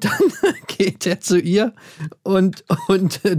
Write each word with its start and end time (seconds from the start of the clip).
Dann 0.00 0.32
geht 0.66 1.06
er 1.06 1.20
zu 1.20 1.38
ihr 1.38 1.72
und, 2.22 2.64
und 2.88 3.24
äh, 3.24 3.38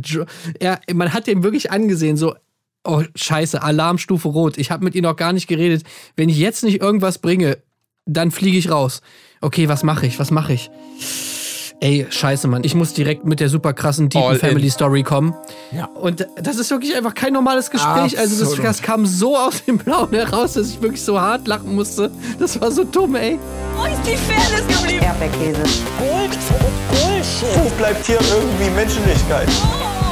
er, 0.60 0.80
man 0.94 1.14
hat 1.14 1.28
den 1.28 1.44
wirklich 1.44 1.72
angesehen, 1.72 2.18
so, 2.18 2.36
oh 2.84 3.04
scheiße, 3.16 3.62
Alarmstufe 3.62 4.28
rot. 4.28 4.58
Ich 4.58 4.72
habe 4.72 4.84
mit 4.84 4.96
ihm 4.96 5.04
noch 5.04 5.16
gar 5.16 5.34
nicht 5.34 5.48
geredet. 5.48 5.84
Wenn 6.16 6.30
ich 6.30 6.38
jetzt 6.38 6.64
nicht 6.64 6.82
irgendwas 6.82 7.20
bringe, 7.20 7.58
dann 8.06 8.32
fliege 8.32 8.58
ich 8.58 8.72
raus. 8.72 9.02
Okay, 9.42 9.68
was 9.68 9.84
mache 9.84 10.08
ich? 10.08 10.20
Was 10.20 10.32
mache 10.32 10.54
ich? 10.54 10.72
Ey, 11.80 12.08
scheiße, 12.10 12.48
Mann. 12.48 12.64
Ich 12.64 12.74
muss 12.74 12.94
direkt 12.94 13.26
mit 13.26 13.40
der 13.40 13.50
super 13.50 13.72
krassen 13.72 14.10
Deep 14.10 14.38
Family 14.40 14.70
Story 14.70 15.04
kommen. 15.04 15.36
Ja. 15.72 15.86
Und 15.86 16.28
das 16.36 16.58
ist 16.58 16.72
wirklich 16.72 16.96
einfach 16.96 17.14
kein 17.14 17.34
normales 17.34 17.70
Gespräch. 17.70 18.18
Absolut. 18.18 18.20
Also 18.20 18.56
das, 18.56 18.64
das, 18.64 18.82
kam 18.82 19.06
so 19.06 19.38
aus 19.38 19.64
dem 19.64 19.78
Blauen 19.78 20.12
heraus, 20.12 20.54
dass 20.54 20.70
ich 20.70 20.82
wirklich 20.82 21.04
so 21.04 21.22
hart 21.22 21.48
lachen 21.48 21.76
musste. 21.76 22.10
Das 22.40 22.60
war 22.60 22.72
so 22.72 22.84
dumm, 22.84 23.16
ey. 23.16 23.38
Wo 23.76 23.86
ist 23.86 24.02
die 24.06 24.18
Fairness 24.18 24.68
geblieben? 24.68 25.04
Erdbeerkäse. 25.04 25.62
Gold. 26.00 26.38
Bullshit. 26.90 27.64
Wo 27.64 27.70
bleibt 27.78 28.04
hier 28.08 28.20
irgendwie 28.20 28.70
Menschlichkeit? 28.72 29.48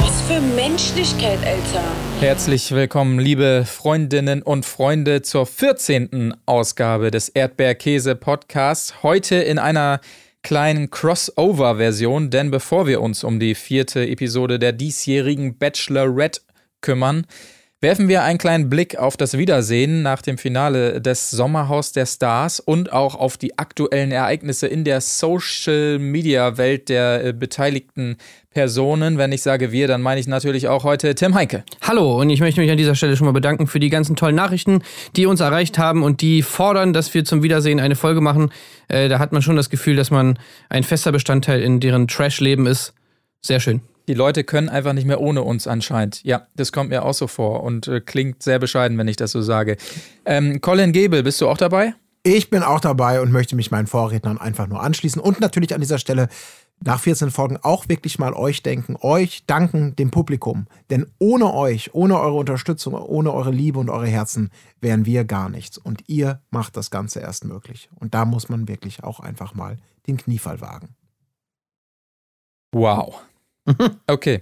Was 0.02 0.22
für 0.28 0.40
Menschlichkeit, 0.40 1.40
Alter. 1.40 1.84
Herzlich 2.20 2.72
willkommen, 2.74 3.18
liebe 3.18 3.66
Freundinnen 3.66 4.44
und 4.44 4.68
Freunde, 4.68 5.24
zur 5.24 5.48
14. 5.48 6.36
Ausgabe 6.46 7.10
des 7.10 7.30
Erdbeerkäse-Podcasts. 7.30 9.02
Heute 9.02 9.36
in 9.36 9.58
einer 9.58 10.00
kleinen 10.46 10.92
Crossover-Version, 10.92 12.30
denn 12.30 12.52
bevor 12.52 12.86
wir 12.86 13.02
uns 13.02 13.24
um 13.24 13.40
die 13.40 13.56
vierte 13.56 14.08
Episode 14.08 14.60
der 14.60 14.74
diesjährigen 14.74 15.58
Bachelorette 15.58 16.42
kümmern, 16.82 17.26
werfen 17.86 18.08
wir 18.08 18.24
einen 18.24 18.40
kleinen 18.40 18.68
Blick 18.68 18.98
auf 18.98 19.16
das 19.16 19.38
Wiedersehen 19.38 20.02
nach 20.02 20.24
dem 20.24 20.40
Finale 20.40 21.02
des 21.02 21.30
Sommerhaus 21.30 21.92
der 21.92 22.08
Stars 22.08 22.60
und 22.60 22.92
auch 22.92 23.14
auf 23.14 23.38
die 23.38 23.60
aktuellen 23.60 24.12
Ereignisse 24.12 24.66
in 24.66 24.84
der 24.84 25.02
Social-Media-Welt 25.02 26.90
der 26.90 27.24
äh, 27.24 27.32
beteiligten 27.32 28.18
Personen. 28.50 29.20
Wenn 29.20 29.32
ich 29.32 29.44
sage 29.44 29.72
wir, 29.72 29.88
dann 29.88 30.02
meine 30.02 30.20
ich 30.20 30.26
natürlich 30.26 30.68
auch 30.68 30.84
heute 30.84 31.14
Tim 31.14 31.36
Heike. 31.36 31.64
Hallo 31.84 32.20
und 32.20 32.32
ich 32.32 32.40
möchte 32.40 32.60
mich 32.60 32.72
an 32.72 32.78
dieser 32.78 32.96
Stelle 32.96 33.16
schon 33.18 33.26
mal 33.26 33.34
bedanken 33.34 33.68
für 33.68 33.80
die 33.80 33.92
ganzen 33.92 34.16
tollen 34.16 34.36
Nachrichten, 34.36 34.82
die 35.16 35.28
uns 35.28 35.40
erreicht 35.40 35.78
haben 35.78 36.02
und 36.02 36.22
die 36.22 36.42
fordern, 36.42 36.92
dass 36.92 37.14
wir 37.14 37.24
zum 37.24 37.44
Wiedersehen 37.44 37.80
eine 37.80 37.96
Folge 37.96 38.20
machen. 38.20 38.52
Äh, 38.88 39.10
da 39.10 39.20
hat 39.20 39.32
man 39.32 39.44
schon 39.44 39.58
das 39.58 39.70
Gefühl, 39.70 39.96
dass 39.96 40.10
man 40.10 40.40
ein 40.70 40.82
fester 40.82 41.12
Bestandteil 41.12 41.62
in 41.62 41.80
deren 41.80 42.08
Trash-Leben 42.08 42.66
ist. 42.66 42.96
Sehr 43.44 43.60
schön. 43.60 43.82
Die 44.08 44.14
Leute 44.14 44.44
können 44.44 44.70
einfach 44.70 44.94
nicht 44.94 45.08
mehr 45.08 45.20
ohne 45.20 45.44
uns 45.44 45.68
anscheinend. 45.68 46.24
Ja, 46.24 46.48
das 46.56 46.72
kommt 46.72 46.90
mir 46.90 47.04
auch 47.04 47.14
so 47.14 47.28
vor 47.28 47.64
und 47.64 47.88
äh, 47.88 48.02
klingt 48.02 48.44
sehr 48.44 48.60
bescheiden, 48.60 48.98
wenn 48.98 49.08
ich 49.08 49.16
das 49.16 49.32
so 49.32 49.42
sage. 49.42 49.78
Ähm, 50.26 50.62
Colin 50.62 50.92
Gebel, 50.92 51.24
bist 51.24 51.42
du 51.42 51.48
auch 51.48 51.58
dabei? 51.58 51.94
Ich 52.24 52.50
bin 52.50 52.64
auch 52.64 52.80
dabei 52.80 53.22
und 53.22 53.32
möchte 53.32 53.56
mich 53.56 53.70
meinen 53.70 53.86
Vorrednern 53.86 54.40
einfach 54.40 54.68
nur 54.68 54.82
anschließen 54.82 55.22
und 55.22 55.40
natürlich 55.40 55.76
an 55.76 55.82
dieser 55.82 56.00
Stelle 56.00 56.28
nach 56.84 57.00
14 57.00 57.32
Folgen 57.32 57.58
auch 57.62 57.88
wirklich 57.88 58.20
mal 58.20 58.34
euch 58.34 58.64
denken, 58.64 58.98
euch 59.00 59.46
danken, 59.46 59.96
dem 59.96 60.12
Publikum. 60.12 60.68
Denn 60.90 61.06
ohne 61.20 61.54
euch, 61.54 61.94
ohne 61.94 62.20
eure 62.20 62.36
Unterstützung, 62.36 62.94
ohne 62.94 63.32
eure 63.34 63.52
Liebe 63.52 63.80
und 63.80 63.90
eure 63.90 64.08
Herzen 64.08 64.50
wären 64.82 65.06
wir 65.06 65.24
gar 65.24 65.50
nichts. 65.50 65.78
Und 65.78 66.04
ihr 66.08 66.42
macht 66.50 66.76
das 66.78 66.92
Ganze 66.92 67.20
erst 67.20 67.46
möglich. 67.46 67.90
Und 67.96 68.14
da 68.14 68.26
muss 68.26 68.50
man 68.50 68.68
wirklich 68.68 69.04
auch 69.04 69.20
einfach 69.20 69.54
mal 69.54 69.78
den 70.08 70.18
Kniefall 70.18 70.62
wagen. 70.62 70.96
Wow. 72.74 73.22
Okay. 74.08 74.42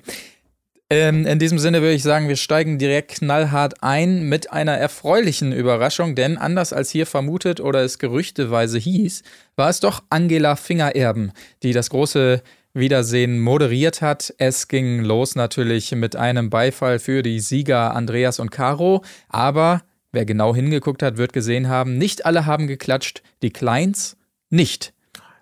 Ähm, 0.90 1.26
in 1.26 1.40
diesem 1.40 1.58
Sinne 1.58 1.82
würde 1.82 1.96
ich 1.96 2.04
sagen, 2.04 2.28
wir 2.28 2.36
steigen 2.36 2.78
direkt 2.78 3.16
knallhart 3.16 3.82
ein 3.82 4.30
mit 4.30 4.52
einer 4.52 4.74
erfreulichen 4.74 5.52
Überraschung, 5.52 6.14
denn 6.14 6.38
anders 6.38 6.72
als 6.72 6.92
hier 6.92 7.08
vermutet 7.08 7.60
oder 7.60 7.82
es 7.84 7.98
gerüchteweise 7.98 8.78
hieß, 8.78 9.24
war 9.56 9.70
es 9.70 9.80
doch 9.80 10.04
Angela 10.10 10.56
Fingererben, 10.56 11.32
die 11.64 11.74
das 11.74 11.90
große 11.90 12.44
Wiedersehen 12.76 13.40
moderiert 13.40 14.02
hat. 14.02 14.34
Es 14.38 14.68
ging 14.68 15.00
los 15.02 15.36
natürlich 15.36 15.92
mit 15.94 16.16
einem 16.16 16.50
Beifall 16.50 17.00
für 17.00 17.24
die 17.24 17.40
Sieger 17.40 17.96
Andreas 17.96 18.40
und 18.40 18.52
Caro, 18.52 19.04
aber 19.30 19.82
wer 20.12 20.26
genau 20.26 20.54
hingeguckt 20.54 21.02
hat, 21.02 21.18
wird 21.18 21.34
gesehen 21.34 21.70
haben, 21.70 21.98
nicht 21.98 22.26
alle 22.26 22.46
haben 22.46 22.68
geklatscht, 22.68 23.24
die 23.42 23.52
Kleins 23.52 24.18
nicht, 24.50 24.94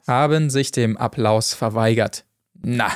haben 0.08 0.50
sich 0.50 0.72
dem 0.72 0.96
Applaus 0.96 1.54
verweigert. 1.54 2.24
Na, 2.62 2.92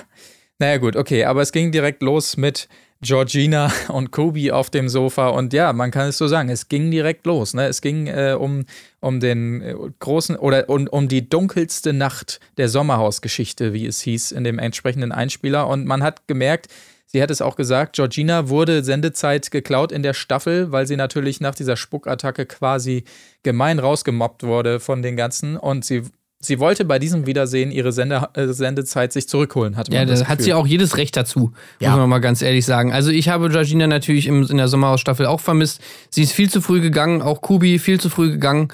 naja, 0.60 0.78
gut, 0.78 0.96
okay, 0.96 1.26
aber 1.26 1.42
es 1.42 1.52
ging 1.52 1.72
direkt 1.72 2.02
los 2.02 2.38
mit 2.38 2.68
Georgina 3.02 3.72
und 3.90 4.12
Kobi 4.12 4.52
auf 4.52 4.70
dem 4.70 4.90
Sofa 4.90 5.30
und 5.30 5.54
ja, 5.54 5.74
man 5.74 5.92
kann 5.92 6.10
es 6.10 6.18
so 6.18 6.28
sagen, 6.28 6.50
es 6.50 6.70
ging 6.70 6.92
direkt 6.92 7.26
los. 7.26 7.54
Ne? 7.54 7.68
Es 7.68 7.82
ging 7.82 8.08
äh, 8.08 8.36
um, 8.40 8.66
um 9.00 9.20
den 9.20 9.62
äh, 9.62 9.76
großen 10.00 10.36
oder 10.36 10.70
um, 10.70 10.88
um 10.88 11.08
die 11.08 11.28
dunkelste 11.28 11.94
Nacht 11.94 12.40
der 12.58 12.70
Sommerhausgeschichte, 12.70 13.74
wie 13.74 13.86
es 13.86 14.02
hieß 14.02 14.32
in 14.32 14.44
dem 14.44 14.60
entsprechenden 14.60 15.12
Einspieler. 15.12 15.68
Und 15.68 15.86
man 15.86 16.04
hat 16.04 16.28
gemerkt, 16.28 16.68
sie 17.06 17.22
hat 17.22 17.32
es 17.32 17.42
auch 17.42 17.56
gesagt, 17.56 17.96
Georgina 17.96 18.50
wurde 18.50 18.84
Sendezeit 18.84 19.52
geklaut 19.52 19.92
in 19.92 20.04
der 20.04 20.14
Staffel, 20.14 20.72
weil 20.72 20.88
sie 20.88 20.96
natürlich 20.96 21.42
nach 21.42 21.56
dieser 21.56 21.78
Spuckattacke 21.78 22.46
quasi 22.46 23.04
gemein 23.44 23.80
rausgemobbt 23.80 24.44
wurde 24.44 24.80
von 24.80 25.02
den 25.02 25.16
ganzen 25.16 25.58
und 25.58 25.86
sie 25.86 26.04
sie 26.40 26.60
wollte 26.60 26.86
bei 26.86 27.00
diesem 27.00 27.26
Wiedersehen 27.26 27.72
ihre 27.72 27.92
Sende, 27.92 28.30
äh, 28.34 28.48
Sendezeit 28.48 29.14
sich 29.14 29.28
zurückholen, 29.28 29.78
hatte 29.78 29.92
man 29.92 30.08
Ja, 30.08 30.16
da 30.16 30.28
hat 30.28 30.42
sie 30.42 30.54
auch 30.54 30.68
jedes 30.68 30.98
Recht 30.98 31.16
dazu, 31.16 31.54
ja. 31.80 31.90
muss 31.90 32.00
man 32.00 32.10
mal 32.10 32.20
ganz 32.20 32.42
ehrlich 32.42 32.66
sagen. 32.66 32.94
Also 32.94 33.12
ich 33.12 33.30
habe 33.30 33.50
Georgina 33.50 33.88
natürlich 33.88 34.28
im, 34.28 34.46
in 34.48 34.58
der 34.58 34.68
Sommerhausstaffel 34.68 35.26
auch 35.26 35.40
vermisst. 35.40 35.82
Sie 36.10 36.24
ist 36.24 36.32
viel 36.32 36.50
zu 36.50 36.62
früh 36.62 36.82
gegangen, 36.82 37.22
auch 37.22 37.42
Kubi 37.42 37.80
viel 37.80 38.00
zu 38.00 38.10
früh 38.10 38.32
gegangen. 38.32 38.70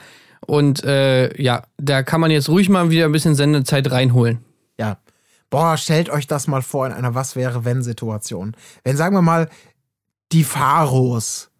Und 0.45 0.83
äh, 0.83 1.41
ja, 1.41 1.63
da 1.77 2.03
kann 2.03 2.19
man 2.19 2.31
jetzt 2.31 2.49
ruhig 2.49 2.67
mal 2.67 2.89
wieder 2.89 3.05
ein 3.05 3.11
bisschen 3.11 3.35
Sendezeit 3.35 3.91
reinholen. 3.91 4.39
Ja. 4.79 4.97
Boah, 5.49 5.77
stellt 5.77 6.09
euch 6.09 6.27
das 6.27 6.47
mal 6.47 6.61
vor 6.61 6.87
in 6.87 6.93
einer 6.93 7.13
Was 7.13 7.35
wäre 7.35 7.65
wenn 7.65 7.83
Situation. 7.83 8.55
Wenn, 8.83 8.97
sagen 8.97 9.15
wir 9.15 9.21
mal, 9.21 9.49
die 10.31 10.43
Pharos 10.43 11.51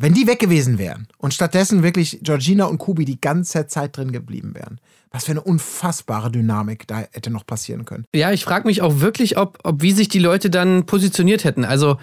wenn 0.00 0.14
die 0.14 0.26
weg 0.26 0.38
gewesen 0.38 0.78
wären 0.78 1.08
und 1.18 1.34
stattdessen 1.34 1.82
wirklich 1.82 2.20
Georgina 2.22 2.64
und 2.64 2.78
Kubi 2.78 3.04
die 3.04 3.20
ganze 3.20 3.66
Zeit 3.66 3.98
drin 3.98 4.12
geblieben 4.12 4.54
wären, 4.54 4.80
was 5.10 5.24
für 5.24 5.32
eine 5.32 5.42
unfassbare 5.42 6.30
Dynamik 6.30 6.86
da 6.86 7.04
hätte 7.12 7.30
noch 7.30 7.46
passieren 7.46 7.84
können. 7.84 8.04
Ja, 8.14 8.32
ich 8.32 8.44
frage 8.44 8.66
mich 8.66 8.82
auch 8.82 9.00
wirklich, 9.00 9.36
ob, 9.36 9.58
ob 9.64 9.82
wie 9.82 9.92
sich 9.92 10.08
die 10.08 10.20
Leute 10.20 10.50
dann 10.50 10.86
positioniert 10.86 11.44
hätten. 11.44 11.64
Also 11.64 11.98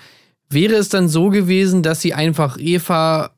wäre 0.50 0.75
es 0.75 0.90
dann 0.90 1.07
so 1.07 1.29
gewesen, 1.29 1.84
dass 1.84 2.01
sie 2.01 2.13
einfach 2.13 2.57
Eva, 2.59 3.31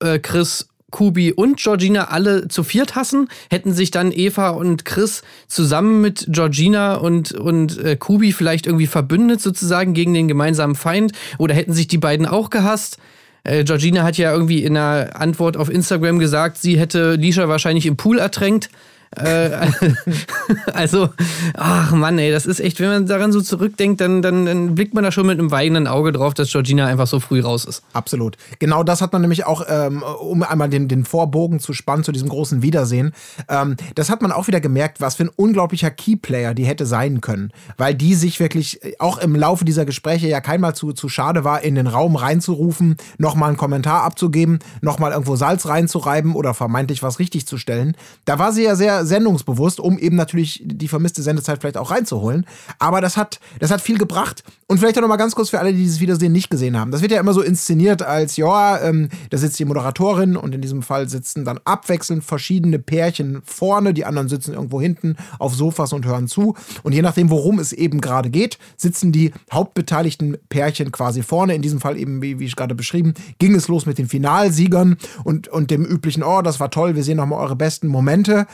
äh, 0.00 0.18
Chris, 0.18 0.68
Kubi 0.90 1.32
und 1.32 1.58
Georgina 1.58 2.08
alle 2.10 2.46
zu 2.46 2.62
viert 2.62 2.94
hassen? 2.94 3.28
Hätten 3.50 3.72
sich 3.72 3.90
dann 3.90 4.12
Eva 4.12 4.50
und 4.50 4.84
Chris 4.84 5.22
zusammen 5.48 6.00
mit 6.00 6.26
Georgina 6.28 6.94
und, 6.94 7.32
und 7.32 7.78
äh, 7.78 7.96
Kubi 7.96 8.32
vielleicht 8.32 8.66
irgendwie 8.66 8.86
verbündet 8.86 9.40
sozusagen 9.40 9.94
gegen 9.94 10.14
den 10.14 10.28
gemeinsamen 10.28 10.76
Feind? 10.76 11.12
Oder 11.38 11.54
hätten 11.54 11.72
sich 11.72 11.88
die 11.88 11.98
beiden 11.98 12.26
auch 12.26 12.48
gehasst? 12.48 12.98
Äh, 13.42 13.64
Georgina 13.64 14.04
hat 14.04 14.16
ja 14.18 14.32
irgendwie 14.32 14.62
in 14.62 14.76
einer 14.76 15.20
Antwort 15.20 15.56
auf 15.56 15.68
Instagram 15.68 16.20
gesagt, 16.20 16.58
sie 16.58 16.78
hätte 16.78 17.14
Lisha 17.14 17.48
wahrscheinlich 17.48 17.86
im 17.86 17.96
Pool 17.96 18.18
ertränkt. 18.18 18.70
Äh, 19.16 19.68
also, 20.72 21.10
ach 21.54 21.92
Mann, 21.92 22.18
ey, 22.18 22.32
das 22.32 22.46
ist 22.46 22.60
echt, 22.60 22.80
wenn 22.80 22.88
man 22.88 23.06
daran 23.06 23.32
so 23.32 23.40
zurückdenkt, 23.40 24.00
dann, 24.00 24.22
dann, 24.22 24.46
dann, 24.46 24.74
blickt 24.74 24.94
man 24.94 25.04
da 25.04 25.12
schon 25.12 25.26
mit 25.26 25.38
einem 25.38 25.50
weinenden 25.50 25.86
Auge 25.86 26.12
drauf, 26.12 26.34
dass 26.34 26.50
Georgina 26.50 26.86
einfach 26.86 27.06
so 27.06 27.20
früh 27.20 27.40
raus 27.40 27.64
ist. 27.64 27.82
Absolut. 27.92 28.36
Genau 28.58 28.82
das 28.82 29.00
hat 29.00 29.12
man 29.12 29.22
nämlich 29.22 29.46
auch, 29.46 29.64
ähm, 29.68 30.02
um 30.02 30.42
einmal 30.42 30.68
den, 30.68 30.88
den 30.88 31.04
Vorbogen 31.04 31.60
zu 31.60 31.72
spannen 31.72 32.04
zu 32.04 32.12
diesem 32.12 32.28
großen 32.28 32.62
Wiedersehen. 32.62 33.12
Ähm, 33.48 33.76
das 33.94 34.10
hat 34.10 34.22
man 34.22 34.32
auch 34.32 34.46
wieder 34.46 34.60
gemerkt, 34.60 35.00
was 35.00 35.16
für 35.16 35.24
ein 35.24 35.30
unglaublicher 35.34 35.90
Keyplayer 35.90 36.54
die 36.54 36.64
hätte 36.64 36.86
sein 36.86 37.20
können. 37.20 37.52
Weil 37.76 37.94
die 37.94 38.14
sich 38.14 38.40
wirklich 38.40 38.80
auch 38.98 39.18
im 39.18 39.36
Laufe 39.36 39.64
dieser 39.64 39.84
Gespräche 39.84 40.28
ja 40.28 40.40
keinmal 40.40 40.74
zu, 40.74 40.92
zu 40.92 41.08
schade 41.08 41.44
war, 41.44 41.62
in 41.62 41.74
den 41.74 41.86
Raum 41.86 42.16
reinzurufen, 42.16 42.96
nochmal 43.18 43.50
einen 43.50 43.58
Kommentar 43.58 44.02
abzugeben, 44.02 44.58
nochmal 44.80 45.12
irgendwo 45.12 45.36
Salz 45.36 45.66
reinzureiben 45.66 46.34
oder 46.34 46.54
vermeintlich 46.54 47.02
was 47.02 47.18
richtig 47.18 47.46
zu 47.46 47.58
stellen. 47.58 47.96
Da 48.24 48.38
war 48.38 48.52
sie 48.52 48.64
ja 48.64 48.74
sehr, 48.74 49.03
sendungsbewusst, 49.04 49.80
um 49.80 49.98
eben 49.98 50.16
natürlich 50.16 50.62
die 50.64 50.88
vermisste 50.88 51.22
Sendezeit 51.22 51.60
vielleicht 51.60 51.76
auch 51.76 51.90
reinzuholen. 51.90 52.46
Aber 52.78 53.00
das 53.00 53.16
hat, 53.16 53.40
das 53.60 53.70
hat 53.70 53.80
viel 53.80 53.98
gebracht. 53.98 54.42
Und 54.66 54.78
vielleicht 54.78 54.96
auch 54.96 55.02
noch 55.02 55.08
mal 55.08 55.16
ganz 55.16 55.34
kurz 55.34 55.50
für 55.50 55.60
alle, 55.60 55.72
die 55.72 55.78
dieses 55.78 56.00
Wiedersehen 56.00 56.32
nicht 56.32 56.50
gesehen 56.50 56.78
haben. 56.78 56.90
Das 56.90 57.02
wird 57.02 57.12
ja 57.12 57.20
immer 57.20 57.34
so 57.34 57.42
inszeniert 57.42 58.02
als, 58.02 58.36
ja, 58.36 58.80
ähm, 58.80 59.08
da 59.30 59.36
sitzt 59.36 59.58
die 59.58 59.64
Moderatorin 59.64 60.36
und 60.36 60.54
in 60.54 60.62
diesem 60.62 60.82
Fall 60.82 61.08
sitzen 61.08 61.44
dann 61.44 61.60
abwechselnd 61.64 62.24
verschiedene 62.24 62.78
Pärchen 62.78 63.42
vorne, 63.44 63.92
die 63.92 64.04
anderen 64.04 64.28
sitzen 64.28 64.54
irgendwo 64.54 64.80
hinten 64.80 65.16
auf 65.38 65.54
Sofas 65.54 65.92
und 65.92 66.06
hören 66.06 66.28
zu. 66.28 66.54
Und 66.82 66.92
je 66.92 67.02
nachdem, 67.02 67.30
worum 67.30 67.58
es 67.58 67.72
eben 67.72 68.00
gerade 68.00 68.30
geht, 68.30 68.58
sitzen 68.76 69.12
die 69.12 69.32
hauptbeteiligten 69.52 70.38
Pärchen 70.48 70.92
quasi 70.92 71.22
vorne. 71.22 71.54
In 71.54 71.62
diesem 71.62 71.80
Fall 71.80 71.98
eben, 71.98 72.22
wie, 72.22 72.38
wie 72.38 72.44
ich 72.46 72.56
gerade 72.56 72.74
beschrieben, 72.74 73.14
ging 73.38 73.54
es 73.54 73.68
los 73.68 73.86
mit 73.86 73.98
den 73.98 74.08
Finalsiegern 74.08 74.96
und, 75.24 75.48
und 75.48 75.70
dem 75.70 75.84
üblichen, 75.84 76.22
oh, 76.22 76.42
das 76.42 76.60
war 76.60 76.70
toll, 76.70 76.96
wir 76.96 77.04
sehen 77.04 77.18
nochmal 77.18 77.40
eure 77.40 77.56
besten 77.56 77.88
Momente. 77.88 78.46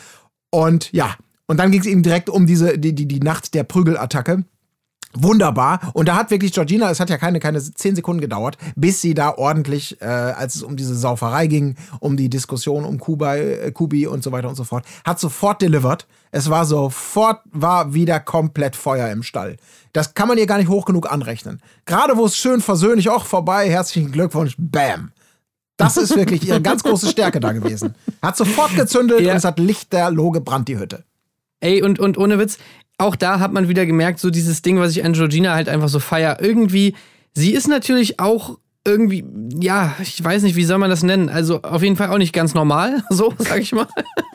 Und 0.50 0.92
ja, 0.92 1.14
und 1.46 1.56
dann 1.56 1.70
ging 1.72 1.80
es 1.80 1.86
eben 1.86 2.02
direkt 2.02 2.28
um 2.28 2.46
diese, 2.46 2.78
die, 2.78 2.94
die, 2.94 3.06
die 3.06 3.20
Nacht 3.20 3.54
der 3.54 3.64
Prügelattacke. 3.64 4.44
Wunderbar. 5.12 5.90
Und 5.94 6.06
da 6.06 6.14
hat 6.14 6.30
wirklich 6.30 6.52
Georgina, 6.52 6.88
es 6.88 7.00
hat 7.00 7.10
ja 7.10 7.18
keine, 7.18 7.40
keine 7.40 7.60
zehn 7.60 7.96
Sekunden 7.96 8.20
gedauert, 8.20 8.56
bis 8.76 9.00
sie 9.00 9.14
da 9.14 9.36
ordentlich, 9.36 10.00
äh, 10.00 10.04
als 10.04 10.54
es 10.54 10.62
um 10.62 10.76
diese 10.76 10.94
Sauferei 10.94 11.48
ging, 11.48 11.74
um 11.98 12.16
die 12.16 12.30
Diskussion 12.30 12.84
um 12.84 13.00
Kuba, 13.00 13.34
äh, 13.34 13.72
Kubi 13.72 14.06
und 14.06 14.22
so 14.22 14.30
weiter 14.30 14.48
und 14.48 14.54
so 14.54 14.62
fort, 14.62 14.84
hat 15.04 15.18
sofort 15.18 15.60
delivered. 15.62 16.06
Es 16.30 16.48
war 16.48 16.64
sofort, 16.64 17.40
war 17.50 17.92
wieder 17.92 18.20
komplett 18.20 18.76
Feuer 18.76 19.10
im 19.10 19.24
Stall. 19.24 19.56
Das 19.92 20.14
kann 20.14 20.28
man 20.28 20.38
ihr 20.38 20.46
gar 20.46 20.58
nicht 20.58 20.68
hoch 20.68 20.84
genug 20.84 21.10
anrechnen. 21.10 21.60
Gerade 21.86 22.16
wo 22.16 22.26
es 22.26 22.36
schön 22.36 22.60
versöhnlich, 22.60 23.08
auch 23.10 23.24
vorbei, 23.24 23.68
herzlichen 23.68 24.12
Glückwunsch, 24.12 24.54
bam. 24.56 25.10
Das 25.80 25.96
ist 25.96 26.14
wirklich 26.16 26.46
ihre 26.46 26.60
ganz 26.60 26.82
große 26.82 27.08
Stärke 27.08 27.40
da 27.40 27.52
gewesen. 27.52 27.94
Hat 28.22 28.36
sofort 28.36 28.74
gezündet 28.76 29.20
Ja. 29.20 29.32
und 29.32 29.38
es 29.38 29.44
hat 29.44 29.58
lichterloh 29.58 30.30
gebrannt, 30.30 30.68
die 30.68 30.78
Hütte. 30.78 31.04
Ey, 31.60 31.82
und, 31.82 31.98
und 31.98 32.16
ohne 32.18 32.38
Witz, 32.38 32.58
auch 32.98 33.16
da 33.16 33.38
hat 33.40 33.52
man 33.52 33.68
wieder 33.68 33.86
gemerkt, 33.86 34.18
so 34.20 34.30
dieses 34.30 34.62
Ding, 34.62 34.78
was 34.78 34.92
ich 34.92 35.04
an 35.04 35.12
Georgina 35.14 35.54
halt 35.54 35.68
einfach 35.68 35.88
so 35.88 35.98
feier. 36.00 36.38
Irgendwie, 36.40 36.94
sie 37.34 37.52
ist 37.52 37.66
natürlich 37.68 38.20
auch 38.20 38.58
irgendwie, 38.86 39.24
ja, 39.60 39.94
ich 40.00 40.22
weiß 40.24 40.42
nicht, 40.42 40.56
wie 40.56 40.64
soll 40.64 40.78
man 40.78 40.88
das 40.90 41.02
nennen? 41.02 41.28
Also 41.28 41.60
auf 41.62 41.82
jeden 41.82 41.96
Fall 41.96 42.08
auch 42.08 42.18
nicht 42.18 42.32
ganz 42.32 42.54
normal, 42.54 43.02
so, 43.10 43.34
sag 43.38 43.60
ich 43.60 43.72
mal. 43.72 43.86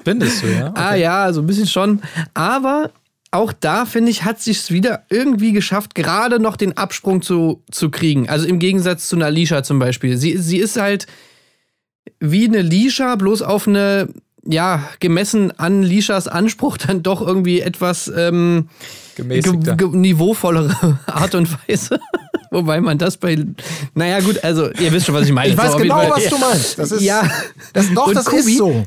Findest 0.03 0.43
du, 0.43 0.47
ja? 0.47 0.71
Ah 0.75 0.95
ja, 0.95 1.33
so 1.33 1.41
ein 1.41 1.47
bisschen 1.47 1.67
schon. 1.67 2.01
Aber 2.35 2.91
auch 3.31 3.51
da, 3.53 3.85
finde 3.85 4.11
ich, 4.11 4.23
hat 4.23 4.39
sich 4.39 4.57
es 4.59 4.71
wieder 4.71 5.03
irgendwie 5.09 5.51
geschafft, 5.51 5.95
gerade 5.95 6.39
noch 6.39 6.55
den 6.57 6.77
Absprung 6.77 7.21
zu, 7.23 7.63
zu 7.71 7.89
kriegen. 7.89 8.29
Also 8.29 8.45
im 8.47 8.59
Gegensatz 8.59 9.09
zu 9.09 9.15
einer 9.15 9.31
Lisha 9.31 9.63
zum 9.63 9.79
Beispiel. 9.79 10.15
Sie, 10.17 10.37
sie 10.37 10.57
ist 10.57 10.79
halt 10.79 11.07
wie 12.19 12.45
eine 12.47 12.61
Lisha, 12.61 13.15
bloß 13.15 13.41
auf 13.41 13.67
eine, 13.67 14.07
ja, 14.45 14.83
gemessen 14.99 15.51
an 15.59 15.83
Lishas 15.83 16.27
Anspruch 16.27 16.77
dann 16.77 17.03
doch 17.03 17.21
irgendwie 17.25 17.61
etwas 17.61 18.11
ähm, 18.15 18.69
Gemäßigter. 19.15 19.75
ge 19.75 19.89
ge 19.89 19.97
niveauvollere 19.97 20.99
Art 21.07 21.35
und 21.35 21.49
Weise. 21.67 21.99
Wobei 22.51 22.79
man 22.79 22.97
das 22.97 23.17
bei. 23.17 23.37
Naja, 23.95 24.19
gut, 24.21 24.43
also, 24.43 24.69
ihr 24.71 24.91
wisst 24.93 25.07
schon, 25.07 25.15
was 25.15 25.25
ich 25.25 25.33
meine. 25.33 25.49
Ich 25.51 25.57
weiß 25.57 25.73
So, 25.73 25.77
genau, 25.79 26.09
was 26.09 26.29
du 26.29 26.37
meinst. 26.37 26.79
Das 26.79 26.91
ist, 26.91 27.01
Ja. 27.01 27.29
das, 27.73 27.91
doch, 27.93 28.07
Und 28.07 28.15
das 28.15 28.25
Kubi- 28.25 28.51
ist 28.51 28.57
so. 28.57 28.85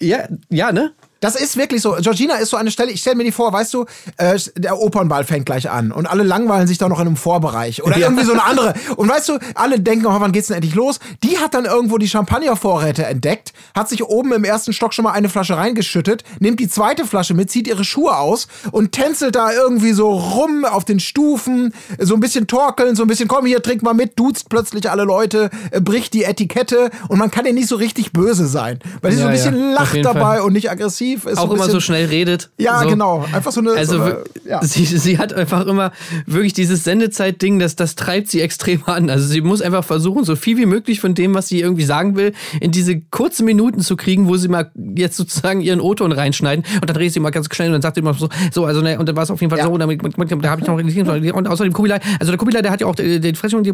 Ja, 0.00 0.26
ja, 0.50 0.72
ne? 0.72 0.92
Das 1.24 1.36
ist 1.36 1.56
wirklich 1.56 1.80
so. 1.80 1.96
Georgina 2.00 2.34
ist 2.34 2.50
so 2.50 2.56
eine 2.58 2.70
Stelle, 2.70 2.90
ich 2.92 3.00
stelle 3.00 3.16
mir 3.16 3.24
die 3.24 3.32
vor, 3.32 3.50
weißt 3.52 3.72
du, 3.72 3.86
äh, 4.18 4.38
der 4.56 4.78
Opernball 4.78 5.24
fängt 5.24 5.46
gleich 5.46 5.70
an 5.70 5.90
und 5.90 6.06
alle 6.06 6.22
langweilen 6.22 6.66
sich 6.66 6.76
da 6.76 6.86
noch 6.88 7.00
in 7.00 7.06
einem 7.06 7.16
Vorbereich 7.16 7.82
oder 7.82 7.96
Ja. 7.96 8.08
irgendwie 8.08 8.24
so 8.24 8.32
eine 8.32 8.44
andere. 8.44 8.74
Und 8.96 9.08
weißt 9.08 9.30
du, 9.30 9.38
alle 9.54 9.80
denken, 9.80 10.04
oh, 10.06 10.14
wann 10.20 10.32
geht's 10.32 10.48
denn 10.48 10.56
endlich 10.56 10.74
los? 10.74 10.98
Die 11.22 11.38
hat 11.38 11.54
dann 11.54 11.64
irgendwo 11.64 11.96
die 11.96 12.08
Champagnervorräte 12.08 13.06
entdeckt, 13.06 13.52
hat 13.74 13.88
sich 13.88 14.04
oben 14.04 14.32
im 14.32 14.44
ersten 14.44 14.72
Stock 14.74 14.92
schon 14.92 15.04
mal 15.04 15.12
eine 15.12 15.28
Flasche 15.30 15.56
reingeschüttet, 15.56 16.24
nimmt 16.40 16.60
die 16.60 16.68
zweite 16.68 17.06
Flasche 17.06 17.32
mit, 17.32 17.50
zieht 17.50 17.66
ihre 17.68 17.84
Schuhe 17.84 18.18
aus 18.18 18.46
und 18.70 18.92
tänzelt 18.92 19.34
da 19.34 19.50
irgendwie 19.52 19.92
so 19.92 20.10
rum 20.12 20.64
auf 20.66 20.84
den 20.84 21.00
Stufen, 21.00 21.72
so 21.98 22.14
ein 22.14 22.20
bisschen 22.20 22.46
torkeln, 22.46 22.96
so 22.96 23.02
ein 23.02 23.08
bisschen, 23.08 23.28
komm 23.28 23.46
hier, 23.46 23.62
trink 23.62 23.82
mal 23.82 23.94
mit, 23.94 24.18
duzt 24.18 24.48
plötzlich 24.50 24.90
alle 24.90 25.04
Leute, 25.04 25.48
äh, 25.70 25.80
bricht 25.80 26.12
die 26.12 26.24
Etikette 26.24 26.90
und 27.08 27.18
man 27.18 27.30
kann 27.30 27.46
ihr 27.46 27.54
nicht 27.54 27.68
so 27.68 27.76
richtig 27.76 28.12
böse 28.12 28.46
sein, 28.46 28.78
weil 29.00 29.12
sie 29.12 29.18
so 29.18 29.22
ein 29.24 29.28
Ja, 29.28 29.32
bisschen 29.32 29.58
ja, 29.70 29.74
lacht 29.74 30.04
dabei 30.04 30.20
Fall. 30.20 30.40
und 30.40 30.52
nicht 30.52 30.70
aggressiv 30.70 31.13
ist. 31.14 31.38
auch 31.38 31.52
immer 31.52 31.68
so 31.68 31.80
schnell 31.80 32.06
redet. 32.06 32.50
Ja, 32.58 32.82
so. 32.82 32.88
genau. 32.88 33.24
Einfach 33.32 33.52
so 33.52 33.60
eine. 33.60 33.72
Also 33.72 33.98
so 33.98 34.02
eine, 34.02 34.18
ja. 34.46 34.62
sie, 34.62 34.84
sie 34.84 35.18
hat 35.18 35.32
einfach 35.32 35.66
immer 35.66 35.92
wirklich 36.26 36.52
dieses 36.52 36.84
Sendezeit-Ding, 36.84 37.58
das, 37.58 37.76
das 37.76 37.94
treibt 37.94 38.28
sie 38.28 38.40
extrem 38.40 38.84
an. 38.86 39.10
Also 39.10 39.26
sie 39.26 39.40
muss 39.40 39.62
einfach 39.62 39.84
versuchen, 39.84 40.24
so 40.24 40.36
viel 40.36 40.56
wie 40.56 40.66
möglich 40.66 41.00
von 41.00 41.14
dem, 41.14 41.34
was 41.34 41.48
sie 41.48 41.60
irgendwie 41.60 41.84
sagen 41.84 42.16
will, 42.16 42.32
in 42.60 42.70
diese 42.70 43.00
kurzen 43.00 43.44
Minuten 43.44 43.80
zu 43.80 43.96
kriegen, 43.96 44.28
wo 44.28 44.36
sie 44.36 44.48
mal 44.48 44.70
jetzt 44.96 45.16
sozusagen 45.16 45.60
ihren 45.60 45.80
O-Ton 45.80 46.12
reinschneiden 46.12 46.64
und 46.74 46.88
dann 46.88 46.96
dreht 46.96 47.12
sie 47.12 47.20
mal 47.20 47.30
ganz 47.30 47.48
schnell 47.54 47.68
und 47.68 47.74
dann 47.74 47.82
sagt 47.82 47.96
sie 47.96 48.00
immer 48.00 48.14
so, 48.14 48.28
so, 48.52 48.64
also 48.64 48.80
ne, 48.80 48.98
und 48.98 49.08
dann 49.08 49.16
war 49.16 49.22
es 49.22 49.30
auf 49.30 49.40
jeden 49.40 49.50
Fall 49.50 49.58
Ja. 49.58 49.66
so, 49.66 49.72
und 49.72 49.80
dann, 49.80 49.88
da 50.40 50.50
habe 50.50 50.60
ich 50.60 50.66
noch 50.66 51.34
und 51.34 51.48
außerdem 51.48 51.72
Kubilai, 51.72 52.00
also 52.18 52.32
der 52.32 52.38
Kubilai, 52.38 52.62
der 52.62 52.72
hat 52.72 52.80
ja 52.80 52.86
auch 52.86 52.98
äh, 52.98 53.18
den 53.18 53.34
Fressung 53.34 53.58
und 53.58 53.64
die 53.64 53.72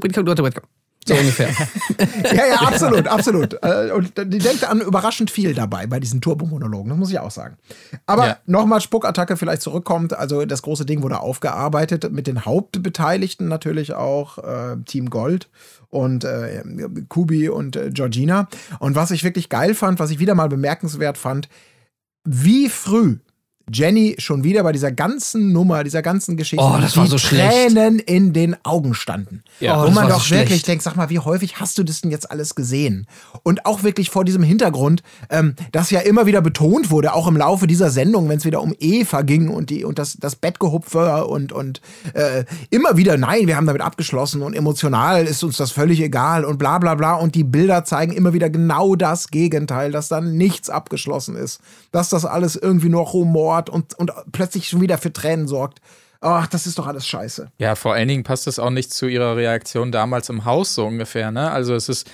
so 1.07 1.15
ungefähr. 1.15 1.49
ja, 2.35 2.47
ja, 2.47 2.55
absolut, 2.57 3.07
absolut. 3.09 3.55
Äh, 3.63 3.91
Und 3.93 4.13
die 4.19 4.39
denkt 4.39 4.65
an 4.65 4.81
überraschend 4.81 5.31
viel 5.31 5.55
dabei 5.55 5.87
bei 5.87 5.99
diesen 5.99 6.21
Turbomonologen, 6.21 6.91
das 6.91 6.99
muss 6.99 7.11
ich 7.11 7.19
auch 7.19 7.31
sagen. 7.31 7.57
Aber 8.07 8.27
Ja. 8.27 8.37
nochmal 8.47 8.81
Spuckattacke 8.81 9.37
vielleicht 9.37 9.63
zurückkommt. 9.63 10.13
Also 10.13 10.45
das 10.45 10.63
große 10.63 10.85
Ding 10.85 11.03
wurde 11.03 11.21
aufgearbeitet 11.21 12.13
mit 12.13 12.27
den 12.27 12.45
Hauptbeteiligten 12.45 13.49
natürlich 13.49 13.95
auch, 13.95 14.39
äh, 14.39 14.77
Team 14.85 15.09
Gold 15.11 15.49
und 15.89 16.25
äh, 16.25 16.63
Kubi 17.09 17.49
und 17.49 17.77
äh, 17.77 17.91
Georgina. 17.91 18.49
Und 18.79 18.95
was 18.95 19.11
ich 19.11 19.25
wirklich 19.25 19.49
geil 19.49 19.75
fand, 19.75 19.99
was 19.99 20.11
ich 20.11 20.19
wieder 20.19 20.35
mal 20.35 20.49
bemerkenswert 20.49 21.19
fand, 21.19 21.49
wie 22.25 22.69
früh 22.69 23.17
Jenny 23.73 24.17
schon 24.19 24.45
wieder 24.45 24.63
bei 24.63 24.73
dieser 24.73 24.93
ganzen 24.93 25.53
Nummer, 25.53 25.85
dieser 25.85 26.03
ganzen 26.03 26.37
Geschichte, 26.37 26.65
Oh, 26.65 26.79
das 26.81 26.97
war 26.97 27.05
die 27.05 27.11
so 27.11 27.19
schlecht. 27.19 27.51
Tränen 27.75 27.99
in 27.99 28.33
den 28.33 28.57
Augen 28.65 28.95
standen. 28.95 29.43
Ja. 29.61 29.77
Oh, 29.79 29.83
Wo 29.83 29.87
das 29.87 29.95
man 29.95 30.05
war 30.05 30.11
so 30.13 30.19
doch 30.19 30.31
wirklich 30.31 30.49
schlecht. 30.49 30.69
denkt, 30.69 30.83
sag 30.83 30.97
mal, 30.97 31.11
wie 31.11 31.19
häufig 31.19 31.61
hast 31.61 31.79
du 31.79 31.83
das 31.85 32.01
denn 32.01 32.11
jetzt 32.11 32.31
alles 32.31 32.55
gesehen? 32.55 33.07
Und 33.43 33.67
auch 33.67 33.83
wirklich 33.83 34.11
vor 34.11 34.25
diesem 34.25 34.43
Hintergrund, 34.43 35.03
ähm, 35.31 35.55
dass 35.73 35.91
ja 35.91 36.01
immer 36.01 36.27
wieder 36.27 36.41
betont 36.43 36.91
wurde, 36.91 37.13
auch 37.15 37.27
im 37.27 37.37
Laufe 37.37 37.67
dieser 37.67 37.91
Sendung, 37.91 38.29
wenn 38.29 38.39
es 38.39 38.45
wieder 38.45 38.61
um 38.63 38.75
Eva 38.79 39.23
ging 39.23 39.49
und 39.49 39.71
die 39.71 39.85
und 39.85 39.99
das, 39.99 40.17
das 40.19 40.37
Bettgehupfe 40.37 41.27
und, 41.27 41.53
und 41.53 41.81
äh, 42.15 42.45
immer 42.71 42.97
wieder, 42.97 43.17
nein, 43.17 43.47
wir 43.47 43.57
haben 43.57 43.67
damit 43.67 43.83
abgeschlossen 43.83 44.43
und 44.43 44.55
emotional 44.55 45.27
ist 45.27 45.43
uns 45.45 45.57
das 45.57 45.71
völlig 45.71 46.01
egal 46.01 46.45
und 46.45 46.59
bla 46.59 46.79
bla 46.79 46.95
bla. 46.95 47.15
Und 47.15 47.35
die 47.35 47.45
Bilder 47.45 47.85
zeigen 47.85 48.13
immer 48.13 48.33
wieder 48.33 48.51
genau 48.51 48.97
das 48.97 49.29
Gegenteil, 49.29 49.93
dass 49.93 50.09
dann 50.09 50.37
nichts 50.37 50.71
abgeschlossen 50.71 51.37
ist. 51.37 51.61
Dass 51.93 52.09
das 52.09 52.25
alles 52.25 52.57
irgendwie 52.57 52.89
nur 52.89 53.07
rumort 53.69 53.71
und, 53.71 53.95
und 53.95 54.13
plötzlich 54.33 54.69
schon 54.69 54.81
wieder 54.81 54.99
für 54.99 55.13
Tränen 55.13 55.47
sorgt. 55.47 55.81
Ach, 56.23 56.47
das 56.47 56.67
ist 56.67 56.79
doch 56.79 56.87
alles 56.87 57.07
scheiße. 57.07 57.51
Ja, 57.59 57.75
vor 57.75 57.95
allen 57.95 58.09
Dingen 58.09 58.25
passt 58.25 58.47
es 58.47 58.59
auch 58.59 58.71
nicht 58.71 58.93
zu 58.93 59.07
ihrer 59.07 59.37
Reaktion 59.37 59.91
damals 59.91 60.29
im 60.29 60.45
Haus 60.45 60.75
so 60.75 60.87
ungefähr, 60.87 61.31
ne? 61.31 61.51
Also 61.51 61.75
es 61.75 61.89
ist, 61.89 62.11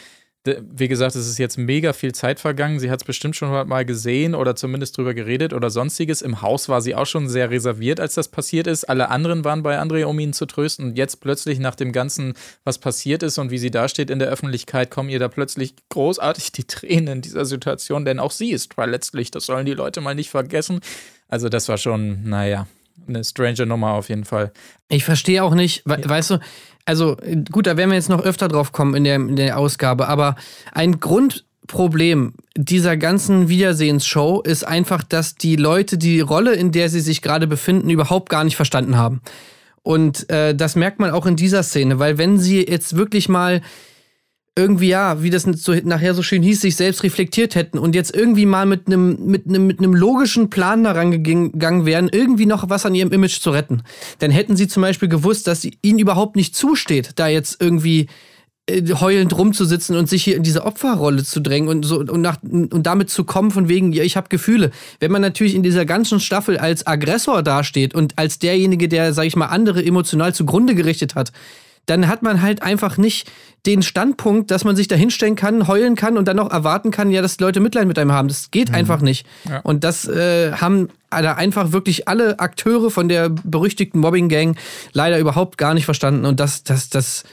wie 0.47 0.89
gesagt, 0.89 1.17
es 1.17 1.27
ist 1.27 1.39
jetzt 1.39 1.59
mega 1.59 1.93
viel 1.93 2.13
Zeit 2.13 2.41
vergangen. 2.41 2.79
Sie 2.79 2.91
hat 2.91 3.01
es 3.01 3.07
bestimmt 3.07 3.37
schon 3.37 3.51
mal 3.69 3.85
gesehen 3.85 4.35
oder 4.35 4.57
zumindest 4.57 4.97
drüber 4.97 5.15
geredet 5.15 5.53
oder 5.53 5.71
sonstiges. 5.71 6.23
Im 6.23 6.43
Haus 6.43 6.69
war 6.69 6.81
sie 6.81 6.95
auch 6.95 7.07
schon 7.07 7.29
sehr 7.29 7.51
reserviert, 7.51 8.01
als 8.01 8.15
das 8.15 8.29
passiert 8.29 8.67
ist. 8.67 8.85
Alle 8.85 9.09
anderen 9.11 9.45
waren 9.45 9.63
bei 9.63 9.81
André, 9.81 10.05
um 10.05 10.19
ihn 10.19 10.33
zu 10.33 10.47
trösten. 10.47 10.87
Und 10.87 10.97
jetzt 10.97 11.21
plötzlich 11.21 11.59
nach 11.59 11.75
dem 11.75 11.93
Ganzen, 11.93 12.35
was 12.65 12.79
passiert 12.79 13.23
ist 13.23 13.39
und 13.39 13.51
wie 13.51 13.59
sie 13.59 13.71
dasteht 13.71 14.11
in 14.11 14.19
der 14.19 14.29
Öffentlichkeit, 14.29 14.91
kommen 14.91 15.09
ihr 15.09 15.19
da 15.19 15.29
plötzlich 15.29 15.75
großartig 15.89 16.53
die 16.53 16.65
Tränen 16.65 17.09
in 17.09 17.23
dieser 17.23 17.45
Situation, 17.45 18.05
denn 18.05 18.19
auch 18.19 18.31
sie 18.31 18.51
ist 18.51 18.75
letztlich, 18.77 19.31
das 19.31 19.47
sollen 19.47 19.67
die 19.67 19.75
Leute 19.75 20.01
mal 20.01 20.15
nicht 20.15 20.31
vergessen. 20.31 20.81
Also 21.29 21.49
das 21.49 21.69
war 21.69 21.79
schon, 21.79 22.29
naja, 22.29 22.67
eine 23.09 23.25
strange 23.25 23.67
Nummer 23.67 23.93
auf 23.93 24.09
jeden 24.09 24.25
Fall. 24.25 24.53
Ich 24.89 25.05
verstehe 25.05 25.43
auch 25.43 25.55
nicht, 25.55 25.83
we 25.85 25.99
weißt 26.05 26.31
du, 26.31 26.39
also 26.87 27.17
gut, 27.51 27.67
da 27.67 27.77
werden 27.77 27.91
wir 27.91 27.97
jetzt 27.97 28.09
noch 28.09 28.23
öfter 28.23 28.49
drauf 28.49 28.73
kommen 28.73 28.95
in 28.95 29.05
der, 29.05 29.17
in 29.17 29.37
der 29.37 29.59
Ausgabe, 29.59 30.09
aber 30.09 30.37
ein 30.73 31.01
Grundproblem 31.01 32.35
dieser 32.57 32.97
ganzen 32.97 33.49
Wiedersehensshow 33.49 34.41
ist 34.41 34.65
einfach, 34.65 35.03
dass 35.03 35.35
die 35.35 35.57
Leute 35.57 35.99
die 35.99 36.21
Rolle, 36.21 36.55
in 36.55 36.73
der 36.73 36.89
sie 36.89 37.01
sich 37.01 37.23
gerade 37.23 37.47
befinden, 37.47 37.91
überhaupt 37.91 38.31
gar 38.31 38.45
nicht 38.45 38.57
verstanden 38.57 38.97
haben. 38.97 39.21
Und 39.83 40.31
äh, 40.31 40.55
das 40.55 40.75
merkt 40.75 40.99
man 40.99 41.11
auch 41.11 41.27
in 41.27 41.37
dieser 41.37 41.63
Szene, 41.63 41.99
weil 41.99 42.19
wenn 42.19 42.39
sie 42.39 42.67
jetzt 42.67 42.97
wirklich 42.97 43.29
mal 43.29 43.61
irgendwie, 44.59 44.89
ja, 44.89 45.23
wie 45.23 45.29
das 45.29 45.43
so, 45.43 45.75
nachher 45.85 46.15
so 46.15 46.23
schön 46.23 46.43
hieß, 46.43 46.63
sich 46.63 46.77
selbst 46.77 47.03
reflektiert 47.03 47.55
hätten 47.55 47.79
und 47.79 47.95
jetzt 47.95 48.17
irgendwie 48.17 48.47
mal 48.47 48.65
mit 48.65 48.87
einem 48.87 49.27
mit 49.27 49.47
einem 49.47 49.67
mit 49.67 49.79
einem 49.79 49.93
logischen 49.93 50.49
Plan 50.49 50.83
daran 50.83 51.23
gegangen 51.23 51.85
wären, 51.85 52.09
irgendwie 52.11 52.47
noch 52.47 52.69
was 52.71 52.87
an 52.87 52.95
ihrem 52.95 53.13
Image 53.13 53.41
zu 53.41 53.51
retten, 53.51 53.83
dann 54.19 54.31
hätten 54.31 54.57
sie 54.57 54.67
zum 54.67 54.81
Beispiel 54.81 55.11
gewusst, 55.11 55.47
dass 55.47 55.69
ihnen 55.83 55.99
überhaupt 55.99 56.37
nicht 56.37 56.57
zusteht, 56.57 57.11
da 57.17 57.29
jetzt 57.29 57.61
irgendwie 57.61 58.09
äh, 58.67 58.83
heulend 58.95 59.37
rumzusitzen 59.37 59.95
und 59.95 60.09
sich 60.09 60.25
hier 60.25 60.37
in 60.37 60.43
diese 60.43 60.65
Opferrolle 60.65 61.23
zu 61.23 61.41
drängen 61.41 61.69
und 61.69 61.85
so 61.85 61.99
und, 61.99 62.23
nach, 62.23 62.39
und 62.43 62.83
damit 62.87 63.11
zu 63.11 63.25
kommen 63.25 63.51
von 63.51 63.69
wegen, 63.69 63.93
ja, 63.93 64.05
ich 64.05 64.17
habe 64.17 64.31
Gefühle. 64.31 64.71
Wenn 65.01 65.13
man 65.13 65.21
natürlich 65.21 65.55
in 65.55 65.65
dieser 65.65 65.85
ganzen 65.85 66.19
Staffel 66.19 66.57
als 66.57 66.87
Aggressor 66.87 67.43
dasteht 67.43 67.95
und 67.95 68.19
als 68.19 68.39
derjenige, 68.39 68.89
der, 68.89 69.13
sag 69.13 69.27
ich 69.27 69.37
mal, 69.37 69.47
andere 69.47 69.85
emotional 69.85 70.35
zugrunde 70.35 70.75
gerichtet 70.75 71.15
hat, 71.15 71.31
dann 71.87 72.09
hat 72.09 72.23
man 72.23 72.43
halt 72.43 72.63
einfach 72.63 72.97
nicht 72.97 73.31
den 73.65 73.83
Standpunkt, 73.83 74.51
dass 74.51 74.65
man 74.65 74.77
sich 74.77 74.87
da 74.87 74.95
hinstellen 74.95 75.35
kann, 75.35 75.67
heulen 75.67 75.97
kann 75.97 76.17
und 76.17 76.29
dann 76.29 76.37
noch 76.37 76.51
erwarten 76.51 76.91
kann, 76.91 77.11
ja, 77.11 77.21
dass 77.23 77.41
Leute 77.41 77.61
Mitleid 77.61 77.87
mit 77.87 77.99
einem 77.99 78.13
haben. 78.13 78.29
Das 78.29 78.51
geht 78.51 78.73
einfach 78.73 79.01
nicht. 79.01 79.27
Ja. 79.49 79.61
Und 79.61 79.83
das 79.83 80.07
äh, 80.07 80.53
haben 80.53 80.89
da 81.11 81.35
einfach 81.35 81.73
wirklich 81.73 82.07
alle 82.07 82.39
Akteure 82.39 82.91
von 82.91 83.09
der 83.09 83.29
berüchtigten 83.29 84.01
Mobbing-Gang 84.01 84.57
leider 84.93 85.19
überhaupt 85.19 85.59
gar 85.59 85.75
nicht 85.75 85.85
verstanden. 85.85 86.27
Und 86.27 86.39
das, 86.39 86.63
das, 86.63 86.91
das, 86.91 87.25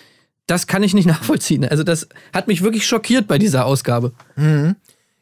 das 0.47 0.65
kann 0.67 0.81
ich 0.81 0.93
nicht 0.93 1.05
nachvollziehen. 1.07 1.65
Also 1.65 1.83
das 1.83 2.07
hat 2.33 2.47
mich 2.47 2.63
wirklich 2.63 2.87
schockiert 2.87 3.27
bei 3.27 3.37
dieser 3.37 3.65
Ausgabe. 3.65 4.13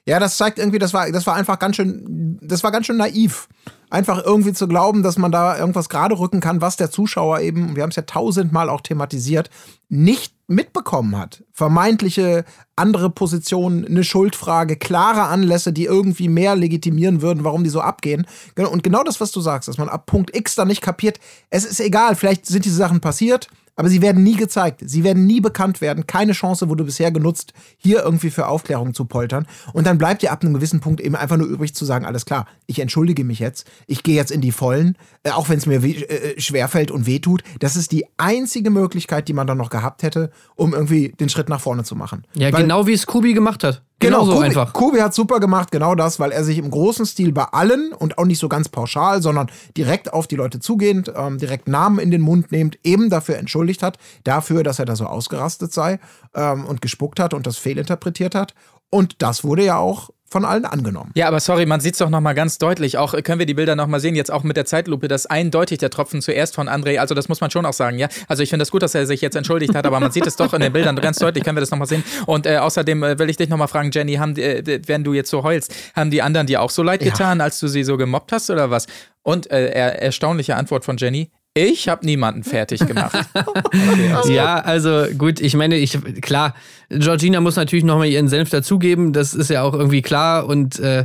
Ja, 0.08 0.20
das 0.20 0.38
zeigt 0.38 0.58
irgendwie, 0.58 0.80
das 0.80 0.94
war, 0.94 1.12
das 1.12 1.28
war 1.28 1.36
einfach 1.36 1.60
ganz 1.60 1.76
schön, 1.76 2.40
das 2.42 2.64
war 2.64 2.72
ganz 2.72 2.88
schön 2.88 2.98
naiv. 2.98 3.48
Einfach 3.92 4.24
irgendwie 4.24 4.54
zu 4.54 4.68
glauben, 4.68 5.04
dass 5.04 5.18
man 5.18 5.32
da 5.32 5.58
irgendwas 5.58 5.90
gerade 5.90 6.18
rücken 6.18 6.40
kann, 6.40 6.62
was 6.62 6.78
der 6.78 6.90
Zuschauer 6.90 7.42
eben, 7.42 7.76
wir 7.76 7.84
haben 7.84 7.90
es 7.90 7.98
ja 7.98 8.04
tausendmal 8.04 8.70
auch 8.70 8.82
thematisiert, 8.82 9.50
nicht 9.90 10.34
mitbekommen 10.48 11.18
hat, 11.18 11.44
vermeintliche 11.52 12.46
andere 12.76 13.10
Positionen, 13.10 13.86
eine 13.86 14.04
Schuldfrage, 14.04 14.76
klare 14.76 15.24
Anlässe, 15.24 15.72
die 15.72 15.86
irgendwie 15.86 16.30
mehr 16.30 16.56
legitimieren 16.56 17.22
würden, 17.22 17.44
warum 17.44 17.64
die 17.64 17.70
so 17.70 17.82
abgehen. 17.82 18.26
Und 18.56 18.84
genau 18.84 19.04
das, 19.04 19.22
was 19.22 19.32
du 19.32 19.42
sagst, 19.42 19.68
dass 19.68 19.78
man 19.78 19.90
ab 19.90 20.06
Punkt 20.08 20.36
X 20.36 20.56
dann 20.56 20.70
nicht 20.70 20.82
kapiert, 20.82 21.20
es 21.50 21.66
ist 21.66 21.80
egal, 21.80 22.16
vielleicht 22.16 22.46
sind 22.46 22.66
diese 22.66 22.76
Sachen 22.76 23.02
passiert, 23.02 23.50
aber 23.76 23.90
sie 23.90 24.02
werden 24.02 24.24
nie 24.24 24.36
gezeigt. 24.36 24.82
Sie 24.86 25.04
werden 25.04 25.26
nie 25.26 25.42
bekannt 25.42 25.82
werden. 25.82 26.08
Keine 26.08 26.34
Chance 26.34 26.70
wurde 26.70 26.84
bisher 26.84 27.12
genutzt, 27.12 27.54
hier 27.78 28.04
irgendwie 28.04 28.30
für 28.30 28.48
Aufklärung 28.48 28.94
zu 28.94 29.06
poltern. 29.06 29.48
Und 29.74 29.88
dann 29.88 29.98
bleibt 29.98 30.22
dir 30.22 30.32
ab 30.32 30.44
einem 30.44 30.54
gewissen 30.54 30.80
Punkt 30.80 31.02
eben 31.02 31.16
einfach 31.16 31.38
nur 31.38 31.48
übrig 31.48 31.74
zu 31.74 31.86
sagen, 31.86 32.06
alles 32.06 32.26
klar, 32.26 32.48
ich 32.68 32.80
entschuldige 32.80 33.24
mich 33.24 33.40
jetzt. 33.40 33.70
Ich 33.88 34.04
gehe 34.04 34.16
jetzt 34.16 34.32
in 34.32 34.42
die 34.42 34.52
Vollen, 34.52 34.98
äh, 35.24 35.32
auch 35.32 35.50
wenn 35.50 35.58
es 35.58 35.66
mir 35.66 35.84
äh, 35.84 36.40
schwerfällt 36.40 36.92
und 36.92 37.06
wehtut. 37.06 37.44
Das 37.60 37.76
ist 37.76 37.92
die 37.92 38.06
einzige 38.18 38.70
Möglichkeit, 38.70 39.28
die 39.28 39.34
man 39.34 39.48
dann 39.48 39.58
noch 39.58 39.70
gehabt 39.70 40.04
hätte, 40.04 40.32
um 40.56 40.74
irgendwie 40.74 41.10
den 41.20 41.30
Schritt 41.30 41.50
nach 41.50 41.62
vorne 41.62 41.84
zu 41.84 41.96
machen. 41.96 42.26
Ja, 42.34 42.52
Weil, 42.52 42.64
genau 42.64 42.88
wie 42.88 42.94
es 42.94 43.06
Kubi 43.06 43.34
gemacht 43.34 43.64
hat. 43.64 43.84
Genau, 44.02 44.24
genau 44.24 44.36
so 44.36 44.40
einfach. 44.40 44.74
Kubi 44.74 45.00
hat 45.00 45.14
super 45.14 45.40
gemacht, 45.40 45.72
genau 45.72 45.96
das, 45.96 46.20
weil 46.20 46.32
er 46.32 46.44
sich 46.44 46.58
im 46.58 46.70
großen 46.70 47.06
Stil 47.06 47.32
bei 47.32 47.44
allen 47.44 47.94
und 47.94 48.18
auch 48.18 48.26
nicht 48.26 48.40
so 48.40 48.50
ganz 48.50 48.68
pauschal, 48.68 49.22
sondern 49.22 49.50
direkt 49.78 50.12
auf 50.12 50.28
die 50.28 50.36
Leute 50.36 50.60
zugehend, 50.60 51.12
ähm, 51.16 51.38
direkt 51.38 51.68
Namen 51.68 52.00
in 52.00 52.12
den 52.12 52.22
Mund 52.22 52.52
nehmend, 52.52 52.80
eben 52.84 53.10
dafür 53.10 53.38
entschuldigt 53.38 53.84
hat, 53.84 53.98
dafür, 54.24 54.64
dass 54.64 54.80
er 54.80 54.86
da 54.86 54.96
so 54.96 55.06
ausgerastet 55.06 55.72
sei 55.72 56.00
ähm, 56.36 56.66
und 56.66 56.82
gespuckt 56.82 57.20
hat 57.20 57.34
und 57.34 57.48
das 57.48 57.58
fehlinterpretiert 57.58 58.36
hat. 58.36 58.54
Und 58.90 59.22
das 59.22 59.44
wurde 59.44 59.64
ja 59.64 59.78
auch 59.78 60.10
von 60.32 60.46
allen 60.46 60.66
angenommen. 60.66 61.12
Ja, 61.14 61.28
aber 61.28 61.42
sorry, 61.42 61.66
man 61.66 61.82
sieht 61.82 61.94
es 61.94 62.00
doch 62.00 62.10
nochmal 62.10 62.34
ganz 62.34 62.58
deutlich. 62.58 62.98
Auch 62.98 63.14
äh, 63.14 63.22
können 63.22 63.40
wir 63.40 63.46
die 63.46 63.54
Bilder 63.54 63.76
nochmal 63.76 64.00
sehen, 64.00 64.16
jetzt 64.16 64.32
auch 64.32 64.44
mit 64.44 64.56
der 64.56 64.66
Zeitlupe, 64.66 65.10
dass 65.10 65.26
eindeutig 65.26 65.80
der 65.80 65.90
Tropfen 65.90 66.22
zuerst 66.22 66.56
von 66.56 66.70
André, 66.70 67.00
also 67.00 67.14
das 67.14 67.28
muss 67.28 67.42
man 67.42 67.52
schon 67.52 67.66
auch 67.66 67.74
sagen, 67.74 68.00
ja. 68.00 68.08
Also 68.28 68.42
ich 68.42 68.50
finde 68.50 68.62
das 68.62 68.72
gut, 68.72 68.82
dass 68.82 68.96
er 68.96 69.06
sich 69.06 69.20
jetzt 69.22 69.36
entschuldigt 69.36 69.76
hat, 69.76 69.86
aber 69.86 70.00
man 70.00 70.12
sieht 70.12 70.26
es 70.26 70.38
doch 70.38 70.54
in 70.54 70.62
den 70.62 70.72
Bildern 70.72 70.96
ganz 70.96 71.20
deutlich, 71.20 71.44
können 71.44 71.58
wir 71.58 71.62
das 71.62 71.72
nochmal 71.72 71.88
sehen. 71.88 72.04
Und 72.26 72.46
äh, 72.46 72.58
außerdem 72.58 73.04
äh, 73.04 73.20
will 73.20 73.30
ich 73.30 73.38
dich 73.38 73.50
nochmal 73.50 73.68
fragen, 73.68 73.92
Jenny, 73.92 74.16
haben 74.16 74.38
äh, 74.38 74.80
wenn 74.88 75.04
du 75.04 75.14
jetzt 75.14 75.30
so 75.30 75.44
heulst, 75.44 75.76
haben 75.96 76.12
die 76.12 76.22
anderen 76.22 76.48
dir 76.48 76.62
auch 76.62 76.70
so 76.70 76.82
leid 76.82 77.02
getan, 77.02 77.40
ja. 77.40 77.44
als 77.44 77.60
du 77.60 77.68
sie 77.68 77.84
so 77.84 77.98
gemobbt 77.98 78.32
hast 78.32 78.50
oder 78.50 78.72
was? 78.72 78.88
Und 79.24 79.52
äh, 79.52 79.68
erstaunliche 79.68 80.56
Antwort 80.56 80.86
von 80.86 80.98
Jenny, 80.98 81.30
ich 81.54 81.90
habe 81.90 82.06
niemanden 82.06 82.44
fertig 82.44 82.80
gemacht. 82.88 83.18
okay. 83.36 84.34
Ja, 84.34 84.56
also 84.60 85.04
gut, 85.18 85.42
ich 85.42 85.54
meine, 85.54 85.76
ich 85.76 85.98
klar, 86.22 86.56
Georgina 86.88 87.42
muss 87.42 87.58
natürlich 87.58 87.84
nochmal 87.84 88.08
ihren 88.08 88.30
Senf 88.30 88.50
dazugeben, 88.50 89.12
das 89.12 89.34
ist 89.34 89.50
ja 89.50 89.62
auch 89.64 89.74
irgendwie 89.74 90.02
klar. 90.02 90.46
Und 90.46 90.80
äh, 90.80 91.04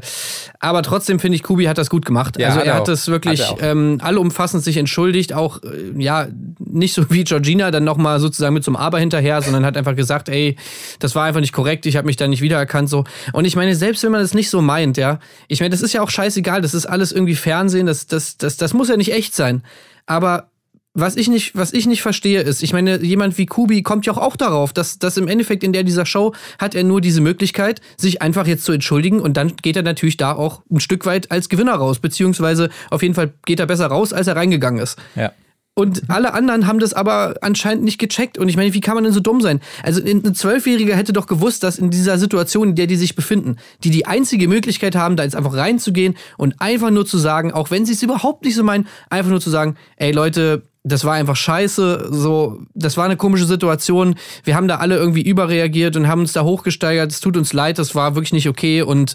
aber 0.61 0.83
trotzdem 0.83 1.19
finde 1.19 1.35
ich, 1.35 1.43
Kubi 1.43 1.65
hat 1.65 1.79
das 1.79 1.91
gut 1.91 2.05
gemacht. 2.05 2.39
Ja, 2.39 2.49
also 2.49 2.61
er 2.61 2.75
hat 2.75 2.89
es 2.89 3.09
wirklich 3.09 3.51
hat 3.51 3.59
ähm, 3.61 3.99
allumfassend 4.01 4.63
sich 4.63 4.77
entschuldigt, 4.77 5.33
auch 5.33 5.63
äh, 5.65 5.93
ja 6.01 6.29
nicht 6.61 6.95
so 6.95 7.11
wie 7.11 7.25
Georgina 7.25 7.73
dann 7.73 7.83
nochmal 7.83 8.21
sozusagen 8.21 8.55
mit 8.55 8.63
so 8.63 8.71
einem 8.71 8.77
Aber 8.77 9.01
hinterher, 9.01 9.43
sondern 9.43 9.65
hat 9.65 9.77
einfach 9.77 9.97
gesagt, 9.97 10.29
ey, 10.29 10.55
das 11.01 11.17
war 11.17 11.25
einfach 11.25 11.41
nicht 11.41 11.53
korrekt, 11.53 11.87
ich 11.87 11.97
habe 11.97 12.07
mich 12.07 12.17
da 12.17 12.29
nicht 12.29 12.41
wiedererkannt 12.41 12.89
so. 12.89 13.03
Und 13.33 13.47
ich 13.47 13.57
meine, 13.57 13.75
selbst 13.75 14.05
wenn 14.05 14.13
man 14.13 14.21
das 14.21 14.33
nicht 14.33 14.51
so 14.51 14.63
meint, 14.63 14.97
ja, 14.97 15.19
ich 15.49 15.59
meine, 15.59 15.71
das 15.71 15.83
ist 15.83 15.93
ja 15.93 16.03
auch 16.03 16.11
scheißegal, 16.11 16.63
das 16.63 16.73
ist 16.73 16.87
alles 16.87 17.11
irgendwie 17.11 17.35
Fernsehen, 17.35 17.87
das 17.87 18.07
das 18.07 18.37
das 18.37 18.57
das 18.57 18.75
muss 18.75 18.89
ja 18.89 18.97
nicht 18.97 19.13
echt 19.13 19.35
sein. 19.35 19.65
Aber 20.07 20.51
was 20.97 21.17
ich 21.17 21.29
nicht, 21.29 21.55
was 21.55 21.75
ich 21.75 21.87
nicht 21.87 22.01
verstehe, 22.01 22.41
ist, 22.41 22.63
ich 22.63 22.73
meine, 22.73 23.03
jemand 23.03 23.37
wie 23.37 23.45
Kubi 23.47 23.83
kommt 23.83 24.07
ja 24.07 24.15
auch, 24.15 24.19
auch 24.19 24.37
darauf, 24.37 24.73
dass, 24.73 24.99
dass 24.99 25.19
im 25.19 25.29
Endeffekt 25.29 25.63
in 25.63 25.73
der 25.73 25.85
dieser 25.85 26.07
Show 26.07 26.35
hat 26.59 26.75
er 26.75 26.85
nur 26.85 27.03
diese 27.03 27.21
Möglichkeit, 27.21 27.83
sich 27.99 28.23
einfach 28.23 28.47
jetzt 28.47 28.65
zu 28.65 28.73
entschuldigen 28.73 29.21
und 29.21 29.37
dann 29.37 29.57
geht 29.57 29.77
er 29.77 29.83
natürlich 29.83 30.17
da 30.17 30.33
auch 30.33 30.63
ein 30.71 30.81
Stück 30.81 31.05
weit 31.05 31.31
als 31.31 31.51
Gewinner 31.51 31.75
raus, 31.75 31.99
beziehungsweise 31.99 32.71
auf 32.91 33.03
jeden 33.03 33.15
Fall 33.15 33.35
geht 33.45 33.61
er 33.61 33.67
besser 33.67 33.89
raus, 33.89 34.15
als 34.15 34.27
er 34.27 34.37
reingegangen 34.37 34.83
ist. 34.83 34.99
Ja. 35.15 35.33
Und 35.79 36.05
alle 36.09 36.33
anderen 36.33 36.67
haben 36.67 36.79
das 36.79 36.95
aber 36.95 37.35
anscheinend 37.43 37.85
nicht 37.85 37.99
gecheckt. 37.99 38.39
Und 38.39 38.49
ich 38.49 38.57
meine, 38.57 38.73
wie 38.73 38.81
kann 38.81 38.95
man 38.95 39.05
denn 39.05 39.13
so 39.13 39.21
dumm 39.21 39.43
sein? 39.43 39.61
Also 39.83 40.01
ein 40.03 40.35
Zwölfjähriger 40.35 40.97
hätte 40.97 41.13
doch 41.13 41.27
gewusst, 41.27 41.63
dass 41.63 41.79
in 41.79 41.91
dieser 41.91 42.17
Situation, 42.17 42.71
in 42.71 42.75
der 42.77 42.87
die 42.87 42.97
sich 42.97 43.15
befinden, 43.15 43.57
die 43.85 43.91
die 43.91 44.07
einzige 44.07 44.49
Möglichkeit 44.49 44.97
haben, 44.97 45.17
da 45.17 45.25
jetzt 45.25 45.37
einfach 45.37 45.55
reinzugehen 45.55 46.17
und 46.39 46.63
einfach 46.63 46.91
nur 46.91 47.05
zu 47.05 47.19
sagen, 47.19 47.53
auch 47.53 47.71
wenn 47.71 47.85
sie 47.85 47.93
es 47.93 48.03
überhaupt 48.03 48.47
nicht 48.47 48.55
so 48.55 48.65
meinen, 48.65 48.89
einfach 49.11 49.31
nur 49.31 49.41
zu 49.43 49.51
sagen, 49.51 49.77
ey 49.97 50.13
Leute, 50.13 50.63
das 50.83 51.05
war 51.05 51.13
einfach 51.13 51.37
scheiße, 51.37 52.09
so, 52.11 52.63
das 52.73 52.97
war 52.97 53.05
eine 53.05 53.19
komische 53.19 53.45
Situation. 53.45 54.15
Wir 54.45 54.57
haben 54.57 54.69
da 54.69 54.77
alle 54.77 54.97
irgendwie 54.97 55.29
überreagiert 55.29 55.95
und 55.97 56.09
haben 56.09 56.23
uns 56.23 56.33
da 56.33 56.43
hochgesteigert. 56.43 57.13
Es 57.13 57.21
tut 57.21 57.37
uns 57.37 57.53
leid, 57.53 57.79
das 57.79 57.95
war 57.95 58.15
wirklich 58.15 58.33
nicht 58.33 58.49
okay 58.49 58.81
und 58.81 59.15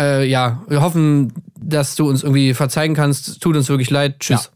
äh, 0.00 0.26
ja, 0.26 0.64
wir 0.66 0.82
hoffen, 0.82 1.32
dass 1.56 1.94
du 1.94 2.08
uns 2.08 2.24
irgendwie 2.24 2.52
verzeihen 2.52 2.94
kannst. 2.94 3.40
Tut 3.40 3.54
uns 3.54 3.68
wirklich 3.68 3.90
leid. 3.90 4.18
Tschüss. 4.18 4.50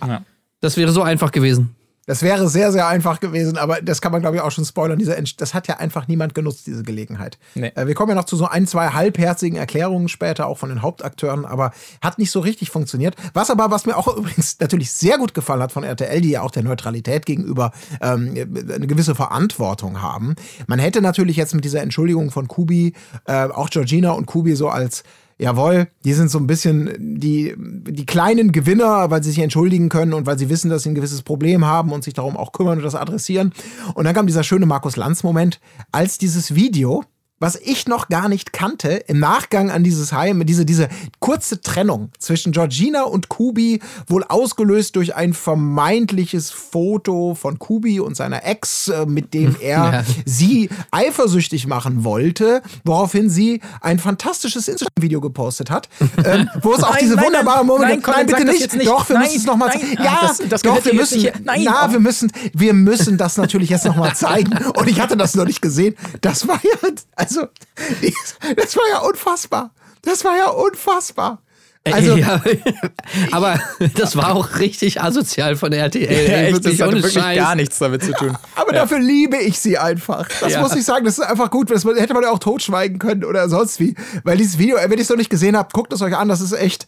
Ja. 0.00 0.08
ja. 0.08 0.22
Das 0.60 0.76
wäre 0.76 0.92
so 0.92 1.02
einfach 1.02 1.32
gewesen. 1.32 1.74
Das 2.06 2.22
wäre 2.22 2.48
sehr, 2.48 2.72
sehr 2.72 2.88
einfach 2.88 3.20
gewesen, 3.20 3.56
aber 3.56 3.80
das 3.82 4.00
kann 4.00 4.10
man, 4.10 4.20
glaube 4.20 4.36
ich, 4.36 4.42
auch 4.42 4.50
schon 4.50 4.64
spoilern. 4.64 4.98
Dieser 4.98 5.14
das 5.36 5.54
hat 5.54 5.68
ja 5.68 5.76
einfach 5.76 6.08
niemand 6.08 6.34
genutzt, 6.34 6.66
diese 6.66 6.82
Gelegenheit. 6.82 7.38
Nee. 7.54 7.70
Äh, 7.76 7.86
wir 7.86 7.94
kommen 7.94 8.08
ja 8.08 8.14
noch 8.16 8.24
zu 8.24 8.36
so 8.36 8.46
ein, 8.46 8.66
zwei 8.66 8.88
halbherzigen 8.88 9.56
Erklärungen 9.56 10.08
später, 10.08 10.46
auch 10.46 10.58
von 10.58 10.70
den 10.70 10.82
Hauptakteuren, 10.82 11.44
aber 11.44 11.70
hat 12.00 12.18
nicht 12.18 12.32
so 12.32 12.40
richtig 12.40 12.70
funktioniert. 12.70 13.14
Was 13.32 13.48
aber, 13.48 13.70
was 13.70 13.86
mir 13.86 13.96
auch 13.96 14.08
übrigens 14.16 14.58
natürlich 14.58 14.90
sehr 14.90 15.18
gut 15.18 15.34
gefallen 15.34 15.62
hat 15.62 15.70
von 15.70 15.84
RTL, 15.84 16.20
die 16.20 16.30
ja 16.30 16.42
auch 16.42 16.50
der 16.50 16.64
Neutralität 16.64 17.26
gegenüber 17.26 17.70
ähm, 18.00 18.34
eine 18.34 18.88
gewisse 18.88 19.14
Verantwortung 19.14 20.02
haben. 20.02 20.34
Man 20.66 20.80
hätte 20.80 21.02
natürlich 21.02 21.36
jetzt 21.36 21.54
mit 21.54 21.64
dieser 21.64 21.80
Entschuldigung 21.80 22.32
von 22.32 22.48
Kubi, 22.48 22.94
äh, 23.26 23.44
auch 23.44 23.70
Georgina 23.70 24.10
und 24.12 24.26
Kubi 24.26 24.56
so 24.56 24.68
als 24.68 25.04
jawohl, 25.40 25.88
die 26.04 26.12
sind 26.12 26.30
so 26.30 26.38
ein 26.38 26.46
bisschen 26.46 26.90
die, 26.98 27.54
die 27.58 28.06
kleinen 28.06 28.52
Gewinner, 28.52 29.10
weil 29.10 29.22
sie 29.22 29.30
sich 29.30 29.40
entschuldigen 29.40 29.88
können 29.88 30.12
und 30.12 30.26
weil 30.26 30.38
sie 30.38 30.50
wissen, 30.50 30.70
dass 30.70 30.82
sie 30.82 30.90
ein 30.90 30.94
gewisses 30.94 31.22
Problem 31.22 31.64
haben 31.64 31.92
und 31.92 32.04
sich 32.04 32.14
darum 32.14 32.36
auch 32.36 32.52
kümmern 32.52 32.78
und 32.78 32.84
das 32.84 32.94
adressieren. 32.94 33.52
Und 33.94 34.04
dann 34.04 34.14
kam 34.14 34.26
dieser 34.26 34.44
schöne 34.44 34.66
Markus 34.66 34.96
Lanz-Moment, 34.96 35.60
als 35.92 36.18
dieses 36.18 36.54
Video 36.54 37.04
was 37.40 37.56
ich 37.56 37.88
noch 37.88 38.08
gar 38.08 38.28
nicht 38.28 38.52
kannte, 38.52 38.90
im 39.08 39.18
Nachgang 39.18 39.70
an 39.70 39.82
dieses 39.82 40.12
Heim, 40.12 40.44
diese, 40.46 40.66
diese 40.66 40.88
kurze 41.18 41.60
Trennung 41.60 42.10
zwischen 42.18 42.52
Georgina 42.52 43.02
und 43.02 43.28
Kubi, 43.28 43.80
wohl 44.06 44.24
ausgelöst 44.24 44.94
durch 44.96 45.16
ein 45.16 45.32
vermeintliches 45.32 46.50
Foto 46.50 47.34
von 47.34 47.58
Kubi 47.58 47.98
und 47.98 48.14
seiner 48.14 48.44
Ex, 48.44 48.88
äh, 48.88 49.06
mit 49.06 49.32
dem 49.32 49.56
er 49.60 49.92
ja. 49.92 50.04
sie 50.26 50.68
eifersüchtig 50.90 51.66
machen 51.66 52.04
wollte, 52.04 52.62
woraufhin 52.84 53.30
sie 53.30 53.60
ein 53.80 53.98
fantastisches 53.98 54.68
Instagram-Video 54.68 55.20
gepostet 55.20 55.70
hat, 55.70 55.88
äh, 56.22 56.44
wo 56.62 56.74
es 56.74 56.82
auch 56.82 56.90
nein, 56.90 56.98
diese 57.00 57.16
nein, 57.16 57.24
wunderbare 57.24 57.64
Moment 57.64 58.06
nein, 58.06 58.14
nein, 58.14 58.26
bitte 58.26 58.44
nicht. 58.44 58.74
nicht. 58.74 58.86
Doch, 58.86 59.08
wir 59.08 59.18
müssen 59.18 59.36
es 59.36 59.46
nochmal 59.46 59.72
zeigen. 59.72 60.02
Ja, 60.02 60.18
das, 60.22 60.42
das 60.46 60.62
doch, 60.62 60.84
wir 60.84 60.94
müssen, 60.94 61.26
nein, 61.44 61.62
na, 61.64 61.90
wir 61.90 62.00
müssen, 62.00 62.30
wir 62.52 62.74
müssen 62.74 63.16
das 63.16 63.38
natürlich 63.38 63.70
jetzt 63.70 63.86
nochmal 63.86 64.14
zeigen. 64.14 64.52
Und 64.76 64.88
ich 64.88 65.00
hatte 65.00 65.16
das 65.16 65.34
noch 65.34 65.46
nicht 65.46 65.62
gesehen. 65.62 65.94
Das 66.20 66.46
war 66.46 66.60
ja, 66.62 66.90
also 67.16 67.29
also, 67.30 67.48
das 68.56 68.76
war 68.76 68.84
ja 68.90 68.98
unfassbar. 68.98 69.70
Das 70.02 70.24
war 70.24 70.36
ja 70.36 70.48
unfassbar. 70.48 71.42
Also, 71.84 72.14
ja, 72.16 72.42
aber 73.30 73.58
das 73.94 74.14
war 74.14 74.34
auch 74.34 74.58
richtig 74.58 75.00
asozial 75.00 75.56
von 75.56 75.72
RTL. 75.72 76.28
Ja, 76.28 76.36
echt, 76.42 76.64
das 76.64 76.78
hatte 76.78 76.92
wirklich 76.92 77.14
Scheiß. 77.14 77.38
gar 77.38 77.54
nichts 77.54 77.78
damit 77.78 78.04
zu 78.04 78.12
tun. 78.12 78.36
Aber 78.54 78.74
ja. 78.74 78.82
dafür 78.82 78.98
liebe 78.98 79.38
ich 79.38 79.58
sie 79.58 79.78
einfach. 79.78 80.28
Das 80.40 80.52
ja. 80.52 80.60
muss 80.60 80.76
ich 80.76 80.84
sagen, 80.84 81.06
das 81.06 81.18
ist 81.18 81.24
einfach 81.24 81.50
gut. 81.50 81.70
Das 81.70 81.86
hätte 81.86 82.12
man 82.12 82.22
ja 82.22 82.30
auch 82.30 82.38
totschweigen 82.38 82.98
können 82.98 83.24
oder 83.24 83.48
sonst 83.48 83.80
wie. 83.80 83.94
Weil 84.24 84.36
dieses 84.36 84.58
Video, 84.58 84.76
wenn 84.76 84.92
ich 84.92 85.00
es 85.00 85.08
noch 85.08 85.16
nicht 85.16 85.30
gesehen 85.30 85.56
habe, 85.56 85.70
guckt 85.72 85.90
es 85.94 86.02
euch 86.02 86.14
an, 86.14 86.28
das 86.28 86.42
ist 86.42 86.52
echt 86.52 86.86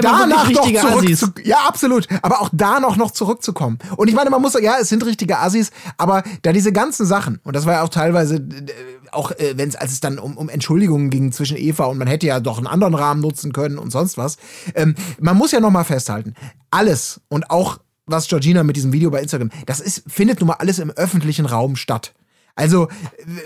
danach 0.00 0.50
noch 0.50 0.72
zurück 0.72 1.16
zu, 1.16 1.32
ja 1.44 1.58
absolut. 1.58 2.08
Aber 2.22 2.40
auch 2.40 2.50
da 2.52 2.80
noch 2.80 2.96
noch 2.96 3.12
zurückzukommen. 3.12 3.78
Und 3.96 4.08
ich 4.08 4.14
meine 4.14 4.30
man 4.30 4.42
muss 4.42 4.54
ja 4.60 4.78
es 4.80 4.88
sind 4.88 5.04
richtige 5.04 5.38
Assis 5.38 5.70
aber 5.98 6.24
da 6.42 6.52
diese 6.52 6.72
ganzen 6.72 7.06
Sachen 7.06 7.40
und 7.44 7.54
das 7.54 7.64
war 7.66 7.74
ja 7.74 7.82
auch 7.82 7.88
teilweise 7.88 8.44
auch 9.12 9.30
äh, 9.32 9.54
wenn 9.56 9.68
es 9.68 9.76
als 9.76 9.92
es 9.92 10.00
dann 10.00 10.18
um, 10.18 10.36
um 10.36 10.48
Entschuldigungen 10.48 11.10
ging 11.10 11.30
zwischen 11.32 11.56
Eva 11.56 11.84
und 11.84 11.98
man 11.98 12.08
hätte 12.08 12.26
ja 12.26 12.40
doch 12.40 12.58
einen 12.58 12.66
anderen 12.66 12.94
Rahmen 12.94 13.20
nutzen 13.20 13.52
können 13.52 13.78
und 13.78 13.90
sonst 13.90 14.18
was. 14.18 14.36
Ähm, 14.74 14.94
man 15.20 15.36
muss 15.36 15.52
ja 15.52 15.60
noch 15.60 15.70
mal 15.70 15.84
festhalten 15.84 16.34
alles 16.70 17.20
und 17.28 17.50
auch 17.50 17.78
was 18.06 18.26
Georgina 18.26 18.64
mit 18.64 18.74
diesem 18.76 18.92
Video 18.92 19.10
bei 19.10 19.20
Instagram 19.20 19.50
das 19.66 19.78
ist 19.80 20.02
findet 20.08 20.40
nun 20.40 20.48
mal 20.48 20.54
alles 20.54 20.80
im 20.80 20.90
öffentlichen 20.90 21.46
Raum 21.46 21.76
statt. 21.76 22.14
Also 22.56 22.88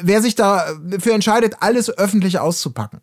wer 0.00 0.22
sich 0.22 0.34
dafür 0.34 1.12
entscheidet 1.12 1.56
alles 1.60 1.90
öffentlich 1.90 2.38
auszupacken 2.38 3.00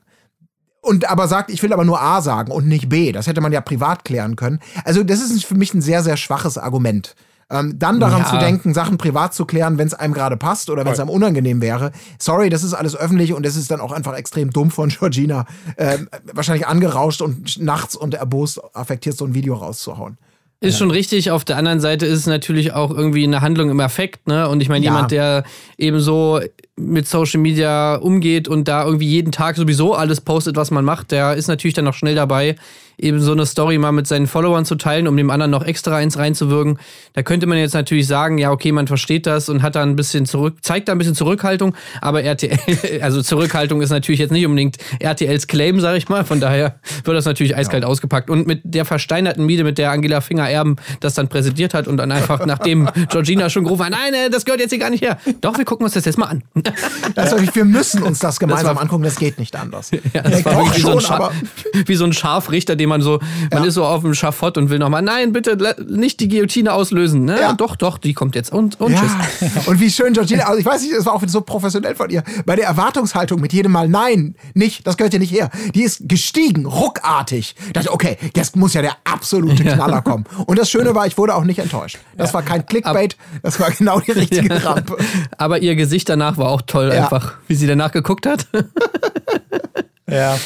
und 0.92 1.10
aber 1.10 1.30
sagt, 1.30 1.50
ich 1.50 1.64
will 1.64 1.72
aber 1.72 1.86
nur 1.86 2.02
A 2.02 2.22
sagen 2.22 2.52
und 2.52 2.68
nicht 2.68 2.90
B. 2.90 3.14
Das 3.14 3.26
hätte 3.26 3.40
man 3.40 3.54
ja 3.54 3.62
privat 3.62 4.04
klären 4.04 4.36
können. 4.36 4.60
Also, 4.84 5.04
das 5.04 5.22
ist 5.22 5.46
für 5.46 5.56
mich 5.56 5.74
ein 5.74 5.82
sehr, 5.82 6.04
sehr 6.04 6.18
schwaches 6.18 6.58
Argument. 6.58 7.16
Ähm, 7.50 7.80
dann 7.80 8.02
daran 8.02 8.22
ja. 8.22 8.30
zu 8.30 8.38
denken, 8.38 8.74
Sachen 8.74 8.98
privat 8.98 9.34
zu 9.34 9.46
klären, 9.46 9.78
wenn 9.78 9.88
es 9.88 9.94
einem 9.94 10.14
gerade 10.14 10.36
passt 10.36 10.70
oder 10.70 10.84
wenn 10.84 10.92
es 10.92 11.00
einem 11.00 11.10
unangenehm 11.10 11.62
wäre. 11.62 11.92
Sorry, 12.20 12.50
das 12.50 12.64
ist 12.64 12.74
alles 12.74 12.96
öffentlich 12.96 13.34
und 13.34 13.46
das 13.46 13.56
ist 13.56 13.72
dann 13.72 13.80
auch 13.80 13.94
einfach 13.94 14.16
extrem 14.16 14.52
dumm 14.52 14.70
von 14.70 14.90
Georgina, 15.00 15.46
äh, 15.78 15.98
wahrscheinlich 16.34 16.68
angerauscht 16.68 17.22
und 17.22 17.62
nachts 17.62 17.96
und 17.96 18.14
erbost 18.14 18.62
affektiert 18.74 19.18
so 19.18 19.26
ein 19.26 19.34
Video 19.34 19.56
rauszuhauen. 19.56 20.18
Ist 20.64 20.78
schon 20.78 20.92
richtig. 20.92 21.32
Auf 21.32 21.44
der 21.44 21.58
anderen 21.58 21.80
Seite 21.80 22.06
ist 22.06 22.20
es 22.20 22.28
natürlich 22.28 22.74
auch 22.74 22.92
irgendwie 22.92 23.24
eine 23.24 23.42
Handlung 23.42 23.72
im 23.72 23.80
Effekt, 23.80 24.28
ne? 24.28 24.48
Und 24.48 24.62
ich 24.62 24.70
meine, 24.70 24.86
ja. 24.86 24.92
jemand, 24.92 25.10
der 25.10 25.44
eben 25.80 26.00
so 26.00 26.40
mit 26.76 27.08
Social 27.08 27.40
Media 27.40 27.96
umgeht 27.96 28.48
und 28.48 28.68
da 28.68 28.86
irgendwie 28.86 29.08
jeden 29.08 29.32
Tag 29.32 29.56
sowieso 29.56 29.96
alles 29.96 30.22
postet, 30.22 30.56
was 30.56 30.70
man 30.70 30.86
macht, 30.86 31.12
der 31.12 31.34
ist 31.34 31.48
natürlich 31.48 31.74
dann 31.74 31.86
noch 31.86 31.96
schnell 31.96 32.14
dabei, 32.14 32.56
eben 32.98 33.20
so 33.20 33.32
eine 33.32 33.46
Story 33.46 33.78
mal 33.78 33.92
mit 33.92 34.08
seinen 34.08 34.28
Followern 34.28 34.66
zu 34.66 34.76
teilen, 34.76 35.08
um 35.08 35.18
dem 35.18 35.30
anderen 35.30 35.52
noch 35.52 35.64
extra 35.64 35.96
eins 35.96 36.18
reinzuwirken. 36.18 36.80
Da 37.14 37.24
könnte 37.24 37.48
man 37.48 37.58
jetzt 37.58 37.74
natürlich 37.74 38.08
sagen, 38.08 38.38
ja, 38.38 38.52
okay, 38.52 38.72
man 38.72 38.88
versteht 38.88 39.26
das 39.26 39.50
und 39.50 39.62
hat 39.62 39.76
da 39.76 39.82
ein 39.84 39.96
bisschen 39.96 40.26
zurück, 40.26 40.58
zeigt 40.62 40.88
da 40.88 40.92
ein 40.94 40.98
bisschen 40.98 41.16
Zurückhaltung, 41.16 41.76
aber 42.02 42.24
RTL, 42.24 42.58
also 43.02 43.22
Zurückhaltung 43.22 43.82
ist 43.82 43.90
natürlich 43.90 44.20
jetzt 44.20 44.32
nicht 44.32 44.46
unbedingt 44.46 44.78
RTLs 45.00 45.48
Claim, 45.48 45.80
sag 45.80 45.98
ich 45.98 46.10
mal, 46.10 46.24
von 46.26 46.40
daher 46.40 46.80
wird 47.04 47.18
das 47.18 47.26
natürlich 47.26 47.56
eiskalt 47.56 47.86
ausgepackt. 47.86 48.30
Und 48.30 48.48
mit 48.48 48.62
der 48.64 48.86
versteinerten 48.86 49.46
Miete, 49.46 49.64
mit 49.64 49.78
der 49.78 49.92
Angela 49.92 50.22
Finger 50.22 50.50
Erben 50.50 50.76
das 51.00 51.14
dann 51.16 51.28
präsentiert 51.28 51.74
hat 51.74 51.88
und 51.88 51.98
dann 51.98 52.12
einfach, 52.12 52.46
nachdem 52.46 52.90
Georgina 53.10 53.50
schon 53.50 53.64
gerufen 53.64 53.86
hat, 53.86 53.92
nein, 53.92 54.14
äh, 54.14 54.30
das 54.30 54.46
gehört 54.46 54.62
jetzt 54.62 54.72
hier 54.72 54.80
gar 54.80 54.90
nicht 54.90 55.04
her. 55.04 55.18
Doch, 55.42 55.58
wir 55.58 55.66
gucken 55.66 55.86
uns 55.86 55.94
das 55.94 56.06
jetzt 56.06 56.18
mal 56.18 56.28
an. 56.28 56.44
Also 57.16 57.36
wir 57.54 57.66
müssen 57.66 58.04
uns 58.04 58.20
das 58.20 58.40
gemeinsam 58.40 58.78
angucken, 58.78 59.04
das 59.04 59.18
geht 59.18 59.38
nicht 59.38 59.56
anders. 59.56 59.92
Ja, 60.14 60.22
das 60.22 60.44
war 60.46 60.56
wirklich 60.58 60.78
wie, 60.78 60.82
so 60.82 60.92
ein 60.94 61.00
Scha- 61.00 61.32
wie 61.86 61.96
so 61.96 62.06
ein 62.06 62.14
Scharfrichter, 62.14 62.76
den 62.76 62.90
man 62.92 63.02
so, 63.02 63.20
man 63.52 63.64
ist 63.64 63.74
so 63.76 63.86
auf 63.86 64.02
dem 64.02 64.14
Schafott 64.14 64.58
und 64.58 64.70
will 64.70 64.78
nochmal, 64.80 65.02
nein, 65.02 65.32
bitte 65.34 65.58
nicht 65.88 66.20
die 66.20 66.28
Guillotine 66.28 66.74
auslösen. 66.74 67.26
Ne? 67.26 67.40
Ja. 67.40 67.54
Doch, 67.54 67.76
doch, 67.76 67.98
die 67.98 68.14
kommt 68.14 68.36
jetzt 68.36 68.52
und, 68.52 68.80
und 68.80 68.92
Ja. 68.94 69.00
tschüss. 69.02 69.66
Und 69.68 69.80
wie 69.80 69.90
schön 69.90 70.14
Georgina, 70.14 70.44
also 70.46 70.60
ich 70.60 70.66
weiß 70.66 70.82
nicht, 70.82 70.94
das 70.96 71.06
war 71.06 71.14
auch 71.14 71.24
so 71.26 71.42
professionell 71.42 71.96
von 71.96 72.10
ihr, 72.10 72.24
bei 72.46 72.56
der 72.56 72.66
Erwartungshaltung 72.66 73.40
mit 73.40 73.54
jedem 73.54 73.72
Mal, 73.72 73.88
nein, 73.88 74.36
nicht, 74.54 74.86
das 74.86 74.98
gehört 74.98 75.14
ja 75.14 75.20
nicht 75.20 75.32
her. 75.32 75.50
Die 75.74 75.84
ist 75.84 76.02
gestiegen, 76.08 76.66
ruckartig. 76.66 77.56
Ich 77.68 77.74
dachte, 77.74 77.92
okay, 77.94 78.18
das 78.34 78.56
muss 78.56 78.74
ja 78.74 78.82
der 78.82 78.96
absolute 79.04 79.64
Knaller 79.64 80.02
kommen. 80.02 80.26
Und 80.46 80.60
das 80.60 80.70
Schöne 80.70 80.94
war, 80.96 81.08
ich 81.08 81.18
wurde 81.18 81.36
auch 81.36 81.44
nicht 81.44 81.60
enttäuscht. 81.60 81.98
Das 82.18 82.34
war 82.34 82.42
kein 82.44 82.66
Clickbait, 82.66 83.16
das 83.44 83.60
war 83.60 83.72
genau 83.72 84.00
die 84.00 84.12
richtige 84.22 84.64
Rampe. 84.64 84.98
Aber 85.38 85.60
ihr 85.60 85.76
Gesicht 85.76 86.10
danach 86.10 86.38
war 86.38 86.50
auch 86.50 86.62
toll, 86.64 86.92
einfach, 86.92 87.36
wie 87.48 87.56
sie 87.56 87.68
danach 87.68 87.92
geguckt 87.92 88.26
hat. 88.26 88.48
Ja. 90.10 90.38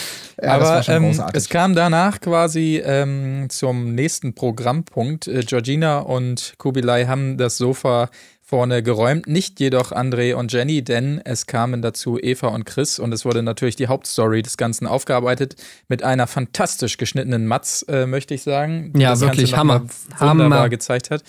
Ja, 0.42 0.58
das 0.60 0.68
war 0.68 0.74
Aber 0.75 0.84
schon 0.84 0.96
ähm, 0.96 1.04
großartig. 1.06 1.36
es 1.38 1.50
kam 1.50 1.75
danach 1.75 2.20
quasi 2.20 2.82
ähm, 2.84 3.48
zum 3.50 3.96
nächsten 3.96 4.34
Programmpunkt. 4.36 5.27
Äh, 5.27 5.44
Georgina 5.44 6.00
und 6.00 6.54
Kubilai 6.58 7.06
haben 7.06 7.38
das 7.38 7.58
Sofa 7.58 8.10
vorne 8.48 8.84
geräumt, 8.84 9.25
nicht 9.27 9.60
jedoch 9.60 9.92
André 9.92 10.36
und 10.36 10.54
Jenny, 10.54 10.84
denn 10.84 11.20
es 11.25 11.48
kamen 11.48 11.82
dazu 11.82 12.20
Eva 12.22 12.50
und 12.50 12.63
Chris 12.65 13.00
und 13.00 13.12
es 13.12 13.25
wurde 13.25 13.42
natürlich 13.42 13.75
die 13.75 13.88
Hauptstory 13.88 14.44
des 14.44 14.56
Ganzen 14.58 14.86
aufgearbeitet 14.86 15.56
mit 15.88 16.04
einer 16.04 16.27
fantastisch 16.27 16.98
geschnittenen 16.98 17.48
Matz, 17.48 17.84
äh, 17.89 18.06
möchte 18.06 18.36
ich 18.36 18.44
sagen. 18.44 18.94
die 18.94 19.01
Ja, 19.01 19.12
das 19.12 19.22
wirklich, 19.22 19.56
Hammer. 19.58 19.80
mal 19.80 20.30
Wunderbar 20.30 20.60
Hammer. 20.60 20.70
gezeigt 20.70 21.10
hat. 21.10 21.24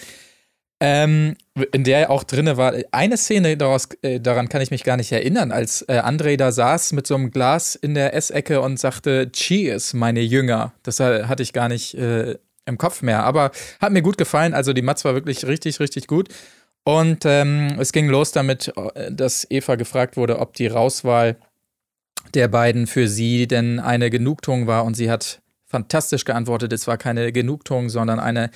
Ähm, 0.78 1.36
in 1.72 1.84
der 1.84 2.10
auch 2.10 2.22
drinne 2.22 2.58
war 2.58 2.74
eine 2.90 3.16
Szene, 3.16 3.56
daraus, 3.56 3.88
äh, 4.02 4.20
daran 4.20 4.50
kann 4.50 4.60
ich 4.60 4.70
mich 4.70 4.84
gar 4.84 4.98
nicht 4.98 5.10
erinnern, 5.10 5.50
als 5.50 5.82
äh, 5.88 6.00
André 6.00 6.36
da 6.36 6.52
saß 6.52 6.92
mit 6.92 7.06
so 7.06 7.14
einem 7.14 7.30
Glas 7.30 7.74
in 7.76 7.94
der 7.94 8.14
Essecke 8.14 8.60
und 8.60 8.78
sagte, 8.78 9.32
Cheers, 9.32 9.94
meine 9.94 10.20
Jünger. 10.20 10.74
Das 10.82 11.00
hatte 11.00 11.42
ich 11.42 11.54
gar 11.54 11.68
nicht 11.68 11.94
äh, 11.94 12.36
im 12.66 12.76
Kopf 12.76 13.00
mehr, 13.00 13.24
aber 13.24 13.52
hat 13.80 13.92
mir 13.92 14.02
gut 14.02 14.18
gefallen. 14.18 14.52
Also 14.52 14.74
die 14.74 14.82
Matz 14.82 15.04
war 15.04 15.14
wirklich 15.14 15.46
richtig, 15.46 15.80
richtig 15.80 16.08
gut. 16.08 16.28
Und 16.84 17.24
ähm, 17.24 17.78
es 17.80 17.92
ging 17.92 18.08
los 18.08 18.32
damit, 18.32 18.72
äh, 18.94 19.10
dass 19.10 19.46
Eva 19.50 19.76
gefragt 19.76 20.16
wurde, 20.16 20.38
ob 20.38 20.54
die 20.54 20.66
Rauswahl 20.66 21.36
der 22.34 22.48
beiden 22.48 22.86
für 22.86 23.08
sie 23.08 23.46
denn 23.46 23.80
eine 23.80 24.10
Genugtuung 24.10 24.66
war. 24.66 24.84
Und 24.84 24.94
sie 24.94 25.10
hat 25.10 25.40
fantastisch 25.64 26.24
geantwortet, 26.24 26.72
es 26.72 26.86
war 26.86 26.98
keine 26.98 27.32
Genugtuung, 27.32 27.88
sondern 27.88 28.20
eine 28.20 28.50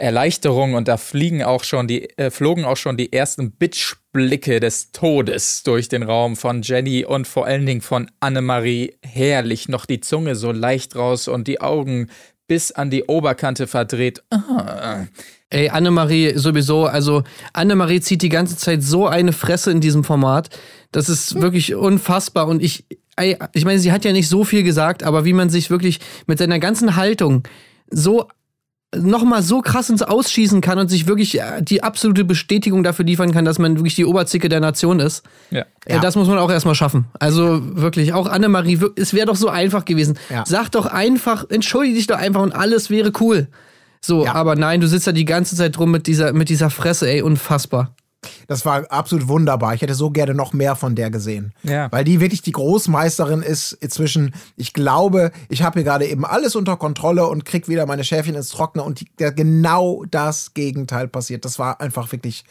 Erleichterung 0.00 0.74
und 0.74 0.88
da 0.88 0.96
fliegen 0.96 1.42
auch 1.42 1.64
schon 1.64 1.86
die, 1.86 2.16
äh, 2.18 2.30
flogen 2.30 2.64
auch 2.64 2.76
schon 2.76 2.96
die 2.96 3.12
ersten 3.12 3.52
Bitch-Blicke 3.52 4.60
des 4.60 4.92
Todes 4.92 5.62
durch 5.62 5.88
den 5.88 6.02
Raum 6.02 6.36
von 6.36 6.62
Jenny 6.62 7.04
und 7.04 7.26
vor 7.26 7.46
allen 7.46 7.66
Dingen 7.66 7.80
von 7.80 8.10
Annemarie. 8.20 8.94
Herrlich, 9.02 9.68
noch 9.68 9.86
die 9.86 10.00
Zunge 10.00 10.34
so 10.34 10.52
leicht 10.52 10.96
raus 10.96 11.28
und 11.28 11.48
die 11.48 11.60
Augen 11.60 12.08
bis 12.46 12.72
an 12.72 12.90
die 12.90 13.04
Oberkante 13.04 13.66
verdreht. 13.68 14.24
Ah. 14.30 15.06
Ey, 15.50 15.68
Annemarie 15.68 16.32
sowieso, 16.36 16.86
also 16.86 17.22
Annemarie 17.52 18.00
zieht 18.00 18.22
die 18.22 18.28
ganze 18.28 18.56
Zeit 18.56 18.82
so 18.82 19.06
eine 19.06 19.32
Fresse 19.32 19.70
in 19.70 19.80
diesem 19.80 20.04
Format. 20.04 20.50
Das 20.92 21.08
ist 21.08 21.40
wirklich 21.40 21.74
unfassbar. 21.74 22.48
Und 22.48 22.62
ich, 22.62 22.86
ey, 23.16 23.36
ich 23.52 23.64
meine, 23.64 23.78
sie 23.78 23.92
hat 23.92 24.04
ja 24.04 24.12
nicht 24.12 24.28
so 24.28 24.44
viel 24.44 24.62
gesagt, 24.62 25.02
aber 25.02 25.24
wie 25.24 25.32
man 25.32 25.50
sich 25.50 25.70
wirklich 25.70 26.00
mit 26.26 26.38
seiner 26.38 26.58
ganzen 26.58 26.96
Haltung 26.96 27.44
so 27.90 28.28
nochmal 28.96 29.42
so 29.42 29.60
krass 29.60 29.88
ins 29.88 30.02
Ausschießen 30.02 30.60
kann 30.60 30.78
und 30.78 30.88
sich 30.88 31.06
wirklich 31.06 31.38
äh, 31.40 31.62
die 31.62 31.82
absolute 31.82 32.24
Bestätigung 32.24 32.82
dafür 32.82 33.04
liefern 33.04 33.30
kann, 33.32 33.44
dass 33.44 33.58
man 33.60 33.76
wirklich 33.76 33.94
die 33.94 34.04
Oberzicke 34.04 34.48
der 34.48 34.58
Nation 34.60 34.98
ist. 34.98 35.22
Ja. 35.50 35.64
Äh, 35.86 36.00
Das 36.00 36.16
muss 36.16 36.26
man 36.26 36.38
auch 36.38 36.50
erstmal 36.50 36.74
schaffen. 36.74 37.06
Also 37.20 37.60
wirklich, 37.76 38.12
auch 38.12 38.26
Annemarie, 38.26 38.80
es 38.96 39.14
wäre 39.14 39.26
doch 39.26 39.36
so 39.36 39.48
einfach 39.48 39.84
gewesen. 39.84 40.18
Ja. 40.28 40.44
Sag 40.46 40.70
doch 40.70 40.86
einfach, 40.86 41.44
entschuldige 41.48 41.94
dich 41.96 42.06
doch 42.08 42.18
einfach 42.18 42.42
und 42.42 42.52
alles 42.52 42.90
wäre 42.90 43.12
cool. 43.20 43.46
So, 44.00 44.24
Ja. 44.24 44.34
aber 44.34 44.56
nein, 44.56 44.80
du 44.80 44.88
sitzt 44.88 45.06
da 45.06 45.12
die 45.12 45.24
ganze 45.24 45.54
Zeit 45.54 45.78
rum 45.78 45.90
mit 45.92 46.06
dieser, 46.08 46.32
mit 46.32 46.48
dieser 46.48 46.70
Fresse, 46.70 47.08
ey, 47.08 47.22
unfassbar. 47.22 47.94
Das 48.48 48.64
war 48.64 48.90
absolut 48.90 49.28
wunderbar. 49.28 49.74
Ich 49.74 49.82
hätte 49.82 49.94
so 49.94 50.10
gerne 50.10 50.34
noch 50.34 50.52
mehr 50.52 50.76
von 50.76 50.94
der 50.94 51.10
gesehen. 51.10 51.52
Ja. 51.62 51.90
Weil 51.90 52.04
die 52.04 52.20
wirklich 52.20 52.42
die 52.42 52.52
Großmeisterin 52.52 53.42
ist 53.42 53.78
zwischen, 53.90 54.34
ich 54.56 54.72
glaube, 54.72 55.32
ich 55.48 55.62
habe 55.62 55.80
hier 55.80 55.84
gerade 55.84 56.06
eben 56.06 56.24
alles 56.24 56.56
unter 56.56 56.76
Kontrolle 56.76 57.26
und 57.26 57.44
krieg 57.44 57.68
wieder 57.68 57.86
meine 57.86 58.04
Schäfchen 58.04 58.34
ins 58.34 58.48
Trockene 58.48 58.84
und 58.84 59.00
die, 59.00 59.06
der, 59.18 59.32
genau 59.32 60.04
das 60.10 60.52
Gegenteil 60.54 61.08
passiert. 61.08 61.44
Das 61.44 61.58
war 61.58 61.80
einfach 61.80 62.10
wirklich. 62.12 62.44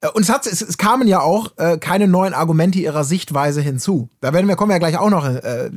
äh, 0.00 0.08
Und 0.08 0.22
es, 0.22 0.28
hat, 0.28 0.46
es, 0.46 0.60
es 0.60 0.78
kamen 0.78 1.06
ja 1.06 1.20
auch 1.20 1.52
äh, 1.56 1.78
keine 1.78 2.08
neuen 2.08 2.34
Argumente 2.34 2.78
ihrer 2.80 3.04
Sichtweise 3.04 3.60
hinzu. 3.60 4.08
Da 4.20 4.32
werden 4.32 4.48
wir, 4.48 4.56
kommen 4.56 4.70
wir 4.70 4.74
ja 4.74 4.78
gleich 4.80 4.98
auch 4.98 5.10
noch 5.10 5.26
äh, 5.26 5.70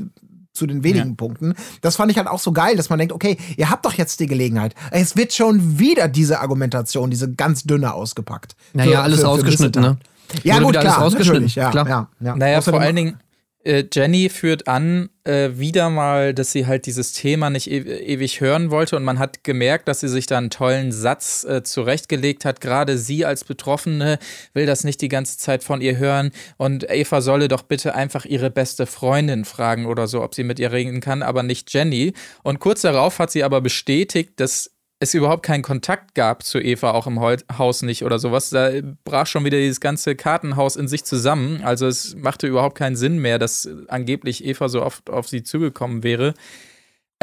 zu 0.56 0.66
den 0.66 0.84
wenigen 0.84 1.16
Punkten. 1.16 1.54
Das 1.82 1.96
fand 1.98 2.12
ich 2.12 2.18
halt 2.18 2.28
auch 2.28 2.40
so 2.40 2.52
geil, 2.52 2.76
dass 2.78 2.90
man 2.90 2.98
denkt, 3.00 3.14
okay, 3.14 3.38
ihr 3.58 3.70
habt 3.70 3.86
doch 3.86 3.94
jetzt 3.94 4.20
die 4.20 4.26
Gelegenheit. 4.28 4.74
Es 4.92 5.16
wird 5.16 5.34
schon 5.34 5.78
wieder 5.80 6.08
diese 6.08 6.40
Argumentation, 6.40 7.10
diese 7.10 7.32
ganz 7.32 7.64
dünne 7.64 7.94
ausgepackt. 7.94 8.56
Naja, 8.74 8.92
Für- 8.92 9.00
alles 9.04 9.16
für- 9.18 9.22
für 9.22 9.28
rausgeschnitten, 9.28 9.82
Missetat. 9.82 10.00
ne? 10.34 10.42
Ja, 10.44 10.56
Wurde 10.56 10.66
gut, 10.66 10.78
alles 10.78 10.92
klar, 10.94 11.04
rausgeschnitten, 11.04 11.34
natürlich, 11.34 11.56
ja, 11.56 11.70
klar. 11.70 11.88
ja, 11.88 12.08
ja. 12.20 12.36
Naja, 12.36 12.58
Außerdem- 12.58 12.74
vor 12.80 12.82
allen 12.82 12.96
Dingen, 12.96 13.18
Jenny 13.66 14.30
führt 14.30 14.68
an, 14.68 15.10
äh, 15.24 15.50
wieder 15.56 15.90
mal, 15.90 16.36
dass 16.36 16.52
sie 16.52 16.68
halt 16.68 16.86
dieses 16.86 17.14
Thema 17.14 17.50
nicht 17.50 17.70
e 17.72 17.80
ewig 17.80 18.40
hören 18.40 18.70
wollte 18.70 18.96
und 18.96 19.04
man 19.04 19.18
hat 19.18 19.44
gemerkt, 19.44 19.88
dass 19.88 20.02
sie 20.02 20.08
sich 20.08 20.28
da 20.28 20.38
einen 20.38 20.52
tollen 20.52 20.92
Satz 20.92 21.44
äh, 21.44 21.64
zurechtgelegt 21.64 22.46
hat. 22.46 22.62
Gerade 22.62 23.00
sie 23.00 23.26
als 23.26 23.44
Betroffene 23.44 24.20
will 24.54 24.68
das 24.68 24.84
nicht 24.84 25.02
die 25.02 25.08
ganze 25.08 25.40
Zeit 25.40 25.64
von 25.64 25.82
ihr 25.82 25.98
hören 25.98 26.32
und 26.58 26.88
Eva 26.90 27.22
solle 27.22 27.48
doch 27.48 27.64
bitte 27.64 27.96
einfach 27.96 28.26
ihre 28.26 28.52
beste 28.52 28.86
Freundin 28.86 29.46
fragen 29.46 29.88
oder 29.88 30.06
so, 30.06 30.22
ob 30.22 30.36
sie 30.36 30.44
mit 30.44 30.60
ihr 30.60 30.72
reden 30.72 31.02
kann, 31.02 31.24
aber 31.24 31.42
nicht 31.42 31.74
Jenny. 31.74 32.14
Und 32.44 32.60
kurz 32.60 32.82
darauf 32.82 33.18
hat 33.18 33.32
sie 33.32 33.44
aber 33.44 33.62
bestätigt, 33.62 34.34
dass 34.36 34.75
es 35.00 35.14
überhaupt 35.14 35.44
keinen 35.44 35.62
Kontakt 35.62 36.16
gab 36.16 36.44
zu 36.44 36.60
Eva, 36.60 36.92
auch 36.92 37.06
im 37.06 37.20
Haus 37.20 37.82
nicht 37.82 38.04
oder 38.04 38.18
sowas. 38.18 38.50
Da 38.50 38.72
brach 39.04 39.28
schon 39.28 39.44
wieder 39.44 39.58
dieses 39.58 39.82
ganze 39.82 40.16
Kartenhaus 40.16 40.78
in 40.78 40.88
sich 40.88 41.04
zusammen. 41.04 41.62
Also 41.64 41.88
es 41.88 42.16
machte 42.16 42.48
überhaupt 42.48 42.78
keinen 42.78 42.96
Sinn 42.96 43.20
mehr, 43.20 43.38
dass 43.38 43.70
angeblich 43.88 44.46
Eva 44.46 44.70
so 44.70 44.82
oft 44.82 45.10
auf 45.10 45.28
sie 45.28 45.44
zugekommen 45.44 46.04
wäre. 46.04 46.34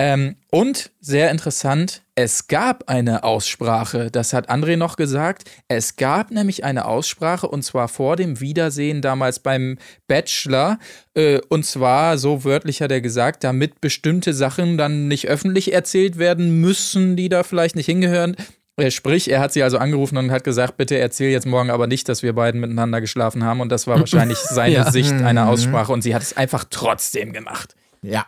Ähm, 0.04 0.34
und 0.50 0.90
sehr 1.00 1.30
interessant, 1.30 2.02
es 2.16 2.48
gab 2.48 2.88
eine 2.88 3.22
Aussprache, 3.22 4.10
das 4.10 4.32
hat 4.32 4.50
André 4.50 4.76
noch 4.76 4.96
gesagt. 4.96 5.48
Es 5.68 5.94
gab 5.94 6.32
nämlich 6.32 6.64
eine 6.64 6.86
Aussprache 6.86 7.46
und 7.46 7.62
zwar 7.62 7.86
vor 7.86 8.16
dem 8.16 8.40
Wiedersehen 8.40 9.00
damals 9.00 9.38
beim 9.38 9.78
Bachelor. 10.08 10.80
Äh, 11.14 11.38
und 11.50 11.64
zwar, 11.64 12.18
so 12.18 12.42
wörtlich 12.42 12.82
hat 12.82 12.90
er 12.90 13.00
gesagt, 13.00 13.44
damit 13.44 13.80
bestimmte 13.80 14.34
Sachen 14.34 14.76
dann 14.76 15.06
nicht 15.06 15.28
öffentlich 15.28 15.72
erzählt 15.72 16.18
werden 16.18 16.60
müssen, 16.60 17.14
die 17.14 17.28
da 17.28 17.44
vielleicht 17.44 17.76
nicht 17.76 17.86
hingehören. 17.86 18.34
Äh, 18.76 18.90
Sprich, 18.90 19.30
er 19.30 19.38
hat 19.38 19.52
sie 19.52 19.62
also 19.62 19.78
angerufen 19.78 20.16
und 20.16 20.32
hat 20.32 20.42
gesagt, 20.42 20.78
bitte 20.78 20.98
erzähl 20.98 21.30
jetzt 21.30 21.46
morgen 21.46 21.70
aber 21.70 21.86
nicht, 21.86 22.08
dass 22.08 22.24
wir 22.24 22.32
beiden 22.32 22.60
miteinander 22.60 23.00
geschlafen 23.00 23.44
haben. 23.44 23.60
Und 23.60 23.70
das 23.70 23.86
war 23.86 24.00
wahrscheinlich 24.00 24.38
seine 24.50 24.74
Ja. 24.74 24.90
Sicht 24.90 25.12
einer 25.12 25.48
Aussprache 25.48 25.92
und 25.92 26.02
sie 26.02 26.12
hat 26.12 26.22
es 26.22 26.36
einfach 26.36 26.64
trotzdem 26.68 27.32
gemacht. 27.32 27.76
Ja. 28.02 28.26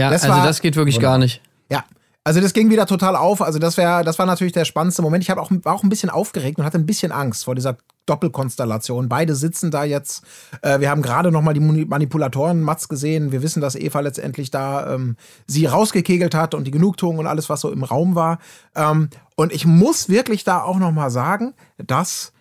Ja, 0.00 0.10
Das 0.10 0.22
also 0.24 0.34
war- 0.36 0.46
das 0.46 0.60
geht 0.60 0.76
wirklich 0.76 0.98
gar 1.00 1.18
nicht. 1.18 1.40
Ja. 1.70 1.84
Also 2.24 2.40
das 2.40 2.52
ging 2.52 2.68
wieder 2.70 2.84
total 2.86 3.16
auf. 3.16 3.40
Also 3.40 3.58
das 3.58 3.76
wäre, 3.76 4.04
das 4.04 4.18
war 4.18 4.26
natürlich 4.26 4.52
der 4.52 4.64
spannendste 4.66 5.00
Moment. 5.02 5.24
Ich 5.24 5.32
auch, 5.32 5.50
war 5.62 5.74
auch 5.74 5.82
ein 5.82 5.88
bisschen 5.88 6.10
aufgeregt 6.10 6.58
und 6.58 6.64
hatte 6.64 6.76
ein 6.78 6.84
bisschen 6.86 7.12
Angst 7.12 7.44
vor 7.44 7.54
dieser 7.54 7.76
Doppelkonstellation. 8.06 9.08
Beide 9.08 9.34
sitzen 9.34 9.70
da 9.70 9.84
jetzt. 9.84 10.22
Äh, 10.62 10.80
wir 10.80 10.90
haben 10.90 11.00
gerade 11.02 11.30
noch 11.30 11.42
mal 11.42 11.54
die 11.54 11.60
Mani- 11.60 11.86
Manipulatoren 11.86 12.60
Mats 12.60 12.88
gesehen. 12.88 13.32
Wir 13.32 13.42
wissen, 13.42 13.60
dass 13.60 13.74
Eva 13.74 14.00
letztendlich 14.00 14.50
da 14.50 14.94
ähm, 14.94 15.16
sie 15.46 15.66
rausgekegelt 15.66 16.34
hat 16.34 16.54
und 16.54 16.64
die 16.64 16.70
Genugtuung 16.70 17.18
und 17.18 17.26
alles, 17.26 17.48
was 17.48 17.60
so 17.62 17.70
im 17.70 17.84
Raum 17.84 18.14
war. 18.14 18.38
Ähm, 18.76 19.08
und 19.36 19.52
ich 19.52 19.64
muss 19.64 20.08
wirklich 20.08 20.44
da 20.44 20.62
auch 20.62 20.78
noch 20.78 20.92
mal 20.92 21.10
sagen, 21.10 21.54
dass 21.78 22.32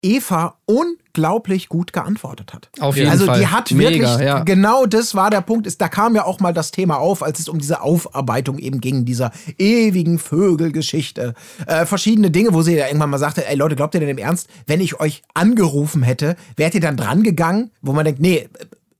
Eva 0.00 0.54
unglaublich 0.64 1.68
gut 1.68 1.92
geantwortet 1.92 2.54
hat. 2.54 2.68
Auf 2.78 2.96
jeden 2.96 3.10
also 3.10 3.26
Fall. 3.26 3.40
die 3.40 3.46
hat 3.48 3.70
Mega, 3.72 3.90
wirklich, 3.90 4.26
ja. 4.26 4.40
genau 4.44 4.86
das 4.86 5.14
war 5.14 5.30
der 5.30 5.40
Punkt, 5.40 5.66
ist, 5.66 5.80
da 5.80 5.88
kam 5.88 6.14
ja 6.14 6.24
auch 6.24 6.38
mal 6.38 6.52
das 6.52 6.70
Thema 6.70 6.98
auf, 6.98 7.22
als 7.22 7.40
es 7.40 7.48
um 7.48 7.58
diese 7.58 7.82
Aufarbeitung 7.82 8.58
eben 8.58 8.80
ging, 8.80 9.04
dieser 9.04 9.32
ewigen 9.58 10.18
Vögelgeschichte. 10.18 11.34
Äh, 11.66 11.84
verschiedene 11.84 12.30
Dinge, 12.30 12.54
wo 12.54 12.62
sie 12.62 12.76
ja 12.76 12.86
irgendwann 12.86 13.10
mal 13.10 13.18
sagte, 13.18 13.46
ey 13.46 13.56
Leute, 13.56 13.74
glaubt 13.74 13.94
ihr 13.94 14.00
denn 14.00 14.08
im 14.08 14.18
Ernst, 14.18 14.48
wenn 14.66 14.80
ich 14.80 15.00
euch 15.00 15.22
angerufen 15.34 16.02
hätte, 16.02 16.36
wärt 16.56 16.74
ihr 16.74 16.80
dann 16.80 16.96
dran 16.96 17.24
gegangen? 17.24 17.70
Wo 17.82 17.92
man 17.92 18.04
denkt, 18.04 18.20
nee, 18.20 18.48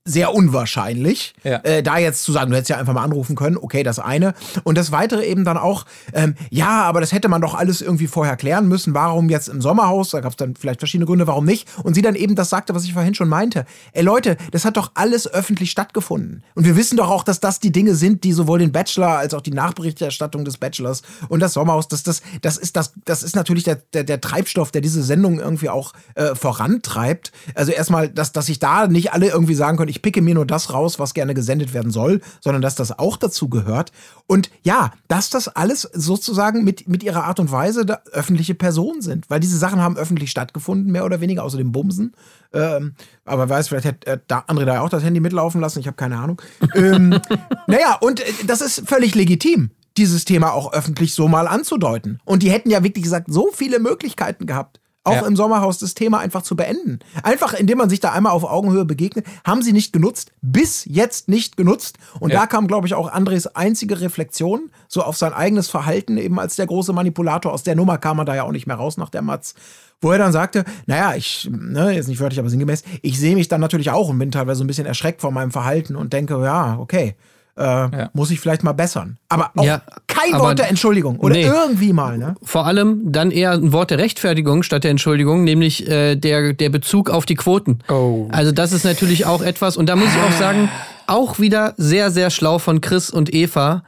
sehr 0.09 0.35
unwahrscheinlich. 0.35 1.35
Ja. 1.45 1.59
Äh, 1.59 1.83
da 1.83 1.99
jetzt 1.99 2.23
zu 2.23 2.33
sagen, 2.33 2.51
du 2.51 2.57
hättest 2.57 2.71
ja 2.71 2.79
einfach 2.79 2.95
mal 2.95 3.05
anrufen 3.05 3.37
können, 3.37 3.57
okay, 3.59 3.83
das 3.83 3.99
eine. 3.99 4.35
Und 4.65 4.79
das 4.79 4.91
weitere 4.91 5.27
eben 5.27 5.45
dann 5.45 5.59
auch, 5.59 5.85
ähm, 6.15 6.35
ja, 6.51 6.83
aber 6.83 7.01
das 7.01 7.13
hätte 7.13 7.29
man 7.29 7.41
doch 7.41 7.55
alles 7.55 7.83
irgendwie 7.83 8.07
vorher 8.07 8.37
klären 8.37 8.69
müssen. 8.69 8.95
Warum 8.95 9.29
jetzt 9.29 9.49
im 9.49 9.61
Sommerhaus? 9.61 10.11
Da 10.11 10.21
gab 10.21 10.33
es 10.33 10.37
dann 10.37 10.57
vielleicht 10.57 10.81
verschiedene 10.81 11.07
Gründe, 11.07 11.27
warum 11.27 11.45
nicht. 11.45 11.69
Und 11.83 11.95
sie 11.95 12.03
dann 12.03 12.15
eben 12.15 12.35
das 12.35 12.49
sagte, 12.49 12.75
was 12.75 12.85
ich 12.85 12.95
vorhin 12.95 13.15
schon 13.15 13.29
meinte. 13.29 13.67
Ey 13.93 14.03
Leute, 14.03 14.37
das 14.51 14.65
hat 14.65 14.77
doch 14.77 14.93
alles 14.95 15.31
öffentlich 15.31 15.71
stattgefunden. 15.71 16.43
Und 16.55 16.65
wir 16.65 16.77
wissen 16.77 16.97
doch 16.97 17.11
auch, 17.11 17.23
dass 17.23 17.41
das 17.41 17.61
die 17.61 17.73
Dinge 17.73 17.95
sind, 17.95 18.25
die 18.25 18.33
sowohl 18.33 18.59
den 18.61 18.73
Bachelor 18.73 19.19
als 19.19 19.35
auch 19.35 19.43
die 19.43 19.51
Nachberichterstattung 19.51 20.45
des 20.45 20.57
Bachelors 20.57 21.03
und 21.29 21.41
das 21.41 21.53
Sommerhaus, 21.53 21.89
das, 21.89 22.03
das, 22.03 22.23
das, 22.41 22.57
ist, 22.57 22.77
das, 22.77 22.93
das 23.05 23.23
ist 23.23 23.37
natürlich 23.37 23.65
der, 23.65 23.77
der, 23.93 24.05
der 24.05 24.21
Treibstoff, 24.21 24.71
der 24.71 24.81
diese 24.81 25.03
Sendung 25.03 25.39
irgendwie 25.39 25.69
auch 25.69 25.93
äh, 26.15 26.35
vorantreibt. 26.35 27.33
Also 27.55 27.73
erstmal, 27.73 28.09
dass, 28.09 28.33
dass 28.33 28.47
sich 28.47 28.59
da 28.59 28.87
nicht 28.87 29.13
alle 29.13 29.29
irgendwie 29.29 29.55
sagen 29.55 29.77
können, 29.77 29.91
ich 29.91 29.98
picke 30.03 30.23
mir 30.23 30.35
nur 30.35 30.47
das 30.47 30.73
raus, 30.73 30.99
was 30.99 31.15
gerne 31.15 31.35
gesendet 31.35 31.75
werden 31.75 31.91
soll, 31.91 32.21
sondern 32.41 32.63
dass 32.63 32.75
das 32.75 32.99
auch 32.99 33.17
dazu 33.17 33.49
gehört. 33.49 33.93
Und 34.27 34.51
ja, 34.63 34.93
dass 35.09 35.31
das 35.31 35.49
alles 35.49 35.83
sozusagen 35.93 36.65
mit, 36.65 36.89
mit 36.89 37.03
ihrer 37.03 37.25
Art 37.25 37.41
und 37.41 37.51
Weise 37.51 37.85
öffentliche 38.13 38.55
Personen 38.55 39.03
sind. 39.03 39.29
Weil 39.31 39.41
diese 39.41 39.59
Sachen 39.59 39.81
haben 39.81 39.97
öffentlich 39.97 40.31
stattgefunden, 40.31 40.93
mehr 40.93 41.05
oder 41.05 41.21
weniger, 41.21 41.45
außer 41.45 41.59
dem 41.59 41.73
Bumsen. 41.73 42.15
Ähm, 42.53 42.95
aber 43.25 43.49
weiß, 43.49 43.69
vielleicht 43.69 43.85
hätte 43.85 44.07
äh, 44.07 44.19
da 44.27 44.41
André 44.49 44.65
da 44.65 44.81
auch 44.81 44.89
das 44.89 45.05
Handy 45.05 45.21
mitlaufen 45.21 45.61
lassen, 45.61 45.81
ich 45.81 45.87
habe 45.87 45.97
keine 45.97 46.19
Ahnung. 46.19 46.41
ähm, 46.75 47.11
naja, 47.67 47.99
und 48.01 48.21
äh, 48.21 48.25
das 48.47 48.61
ist 48.61 48.89
völlig 48.89 49.15
legitim, 49.15 49.71
dieses 49.97 50.25
Thema 50.25 50.53
auch 50.53 50.73
öffentlich 50.73 51.15
so 51.15 51.29
mal 51.29 51.47
anzudeuten. 51.47 52.21
Und 52.25 52.43
die 52.43 52.51
hätten 52.51 52.71
ja 52.71 52.83
wirklich 52.83 53.05
gesagt, 53.05 53.27
so 53.31 53.51
viele 53.53 53.79
Möglichkeiten 53.79 54.47
gehabt 54.47 54.81
auch 55.09 55.15
Ja. 55.23 55.27
im 55.27 55.35
Sommerhaus 55.37 55.79
das 55.79 55.95
Thema 55.95 56.19
einfach 56.19 56.43
zu 56.43 56.55
beenden. 56.55 57.01
Einfach 57.23 57.55
indem 57.55 57.79
man 57.79 57.91
sich 57.91 58.01
da 58.01 58.13
einmal 58.13 58.33
auf 58.33 58.45
Augenhöhe 58.45 58.85
begegnet, 58.85 59.27
haben 59.45 59.63
sie 59.63 59.73
nicht 59.73 59.93
genutzt, 59.93 60.33
bis 60.43 60.85
jetzt 60.85 61.29
nicht 61.29 61.57
genutzt. 61.57 61.99
Und 62.21 62.31
Ja. 62.33 62.41
da 62.41 62.47
kam, 62.47 62.67
glaube 62.69 62.87
ich, 62.87 62.95
auch 62.95 63.11
Andres 63.11 63.47
einzige 63.57 64.01
Reflexion, 64.01 64.71
so 64.87 65.03
auf 65.03 65.17
sein 65.17 65.33
eigenes 65.33 65.69
Verhalten, 65.69 66.17
eben 66.19 66.39
als 66.39 66.57
der 66.57 66.67
große 66.67 66.93
Manipulator. 66.93 67.53
Aus 67.53 67.63
der 67.63 67.75
Nummer 67.77 67.99
kam 67.99 68.19
er 68.19 68.25
da 68.25 68.35
ja 68.37 68.43
auch 68.45 68.53
nicht 68.53 68.67
mehr 68.67 68.77
raus 68.77 68.97
nach 68.97 69.11
der 69.11 69.23
Matz. 69.23 69.55
Wo 70.01 70.13
er 70.13 70.19
dann 70.19 70.31
sagte, 70.31 70.65
naja, 70.87 71.15
ich, 71.17 71.49
ne, 71.51 71.91
jetzt 71.93 72.07
nicht 72.07 72.21
wörtlich, 72.21 72.39
aber 72.39 72.49
sinngemäß, 72.51 72.85
ich 73.03 73.19
sehe 73.19 73.35
mich 73.35 73.49
dann 73.49 73.61
natürlich 73.61 73.91
auch 73.91 74.09
und 74.09 74.19
bin 74.19 74.31
teilweise 74.31 74.59
so 74.59 74.65
ein 74.65 74.69
bisschen 74.69 74.87
erschreckt 74.87 75.21
von 75.21 75.35
meinem 75.35 75.51
Verhalten 75.51 75.97
und 75.97 76.13
denke, 76.13 76.41
ja, 76.45 76.79
okay, 76.79 77.17
äh, 77.59 78.09
muss 78.13 78.31
ich 78.31 78.41
vielleicht 78.41 78.63
mal 78.63 78.73
bessern. 78.73 79.19
Aber 79.29 79.51
auch 79.57 79.65
Ja, 79.65 79.83
kein 80.07 80.35
aber- 80.35 80.45
Wort 80.45 80.59
der 80.59 80.69
Entschuldigung 80.69 81.19
oder 81.19 81.35
Nee. 81.35 81.45
irgendwie 81.47 81.93
mal, 81.93 82.17
ne? 82.19 82.35
Vor 82.43 82.67
allem 82.67 83.11
dann 83.13 83.31
eher 83.31 83.53
ein 83.53 83.73
Wort 83.73 83.91
der 83.91 83.99
Rechtfertigung 83.99 84.63
statt 84.63 84.85
der 84.85 84.91
Entschuldigung, 84.93 85.45
nämlich 85.45 85.89
äh, 85.89 86.17
der, 86.17 86.53
der 86.53 86.69
Bezug 86.71 87.11
auf 87.11 87.27
die 87.27 87.35
Quoten. 87.35 87.81
Oh. 87.89 88.29
Also 88.31 88.53
das 88.53 88.73
ist 88.73 88.85
natürlich 88.85 89.27
auch 89.27 89.43
etwas, 89.43 89.77
und 89.77 89.89
da 89.89 89.97
muss 89.97 90.09
ich 90.09 90.23
auch 90.23 90.39
sagen, 90.39 90.71
auch 91.07 91.39
wieder 91.39 91.75
sehr, 91.77 92.11
sehr 92.11 92.31
schlau 92.31 92.59
von 92.59 92.81
Chris 92.81 93.11
und 93.11 93.33
Eva, 93.35 93.83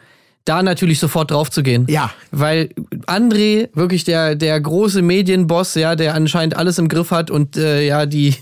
da 0.47 0.63
natürlich 0.63 0.99
sofort 0.99 1.31
drauf 1.31 1.51
zu 1.51 1.63
gehen. 1.63 1.85
Ja. 1.89 2.11
Weil 2.31 2.71
André, 3.07 3.69
wirklich 3.75 4.05
der, 4.05 4.35
der 4.35 4.59
große 4.59 5.03
Medienboss, 5.03 5.75
ja, 5.75 5.95
der 5.97 6.15
anscheinend 6.15 6.57
alles 6.57 6.79
im 6.79 6.89
Griff 6.89 7.11
hat 7.11 7.31
und 7.31 7.59
äh, 7.59 7.87
ja, 7.87 8.07
die, 8.07 8.35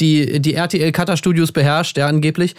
die, 0.00 0.40
die 0.40 0.54
RTL 0.54 0.90
Cutter 0.90 1.16
Studios 1.16 1.52
beherrscht, 1.52 1.96
ja, 1.98 2.08
angeblich, 2.08 2.56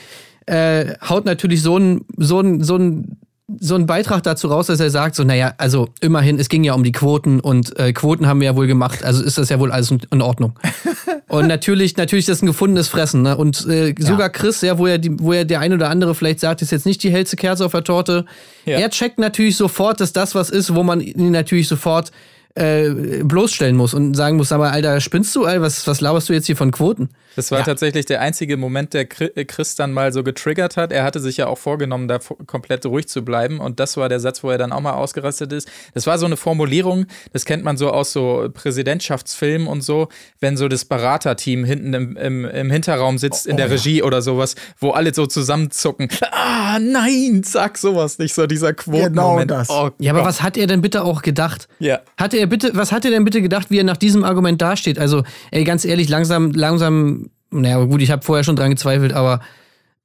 äh, 0.47 0.95
haut 1.07 1.25
natürlich 1.25 1.61
so 1.61 1.75
einen 1.75 2.05
so 2.17 2.39
einen- 2.39 2.63
so 2.63 2.75
einen 2.75 3.17
so 3.61 3.75
einen 3.75 3.85
Beitrag 3.85 4.23
dazu 4.23 4.49
raus, 4.49 4.67
dass 4.67 4.81
er 4.81 4.89
sagt, 4.89 5.15
so, 5.15 5.23
naja, 5.23 5.53
also 5.57 5.87
immerhin, 6.01 6.37
es 6.37 6.49
ging 6.49 6.65
ja 6.65 6.73
um 6.73 6.83
die 6.83 6.91
Quoten 6.91 7.39
und 7.39 7.79
äh, 7.79 7.93
Quoten 7.93 8.27
haben 8.27 8.41
wir 8.41 8.47
ja 8.47 8.55
wohl 8.57 8.67
gemacht, 8.67 9.05
also 9.05 9.23
ist 9.23 9.37
das 9.37 9.47
ja 9.47 9.57
wohl 9.57 9.71
alles 9.71 9.89
in, 9.89 10.21
Ordnung. 10.21 10.59
und 11.29 11.47
natürlich, 11.47 11.95
natürlich 11.95 12.23
ist 12.27 12.29
das 12.29 12.41
ein 12.41 12.47
gefundenes 12.47 12.89
Fressen, 12.89 13.21
ne? 13.21 13.37
Und 13.37 13.65
äh, 13.67 13.95
sogar 13.99 14.29
Chris, 14.31 14.59
ja, 14.59 14.77
wo 14.77 14.85
er, 14.85 14.97
die, 14.97 15.17
wo 15.21 15.31
er 15.31 15.45
der 15.45 15.61
ein 15.61 15.71
oder 15.71 15.89
andere 15.89 16.13
vielleicht 16.13 16.41
sagt, 16.41 16.61
ist 16.61 16.73
jetzt 16.73 16.85
nicht 16.85 17.01
die 17.03 17.09
hellste 17.09 17.37
Kerze 17.37 17.63
auf 17.65 17.71
der 17.71 17.85
Torte, 17.85 18.25
Ja. 18.65 18.79
er 18.79 18.89
checkt 18.89 19.17
natürlich 19.17 19.55
sofort, 19.55 20.01
dass 20.01 20.11
das 20.11 20.35
was 20.35 20.49
ist, 20.49 20.75
wo 20.75 20.83
man 20.83 20.99
ihn 20.99 21.31
natürlich 21.31 21.69
sofort 21.69 22.11
äh, 22.55 22.89
bloßstellen 23.23 23.77
muss 23.77 23.93
und 23.93 24.13
sagen 24.15 24.35
muss, 24.35 24.49
sag 24.49 24.57
mal, 24.57 24.71
Alter, 24.71 24.99
spinnst 24.99 25.33
du, 25.37 25.45
Alter, 25.45 25.61
was, 25.61 25.87
was 25.87 26.01
laberst 26.01 26.27
du 26.27 26.33
jetzt 26.33 26.47
hier 26.47 26.57
von 26.57 26.71
Quoten? 26.71 27.09
Das 27.37 27.51
war 27.51 27.63
tatsächlich 27.63 28.07
der 28.07 28.19
einzige 28.19 28.57
Moment, 28.57 28.95
der 28.95 29.07
äh, 29.19 29.45
Chris 29.45 29.75
dann 29.75 29.93
mal 29.93 30.11
so 30.11 30.23
getriggert 30.23 30.75
hat. 30.75 30.91
Er 30.91 31.03
hatte 31.03 31.19
sich 31.19 31.37
ja 31.37 31.45
auch 31.47 31.59
vorgenommen, 31.59 32.07
da 32.07 32.17
komplett 32.47 32.85
ruhig 32.87 33.07
zu 33.07 33.23
bleiben. 33.23 33.59
Und 33.59 33.79
das 33.79 33.95
war 33.95 34.09
der 34.09 34.19
Satz, 34.19 34.43
wo 34.43 34.49
er 34.49 34.57
dann 34.57 34.71
auch 34.71 34.81
mal 34.81 34.93
ausgerastet 34.93 35.53
ist. 35.53 35.69
Das 35.93 36.07
war 36.07 36.17
so 36.17 36.25
eine 36.25 36.35
Formulierung, 36.35 37.05
das 37.33 37.45
kennt 37.45 37.63
man 37.63 37.77
so 37.77 37.91
aus 37.91 38.11
so 38.11 38.49
Präsidentschaftsfilmen 38.51 39.67
und 39.67 39.81
so, 39.81 40.09
wenn 40.39 40.57
so 40.57 40.67
das 40.67 40.85
Beraterteam 40.85 41.63
hinten 41.63 41.93
im, 41.93 42.17
im, 42.17 42.45
im 42.45 42.71
Hinterraum 42.71 43.19
sitzt 43.19 43.45
in 43.45 43.57
der 43.57 43.69
Regie 43.69 44.01
oder 44.01 44.23
sowas, 44.23 44.55
wo 44.79 44.91
alle 44.91 45.13
so 45.13 45.27
zusammenzucken. 45.27 46.09
Ah, 46.31 46.79
nein, 46.79 47.43
sag 47.43 47.77
sowas 47.77 48.17
nicht, 48.17 48.33
so 48.33 48.47
dieser 48.47 48.73
Quotenmoment. 48.73 49.49
Genau 49.49 49.59
das. 49.59 49.69
Oh, 49.69 49.89
Ja, 49.99 50.13
aber 50.13 50.25
was 50.25 50.41
hat 50.41 50.57
er 50.57 50.67
denn 50.67 50.81
bitte 50.81 51.03
auch 51.03 51.21
gedacht? 51.21 51.67
Ja. 51.79 51.99
Hatte 52.17 52.37
er 52.37 52.47
bitte, 52.47 52.71
was 52.73 52.91
hat 52.91 53.05
er 53.05 53.11
denn 53.11 53.23
bitte 53.23 53.41
gedacht, 53.41 53.69
wie 53.69 53.77
er 53.77 53.83
nach 53.83 53.97
diesem 53.97 54.23
Argument 54.23 54.61
dasteht? 54.61 54.97
Also, 54.99 55.23
ey, 55.51 55.63
ganz 55.63 55.85
ehrlich, 55.85 56.09
langsam, 56.09 56.51
langsam, 56.51 57.26
naja, 57.51 57.83
gut, 57.85 58.01
ich 58.01 58.11
habe 58.11 58.23
vorher 58.23 58.43
schon 58.43 58.55
dran 58.55 58.69
gezweifelt, 58.69 59.13
aber 59.13 59.41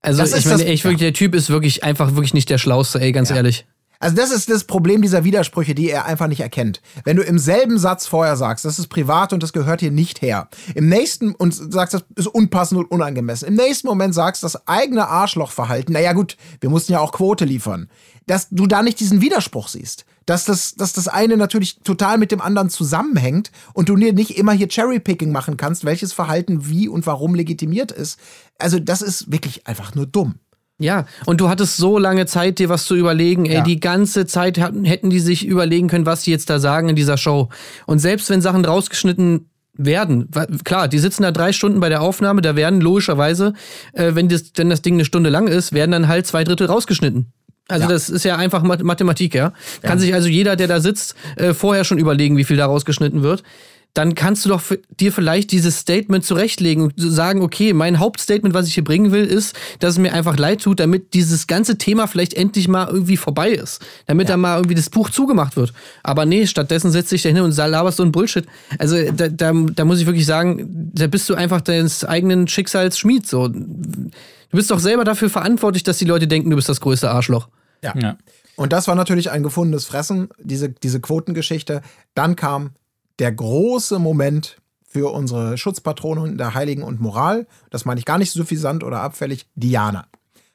also 0.00 0.20
Das 0.20 0.35
ich 0.37 0.46
meine, 0.46 0.64
echt 0.64 0.85
wirklich, 0.85 1.00
der 1.00 1.12
Typ 1.12 1.35
ist 1.35 1.48
wirklich 1.48 1.85
einfach 1.85 2.14
wirklich 2.14 2.35
nicht 2.35 2.50
der 2.50 2.59
Schlauste, 2.59 3.00
ey, 3.00 3.12
ganz 3.12 3.31
ehrlich. 3.31 3.66
Also 4.03 4.17
das 4.17 4.33
ist 4.33 4.51
das 4.51 4.65
Problem 4.65 5.01
dieser 5.01 5.23
Widersprüche, 5.23 5.77
die 5.77 5.88
er 5.88 6.07
einfach 6.07 6.27
nicht 6.27 6.41
erkennt. 6.41 6.83
Wenn 7.05 7.17
du 7.17 7.23
im 7.23 7.38
selben 7.38 7.79
Satz 7.79 8.09
vorher 8.09 8.37
sagst, 8.37 8.65
das 8.65 8.81
ist 8.81 8.88
privat 8.88 9.33
und 9.33 9.45
das 9.45 9.53
gehört 9.53 9.79
hier 9.79 9.93
nicht 9.93 10.23
her. 10.23 10.49
Im 10.75 10.88
nächsten 10.88 11.33
und 11.37 11.55
sagst, 11.55 11.95
das 11.95 12.03
ist 12.17 12.27
unpassend 12.27 12.81
und 12.81 12.91
unangemessen. 12.91 13.47
Im 13.47 13.55
nächsten 13.55 13.87
Moment 13.87 14.12
sagst, 14.12 14.43
das 14.43 14.67
eigene 14.67 15.07
Arschlochverhalten, 15.07 15.93
naja 15.93 16.15
gut, 16.15 16.37
wir 16.61 16.69
mussten 16.69 16.91
ja 16.91 16.99
auch 16.99 17.12
Quote 17.12 17.45
liefern. 17.45 17.88
Dass 18.27 18.49
du 18.51 18.67
da 18.67 18.83
nicht 18.83 18.99
diesen 18.99 19.21
Widerspruch 19.21 19.69
siehst. 19.69 20.05
Dass 20.27 20.47
das, 20.47 20.75
dass 20.75 20.93
das 20.93 21.07
eine 21.07 21.37
natürlich 21.37 21.79
total 21.85 22.19
mit 22.19 22.33
dem 22.33 22.41
anderen 22.41 22.71
zusammenhängt 22.71 23.53
und 23.73 23.88
du 23.88 23.95
dir 23.95 24.12
nicht 24.12 24.37
immer 24.37 24.53
hier 24.53 24.69
Cherrypicking 24.69 25.31
machen 25.31 25.57
kannst, 25.57 25.85
welches 25.85 26.12
Verhalten 26.12 26.69
wie 26.69 26.88
und 26.88 27.07
warum 27.07 27.37
legitimiert 27.37 27.93
ist. 27.93 28.19
Also 28.59 28.81
das 28.81 29.01
ist 29.01 29.31
wirklich 29.31 29.69
einfach 29.69 29.95
nur 29.95 30.07
dumm. 30.07 30.41
Ja, 30.83 31.07
und 31.27 31.40
du 31.40 31.49
hattest 31.49 31.77
so 31.77 31.99
lange 31.99 32.27
Zeit, 32.27 32.59
dir 32.59 32.68
was 32.68 32.85
zu 32.87 32.95
überlegen. 32.97 33.47
Ey, 33.47 33.55
Ja. 33.55 33.61
die 33.62 33.81
ganze 33.81 34.27
Zeit 34.27 34.59
hätten 34.59 35.11
die 35.11 35.21
sich 35.21 35.47
überlegen 35.47 35.88
können, 35.88 36.07
was 36.07 36.23
die 36.23 36.31
jetzt 36.33 36.51
da 36.51 36.59
sagen 36.59 36.88
in 36.88 36.97
dieser 36.97 37.16
Show. 37.16 37.49
Und 37.87 38.01
selbst 38.01 38.29
wenn 38.31 38.40
Sachen 38.42 38.64
rausgeschnitten 38.64 39.47
werden, 39.75 40.29
klar, 40.64 40.88
die 40.88 40.99
sitzen 40.99 41.23
da 41.23 41.31
drei 41.31 41.53
Stunden 41.53 41.81
bei 41.81 41.88
der 41.88 42.03
Aufnahme, 42.03 42.42
da 42.42 42.57
werden 42.57 42.81
logischerweise, 42.81 43.55
äh, 43.95 44.14
wenn, 44.14 44.29
das, 44.29 44.51
wenn 44.57 44.68
das 44.71 44.83
Ding 44.83 44.95
eine 44.95 45.05
Stunde 45.05 45.31
lang 45.31 45.47
ist, 45.49 45.73
werden 45.73 45.92
dann 45.92 46.09
halt 46.09 46.27
zwei 46.27 46.45
Drittel 46.45 46.66
rausgeschnitten. 46.66 47.33
Also 47.68 47.85
Ja. 47.85 47.88
das 47.88 48.11
ist 48.11 48.25
ja 48.25 48.37
einfach 48.37 48.62
Math- 48.64 48.83
Mathematik, 48.83 49.35
ja. 49.35 49.53
Kann 49.83 49.99
sich 49.99 50.12
also 50.12 50.29
jeder, 50.29 50.57
der 50.57 50.66
da 50.66 50.81
sitzt, 50.81 51.14
äh, 51.37 51.55
vorher 51.55 51.85
schon 51.85 51.99
überlegen, 51.99 52.37
wie 52.37 52.45
viel 52.45 52.57
da 52.57 52.66
rausgeschnitten 52.66 53.23
wird. 53.23 53.45
Dann 53.94 54.14
kannst 54.14 54.44
du 54.44 54.48
doch 54.48 54.62
dir 54.98 55.12
vielleicht 55.12 55.52
dieses 55.52 55.78
Statement 55.78 56.24
zurechtlegen 56.24 56.85
und 56.85 56.94
sagen, 56.96 57.42
okay, 57.42 57.74
mein 57.74 57.98
Hauptstatement, 57.98 58.55
was 58.55 58.66
ich 58.66 58.74
hier 58.74 58.85
bringen 58.85 59.12
will, 59.12 59.26
ist, 59.26 59.55
dass 59.81 59.92
es 59.92 59.98
mir 59.98 60.14
einfach 60.14 60.38
leid 60.38 60.62
tut, 60.62 60.81
damit 60.81 61.12
dieses 61.12 61.46
ganze 61.46 61.76
Thema 61.76 62.07
vielleicht 62.07 62.33
endlich 62.33 62.68
mal 62.68 62.88
irgendwie 62.88 63.18
vorbei 63.18 63.50
ist. 63.50 63.85
Damit 64.07 64.31
dann 64.31 64.40
mal 64.40 64.57
irgendwie 64.57 64.76
das 64.76 64.88
Buch 64.88 65.11
zugemacht 65.11 65.57
wird. 65.57 65.74
Aber 66.02 66.24
nee, 66.24 66.46
stattdessen 66.46 66.90
setzt 66.90 67.11
sich 67.11 67.22
da 67.22 67.28
hin 67.28 67.40
und 67.40 67.55
laberst 67.55 67.98
so 67.98 68.02
ein 68.02 68.12
Bullshit. 68.12 68.46
Also 68.78 68.96
da, 69.12 69.28
da, 69.28 69.52
da 69.52 69.85
muss 69.85 70.00
ich 70.00 70.07
wirklich 70.07 70.26
sagen, 70.26 70.90
da 70.94 71.07
bist 71.07 71.28
du 71.28 71.35
einfach 71.35 71.61
deines 71.61 72.05
eigenen 72.05 72.48
Schicksals 72.48 72.98
Schmied. 72.98 73.26
So. 73.26 73.48
Du 73.48 74.11
bist 74.52 74.70
doch 74.70 74.78
selber 74.78 75.05
dafür 75.05 75.28
verantwortlich, 75.28 75.83
dass 75.83 75.98
die 75.98 76.07
Leute 76.07 76.26
denken, 76.26 76.48
du 76.48 76.57
bist 76.57 76.68
das 76.68 76.81
größte 76.81 77.11
Arschloch. 77.11 77.48
Ja. 77.83 78.16
Und 78.57 78.72
das 78.72 78.87
war 78.87 78.94
natürlich 78.94 79.31
ein 79.31 79.42
gefundenes 79.42 79.87
Fressen, 79.87 80.28
diese, 80.38 80.68
diese 80.68 81.00
Quotengeschichte. 81.00 81.83
Dann 82.14 82.37
kam 82.37 82.70
der 83.18 83.33
große 83.33 83.98
Moment 83.98 84.57
für 84.87 85.11
unsere 85.12 85.57
Schutzpatronin 85.57 86.37
der 86.37 86.55
Heiligen 86.55 86.83
und 86.83 87.01
Moral. 87.01 87.46
Das 87.70 87.85
meine 87.85 87.98
ich 87.98 88.05
gar 88.05 88.18
nicht 88.18 88.31
suffisant 88.31 88.85
oder 88.85 89.01
abfällig. 89.01 89.46
Diana 89.55 90.07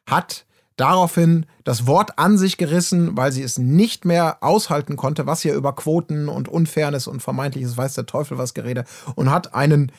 hat 0.06 0.46
daraufhin 0.76 1.48
das 1.64 1.88
Wort 1.88 2.20
an 2.20 2.38
sich 2.38 2.58
gerissen, 2.58 3.18
weil 3.18 3.32
sie 3.32 3.42
es 3.42 3.58
nicht 3.58 4.06
mehr 4.06 4.38
aushalten 4.42 4.96
konnte, 4.96 5.26
was 5.26 5.42
hier 5.42 5.56
über 5.56 5.74
Quoten 5.74 6.30
und 6.30 6.48
Unfairness 6.48 7.08
und 7.08 7.22
vermeintliches 7.22 7.76
weiß 7.76 7.96
der 7.96 8.06
Teufel 8.06 8.38
was 8.38 8.54
gerede 8.54 8.86
und 9.16 9.32
hat 9.32 9.56
einen 9.56 9.92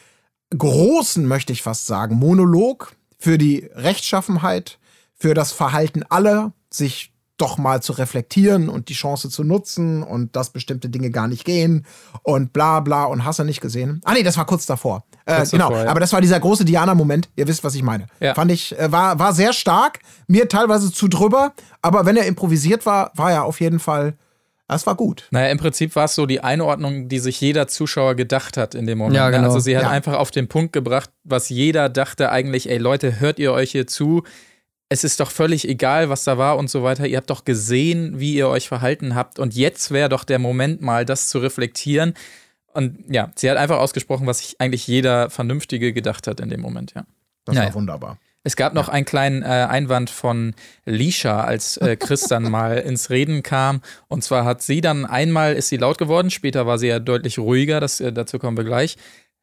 großen, 0.56 1.26
möchte 1.26 1.52
ich 1.52 1.62
fast 1.62 1.86
sagen, 1.86 2.14
Monolog 2.14 2.94
für 3.18 3.38
die 3.38 3.68
Rechtschaffenheit, 3.74 4.78
für 5.14 5.34
das 5.34 5.52
Verhalten 5.52 6.04
aller, 6.08 6.52
sich 6.70 7.12
doch 7.38 7.56
mal 7.56 7.82
zu 7.82 7.92
reflektieren 7.92 8.68
und 8.68 8.88
die 8.88 8.94
Chance 8.94 9.30
zu 9.30 9.44
nutzen 9.44 10.02
und 10.02 10.36
dass 10.36 10.50
bestimmte 10.50 10.88
Dinge 10.90 11.10
gar 11.10 11.26
nicht 11.28 11.44
gehen 11.44 11.86
und 12.22 12.52
bla 12.52 12.80
bla 12.80 13.04
und 13.04 13.24
hast 13.24 13.38
du 13.38 13.44
nicht 13.44 13.60
gesehen. 13.60 14.00
Ah 14.04 14.12
nee, 14.12 14.22
das 14.22 14.36
war 14.36 14.44
kurz 14.44 14.66
davor. 14.66 15.04
Äh, 15.24 15.36
Kurz 15.36 15.50
genau, 15.50 15.68
davor, 15.70 15.84
ja. 15.84 15.90
aber 15.90 16.00
das 16.00 16.12
war 16.12 16.20
dieser 16.20 16.40
große 16.40 16.64
Diana-Moment. 16.64 17.28
Ihr 17.36 17.46
wisst, 17.48 17.62
was 17.64 17.74
ich 17.74 17.82
meine. 17.82 18.06
Ja. 18.20 18.34
Fand 18.34 18.50
ich, 18.50 18.78
äh, 18.78 18.90
war, 18.90 19.18
war 19.18 19.32
sehr 19.32 19.52
stark, 19.52 20.00
mir 20.26 20.48
teilweise 20.48 20.90
zu 20.92 21.06
drüber, 21.08 21.52
aber 21.82 22.04
wenn 22.06 22.16
er 22.16 22.26
improvisiert 22.26 22.84
war, 22.86 23.10
war 23.14 23.30
er 23.32 23.44
auf 23.44 23.60
jeden 23.60 23.78
Fall 23.78 24.14
Das 24.70 24.86
war 24.86 24.96
gut. 24.96 25.28
Naja, 25.30 25.48
im 25.50 25.56
Prinzip 25.58 25.96
war 25.96 26.04
es 26.04 26.14
so 26.14 26.26
die 26.26 26.40
Einordnung, 26.40 27.08
die 27.08 27.18
sich 27.20 27.40
jeder 27.40 27.68
Zuschauer 27.68 28.14
gedacht 28.16 28.56
hat 28.58 28.74
in 28.74 28.86
dem 28.86 28.98
Moment. 28.98 29.16
Ja, 29.16 29.26
ne? 29.26 29.32
genau. 29.36 29.44
Also 29.48 29.60
sie 29.60 29.74
hat 29.76 29.84
Ja. 29.84 29.90
einfach 29.90 30.14
auf 30.14 30.30
den 30.30 30.48
Punkt 30.48 30.72
gebracht, 30.74 31.10
was 31.24 31.48
jeder 31.48 31.88
dachte 31.88 32.30
eigentlich, 32.30 32.68
ey 32.68 32.76
Leute, 32.78 33.18
hört 33.20 33.38
ihr 33.38 33.52
euch 33.52 33.70
hier 33.70 33.86
zu? 33.86 34.24
Es 34.90 35.04
ist 35.04 35.20
doch 35.20 35.30
völlig 35.30 35.68
egal, 35.68 36.08
was 36.08 36.24
da 36.24 36.38
war 36.38 36.56
und 36.56 36.70
so 36.70 36.82
weiter. 36.82 37.06
Ihr 37.06 37.18
habt 37.18 37.28
doch 37.30 37.44
gesehen, 37.44 38.18
wie 38.18 38.34
ihr 38.34 38.48
euch 38.48 38.68
verhalten 38.68 39.14
habt. 39.14 39.38
Und 39.38 39.54
jetzt 39.54 39.90
wäre 39.90 40.08
doch 40.08 40.24
der 40.24 40.38
Moment 40.38 40.80
mal, 40.80 41.04
das 41.04 41.28
zu 41.28 41.38
reflektieren. 41.38 42.14
Und 42.72 42.98
ja, 43.08 43.30
sie 43.34 43.50
hat 43.50 43.58
einfach 43.58 43.78
ausgesprochen, 43.78 44.26
was 44.26 44.38
sich 44.38 44.60
eigentlich 44.60 44.86
jeder 44.86 45.30
Vernünftige 45.30 45.92
gedacht 45.92 46.26
hat 46.26 46.40
in 46.40 46.48
dem 46.48 46.60
Moment, 46.60 46.94
ja. 46.94 47.04
Das 47.44 47.54
Naja. 47.54 47.68
war 47.68 47.74
wunderbar. 47.74 48.18
Es 48.44 48.56
gab 48.56 48.72
noch 48.72 48.88
einen 48.88 49.04
kleinen 49.04 49.42
äh, 49.42 49.46
Einwand 49.46 50.08
von 50.10 50.54
Lisha, 50.86 51.42
als 51.42 51.76
äh, 51.78 51.96
Chris 51.96 52.22
dann 52.22 52.44
mal 52.50 52.78
ins 52.78 53.10
Reden 53.10 53.42
kam. 53.42 53.82
Und 54.06 54.22
zwar 54.24 54.44
hat 54.44 54.62
sie 54.62 54.80
dann 54.80 55.04
einmal, 55.04 55.54
ist 55.54 55.68
sie 55.68 55.76
laut 55.76 55.98
geworden, 55.98 56.30
später 56.30 56.66
war 56.66 56.78
sie 56.78 56.86
ja 56.86 56.98
deutlich 56.98 57.38
ruhiger, 57.38 57.80
das, 57.80 58.00
äh, 58.00 58.12
dazu 58.12 58.38
kommen 58.38 58.56
wir 58.56 58.64
gleich. 58.64 58.96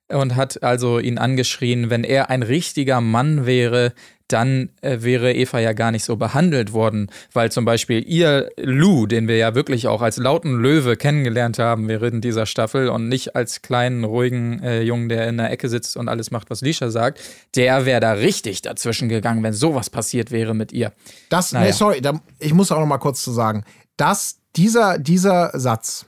Und 0.08 0.36
hat 0.36 0.62
also 0.63 0.99
ihn 0.99 1.17
angeschrien, 1.17 1.89
wenn 1.89 2.03
er 2.03 2.29
ein 2.29 2.43
richtiger 2.43 3.01
Mann 3.01 3.45
wäre, 3.47 3.93
dann 4.27 4.69
äh, 4.81 4.97
wäre 5.01 5.33
Eva 5.33 5.59
ja 5.59 5.73
gar 5.73 5.91
nicht 5.91 6.03
so 6.03 6.15
behandelt 6.15 6.73
worden, 6.73 7.09
weil 7.33 7.51
zum 7.51 7.65
Beispiel 7.65 8.03
ihr 8.07 8.49
Lou, 8.57 9.05
den 9.05 9.27
wir 9.27 9.38
ja 9.38 9.55
wirklich 9.55 9.88
auch 9.88 10.01
als 10.01 10.17
lauten 10.17 10.59
Löwe 10.59 10.97
kennengelernt 10.97 11.59
haben 11.59 11.88
während 11.88 12.23
dieser 12.23 12.45
Staffel 12.45 12.89
und 12.89 13.07
nicht 13.07 13.35
als 13.35 13.61
kleinen, 13.61 14.03
ruhigen 14.03 14.61
äh, 14.63 14.81
Jungen, 14.81 15.09
der 15.09 15.27
in 15.27 15.38
der 15.38 15.51
Ecke 15.51 15.69
sitzt 15.69 15.95
und 15.97 16.09
alles 16.09 16.31
macht, 16.31 16.49
was 16.49 16.61
Lisha 16.61 16.89
sagt, 16.89 17.21
der 17.55 17.85
wäre 17.85 17.99
da 17.99 18.13
richtig 18.13 18.61
dazwischen 18.61 19.09
gegangen, 19.09 19.43
wenn 19.43 19.53
sowas 19.53 19.89
passiert 19.89 20.31
wäre 20.31 20.53
mit 20.53 20.71
ihr. 20.71 20.91
Das, 21.29 21.51
Naja. 21.51 21.67
nee, 21.67 21.71
sorry, 21.71 22.01
da, 22.01 22.19
ich 22.39 22.53
muss 22.53 22.71
auch 22.71 22.79
noch 22.79 22.85
mal 22.88 22.97
kurz 22.97 23.23
zu 23.23 23.31
sagen, 23.31 23.63
dass 23.97 24.39
dieser, 24.55 24.97
dieser 24.97 25.51
Satz, 25.53 26.05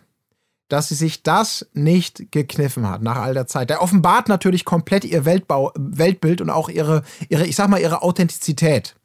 dass 0.67 0.89
sie 0.89 0.95
sich 0.95 1.23
das 1.23 1.67
nicht 1.73 2.31
gekniffen 2.31 2.89
hat 2.89 3.01
nach 3.01 3.17
all 3.17 3.33
der 3.33 3.47
Zeit, 3.47 3.69
der 3.69 3.81
offenbart 3.81 4.27
natürlich 4.27 4.65
komplett 4.65 5.05
ihr 5.05 5.25
Weltbau, 5.25 5.71
Weltbild 5.75 6.41
und 6.41 6.49
auch 6.49 6.69
ihre, 6.69 7.03
ihre, 7.29 7.45
ich 7.45 7.55
sag 7.55 7.69
mal, 7.69 7.79
ihre 7.79 8.01
Authentizität. 8.01 8.95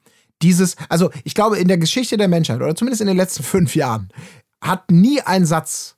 Dieses, 0.43 0.77
also 0.89 1.11
ich 1.25 1.35
glaube, 1.35 1.59
in 1.59 1.69
der 1.69 1.79
Geschichte 1.79 2.17
der 2.17 2.29
Menschheit, 2.29 2.61
oder 2.61 2.75
zumindest 2.75 3.01
in 3.01 3.07
den 3.07 3.17
letzten 3.17 3.45
fünf 3.45 3.77
Jahren, 3.77 4.09
hat 4.61 4.91
nie 4.91 5.21
ein 5.21 5.47
Satz, 5.47 5.97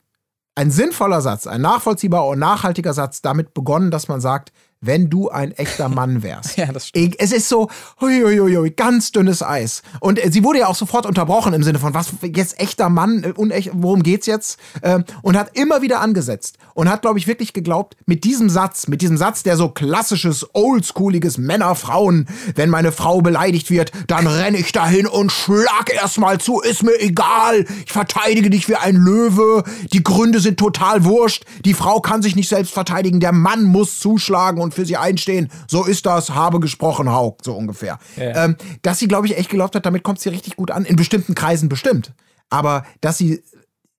ein 0.55 0.71
sinnvoller 0.71 1.21
Satz, 1.21 1.47
ein 1.47 1.63
nachvollziehbarer 1.63 2.29
und 2.29 2.39
nachhaltiger 2.39 2.93
Satz 2.93 3.23
damit 3.23 3.55
begonnen, 3.55 3.91
dass 3.91 4.09
man 4.09 4.21
sagt, 4.21 4.53
wenn 4.87 5.11
du 5.11 5.29
ein 5.29 5.53
echter 5.53 5.89
Mann 5.89 6.23
wärst. 6.23 6.57
Ja, 6.65 6.73
das 6.73 6.89
stimmt. 6.89 7.17
Es 7.19 7.33
ist 7.33 7.49
so, 7.49 7.69
hui, 8.01 8.21
hui, 8.23 8.39
hui, 8.39 8.55
hui, 8.55 8.71
ganz 8.71 9.11
dünnes 9.11 9.43
Eis. 9.43 9.83
Und 10.01 10.25
äh, 10.25 10.31
sie 10.31 10.45
wurde 10.45 10.61
ja 10.61 10.69
auch 10.69 10.77
sofort 10.77 11.05
unterbrochen 11.05 11.53
im 11.53 11.63
Sinne 11.63 11.79
von, 11.79 11.95
was, 11.95 12.13
jetzt 12.23 12.61
echter 12.61 12.89
Mann, 12.89 13.25
äh, 13.25 13.33
unecht, 13.33 13.71
worum 13.75 14.03
geht's 14.03 14.27
jetzt? 14.27 14.59
Ähm, 14.83 15.05
und 15.23 15.37
hat 15.37 15.59
immer 15.59 15.83
wieder 15.83 16.01
angesetzt. 16.01 16.59
Und 16.75 16.89
hat, 16.89 17.03
glaube 17.03 17.19
ich, 17.19 17.27
wirklich 17.27 17.53
geglaubt, 17.53 17.97
mit 18.07 18.25
diesem 18.25 18.49
Satz, 18.49 18.87
mit 18.87 19.03
diesem 19.03 19.17
Satz, 19.17 19.43
der 19.43 19.57
so 19.57 19.69
klassisches, 19.69 20.47
oldschooliges 20.55 21.39
Männer, 21.39 21.75
Frauen, 21.75 22.27
wenn 22.55 22.71
meine 22.71 22.93
Frau 22.93 23.21
beleidigt 23.21 23.71
wird, 23.71 23.91
dann 24.07 24.27
renne 24.27 24.59
ich 24.59 24.73
dahin 24.73 25.07
und 25.07 25.33
schlag 25.33 25.93
erstmal 25.93 26.39
zu, 26.39 26.61
ist 26.61 26.83
mir 26.83 27.01
egal. 27.01 27.67
Ich 27.85 27.93
verteidige 27.93 28.51
dich 28.51 28.69
wie 28.69 28.77
ein 28.77 28.97
Löwe. 28.97 29.65
Die 29.93 30.03
Gründe 30.03 30.41
sind 30.41 30.59
total 30.59 31.05
wurscht. 31.05 31.45
Die 31.65 31.75
Frau 31.75 32.01
kann 32.01 32.23
sich 32.23 32.37
nicht 32.37 32.49
selbst 32.49 32.73
verteidigen. 32.73 33.21
Der 33.21 33.33
Mann 33.33 33.65
muss 33.65 33.99
zuschlagen 33.99 34.61
und 34.61 34.74
für 34.75 34.85
sie 34.87 34.97
einstehen. 34.97 35.51
So 35.69 35.85
ist 35.85 36.07
das. 36.07 36.31
Habe 36.31 36.61
gesprochen, 36.61 37.11
Haug, 37.11 37.39
so 37.43 37.55
ungefähr. 37.55 37.99
Ja. 38.17 38.45
Ähm, 38.45 38.57
dass 38.83 38.99
sie, 38.99 39.09
glaube 39.09 39.27
ich, 39.27 39.37
echt 39.37 39.51
geglaubt 39.51 39.75
hat, 39.75 39.87
damit 39.87 40.03
kommt 40.03 40.21
sie 40.21 40.29
richtig 40.29 40.57
gut 40.57 40.71
an. 40.71 40.85
In 40.85 40.97
bestimmten 40.97 41.35
Kreisen 41.35 41.69
bestimmt. 41.69 42.13
Aber 42.51 42.85
dass 43.01 43.19
sie 43.19 43.43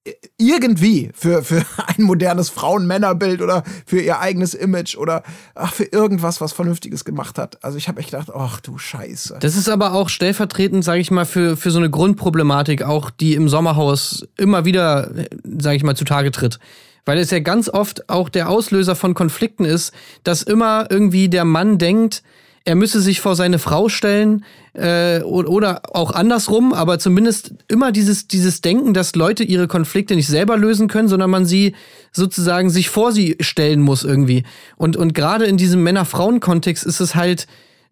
äh, 0.05 0.13
irgendwie 0.37 1.11
für, 1.13 1.43
für 1.43 1.65
ein 1.87 2.03
modernes 2.03 2.49
Frauen-Männer-Bild 2.49 3.41
oder 3.41 3.63
für 3.85 3.99
ihr 3.99 4.19
eigenes 4.19 4.53
Image 4.53 4.95
oder 4.95 5.23
ach, 5.55 5.73
für 5.73 5.85
irgendwas, 5.85 6.41
was 6.41 6.53
Vernünftiges 6.53 7.05
gemacht 7.05 7.37
hat. 7.37 7.63
Also 7.63 7.77
ich 7.77 7.87
habe 7.87 7.99
echt 7.99 8.11
gedacht, 8.11 8.29
ach 8.33 8.59
du 8.61 8.77
Scheiße. 8.77 9.37
Das 9.39 9.55
ist 9.55 9.69
aber 9.69 9.93
auch 9.93 10.09
stellvertretend, 10.09 10.83
sage 10.83 11.01
ich 11.01 11.11
mal, 11.11 11.25
für, 11.25 11.57
für 11.57 11.71
so 11.71 11.79
eine 11.79 11.89
Grundproblematik, 11.89 12.83
auch 12.83 13.09
die 13.09 13.33
im 13.33 13.49
Sommerhaus 13.49 14.27
immer 14.37 14.65
wieder, 14.65 15.11
sage 15.43 15.77
ich 15.77 15.83
mal, 15.83 15.95
zutage 15.95 16.31
tritt. 16.31 16.59
Weil 17.05 17.19
es 17.19 17.31
ja 17.31 17.39
ganz 17.39 17.69
oft 17.69 18.09
auch 18.09 18.29
der 18.29 18.49
Auslöser 18.49 18.95
von 18.95 19.13
Konflikten 19.13 19.65
ist, 19.65 19.93
dass 20.23 20.41
immer 20.41 20.87
irgendwie 20.89 21.29
der 21.29 21.45
Mann 21.45 21.77
denkt, 21.77 22.23
er 22.67 22.73
müsse 22.73 22.99
sich 22.99 23.21
vor 23.21 23.35
seine 23.35 23.59
Frau 23.59 23.89
stellen 23.89 24.43
äh, 24.73 25.21
oder 25.21 25.83
auch 25.93 26.11
andersrum, 26.11 26.73
aber 26.73 26.97
zumindest 26.97 27.53
immer 27.67 27.91
dieses, 27.91 28.27
dieses 28.27 28.61
Denken, 28.61 28.95
dass 28.95 29.15
Leute 29.15 29.43
ihre 29.43 29.67
Konflikte 29.67 30.15
nicht 30.15 30.27
selber 30.27 30.57
lösen 30.57 30.87
können, 30.87 31.07
sondern 31.07 31.29
man 31.29 31.45
sie 31.45 31.75
sozusagen 32.11 32.71
sich 32.71 32.89
vor 32.89 33.11
sie 33.11 33.37
stellen 33.39 33.81
muss 33.81 34.03
irgendwie. 34.03 34.43
Und, 34.77 34.97
und 34.97 35.13
gerade 35.13 35.45
in 35.45 35.57
diesem 35.57 35.83
Männer-Frauen-Kontext 35.83 36.83
ist 36.85 37.01
es 37.01 37.13
halt 37.13 37.45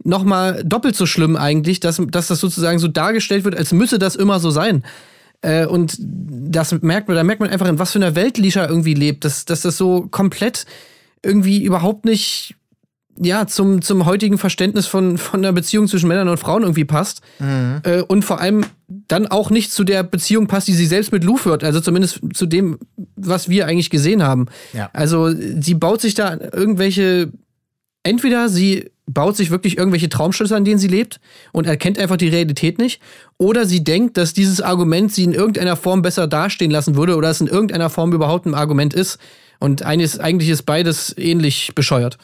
noch 0.03 0.23
mal 0.23 0.63
doppelt 0.65 0.95
so 0.95 1.05
schlimm 1.05 1.35
eigentlich, 1.35 1.79
dass, 1.79 2.01
dass 2.09 2.27
das 2.27 2.39
sozusagen 2.39 2.79
so 2.79 2.87
dargestellt 2.87 3.45
wird, 3.45 3.55
als 3.55 3.73
müsse 3.73 3.99
das 3.99 4.15
immer 4.15 4.39
so 4.39 4.49
sein. 4.49 4.83
Äh, 5.43 5.65
und 5.65 5.95
das 5.99 6.71
merkt 6.81 7.07
man, 7.07 7.15
da 7.15 7.23
merkt 7.23 7.41
man 7.41 7.49
einfach, 7.49 7.67
in 7.67 7.77
was 7.77 7.91
für 7.91 7.99
einer 7.99 8.15
Welt 8.15 8.37
Lisha 8.37 8.67
irgendwie 8.67 8.95
lebt, 8.95 9.25
dass, 9.25 9.45
dass 9.45 9.61
das 9.61 9.77
so 9.77 10.07
komplett 10.09 10.65
irgendwie 11.21 11.63
überhaupt 11.63 12.05
nicht 12.05 12.55
ja, 13.19 13.45
zum, 13.45 13.81
zum 13.81 14.05
heutigen 14.05 14.37
Verständnis 14.37 14.87
von, 14.87 15.17
von 15.19 15.41
der 15.43 15.51
Beziehung 15.51 15.87
zwischen 15.87 16.07
Männern 16.07 16.29
und 16.29 16.37
Frauen 16.37 16.63
irgendwie 16.63 16.85
passt. 16.85 17.21
Äh, 17.83 18.01
und 18.01 18.25
vor 18.25 18.41
allem 18.41 18.65
dann 19.07 19.27
auch 19.27 19.49
nicht 19.49 19.71
zu 19.71 19.83
der 19.83 20.01
Beziehung 20.03 20.47
passt, 20.47 20.67
die 20.67 20.73
sie 20.73 20.87
selbst 20.87 21.11
mit 21.11 21.23
Lou 21.23 21.37
führt. 21.37 21.63
Also 21.63 21.79
zumindest 21.79 22.21
zu 22.33 22.45
dem, 22.45 22.79
was 23.15 23.49
wir 23.49 23.67
eigentlich 23.67 23.91
gesehen 23.91 24.23
haben. 24.23 24.47
Ja. 24.73 24.89
Also 24.93 25.29
sie 25.31 25.75
baut 25.75 26.01
sich 26.01 26.15
da 26.15 26.37
irgendwelche, 26.51 27.31
entweder 28.01 28.49
sie 28.49 28.89
baut 29.05 29.35
sich 29.35 29.51
wirklich 29.51 29.77
irgendwelche 29.77 30.09
Traumschlüsse, 30.09 30.55
an 30.55 30.65
denen 30.65 30.79
sie 30.79 30.87
lebt 30.87 31.19
und 31.51 31.67
erkennt 31.67 31.99
einfach 31.99 32.17
die 32.17 32.29
Realität 32.29 32.77
nicht, 32.77 33.01
oder 33.37 33.65
sie 33.65 33.83
denkt, 33.83 34.17
dass 34.17 34.33
dieses 34.33 34.61
Argument 34.61 35.11
sie 35.11 35.23
in 35.23 35.33
irgendeiner 35.33 35.75
Form 35.75 36.01
besser 36.01 36.27
dastehen 36.27 36.71
lassen 36.71 36.95
würde 36.95 37.15
oder 37.15 37.29
es 37.29 37.41
in 37.41 37.47
irgendeiner 37.47 37.89
Form 37.89 38.13
überhaupt 38.13 38.45
ein 38.45 38.55
Argument 38.55 38.93
ist. 38.93 39.17
Und 39.59 39.83
eigentlich 39.83 40.49
ist 40.49 40.63
beides 40.63 41.15
ähnlich 41.17 41.71
bescheuert. 41.73 42.17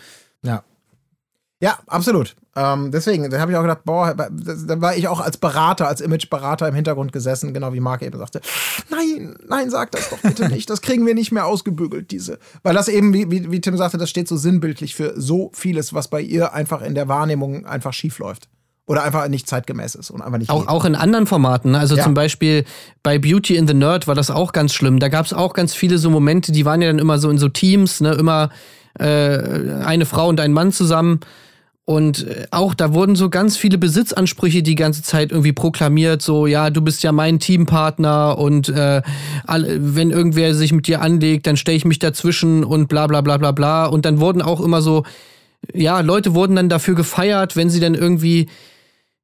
Ja. 1.61 1.77
Absolut. 1.87 2.35
Ähm, 2.55 2.91
deswegen, 2.91 3.29
da 3.29 3.39
habe 3.39 3.51
ich 3.51 3.57
auch 3.57 3.61
gedacht, 3.61 3.83
boah, 3.85 4.13
da 4.15 4.81
war 4.81 4.95
ich 4.95 5.07
auch 5.07 5.19
als 5.19 5.37
Berater, 5.37 5.87
als 5.87 6.01
Imageberater 6.01 6.67
im 6.67 6.75
Hintergrund 6.75 7.11
gesessen, 7.13 7.53
genau 7.53 7.73
wie 7.73 7.79
Marc 7.79 8.01
eben 8.01 8.17
sagte. 8.17 8.41
Nein, 8.89 9.35
nein, 9.47 9.69
sag 9.69 9.91
das 9.91 10.09
doch 10.09 10.17
bitte 10.19 10.47
nicht. 10.49 10.69
Das 10.69 10.81
kriegen 10.81 11.05
wir 11.05 11.15
nicht 11.15 11.31
mehr 11.31 11.45
ausgebügelt, 11.45 12.11
diese. 12.11 12.39
Weil 12.63 12.73
das 12.73 12.87
eben, 12.87 13.13
wie, 13.13 13.29
wie, 13.29 13.51
wie 13.51 13.61
Tim 13.61 13.77
sagte, 13.77 13.97
das 13.97 14.09
steht 14.09 14.27
so 14.27 14.35
sinnbildlich 14.37 14.95
für 14.95 15.13
so 15.19 15.51
vieles, 15.53 15.93
was 15.93 16.07
bei 16.07 16.21
ihr 16.21 16.53
einfach 16.53 16.81
in 16.81 16.95
der 16.95 17.07
Wahrnehmung 17.07 17.65
einfach 17.65 17.93
schief 17.93 18.19
läuft. 18.19 18.47
Oder 18.85 19.03
einfach 19.03 19.27
nicht 19.27 19.47
zeitgemäß 19.47 19.93
ist 19.95 20.09
und 20.09 20.21
einfach 20.21 20.39
nicht. 20.39 20.49
Auch, 20.49 20.65
auch 20.67 20.83
in 20.83 20.95
anderen 20.95 21.27
Formaten. 21.27 21.71
ne? 21.71 21.79
Also 21.79 21.95
Ja. 21.95 22.03
zum 22.03 22.15
Beispiel 22.15 22.65
bei 23.03 23.19
Beauty 23.19 23.55
in 23.55 23.67
the 23.67 23.75
Nerd 23.75 24.07
war 24.07 24.15
das 24.15 24.31
auch 24.31 24.51
ganz 24.51 24.73
schlimm. 24.73 24.99
Da 24.99 25.09
gab 25.09 25.25
es 25.27 25.33
auch 25.33 25.53
ganz 25.53 25.75
viele 25.75 25.99
so 25.99 26.09
Momente, 26.09 26.51
die 26.51 26.65
waren 26.65 26.81
ja 26.81 26.87
dann 26.87 26.97
immer 26.99 27.19
so 27.19 27.29
in 27.29 27.37
so 27.37 27.49
Teams, 27.49 28.01
ne? 28.01 28.13
immer 28.13 28.49
äh, 28.97 29.83
eine 29.83 30.05
Frau 30.07 30.27
und 30.27 30.39
ein 30.39 30.53
Mann 30.53 30.71
zusammen. 30.71 31.19
Und 31.89 32.27
äh, 32.27 32.45
auch 32.51 32.75
da 32.75 32.93
wurden 32.93 33.15
so 33.15 33.31
ganz 33.31 33.57
viele 33.57 33.79
Besitzansprüche 33.79 34.61
die 34.61 34.75
ganze 34.75 35.01
Zeit 35.01 35.31
irgendwie 35.31 35.53
proklamiert, 35.53 36.21
so 36.21 36.45
ja, 36.45 36.69
du 36.69 36.81
bist 36.81 37.01
ja 37.01 37.11
mein 37.11 37.39
Teampartner 37.39 38.37
und 38.37 38.69
äh, 38.69 39.01
wenn 39.47 40.11
irgendwer 40.11 40.53
sich 40.53 40.71
mit 40.71 40.85
dir 40.85 41.01
anlegt, 41.01 41.47
dann 41.47 41.57
stelle 41.57 41.77
ich 41.77 41.85
mich 41.85 41.97
dazwischen 41.97 42.63
und 42.63 42.89
bla 42.89 43.07
bla 43.07 43.21
bla 43.21 43.37
bla 43.37 43.53
bla. 43.53 43.87
Und 43.87 44.05
dann 44.05 44.19
wurden 44.19 44.43
auch 44.43 44.61
immer 44.61 44.83
so, 44.83 45.03
ja, 45.73 46.01
Leute 46.01 46.35
wurden 46.35 46.55
dann 46.55 46.69
dafür 46.69 46.93
gefeiert, 46.93 47.55
wenn 47.55 47.71
sie 47.71 47.79
dann 47.79 47.95
irgendwie 47.95 48.49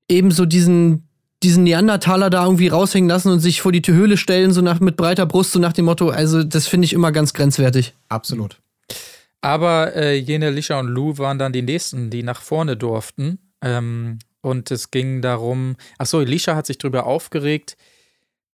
eben 0.10 0.32
so 0.32 0.48
diesen, 0.48 1.08
diesen 1.44 1.66
Neandertaler 1.66 2.32
da 2.32 2.46
irgendwie 2.46 2.70
raushängen 2.70 3.08
lassen 3.08 3.32
und 3.32 3.42
sich 3.42 3.62
vor 3.62 3.74
die 3.74 3.84
Höhle 3.86 4.18
stellen, 4.18 4.54
so 4.54 4.62
nach, 4.62 4.80
mit 4.80 4.98
breiter 4.98 5.28
Brust, 5.28 5.52
so 5.52 5.60
nach 5.60 5.74
dem 5.74 5.86
Motto, 5.86 6.10
also 6.10 6.44
das 6.44 6.66
finde 6.66 6.86
ich 6.86 6.94
immer 6.94 7.12
ganz 7.12 7.36
grenzwertig. 7.36 7.94
Absolut. 8.10 8.58
Aber 9.42 9.96
äh, 9.96 10.16
jene 10.16 10.50
Lisha 10.50 10.80
und 10.80 10.88
Lou 10.88 11.18
waren 11.18 11.38
dann 11.38 11.54
die 11.54 11.62
nächsten, 11.62 12.10
die 12.10 12.24
nach 12.24 12.42
vorne 12.42 12.78
durften. 12.78 13.40
Ähm, 13.62 14.20
und 14.42 14.72
es 14.72 14.92
ging 14.92 15.22
darum, 15.22 15.76
ach 15.98 16.06
so, 16.06 16.20
Lisha 16.20 16.56
hat 16.56 16.66
sich 16.68 16.78
darüber 16.78 17.06
aufgeregt, 17.06 17.78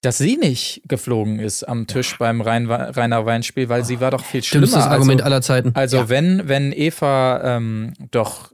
dass 0.02 0.18
sie 0.18 0.38
nicht 0.38 0.82
geflogen 0.88 1.40
ist 1.40 1.64
am 1.64 1.86
Tisch 1.86 2.18
beim 2.18 2.42
Rhein 2.42 2.70
Rainer 2.70 3.26
Weinspiel, 3.26 3.70
weil 3.70 3.86
sie 3.86 4.00
war 4.00 4.10
doch 4.12 4.26
viel 4.26 4.44
schlimmer. 4.44 4.68
Schlimmstes 4.68 4.92
Argument 4.92 5.22
also, 5.22 5.32
aller 5.32 5.42
Zeiten. 5.42 5.72
also 5.76 5.98
Ja. 5.98 6.10
wenn, 6.10 6.48
wenn 6.48 6.72
Eva 6.72 7.58
ähm, 7.58 7.94
doch 8.10 8.52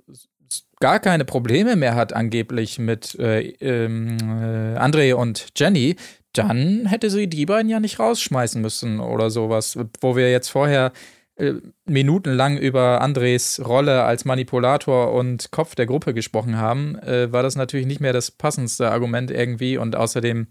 gar 0.79 0.99
keine 0.99 1.25
Probleme 1.25 1.75
mehr 1.75 1.95
hat 1.95 2.11
angeblich 2.13 2.79
mit 2.79 3.15
äh, 3.15 3.41
ähm, 3.61 4.17
äh, 4.19 4.77
André 4.77 5.13
und 5.13 5.47
Jenny, 5.55 5.95
dann 6.33 6.85
hätte 6.85 7.09
sie 7.09 7.27
die 7.27 7.45
beiden 7.45 7.69
ja 7.69 7.79
nicht 7.79 7.99
rausschmeißen 7.99 8.61
müssen 8.61 8.99
oder 8.99 9.29
sowas, 9.29 9.77
wo 10.01 10.15
wir 10.15 10.29
jetzt 10.29 10.49
vorher 10.49 10.91
äh, 11.37 11.53
minutenlang 11.85 12.57
über 12.57 13.01
Andres 13.01 13.61
Rolle 13.63 14.03
als 14.03 14.25
Manipulator 14.25 15.13
und 15.13 15.51
Kopf 15.51 15.75
der 15.75 15.85
Gruppe 15.85 16.13
gesprochen 16.13 16.57
haben, 16.57 16.97
äh, 16.99 17.31
war 17.31 17.43
das 17.43 17.55
natürlich 17.55 17.85
nicht 17.85 18.01
mehr 18.01 18.13
das 18.13 18.31
passendste 18.31 18.91
Argument 18.91 19.29
irgendwie 19.31 19.77
und 19.77 19.95
außerdem, 19.95 20.47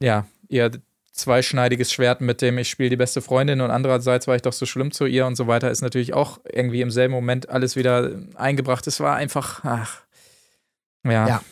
ja, 0.00 0.26
ihr 0.48 0.70
zweischneidiges 1.12 1.92
Schwert 1.92 2.20
mit 2.20 2.42
dem, 2.42 2.58
ich 2.58 2.70
spiele 2.70 2.90
die 2.90 2.96
beste 2.96 3.20
Freundin 3.20 3.60
und 3.60 3.70
andererseits 3.70 4.28
war 4.28 4.36
ich 4.36 4.42
doch 4.42 4.52
so 4.52 4.66
schlimm 4.66 4.92
zu 4.92 5.04
ihr 5.04 5.26
und 5.26 5.34
so 5.34 5.48
weiter, 5.48 5.70
ist 5.70 5.82
natürlich 5.82 6.14
auch 6.14 6.38
irgendwie 6.50 6.80
im 6.80 6.92
selben 6.92 7.12
Moment 7.12 7.48
alles 7.50 7.74
wieder 7.74 8.12
eingebracht. 8.36 8.86
Es 8.86 9.00
war 9.00 9.16
einfach, 9.16 9.64
ach, 9.64 10.02
ja. 11.04 11.28
Ja. 11.28 11.42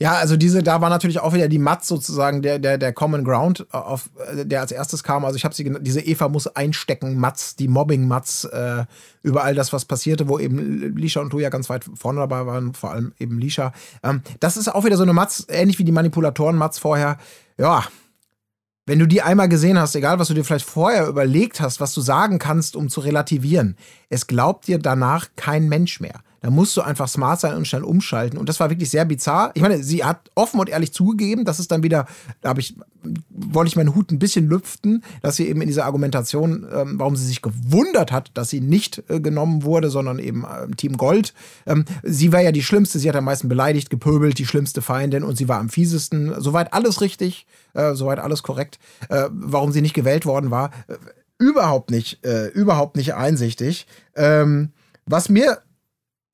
Ja, 0.00 0.12
also 0.12 0.36
diese, 0.36 0.62
da 0.62 0.80
war 0.80 0.90
natürlich 0.90 1.20
auch 1.20 1.32
wieder 1.32 1.48
die 1.48 1.58
Matz 1.58 1.88
sozusagen 1.88 2.42
der, 2.42 2.58
der, 2.58 2.78
der 2.78 2.92
Common 2.92 3.24
Ground, 3.24 3.66
auf, 3.72 4.10
äh, 4.32 4.44
der 4.44 4.60
als 4.60 4.72
erstes 4.72 5.02
kam. 5.02 5.24
Also 5.24 5.36
ich 5.36 5.44
habe 5.44 5.54
sie 5.54 5.72
diese 5.80 6.00
Eva 6.00 6.28
muss 6.28 6.46
einstecken, 6.46 7.18
Matz, 7.18 7.56
die 7.56 7.68
Mobbing-Matz, 7.68 8.44
äh, 8.44 8.84
über 9.22 9.44
all 9.44 9.54
das, 9.54 9.72
was 9.72 9.84
passierte, 9.84 10.28
wo 10.28 10.38
eben 10.38 10.96
Lisha 10.96 11.20
und 11.20 11.32
du 11.32 11.38
ja 11.38 11.48
ganz 11.48 11.68
weit 11.70 11.84
vorne 11.94 12.20
dabei 12.20 12.46
waren, 12.46 12.74
vor 12.74 12.92
allem 12.92 13.12
eben 13.18 13.38
Lisha. 13.38 13.72
Ähm, 14.02 14.22
das 14.40 14.56
ist 14.56 14.68
auch 14.68 14.84
wieder 14.84 14.96
so 14.96 15.02
eine 15.02 15.12
Matz, 15.12 15.46
ähnlich 15.48 15.78
wie 15.78 15.84
die 15.84 15.92
Manipulatoren-Matz 15.92 16.78
vorher. 16.78 17.18
Ja, 17.58 17.84
wenn 18.86 18.98
du 18.98 19.06
die 19.06 19.22
einmal 19.22 19.48
gesehen 19.48 19.78
hast, 19.78 19.94
egal 19.94 20.18
was 20.18 20.28
du 20.28 20.34
dir 20.34 20.44
vielleicht 20.44 20.66
vorher 20.66 21.08
überlegt 21.08 21.60
hast, 21.60 21.80
was 21.80 21.94
du 21.94 22.02
sagen 22.02 22.38
kannst, 22.38 22.76
um 22.76 22.90
zu 22.90 23.00
relativieren, 23.00 23.76
es 24.10 24.26
glaubt 24.26 24.66
dir 24.66 24.78
danach 24.78 25.28
kein 25.36 25.68
Mensch 25.68 26.00
mehr. 26.00 26.20
Da 26.44 26.50
musst 26.50 26.76
du 26.76 26.82
einfach 26.82 27.08
smart 27.08 27.40
sein 27.40 27.56
und 27.56 27.66
schnell 27.66 27.84
umschalten. 27.84 28.38
Und 28.38 28.50
das 28.50 28.60
war 28.60 28.68
wirklich 28.68 28.90
sehr 28.90 29.06
bizarr. 29.06 29.50
Ich 29.54 29.62
meine, 29.62 29.82
sie 29.82 30.04
hat 30.04 30.30
offen 30.34 30.60
und 30.60 30.68
ehrlich 30.68 30.92
zugegeben, 30.92 31.46
dass 31.46 31.58
es 31.58 31.68
dann 31.68 31.82
wieder, 31.82 32.04
da 32.42 32.50
habe 32.50 32.60
ich, 32.60 32.76
wollte 33.30 33.68
ich 33.68 33.76
meinen 33.76 33.94
Hut 33.94 34.12
ein 34.12 34.18
bisschen 34.18 34.46
lüften, 34.46 35.02
dass 35.22 35.36
sie 35.36 35.48
eben 35.48 35.62
in 35.62 35.68
dieser 35.68 35.86
Argumentation, 35.86 36.66
ähm, 36.70 36.98
warum 36.98 37.16
sie 37.16 37.24
sich 37.24 37.40
gewundert 37.40 38.12
hat, 38.12 38.30
dass 38.34 38.50
sie 38.50 38.60
nicht 38.60 39.02
äh, 39.08 39.20
genommen 39.20 39.62
wurde, 39.62 39.88
sondern 39.88 40.18
eben 40.18 40.44
äh, 40.44 40.70
Team 40.76 40.98
Gold. 40.98 41.32
Ähm, 41.64 41.86
sie 42.02 42.30
war 42.30 42.42
ja 42.42 42.52
die 42.52 42.62
schlimmste, 42.62 42.98
sie 42.98 43.08
hat 43.08 43.16
am 43.16 43.24
meisten 43.24 43.48
beleidigt, 43.48 43.88
gepöbelt, 43.88 44.38
die 44.38 44.44
schlimmste 44.44 44.82
Feindin 44.82 45.22
und 45.22 45.38
sie 45.38 45.48
war 45.48 45.60
am 45.60 45.70
fiesesten. 45.70 46.34
Soweit 46.42 46.74
alles 46.74 47.00
richtig, 47.00 47.46
äh, 47.72 47.94
soweit 47.94 48.18
alles 48.18 48.42
korrekt. 48.42 48.78
Äh, 49.08 49.30
warum 49.30 49.72
sie 49.72 49.80
nicht 49.80 49.94
gewählt 49.94 50.26
worden 50.26 50.50
war, 50.50 50.72
äh, 50.88 50.96
überhaupt 51.38 51.90
nicht, 51.90 52.22
äh, 52.22 52.48
überhaupt 52.48 52.98
nicht 52.98 53.14
einsichtig. 53.14 53.86
Ähm, 54.14 54.72
was 55.06 55.30
mir 55.30 55.62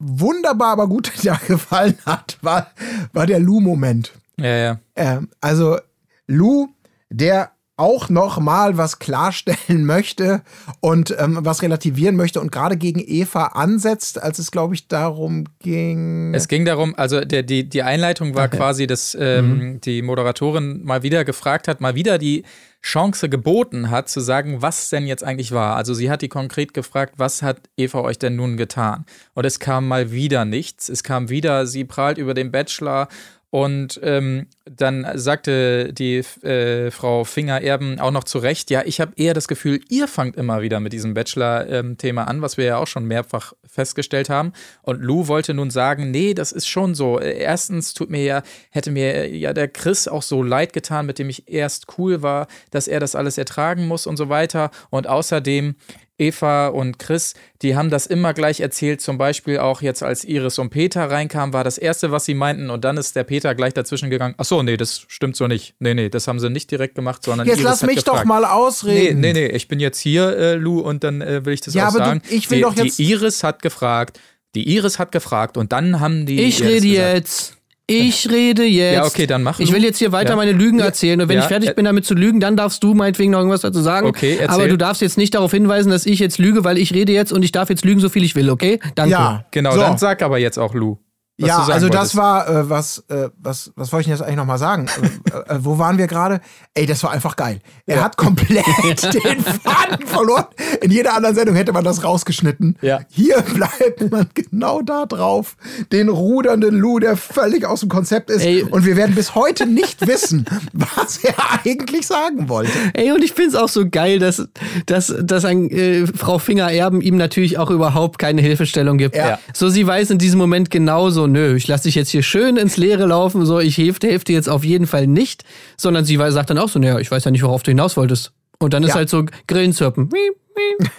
wunderbar, 0.00 0.72
aber 0.72 0.88
gut 0.88 1.12
ja, 1.22 1.38
gefallen 1.46 1.96
hat, 2.04 2.38
war, 2.42 2.68
war 3.12 3.26
der 3.26 3.38
Lou-Moment. 3.38 4.12
Ja, 4.38 4.56
ja. 4.56 4.78
Ähm, 4.96 5.28
also 5.40 5.78
Lou, 6.26 6.68
der 7.10 7.52
auch 7.80 8.08
noch 8.08 8.38
mal 8.38 8.76
was 8.76 8.98
klarstellen 8.98 9.84
möchte 9.84 10.42
und 10.80 11.14
ähm, 11.18 11.38
was 11.40 11.62
relativieren 11.62 12.14
möchte 12.16 12.40
und 12.40 12.52
gerade 12.52 12.76
gegen 12.76 13.00
Eva 13.00 13.46
ansetzt, 13.46 14.22
als 14.22 14.38
es, 14.38 14.50
glaube 14.50 14.74
ich, 14.74 14.86
darum 14.88 15.44
ging. 15.60 16.34
Es 16.34 16.46
ging 16.48 16.64
darum, 16.64 16.94
also 16.96 17.20
der, 17.20 17.42
die, 17.42 17.68
die 17.68 17.82
Einleitung 17.82 18.34
war 18.34 18.46
Okay. 18.46 18.56
quasi, 18.58 18.86
dass 18.86 19.16
ähm, 19.18 19.40
Mhm. 19.58 19.80
die 19.80 20.02
Moderatorin 20.02 20.84
mal 20.84 21.02
wieder 21.02 21.24
gefragt 21.24 21.66
hat, 21.68 21.80
mal 21.80 21.94
wieder 21.94 22.18
die 22.18 22.44
Chance 22.82 23.28
geboten 23.28 23.90
hat, 23.90 24.08
zu 24.08 24.20
sagen, 24.20 24.62
was 24.62 24.88
denn 24.88 25.06
jetzt 25.06 25.22
eigentlich 25.22 25.52
war. 25.52 25.76
Also 25.76 25.92
sie 25.92 26.10
hat 26.10 26.22
die 26.22 26.28
konkret 26.28 26.72
gefragt, 26.72 27.14
was 27.18 27.42
hat 27.42 27.58
Eva 27.76 28.00
euch 28.00 28.18
denn 28.18 28.36
nun 28.36 28.56
getan? 28.56 29.04
Und 29.34 29.44
es 29.44 29.58
kam 29.60 29.86
mal 29.86 30.12
wieder 30.12 30.44
nichts. 30.46 30.88
Es 30.88 31.02
kam 31.02 31.28
wieder, 31.28 31.66
sie 31.66 31.84
prahlt 31.84 32.16
über 32.16 32.32
den 32.32 32.50
Bachelor 32.50 33.08
und 33.50 33.98
ähm, 34.04 34.46
dann 34.64 35.06
sagte 35.14 35.92
die 35.92 36.18
äh, 36.42 36.92
Frau 36.92 37.24
Finger-Erben 37.24 37.98
auch 37.98 38.12
noch 38.12 38.22
zu 38.22 38.38
Recht, 38.38 38.70
ja, 38.70 38.82
ich 38.84 39.00
habe 39.00 39.12
eher 39.16 39.34
das 39.34 39.48
Gefühl, 39.48 39.80
ihr 39.88 40.06
fangt 40.06 40.36
immer 40.36 40.62
wieder 40.62 40.78
mit 40.78 40.92
diesem 40.92 41.14
Bachelor-Thema 41.14 42.28
an, 42.28 42.42
was 42.42 42.56
wir 42.56 42.64
ja 42.64 42.76
auch 42.76 42.86
schon 42.86 43.06
mehrfach 43.06 43.52
festgestellt 43.66 44.30
haben. 44.30 44.52
Und 44.82 45.02
Lou 45.02 45.26
wollte 45.26 45.52
nun 45.52 45.70
sagen, 45.70 46.12
nee, 46.12 46.32
das 46.32 46.52
ist 46.52 46.68
schon 46.68 46.94
so. 46.94 47.18
Äh, 47.18 47.38
Erstens 47.40 47.92
tut 47.92 48.08
mir 48.08 48.22
ja, 48.22 48.42
hätte 48.70 48.92
mir 48.92 49.28
ja 49.34 49.52
der 49.52 49.66
Chris 49.66 50.06
auch 50.06 50.22
so 50.22 50.44
leid 50.44 50.72
getan, 50.72 51.06
mit 51.06 51.18
dem 51.18 51.28
ich 51.28 51.48
erst 51.48 51.98
cool 51.98 52.22
war, 52.22 52.46
dass 52.70 52.86
er 52.86 53.00
das 53.00 53.16
alles 53.16 53.36
ertragen 53.36 53.88
muss 53.88 54.06
und 54.06 54.16
so 54.16 54.28
weiter. 54.28 54.70
Und 54.90 55.08
außerdem 55.08 55.74
Eva 56.20 56.68
und 56.68 56.98
Chris, 56.98 57.34
die 57.62 57.74
haben 57.74 57.90
das 57.90 58.06
immer 58.06 58.34
gleich 58.34 58.60
erzählt. 58.60 59.00
Zum 59.00 59.18
Beispiel 59.18 59.58
auch 59.58 59.82
jetzt, 59.82 60.02
als 60.02 60.22
Iris 60.24 60.58
und 60.58 60.70
Peter 60.70 61.10
reinkamen, 61.10 61.52
war 61.52 61.64
das 61.64 61.78
Erste, 61.78 62.10
was 62.12 62.24
sie 62.26 62.34
meinten. 62.34 62.70
Und 62.70 62.84
dann 62.84 62.96
ist 62.96 63.16
der 63.16 63.24
Peter 63.24 63.54
gleich 63.54 63.74
dazwischen 63.74 64.10
gegangen. 64.10 64.34
Ach 64.38 64.44
so, 64.44 64.62
nee, 64.62 64.76
das 64.76 65.04
stimmt 65.08 65.34
so 65.36 65.46
nicht. 65.46 65.74
Nee, 65.78 65.94
nee, 65.94 66.08
das 66.08 66.28
haben 66.28 66.38
sie 66.38 66.50
nicht 66.50 66.70
direkt 66.70 66.94
gemacht, 66.94 67.24
sondern 67.24 67.46
Jetzt 67.46 67.56
Iris 67.58 67.64
lass 67.64 67.82
mich 67.82 68.04
doch 68.04 68.12
gefragt. 68.22 68.28
mal 68.28 68.40
Nee, 68.42 68.46
ausreden. 68.46 69.20
nee, 69.20 69.32
nee, 69.32 69.46
ich 69.46 69.66
bin 69.68 69.80
jetzt 69.80 69.98
hier, 69.98 70.36
äh, 70.36 70.54
Lou, 70.54 70.80
und 70.80 71.02
dann 71.04 71.22
äh, 71.22 71.44
will 71.44 71.54
ich 71.54 71.60
das 71.62 71.74
Ja, 71.74 71.84
auch 71.84 71.88
aber 71.94 71.98
du- 72.00 72.04
sagen. 72.04 72.22
ich 72.28 72.50
will 72.50 72.58
die, 72.58 72.62
doch 72.62 72.76
jetzt- 72.76 72.98
Die 72.98 73.10
Iris 73.10 73.42
hat 73.42 73.62
gefragt, 73.62 74.20
die 74.54 74.68
Iris 74.74 74.98
hat 74.98 75.12
gefragt 75.12 75.56
und 75.56 75.72
dann 75.72 76.00
haben 76.00 76.26
die. 76.26 76.40
Ich 76.42 76.62
rede 76.62 76.86
gesagt. 76.88 77.14
jetzt. 77.16 77.56
Ich 77.90 78.28
rede 78.30 78.64
jetzt. 78.64 78.94
Ja, 78.94 79.04
okay, 79.04 79.26
dann 79.26 79.42
mach 79.42 79.58
Ich 79.60 79.72
will 79.72 79.82
jetzt 79.82 79.98
hier 79.98 80.12
weiter 80.12 80.30
Ja. 80.30 80.36
meine 80.36 80.52
Lügen 80.52 80.78
erzählen. 80.80 81.20
Und 81.20 81.28
wenn 81.28 81.36
Ja, 81.36 81.42
ich 81.42 81.48
fertig 81.48 81.70
äh, 81.70 81.74
bin 81.74 81.84
damit 81.84 82.04
zu 82.06 82.14
lügen, 82.14 82.40
dann 82.40 82.56
darfst 82.56 82.82
du 82.82 82.94
meinetwegen 82.94 83.32
noch 83.32 83.38
irgendwas 83.38 83.60
dazu 83.62 83.80
sagen. 83.80 84.06
Okay, 84.06 84.36
erzähl. 84.40 84.48
Aber 84.48 84.68
du 84.68 84.76
darfst 84.78 85.02
jetzt 85.02 85.18
nicht 85.18 85.34
darauf 85.34 85.50
hinweisen, 85.50 85.90
dass 85.90 86.06
ich 86.06 86.18
jetzt 86.18 86.38
lüge, 86.38 86.64
weil 86.64 86.78
ich 86.78 86.94
rede 86.94 87.12
jetzt 87.12 87.32
und 87.32 87.42
ich 87.42 87.52
darf 87.52 87.68
jetzt 87.70 87.84
lügen, 87.84 88.00
so 88.00 88.08
viel 88.08 88.22
ich 88.24 88.34
will, 88.36 88.50
okay? 88.50 88.78
Danke. 88.94 89.10
Ja, 89.12 89.44
Genau, 89.50 89.72
so. 89.72 89.80
dann 89.80 89.98
sag 89.98 90.22
aber 90.22 90.38
jetzt 90.38 90.58
auch 90.58 90.74
Lou. 90.74 90.98
Ja, 91.46 91.58
also 91.64 91.88
das 91.88 92.16
war, 92.16 92.48
äh, 92.48 92.70
was, 92.70 93.04
äh, 93.08 93.28
was, 93.38 93.72
was 93.76 93.92
wollte 93.92 94.02
ich 94.02 94.06
denn 94.06 94.16
jetzt 94.16 94.22
eigentlich 94.22 94.36
nochmal 94.36 94.58
sagen? 94.58 94.86
äh, 95.32 95.54
äh, 95.54 95.58
wo 95.60 95.78
waren 95.78 95.98
wir 95.98 96.06
gerade? 96.06 96.40
Ey, 96.74 96.86
das 96.86 97.02
war 97.02 97.10
einfach 97.10 97.36
geil. 97.36 97.60
Er 97.86 98.04
hat 98.04 98.16
komplett 98.16 98.64
den 99.24 99.42
Faden 99.42 100.06
verloren. 100.06 100.46
In 100.80 100.90
jeder 100.90 101.14
anderen 101.14 101.34
Sendung 101.34 101.56
hätte 101.56 101.72
man 101.72 101.84
das 101.84 102.04
rausgeschnitten. 102.04 102.76
Ja. 102.82 103.00
Hier 103.08 103.42
bleibt 103.42 104.10
man 104.10 104.26
genau 104.34 104.82
da 104.82 105.06
drauf. 105.06 105.56
Den 105.92 106.08
rudernden 106.08 106.76
Lou, 106.76 106.98
der 106.98 107.16
völlig 107.16 107.64
aus 107.64 107.80
dem 107.80 107.88
Konzept 107.88 108.30
ist. 108.30 108.44
Ey. 108.44 108.62
Und 108.62 108.84
wir 108.84 108.96
werden 108.96 109.14
bis 109.14 109.34
heute 109.34 109.66
nicht 109.66 110.06
wissen, 110.06 110.44
was 110.72 111.18
er 111.24 111.34
eigentlich 111.64 112.06
sagen 112.06 112.48
wollte. 112.48 112.72
Ey, 112.94 113.12
und 113.12 113.24
ich 113.24 113.32
find's 113.32 113.54
auch 113.54 113.68
so 113.68 113.88
geil, 113.88 114.18
dass, 114.18 114.46
dass, 114.86 115.14
dass 115.22 115.44
ein, 115.44 115.70
äh, 115.70 116.06
Frau 116.06 116.38
Finger-Erben 116.38 117.00
ihm 117.00 117.16
natürlich 117.16 117.58
auch 117.58 117.70
überhaupt 117.70 118.18
keine 118.18 118.42
Hilfestellung 118.42 118.98
gibt. 118.98 119.16
Ja. 119.16 119.38
So, 119.54 119.68
sie 119.68 119.86
weiß 119.86 120.10
in 120.10 120.18
diesem 120.18 120.38
Moment 120.38 120.70
genauso, 120.70 121.26
nö, 121.32 121.56
ich 121.56 121.66
lasse 121.68 121.84
dich 121.84 121.94
jetzt 121.94 122.10
hier 122.10 122.22
schön 122.22 122.56
ins 122.56 122.76
Leere 122.76 123.06
laufen, 123.06 123.44
so, 123.46 123.58
ich 123.60 123.76
helfe 123.78 124.06
helf 124.06 124.24
dir 124.24 124.34
jetzt 124.34 124.48
auf 124.48 124.64
jeden 124.64 124.86
Fall 124.86 125.06
nicht, 125.06 125.44
sondern 125.76 126.04
sie 126.04 126.16
sagt 126.30 126.50
dann 126.50 126.58
auch 126.58 126.68
so, 126.68 126.78
naja, 126.78 126.98
ich 126.98 127.10
weiß 127.10 127.24
ja 127.24 127.30
nicht, 127.30 127.42
worauf 127.42 127.62
du 127.62 127.70
hinaus 127.70 127.96
wolltest. 127.96 128.32
Und 128.58 128.74
dann 128.74 128.82
ist 128.82 128.90
Ja. 128.90 128.94
halt 128.96 129.08
so 129.10 129.24
Grillenzirpen. 129.46 130.08
Miep. 130.12 130.36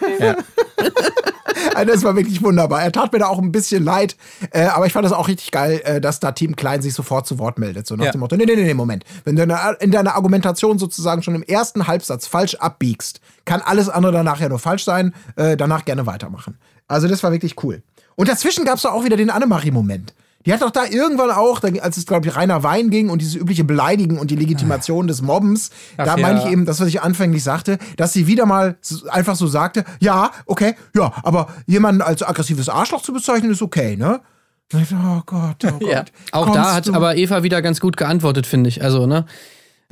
Also 1.76 1.94
das 1.94 2.04
war 2.04 2.16
wirklich 2.16 2.42
wunderbar. 2.42 2.82
Er 2.82 2.92
tat 2.92 3.14
mir 3.14 3.20
da 3.20 3.28
auch 3.28 3.38
ein 3.40 3.52
bisschen 3.52 3.84
leid, 3.84 4.16
äh, 4.52 4.64
aber 4.66 4.88
ich 4.88 4.94
fand 4.94 5.06
das 5.06 5.12
auch 5.14 5.28
richtig 5.28 5.52
geil, 5.52 5.82
äh, 5.84 6.02
dass 6.02 6.20
da 6.20 6.32
Team 6.32 6.56
Klein 6.56 6.82
sich 6.82 6.94
sofort 6.94 7.28
zu 7.28 7.40
Wort 7.40 7.60
meldet. 7.60 7.86
So 7.88 7.96
nach 7.96 8.06
Ja. 8.06 8.12
dem 8.12 8.20
Motto, 8.20 8.36
nee, 8.36 8.46
nee, 8.46 8.56
nee, 8.56 8.64
nee, 8.64 8.74
Moment. 8.74 9.04
Wenn 9.26 9.36
du 9.36 9.44
in 9.44 9.50
deiner- 9.50 9.80
in 9.82 9.92
deiner 9.92 10.16
Argumentation 10.16 10.80
sozusagen 10.80 11.22
schon 11.24 11.36
im 11.36 11.44
ersten 11.44 11.88
Halbsatz 11.88 12.26
falsch 12.28 12.56
abbiegst, 12.56 13.20
kann 13.46 13.62
alles 13.62 13.90
andere 13.90 14.12
danach 14.12 14.40
ja 14.40 14.50
nur 14.50 14.60
falsch 14.60 14.84
sein, 14.84 15.14
äh, 15.36 15.56
danach 15.56 15.86
gerne 15.86 16.06
weitermachen. 16.06 16.58
Also 16.88 17.08
das 17.08 17.22
war 17.24 17.32
wirklich 17.32 17.62
cool. 17.64 17.84
Und 18.16 18.28
dazwischen 18.30 18.66
gab 18.66 18.78
es 18.78 18.86
auch 18.86 19.04
wieder 19.06 19.18
den 19.18 19.30
Annemarie-Moment. 19.30 20.14
Die 20.46 20.54
hat 20.54 20.62
doch 20.62 20.72
da 20.72 20.86
irgendwann 20.86 21.32
auch, 21.32 21.62
als 21.82 21.98
es, 21.98 22.06
glaube 22.06 22.28
ich, 22.28 22.36
reiner 22.36 22.64
Wein 22.64 22.90
ging 22.90 23.10
und 23.10 23.22
dieses 23.22 23.36
übliche 23.36 23.64
Beleidigen 23.64 24.18
und 24.18 24.32
die 24.32 24.36
Legitimation 24.36 25.08
des 25.08 25.22
Mobbens, 25.22 25.70
Ach 25.98 26.06
da 26.06 26.16
ja. 26.18 26.22
meine 26.22 26.40
ich 26.40 26.46
eben, 26.52 26.66
das, 26.66 26.80
was 26.80 26.88
ich 26.88 27.02
anfänglich 27.02 27.44
sagte, 27.44 27.78
dass 27.98 28.14
sie 28.14 28.28
wieder 28.28 28.46
mal 28.46 28.76
einfach 29.10 29.36
so 29.36 29.48
sagte, 29.48 29.84
ja, 30.00 30.32
okay, 30.46 30.76
ja, 30.96 31.12
aber 31.24 31.48
jemanden 31.68 32.02
als 32.02 32.24
aggressives 32.24 32.70
Arschloch 32.70 33.02
zu 33.02 33.14
bezeichnen, 33.14 33.52
ist 33.52 33.62
okay, 33.62 33.96
ne? 33.96 34.22
Oh 34.74 35.22
Gott, 35.26 35.64
oh 35.66 35.72
Gott. 35.80 35.82
Ja. 35.82 36.06
Auch 36.32 36.46
Kommst 36.46 36.58
da 36.60 36.74
hat 36.74 36.88
du- 36.88 36.94
aber 36.94 37.18
Eva 37.18 37.44
wieder 37.44 37.62
ganz 37.62 37.80
gut 37.82 37.98
geantwortet, 37.98 38.48
finde 38.48 38.70
ich. 38.70 38.82
Also, 38.84 39.06
ne? 39.06 39.26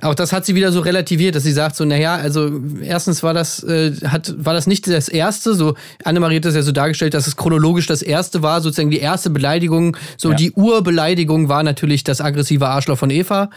Auch 0.02 0.16
das 0.16 0.32
hat 0.32 0.46
sie 0.46 0.56
wieder 0.56 0.72
so 0.72 0.80
relativiert, 0.80 1.36
dass 1.36 1.44
sie 1.44 1.52
sagt 1.52 1.76
so, 1.76 1.84
naja, 1.84 2.16
also 2.16 2.50
erstens 2.82 3.22
war 3.22 3.34
das, 3.34 3.64
äh, 3.64 3.92
hat, 4.08 4.34
war 4.38 4.54
das 4.54 4.66
nicht 4.66 4.88
das 4.88 5.10
erste, 5.10 5.54
so 5.54 5.76
Annemarie 6.06 6.38
hat 6.38 6.46
das 6.46 6.56
ja 6.56 6.62
so 6.62 6.72
dargestellt, 6.72 7.14
dass 7.14 7.28
es 7.28 7.36
chronologisch 7.36 7.86
das 7.88 8.02
erste 8.02 8.42
war, 8.42 8.62
sozusagen 8.62 8.92
die 8.92 9.00
erste 9.00 9.30
Beleidigung, 9.30 9.98
so 10.18 10.30
Ja. 10.32 10.36
die 10.38 10.52
Urbeleidigung 10.54 11.50
war 11.50 11.64
natürlich 11.64 12.04
das 12.06 12.22
aggressive 12.22 12.68
Arschloch 12.68 12.98
von 12.98 13.10
Eva. 13.10 13.50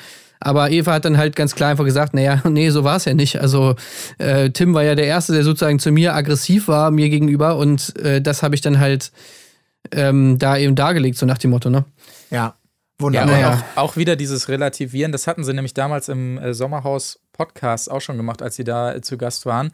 Aber 0.44 0.72
Eva 0.72 0.94
hat 0.94 1.04
dann 1.04 1.18
halt 1.18 1.36
ganz 1.36 1.54
klar 1.54 1.70
einfach 1.70 1.84
gesagt, 1.84 2.14
naja, 2.14 2.42
nee, 2.48 2.70
so 2.70 2.82
war 2.82 2.96
es 2.96 3.04
ja 3.04 3.14
nicht. 3.14 3.40
Also 3.40 3.76
äh, 4.18 4.50
Tim 4.50 4.74
war 4.74 4.82
ja 4.82 4.96
der 4.96 5.06
Erste, 5.06 5.32
der 5.32 5.44
sozusagen 5.44 5.78
zu 5.78 5.92
mir 5.92 6.14
aggressiv 6.16 6.66
war, 6.66 6.90
mir 6.90 7.08
gegenüber. 7.10 7.56
Und 7.56 7.96
äh, 8.00 8.20
das 8.20 8.42
habe 8.42 8.56
ich 8.56 8.60
dann 8.60 8.80
halt 8.80 9.12
ähm, 9.92 10.38
da 10.38 10.56
eben 10.56 10.74
dargelegt, 10.74 11.16
so 11.18 11.26
nach 11.26 11.38
dem 11.38 11.50
Motto, 11.50 11.70
ne? 11.70 11.84
Ja, 12.30 12.36
Ja, 12.38 12.54
wunderbar. 12.98 13.28
und 13.34 13.40
Naja. 13.42 13.64
auch, 13.76 13.82
auch 13.82 13.96
wieder 13.96 14.16
dieses 14.16 14.48
Relativieren, 14.48 15.12
das 15.12 15.26
hatten 15.26 15.44
sie 15.44 15.52
nämlich 15.54 15.74
damals 15.74 16.08
im 16.08 16.38
äh, 16.38 16.54
Sommerhaus-Podcast 16.54 17.90
auch 17.90 18.00
schon 18.00 18.16
gemacht, 18.16 18.42
als 18.42 18.56
sie 18.56 18.64
da 18.64 18.94
äh, 18.94 19.00
zu 19.00 19.16
Gast 19.18 19.46
waren. 19.46 19.72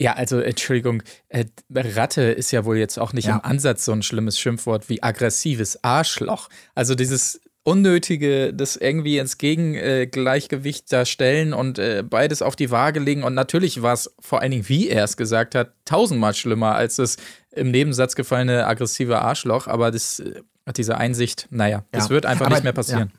Ja, 0.00 0.12
also 0.12 0.38
Entschuldigung, 0.40 1.02
äh, 1.28 1.44
Ratte 1.74 2.22
ist 2.22 2.52
ja 2.52 2.64
wohl 2.64 2.76
jetzt 2.78 2.98
auch 2.98 3.12
nicht 3.12 3.26
Ja. 3.26 3.34
im 3.36 3.44
Ansatz 3.44 3.84
so 3.84 3.92
ein 3.92 4.02
schlimmes 4.02 4.38
Schimpfwort 4.38 4.88
wie 4.88 5.02
aggressives 5.02 5.82
Arschloch. 5.82 6.48
Also 6.76 6.94
dieses 6.94 7.40
Unnötige, 7.64 8.54
das 8.54 8.76
irgendwie 8.76 9.18
ins 9.18 9.36
Gegengleichgewicht 9.38 10.90
da 10.92 11.04
stellen 11.04 11.52
und 11.52 11.78
äh, 11.78 12.02
beides 12.08 12.42
auf 12.42 12.56
die 12.56 12.70
Waage 12.70 13.00
legen. 13.00 13.24
Und 13.24 13.34
natürlich 13.34 13.82
war 13.82 13.92
es 13.92 14.14
vor 14.20 14.40
allen 14.40 14.52
Dingen, 14.52 14.68
wie 14.68 14.88
er 14.88 15.04
es 15.04 15.16
gesagt 15.16 15.54
hat, 15.54 15.72
tausendmal 15.84 16.34
schlimmer 16.34 16.74
als 16.76 16.96
das 16.96 17.16
im 17.50 17.70
Nebensatz 17.70 18.14
gefallene 18.14 18.66
aggressive 18.66 19.18
Arschloch. 19.20 19.66
Aber 19.66 19.90
das, 19.90 20.20
äh, 20.20 20.40
diese 20.72 20.96
Einsicht, 20.98 21.46
naja, 21.50 21.84
das 21.92 22.04
Ja. 22.04 22.10
wird 22.10 22.26
einfach 22.26 22.46
Aber- 22.46 22.54
nicht 22.56 22.64
mehr 22.64 22.72
passieren. 22.72 23.12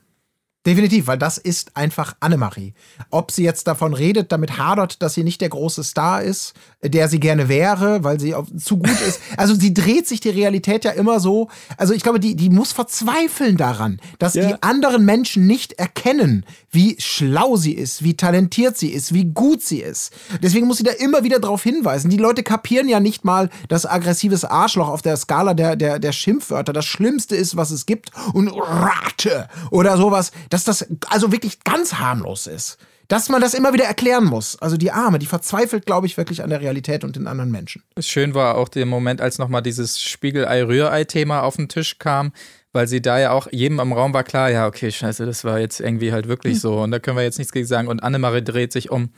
Definitiv, 0.66 1.08
weil 1.08 1.18
das 1.18 1.38
ist 1.38 1.78
einfach 1.78 2.16
Annemarie. 2.20 2.74
Ob 3.12 3.32
sie 3.32 3.44
jetzt 3.44 3.66
davon 3.68 3.94
redet, 3.94 4.32
damit 4.34 4.58
hadert, 4.58 5.02
dass 5.02 5.14
sie 5.14 5.24
nicht 5.24 5.40
der 5.40 5.48
große 5.50 5.86
Star 5.86 6.22
ist, 6.22 6.54
der 6.84 7.08
sie 7.08 7.22
gerne 7.22 7.48
wäre, 7.48 8.04
weil 8.04 8.20
sie 8.20 8.36
zu 8.58 8.78
gut 8.78 8.90
ist. 9.08 9.22
Also 9.38 9.56
sie 9.56 9.74
dreht 9.74 10.06
sich 10.06 10.20
die 10.20 10.30
Realität 10.30 10.84
ja 10.84 10.92
immer 10.92 11.22
so. 11.22 11.48
Also 11.78 11.94
ich 11.94 12.04
glaube, 12.04 12.20
die, 12.20 12.36
die 12.36 12.50
muss 12.50 12.74
verzweifeln 12.74 13.56
daran, 13.56 14.02
dass 14.20 14.34
Ja. 14.34 14.48
die 14.48 14.62
anderen 14.62 15.06
Menschen 15.06 15.48
nicht 15.48 15.74
erkennen, 15.74 16.46
wie 16.72 16.98
schlau 17.00 17.56
sie 17.56 17.74
ist, 17.74 18.04
wie 18.04 18.18
talentiert 18.18 18.78
sie 18.78 18.90
ist, 18.90 19.14
wie 19.14 19.26
gut 19.26 19.62
sie 19.64 19.80
ist. 19.80 20.12
Deswegen 20.44 20.68
muss 20.68 20.78
sie 20.78 20.84
da 20.84 20.92
immer 20.92 21.24
wieder 21.24 21.40
darauf 21.40 21.64
hinweisen. 21.64 22.10
Die 22.10 22.18
Leute 22.18 22.44
kapieren 22.44 22.90
ja 22.90 23.00
nicht 23.00 23.24
mal, 23.24 23.50
dass 23.70 23.86
aggressives 23.86 24.44
Arschloch 24.44 24.90
auf 24.90 25.02
der 25.02 25.16
Skala 25.16 25.54
der, 25.54 25.78
der, 25.78 26.00
der 26.00 26.12
Schimpfwörter 26.12 26.74
das 26.74 26.86
Schlimmste 26.86 27.36
ist, 27.38 27.56
was 27.56 27.72
es 27.72 27.86
gibt. 27.86 28.12
Und 28.34 28.50
Rate 28.50 29.48
oder 29.72 29.96
sowas, 29.96 30.32
dass 30.50 30.64
das 30.64 30.86
also 31.10 31.32
wirklich 31.32 31.64
ganz 31.64 31.96
harmlos 31.96 32.48
ist. 32.48 32.78
Dass 33.08 33.28
man 33.28 33.42
das 33.42 33.56
immer 33.56 33.74
wieder 33.74 33.86
erklären 33.86 34.26
muss. 34.26 34.62
Also 34.62 34.78
die 34.78 34.92
Arme, 34.92 35.18
die 35.18 35.26
verzweifelt, 35.26 35.88
glaube 35.88 36.06
ich, 36.06 36.16
wirklich 36.16 36.44
an 36.44 36.52
der 36.52 36.62
Realität 36.62 37.04
und 37.04 37.16
den 37.16 37.26
anderen 37.26 37.50
Menschen. 37.50 37.82
Schön 38.00 38.36
war 38.36 38.56
auch 38.56 38.70
der 38.70 38.86
Moment, 38.86 39.20
als 39.20 39.40
nochmal 39.40 39.64
dieses 39.64 40.00
Spiegelei-Rührei-Thema 40.00 41.42
auf 41.42 41.56
den 41.56 41.70
Tisch 41.70 41.98
kam, 41.98 42.34
weil 42.72 42.88
sie 42.88 43.02
da 43.02 43.18
ja 43.18 43.32
auch 43.32 43.48
jedem 43.52 43.80
im 43.80 43.94
Raum 43.94 44.14
war 44.14 44.24
klar, 44.24 44.52
ja, 44.52 44.68
okay, 44.68 44.92
scheiße, 44.92 45.26
das 45.26 45.44
war 45.44 45.60
jetzt 45.60 45.80
irgendwie 45.80 46.12
halt 46.12 46.28
wirklich 46.28 46.60
so 46.60 46.82
und 46.82 46.92
da 46.92 47.00
können 47.00 47.18
wir 47.18 47.24
jetzt 47.24 47.40
nichts 47.40 47.52
gegen 47.52 47.66
sagen. 47.66 47.88
Und 47.88 48.04
Annemarie 48.04 48.44
dreht 48.44 48.72
sich 48.72 48.92
um. 48.92 49.10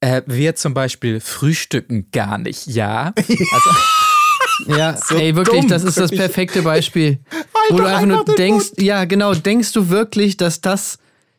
Äh, 0.00 0.22
wir 0.26 0.56
zum 0.56 0.74
Beispiel 0.74 1.20
frühstücken 1.20 2.10
gar 2.10 2.38
nicht, 2.38 2.66
ja. 2.66 3.12
Also, 3.16 3.70
Ja, 4.66 4.96
ey, 5.16 5.34
wirklich, 5.36 5.60
dumm, 5.62 5.68
das 5.68 5.84
ist 5.84 5.98
das 5.98 6.10
perfekte 6.10 6.62
Beispiel. 6.62 7.18
wo 7.70 7.76
doch 7.76 7.84
du 7.84 7.84
einfach 7.84 8.02
einfach 8.02 8.06
nur 8.06 8.24
den 8.24 8.36
denkst, 8.36 8.66
ja, 8.78 9.04
genau, 9.04 9.34
denkst 9.34 9.72
du 9.72 9.88
wirklich, 9.90 10.36
dass 10.36 10.60
das 10.60 10.98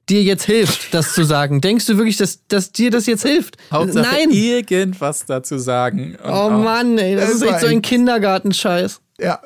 dir 0.10 0.24
jetzt 0.24 0.44
hilft, 0.46 0.94
das 0.94 1.14
zu 1.14 1.24
sagen? 1.24 1.60
Denkst 1.62 1.86
du 1.86 1.98
wirklich, 1.98 2.18
dass, 2.18 2.46
dass 2.48 2.72
dir 2.72 2.92
das 2.92 3.06
jetzt 3.08 3.24
hilft? 3.26 3.58
Hauptsache 3.72 4.06
Nein! 4.10 4.32
irgendwas 4.32 5.26
dazu 5.26 5.58
sagen. 5.58 6.16
Und 6.24 6.30
Oh 6.30 6.34
auch- 6.34 6.50
Mann, 6.50 6.98
ey, 6.98 7.16
das 7.16 7.26
Das 7.26 7.36
ist 7.36 7.42
echt 7.44 7.60
so 7.62 7.68
ein 7.68 7.82
Kindergartenscheiß. 7.82 9.02
Ja. 9.20 9.42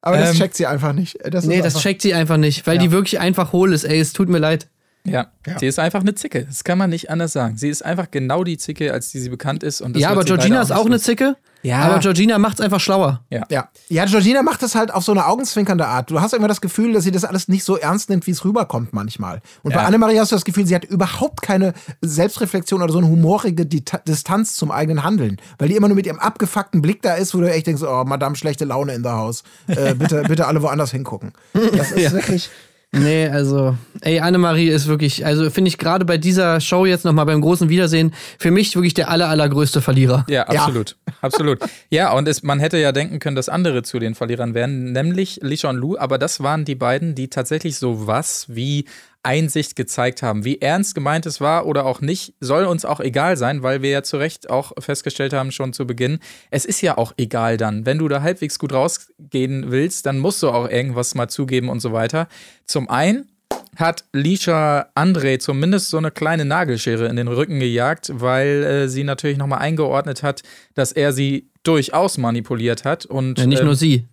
Aber 0.00 0.16
das 0.18 0.30
Ähm, 0.32 0.36
checkt 0.38 0.56
sie 0.56 0.66
einfach 0.66 0.92
nicht. 0.92 1.18
Das 1.24 1.44
Nee, 1.44 1.62
das 1.62 1.78
checkt 1.80 2.02
sie 2.02 2.14
einfach 2.14 2.36
nicht, 2.36 2.66
weil 2.66 2.76
Ja. 2.76 2.82
die 2.82 2.90
wirklich 2.90 3.20
einfach 3.20 3.52
hohl 3.52 3.72
ist, 3.72 3.84
ey, 3.84 4.00
es 4.00 4.12
tut 4.12 4.28
mir 4.28 4.38
leid. 4.38 4.68
Ja, 5.04 5.32
sie 5.58 5.66
ist 5.66 5.78
einfach 5.80 6.00
eine 6.00 6.14
Zicke. 6.14 6.44
Das 6.44 6.62
kann 6.64 6.78
man 6.78 6.90
nicht 6.90 7.10
anders 7.10 7.32
sagen. 7.32 7.56
Sie 7.56 7.68
ist 7.68 7.84
einfach 7.84 8.10
genau 8.10 8.44
die 8.44 8.56
Zicke, 8.56 8.92
als 8.92 9.10
die 9.10 9.18
sie 9.20 9.28
bekannt 9.28 9.62
ist. 9.64 9.80
Und 9.80 9.94
das 9.94 10.02
ja, 10.02 10.10
aber 10.10 10.24
Georgina 10.24 10.62
ist 10.62 10.70
auch 10.72 10.86
eine 10.86 10.94
los. 10.96 11.02
Zicke. 11.02 11.36
Ja. 11.62 11.80
Aber 11.80 11.98
Georgina 12.00 12.38
macht's 12.38 12.60
einfach 12.60 12.80
schlauer. 12.80 13.20
Ja. 13.30 13.44
Ja. 13.50 13.68
ja, 13.88 14.04
Georgina 14.06 14.42
macht 14.42 14.62
das 14.62 14.74
halt 14.74 14.92
auf 14.92 15.04
so 15.04 15.12
eine 15.12 15.26
augenzwinkernde 15.26 15.86
Art. 15.86 16.10
Du 16.10 16.20
hast 16.20 16.34
immer 16.34 16.48
das 16.48 16.60
Gefühl, 16.60 16.92
dass 16.92 17.04
sie 17.04 17.10
das 17.12 17.24
alles 17.24 17.46
nicht 17.48 17.62
so 17.64 17.76
ernst 17.76 18.10
nimmt, 18.10 18.26
wie 18.26 18.32
es 18.32 18.44
rüberkommt 18.44 18.92
manchmal. 18.92 19.40
Und 19.62 19.72
bei 19.74 19.80
Ja. 19.80 19.86
Annemarie 19.86 20.18
hast 20.18 20.32
du 20.32 20.36
das 20.36 20.44
Gefühl, 20.44 20.66
sie 20.66 20.74
hat 20.74 20.84
überhaupt 20.84 21.40
keine 21.42 21.72
Selbstreflexion 22.00 22.82
oder 22.82 22.92
so 22.92 22.98
eine 22.98 23.08
humorige 23.08 23.64
Distanz 23.66 24.54
zum 24.56 24.70
eigenen 24.70 25.04
Handeln. 25.04 25.36
Weil 25.58 25.68
die 25.68 25.76
immer 25.76 25.88
nur 25.88 25.94
mit 25.96 26.06
ihrem 26.06 26.18
abgefuckten 26.18 26.82
Blick 26.82 27.00
da 27.02 27.14
ist, 27.14 27.34
wo 27.34 27.38
du 27.40 27.50
echt 27.50 27.66
denkst, 27.66 27.82
oh, 27.82 28.04
Madame, 28.04 28.34
schlechte 28.36 28.64
Laune 28.64 28.94
in 28.94 29.02
der 29.02 29.12
Haus. 29.12 29.42
Äh, 29.68 29.94
bitte, 29.94 30.22
bitte 30.28 30.46
alle 30.46 30.62
woanders 30.62 30.90
hingucken. 30.90 31.32
Das 31.76 31.92
ist 31.92 32.02
Ja. 32.02 32.12
wirklich... 32.12 32.50
Nee, 32.94 33.26
also, 33.26 33.74
ey, 34.02 34.20
Annemarie 34.20 34.68
ist 34.68 34.86
wirklich, 34.86 35.24
also 35.24 35.48
finde 35.48 35.68
ich 35.68 35.78
gerade 35.78 36.04
bei 36.04 36.18
dieser 36.18 36.60
Show 36.60 36.84
jetzt 36.84 37.06
nochmal 37.06 37.24
beim 37.24 37.40
großen 37.40 37.70
Wiedersehen, 37.70 38.12
für 38.38 38.50
mich 38.50 38.74
wirklich 38.76 38.92
der 38.92 39.08
aller, 39.08 39.30
allergrößte 39.30 39.80
Verlierer. 39.80 40.26
Ja, 40.28 40.42
absolut. 40.42 40.96
Absolut. 41.22 41.60
Ja, 41.88 42.12
und 42.12 42.28
es, 42.28 42.42
man 42.42 42.60
hätte 42.60 42.76
ja 42.76 42.92
denken 42.92 43.18
können, 43.18 43.34
dass 43.34 43.48
andere 43.48 43.82
zu 43.82 43.98
den 43.98 44.14
Verlierern 44.14 44.52
wären, 44.52 44.92
nämlich 44.92 45.40
Lisha 45.42 45.70
und 45.70 45.76
Lou, 45.76 45.96
aber 45.96 46.18
das 46.18 46.42
waren 46.42 46.66
die 46.66 46.74
beiden, 46.74 47.14
die 47.14 47.28
tatsächlich 47.28 47.78
so 47.78 48.06
was 48.06 48.46
wie 48.48 48.84
Einsicht 49.22 49.76
gezeigt 49.76 50.22
haben. 50.22 50.44
Wie 50.44 50.60
ernst 50.60 50.94
gemeint 50.94 51.26
es 51.26 51.40
war 51.40 51.66
oder 51.66 51.86
auch 51.86 52.00
nicht, 52.00 52.34
soll 52.40 52.64
uns 52.64 52.84
auch 52.84 53.00
egal 53.00 53.36
sein, 53.36 53.62
weil 53.62 53.82
wir 53.82 53.90
ja 53.90 54.02
zu 54.02 54.16
Recht 54.16 54.50
auch 54.50 54.72
festgestellt 54.78 55.32
haben, 55.32 55.52
schon 55.52 55.72
zu 55.72 55.86
Beginn, 55.86 56.18
es 56.50 56.64
ist 56.64 56.80
ja 56.80 56.98
auch 56.98 57.12
egal 57.16 57.56
dann. 57.56 57.86
Wenn 57.86 57.98
du 57.98 58.08
da 58.08 58.22
halbwegs 58.22 58.58
gut 58.58 58.72
rausgehen 58.72 59.70
willst, 59.70 60.06
dann 60.06 60.18
musst 60.18 60.42
du 60.42 60.50
auch 60.50 60.68
irgendwas 60.68 61.14
mal 61.14 61.28
zugeben 61.28 61.68
und 61.68 61.80
so 61.80 61.92
weiter. 61.92 62.28
Zum 62.66 62.88
einen 62.90 63.28
hat 63.76 64.04
Lisha 64.12 64.86
André 64.94 65.38
zumindest 65.38 65.88
so 65.88 65.96
eine 65.98 66.10
kleine 66.10 66.44
Nagelschere 66.44 67.06
in 67.06 67.16
den 67.16 67.28
Rücken 67.28 67.58
gejagt, 67.60 68.10
weil 68.14 68.62
äh, 68.64 68.88
sie 68.88 69.04
natürlich 69.04 69.38
nochmal 69.38 69.60
eingeordnet 69.60 70.22
hat, 70.22 70.42
dass 70.74 70.92
er 70.92 71.12
sie 71.12 71.48
durchaus 71.62 72.18
manipuliert 72.18 72.84
hat 72.84 73.06
und, 73.06 73.38
Ja, 73.38 73.46
nicht 73.46 73.60
ähm, 73.60 73.66
nur 73.66 73.76
sie. 73.76 74.08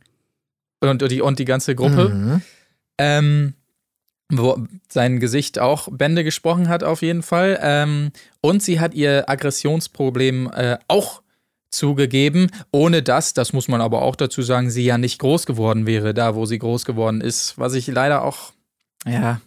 und, 0.81 1.01
die, 1.11 1.21
und 1.21 1.39
die 1.39 1.45
ganze 1.45 1.75
Gruppe. 1.75 2.09
Mhm. 2.09 2.41
Ähm, 2.97 3.53
wo 4.31 4.57
sein 4.87 5.19
Gesicht 5.19 5.59
auch 5.59 5.87
Bände 5.91 6.23
gesprochen 6.23 6.69
hat, 6.69 6.83
auf 6.83 7.01
jeden 7.01 7.23
Fall. 7.23 7.59
Ähm, 7.61 8.11
und 8.41 8.61
sie 8.61 8.79
hat 8.79 8.93
ihr 8.93 9.29
Aggressionsproblem 9.29 10.51
äh, 10.53 10.77
auch 10.87 11.21
zugegeben, 11.71 12.49
ohne 12.71 13.03
dass, 13.03 13.33
das 13.33 13.53
muss 13.53 13.67
man 13.67 13.81
aber 13.81 14.01
auch 14.01 14.15
dazu 14.15 14.41
sagen, 14.41 14.69
sie 14.69 14.85
ja 14.85 14.97
nicht 14.97 15.19
groß 15.19 15.45
geworden 15.45 15.85
wäre, 15.85 16.13
da 16.13 16.35
wo 16.35 16.45
sie 16.45 16.59
groß 16.59 16.85
geworden 16.85 17.21
ist. 17.21 17.57
Was 17.57 17.73
ich 17.73 17.87
leider 17.87 18.23
auch, 18.23 18.53
ja, 19.05 19.41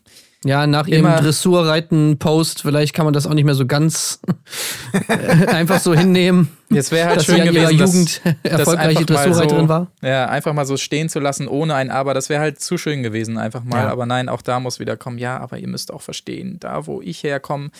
Ja, 0.44 0.66
nach 0.66 0.88
ihrem 0.88 1.04
Dressurreiten-Post, 1.04 2.62
vielleicht 2.62 2.94
kann 2.94 3.04
man 3.04 3.14
das 3.14 3.28
auch 3.28 3.34
nicht 3.34 3.44
mehr 3.44 3.54
so 3.54 3.64
ganz 3.64 4.20
äh, 5.08 5.46
einfach 5.46 5.78
so 5.78 5.94
hinnehmen, 5.94 6.48
jetzt 6.68 6.90
wäre 6.90 7.08
halt 7.08 7.18
dass 7.18 7.26
sie 7.26 7.36
schön 7.36 7.46
in 7.46 7.54
ihrer 7.54 7.70
gewesen, 7.70 7.78
dass, 7.78 7.94
Jugend 7.94 8.38
das 8.42 8.52
erfolgreiche 8.58 8.98
einfach 8.98 9.14
mal 9.14 9.24
Dressurreiterin 9.24 9.64
so, 9.66 9.68
war. 9.68 9.86
Ja, 10.02 10.26
einfach 10.26 10.52
mal 10.52 10.66
so 10.66 10.76
stehen 10.76 11.08
zu 11.08 11.20
lassen, 11.20 11.46
ohne 11.46 11.76
ein 11.76 11.90
Aber, 11.90 12.12
das 12.12 12.28
wäre 12.28 12.40
halt 12.40 12.60
zu 12.60 12.76
schön 12.76 13.04
gewesen, 13.04 13.38
einfach 13.38 13.62
mal. 13.62 13.84
Ja. 13.84 13.90
Aber 13.90 14.04
nein, 14.04 14.28
auch 14.28 14.42
da 14.42 14.58
muss 14.58 14.80
wieder 14.80 14.96
kommen, 14.96 15.18
ja, 15.18 15.38
aber 15.38 15.58
ihr 15.58 15.68
müsst 15.68 15.92
auch 15.92 16.02
verstehen, 16.02 16.56
da 16.58 16.86
wo 16.86 17.00
ich 17.00 17.22
herkomme, 17.22 17.70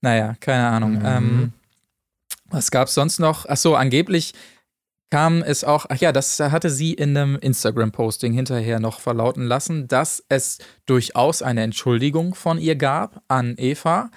naja, 0.00 0.34
keine 0.40 0.66
Ahnung. 0.66 1.00
Ähm, 1.04 1.52
was 2.50 2.70
gab's 2.72 2.94
sonst 2.94 3.20
noch? 3.20 3.46
Ach 3.48 3.56
so, 3.56 3.76
angeblich 3.76 4.32
kam 5.10 5.42
es 5.42 5.64
auch, 5.64 5.86
ach 5.88 5.96
ja, 5.96 6.12
das 6.12 6.38
hatte 6.38 6.70
sie 6.70 6.92
in 6.92 7.16
einem 7.16 7.36
Instagram-Posting 7.36 8.32
hinterher 8.32 8.78
noch 8.80 9.00
verlauten 9.00 9.44
lassen, 9.44 9.88
dass 9.88 10.22
es 10.28 10.58
durchaus 10.86 11.42
eine 11.42 11.62
Entschuldigung 11.62 12.34
von 12.34 12.58
ihr 12.58 12.76
gab 12.76 13.22
an 13.28 13.54
Eva. 13.56 14.10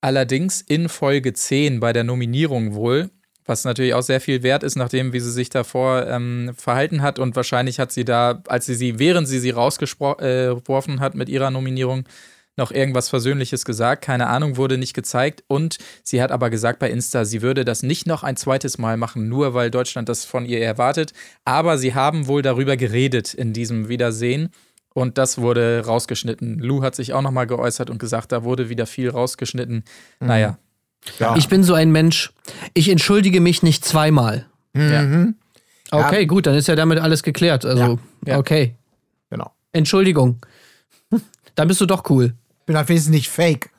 Allerdings 0.00 0.62
in 0.62 0.88
Folge 0.88 1.34
10 1.34 1.80
bei 1.80 1.92
der 1.92 2.04
Nominierung 2.04 2.74
wohl, 2.74 3.10
was 3.44 3.64
natürlich 3.64 3.92
auch 3.92 4.02
sehr 4.02 4.20
viel 4.20 4.42
wert 4.42 4.62
ist, 4.62 4.76
nachdem 4.76 5.12
wie 5.12 5.20
sie 5.20 5.32
sich 5.32 5.50
davor 5.50 6.06
ähm, 6.06 6.52
verhalten 6.56 7.02
hat 7.02 7.18
und 7.18 7.36
wahrscheinlich 7.36 7.78
hat 7.78 7.92
sie 7.92 8.04
da, 8.04 8.42
als 8.48 8.64
sie 8.64 8.74
sie, 8.74 8.98
während 8.98 9.28
sie 9.28 9.40
sie 9.40 9.50
rausgeworfen 9.50 11.00
hat 11.00 11.14
mit 11.14 11.28
ihrer 11.28 11.50
Nominierung, 11.50 12.04
noch 12.56 12.72
irgendwas 12.72 13.08
Versöhnliches 13.08 13.64
gesagt. 13.64 14.02
Keine 14.04 14.26
Ahnung, 14.26 14.56
wurde 14.56 14.76
nicht 14.76 14.92
gezeigt. 14.94 15.44
Und 15.46 15.78
sie 16.02 16.20
hat 16.20 16.30
aber 16.32 16.50
gesagt 16.50 16.78
bei 16.78 16.90
Insta, 16.90 17.24
sie 17.24 17.42
würde 17.42 17.64
das 17.64 17.82
nicht 17.82 18.06
noch 18.06 18.22
ein 18.22 18.36
zweites 18.36 18.76
Mal 18.78 18.96
machen, 18.96 19.28
nur 19.28 19.54
weil 19.54 19.70
Deutschland 19.70 20.08
das 20.08 20.24
von 20.24 20.44
ihr 20.44 20.60
erwartet. 20.60 21.12
Aber 21.44 21.78
sie 21.78 21.94
haben 21.94 22.26
wohl 22.26 22.42
darüber 22.42 22.76
geredet 22.76 23.32
in 23.34 23.52
diesem 23.52 23.88
Wiedersehen. 23.88 24.50
Und 24.92 25.18
das 25.18 25.38
wurde 25.38 25.84
rausgeschnitten. 25.86 26.58
Lou 26.58 26.82
hat 26.82 26.96
sich 26.96 27.12
auch 27.14 27.22
nochmal 27.22 27.46
geäußert 27.46 27.90
und 27.90 27.98
gesagt, 27.98 28.32
da 28.32 28.42
wurde 28.42 28.68
wieder 28.68 28.86
viel 28.86 29.08
rausgeschnitten. 29.10 29.84
Naja, 30.18 30.58
Ja. 31.18 31.36
Ich 31.36 31.48
bin 31.48 31.62
so 31.64 31.72
ein 31.74 31.92
Mensch, 31.92 32.30
ich 32.74 32.88
entschuldige 32.90 33.40
mich 33.40 33.62
nicht 33.62 33.84
zweimal. 33.84 34.46
Mhm. 34.74 35.36
Okay, 35.92 36.26
gut, 36.26 36.46
dann 36.46 36.54
ist 36.54 36.68
ja 36.68 36.76
damit 36.76 36.98
alles 36.98 37.22
geklärt. 37.22 37.64
Also, 37.64 37.98
Ja. 38.26 38.38
okay. 38.38 38.74
Genau. 39.30 39.50
Entschuldigung. 39.72 40.40
Dann 41.54 41.68
bist 41.68 41.80
du 41.80 41.86
doch 41.86 42.08
cool. 42.10 42.34
Bin 42.66 42.76
halt 42.76 42.88
wenigstens 42.88 43.12
nicht 43.12 43.28
fake. 43.28 43.70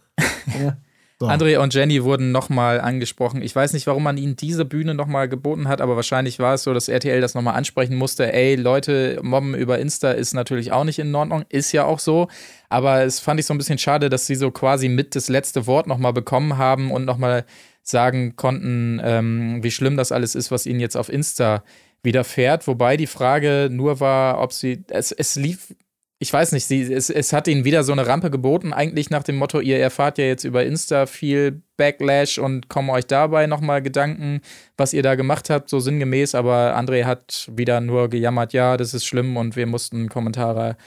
So. 1.22 1.28
André 1.28 1.60
und 1.60 1.72
Jenny 1.72 2.04
wurden 2.04 2.32
nochmal 2.32 2.82
angesprochen. 2.82 3.44
Ich 3.44 3.56
weiß 3.56 3.74
nicht, 3.74 3.86
warum 3.86 4.02
man 4.02 4.18
ihnen 4.18 4.36
diese 4.36 4.66
Bühne 4.66 4.96
nochmal 4.96 5.30
geboten 5.30 5.68
hat, 5.68 5.80
aber 5.80 5.96
wahrscheinlich 5.96 6.40
war 6.40 6.56
es 6.56 6.64
so, 6.64 6.74
dass 6.74 6.88
RTL 6.88 7.22
das 7.22 7.36
nochmal 7.36 7.54
ansprechen 7.54 7.96
musste. 7.96 8.34
Ey, 8.34 8.56
Leute, 8.56 9.20
Mobben 9.22 9.54
über 9.54 9.78
Insta 9.78 10.14
ist 10.14 10.34
natürlich 10.34 10.72
auch 10.72 10.84
nicht 10.84 10.98
in 10.98 11.14
Ordnung, 11.14 11.46
ist 11.50 11.74
ja 11.74 11.86
auch 11.86 12.00
so. 12.00 12.28
Aber 12.70 13.04
es 13.04 13.20
fand 13.20 13.40
ich 13.40 13.46
so 13.46 13.54
ein 13.54 13.60
bisschen 13.60 13.78
schade, 13.78 14.10
dass 14.10 14.26
sie 14.26 14.34
so 14.34 14.50
quasi 14.50 14.90
mit 14.90 15.16
das 15.16 15.30
letzte 15.30 15.68
Wort 15.68 15.86
nochmal 15.86 16.12
bekommen 16.12 16.58
haben 16.58 16.90
und 16.90 17.06
nochmal 17.06 17.46
sagen 17.84 18.36
konnten, 18.36 19.00
ähm, 19.04 19.60
wie 19.62 19.70
schlimm 19.70 19.98
das 19.98 20.12
alles 20.12 20.34
ist, 20.34 20.50
was 20.50 20.66
ihnen 20.66 20.80
jetzt 20.80 20.98
auf 20.98 21.08
Insta 21.08 21.64
widerfährt. 22.02 22.66
Wobei 22.66 22.98
die 22.98 23.06
Frage 23.06 23.70
nur 23.72 24.00
war, 24.00 24.42
ob 24.42 24.54
sie, 24.54 24.86
es, 24.90 25.12
es 25.12 25.36
lief 25.36 25.76
ich 26.22 26.32
weiß 26.32 26.52
nicht, 26.52 26.66
sie, 26.66 26.84
es, 26.94 27.10
es 27.10 27.34
hat 27.34 27.48
ihnen 27.48 27.66
wieder 27.66 27.84
so 27.84 27.92
eine 27.92 28.06
Rampe 28.06 28.30
geboten, 28.30 28.74
eigentlich 28.74 29.10
nach 29.10 29.24
dem 29.24 29.38
Motto, 29.38 29.60
ihr 29.60 29.80
erfahrt 29.80 30.20
ja 30.20 30.26
jetzt 30.26 30.44
über 30.44 30.64
Insta 30.64 31.08
viel 31.08 31.64
Backlash 31.78 32.38
und 32.38 32.70
kommen 32.70 32.92
euch 32.92 33.08
dabei 33.08 33.48
nochmal 33.48 33.82
Gedanken, 33.82 34.42
was 34.78 34.94
ihr 34.94 35.02
da 35.02 35.16
gemacht 35.16 35.50
habt, 35.50 35.68
so 35.68 35.80
sinngemäß, 35.80 36.36
aber 36.36 36.78
André 36.78 37.06
hat 37.06 37.50
wieder 37.52 37.82
nur 37.82 38.08
gejammert, 38.08 38.54
ja, 38.54 38.78
das 38.78 38.94
ist 38.94 39.08
schlimm 39.08 39.36
und 39.36 39.56
wir 39.56 39.66
mussten 39.66 40.10
Kommentare 40.10 40.78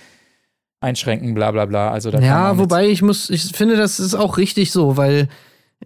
einschränken, 0.81 1.35
bla 1.35 1.51
bla 1.51 1.67
bla. 1.67 1.91
Also 1.91 2.13
da 2.13 2.21
Ja, 2.21 2.57
wobei 2.57 2.87
ich 2.87 3.03
muss, 3.03 3.29
ich 3.29 3.43
finde, 3.57 3.77
das 3.77 3.99
ist 3.99 4.15
auch 4.15 4.39
richtig 4.39 4.71
so, 4.71 4.97
weil 4.97 5.27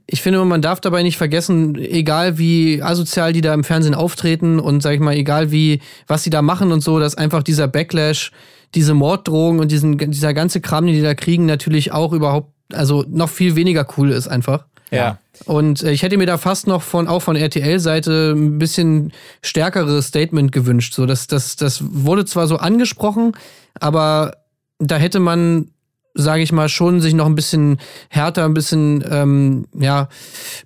ich 0.06 0.20
finde, 0.20 0.44
man 0.44 0.60
darf 0.60 0.82
dabei 0.82 1.02
nicht 1.02 1.16
vergessen, 1.16 1.74
egal 1.74 2.36
wie 2.36 2.82
asozial 2.82 3.32
die 3.32 3.40
da 3.40 3.54
im 3.54 3.64
Fernsehen 3.64 3.94
auftreten 3.94 4.60
und 4.60 4.82
sag 4.82 4.92
ich 4.92 5.00
mal, 5.00 5.16
egal 5.16 5.50
wie, 5.50 5.80
was 6.06 6.22
sie 6.22 6.30
da 6.30 6.42
machen 6.42 6.70
und 6.70 6.82
so, 6.82 7.00
dass 7.00 7.14
einfach 7.14 7.42
dieser 7.42 7.66
Backlash, 7.66 8.30
diese 8.74 8.94
Morddrohungen 8.94 9.60
und 9.60 9.70
diesen, 9.72 9.98
dieser 9.98 10.34
ganze 10.34 10.60
Kram, 10.60 10.86
den 10.86 10.94
die 10.94 11.02
da 11.02 11.14
kriegen, 11.14 11.46
natürlich 11.46 11.92
auch 11.92 12.12
überhaupt, 12.12 12.52
also 12.72 13.04
noch 13.08 13.28
viel 13.28 13.56
weniger 13.56 13.86
cool 13.96 14.10
ist 14.10 14.28
einfach. 14.28 14.64
Ja. 14.90 15.18
Und 15.44 15.82
äh, 15.82 15.92
ich 15.92 16.02
hätte 16.02 16.16
mir 16.16 16.26
da 16.26 16.38
fast 16.38 16.66
noch 16.66 16.82
von 16.82 17.08
auch 17.08 17.20
von 17.20 17.36
RTL-Seite 17.36 18.34
ein 18.36 18.58
bisschen 18.58 19.12
stärkeres 19.42 20.06
Statement 20.06 20.52
gewünscht. 20.52 20.94
So, 20.94 21.06
das, 21.06 21.26
das, 21.26 21.56
das 21.56 21.82
wurde 21.82 22.24
zwar 22.24 22.46
so 22.46 22.56
angesprochen, 22.56 23.32
aber 23.78 24.36
da 24.78 24.96
hätte 24.96 25.20
man, 25.20 25.70
sage 26.14 26.42
ich 26.42 26.52
mal, 26.52 26.68
schon 26.68 27.00
sich 27.00 27.14
noch 27.14 27.26
ein 27.26 27.34
bisschen 27.34 27.78
härter, 28.08 28.44
ein 28.44 28.54
bisschen 28.54 29.04
ähm, 29.10 29.66
ja 29.78 30.08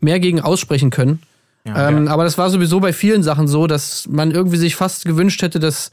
mehr 0.00 0.20
gegen 0.20 0.40
aussprechen 0.40 0.90
können. 0.90 1.20
Ja, 1.64 1.88
ähm, 1.88 2.08
Aber 2.08 2.24
das 2.24 2.38
war 2.38 2.50
sowieso 2.50 2.80
bei 2.80 2.92
vielen 2.92 3.22
Sachen 3.22 3.46
so, 3.46 3.66
dass 3.66 4.08
man 4.08 4.30
irgendwie 4.32 4.56
sich 4.56 4.74
fast 4.74 5.04
gewünscht 5.04 5.42
hätte, 5.42 5.60
dass 5.60 5.92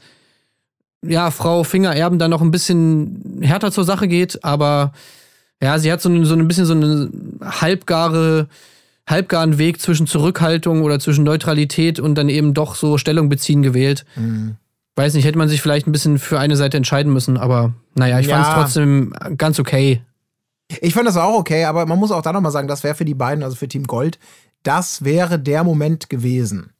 ja 1.04 1.30
Frau 1.30 1.64
Fingererben 1.64 2.18
da 2.18 2.28
noch 2.28 2.40
ein 2.42 2.50
bisschen 2.50 3.38
härter 3.42 3.72
zur 3.72 3.84
Sache 3.84 4.08
geht. 4.08 4.44
Aber 4.44 4.92
ja, 5.62 5.78
sie 5.78 5.90
hat 5.92 6.00
so, 6.00 6.08
ein- 6.08 6.24
so 6.24 6.34
ein 6.34 6.48
bisschen 6.48 6.66
so 6.66 6.74
eine 6.74 7.10
halbgare 7.42 8.48
halbgaren 9.08 9.58
Weg 9.58 9.80
zwischen 9.80 10.06
Zurückhaltung 10.06 10.82
oder 10.82 11.00
zwischen 11.00 11.24
Neutralität 11.24 11.98
und 11.98 12.14
dann 12.14 12.28
eben 12.28 12.54
doch 12.54 12.76
so 12.76 12.96
Stellung 12.96 13.28
beziehen 13.28 13.60
gewählt. 13.62 14.04
Mhm. 14.14 14.54
Weiß 14.94 15.14
nicht, 15.14 15.24
hätte 15.24 15.38
man 15.38 15.48
sich 15.48 15.60
vielleicht 15.62 15.88
ein 15.88 15.92
bisschen 15.92 16.20
für 16.20 16.38
eine 16.38 16.54
Seite 16.54 16.76
entscheiden 16.76 17.12
müssen, 17.12 17.36
aber 17.36 17.72
naja, 17.96 18.20
ich 18.20 18.28
Ja. 18.28 18.36
fand 18.36 18.46
es 18.46 18.54
trotzdem 18.54 19.12
ganz 19.36 19.58
okay. 19.58 20.00
Ich 20.80 20.94
fand 20.94 21.08
das 21.08 21.16
auch 21.16 21.36
okay, 21.36 21.64
aber 21.64 21.86
man 21.86 21.98
muss 21.98 22.12
auch 22.12 22.22
da 22.22 22.32
nochmal 22.32 22.52
sagen, 22.52 22.68
das 22.68 22.84
wäre 22.84 22.94
für 22.94 23.04
die 23.04 23.14
beiden, 23.14 23.42
also 23.42 23.56
für 23.56 23.66
Team 23.66 23.84
Gold, 23.88 24.20
das 24.62 25.02
wäre 25.04 25.40
der 25.40 25.64
Moment 25.64 26.08
gewesen, 26.08 26.70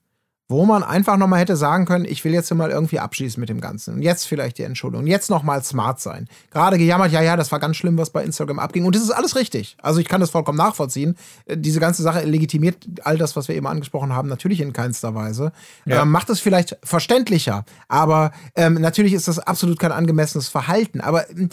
wo 0.51 0.67
man 0.67 0.83
einfach 0.83 1.17
nochmal 1.17 1.39
hätte 1.39 1.57
sagen 1.57 1.87
können, 1.87 2.05
ich 2.05 2.25
will 2.25 2.33
jetzt 2.33 2.49
hier 2.49 2.57
mal 2.57 2.71
irgendwie 2.71 2.99
abschließen 2.99 3.41
mit 3.41 3.49
dem 3.49 3.61
Ganzen. 3.61 3.95
Und 3.95 4.03
jetzt 4.03 4.27
vielleicht 4.27 4.59
die 4.59 4.65
Entschuldigung. 4.65 5.05
Und 5.05 5.07
jetzt 5.07 5.31
nochmal 5.31 5.63
smart 5.63 6.01
sein. 6.01 6.27
Gerade 6.51 6.77
gejammert, 6.77 7.13
ja, 7.13 7.23
ja, 7.23 7.37
das 7.37 7.53
war 7.53 7.61
ganz 7.61 7.77
schlimm, 7.77 7.97
was 7.97 8.11
bei 8.11 8.25
Instagram 8.25 8.59
abging. 8.59 8.85
Und 8.85 8.97
das 8.97 9.03
ist 9.03 9.13
alles 9.13 9.37
richtig. 9.37 9.77
Also 9.81 10.01
ich 10.01 10.09
kann 10.09 10.21
das 10.21 10.31
vollkommen 10.31 10.59
nachvollziehen. 10.59 11.17
Äh, 11.47 11.57
Diese 11.57 11.79
ganze 11.79 12.03
Sache 12.03 12.25
legitimiert 12.25 12.85
all 13.05 13.17
das, 13.17 13.37
was 13.37 13.47
wir 13.47 13.55
eben 13.55 13.69
angesprochen 13.69 14.13
haben, 14.13 14.29
natürlich 14.29 14.61
in 14.61 14.73
keinster 14.73 15.15
Weise. 15.15 15.53
Ja. 15.87 16.03
Ähm, 16.03 16.11
macht 16.11 16.29
es 16.31 16.41
vielleicht 16.41 16.77
verständlicher. 16.83 17.65
Aber 17.87 18.33
ähm, 18.57 18.75
natürlich 18.75 19.13
ist 19.13 19.29
das 19.29 19.39
absolut 19.39 19.79
kein 19.79 19.93
angemessenes 19.93 20.49
Verhalten. 20.49 21.01
Aber 21.01 21.31
ähm, 21.31 21.49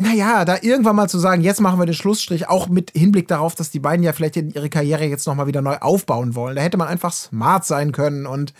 naja, 0.00 0.44
da 0.44 0.56
irgendwann 0.60 0.96
mal 0.96 1.08
zu 1.08 1.18
sagen, 1.18 1.42
jetzt 1.42 1.60
machen 1.60 1.78
wir 1.78 1.86
den 1.86 1.94
Schlussstrich, 1.94 2.48
auch 2.48 2.68
mit 2.68 2.90
Hinblick 2.92 3.28
darauf, 3.28 3.54
dass 3.54 3.70
die 3.70 3.80
beiden 3.80 4.04
ja 4.04 4.12
vielleicht 4.12 4.36
ihre 4.36 4.70
Karriere 4.70 5.04
jetzt 5.04 5.26
nochmal 5.26 5.46
wieder 5.46 5.62
neu 5.62 5.76
aufbauen 5.76 6.34
wollen. 6.34 6.56
Da 6.56 6.62
hätte 6.62 6.78
man 6.78 6.88
einfach 6.88 7.12
smart 7.12 7.64
sein 7.64 7.92
können 7.92 8.26
und 8.26 8.54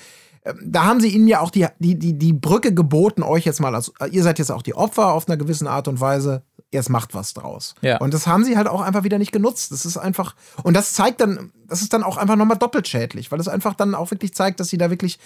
ähm, 0.45 0.59
da 0.64 0.84
haben 0.84 1.01
sie 1.01 1.09
ihnen 1.09 1.28
ja 1.28 1.41
auch 1.41 1.51
die, 1.51 1.66
die, 1.78 1.99
die, 1.99 2.18
die 2.18 2.32
Brücke 2.32 2.72
geboten, 2.72 3.22
euch 3.22 3.45
jetzt 3.45 3.61
mal, 3.61 3.74
als, 3.74 3.93
ihr 4.11 4.22
seid 4.22 4.38
jetzt 4.38 4.51
auch 4.51 4.62
die 4.62 4.74
Opfer 4.74 5.12
auf 5.12 5.28
einer 5.28 5.36
gewissen 5.36 5.66
Art 5.66 5.88
und 5.88 6.01
Weise, 6.01 6.43
jetzt 6.72 6.88
macht 6.88 7.14
was 7.14 7.34
draus. 7.34 7.74
Ja. 7.82 7.99
Und 7.99 8.14
das 8.14 8.26
haben 8.26 8.45
sie 8.45 8.57
halt 8.57 8.68
auch 8.68 8.80
einfach 8.80 9.05
wieder 9.05 9.18
nicht 9.18 9.32
genutzt. 9.32 9.72
Das 9.72 9.84
ist 9.84 9.97
einfach, 9.97 10.34
und 10.62 10.74
das 10.74 10.93
zeigt 10.93 11.20
dann, 11.20 11.53
das 11.66 11.82
ist 11.82 11.93
dann 11.93 12.03
auch 12.03 12.16
einfach 12.16 12.36
nochmal 12.36 12.59
doppelt 12.59 12.88
schädlich, 12.88 13.32
weil 13.32 13.41
es 13.41 13.49
einfach 13.49 13.74
dann 13.74 13.95
auch 13.95 14.11
wirklich 14.11 14.34
zeigt, 14.34 14.61
dass 14.61 14.68
sie 14.68 14.78
da 14.78 14.91
wirklich 14.91 15.18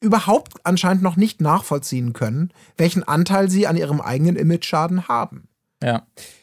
überhaupt 0.00 0.54
anscheinend 0.64 1.02
noch 1.02 1.16
nicht 1.16 1.40
nachvollziehen 1.40 2.12
können, 2.12 2.52
welchen 2.76 3.06
Anteil 3.06 3.50
sie 3.50 3.66
an 3.66 3.76
ihrem 3.76 4.00
eigenen 4.00 4.36
Image-Schaden 4.36 5.08
haben. 5.08 5.49
Ja. 5.82 6.02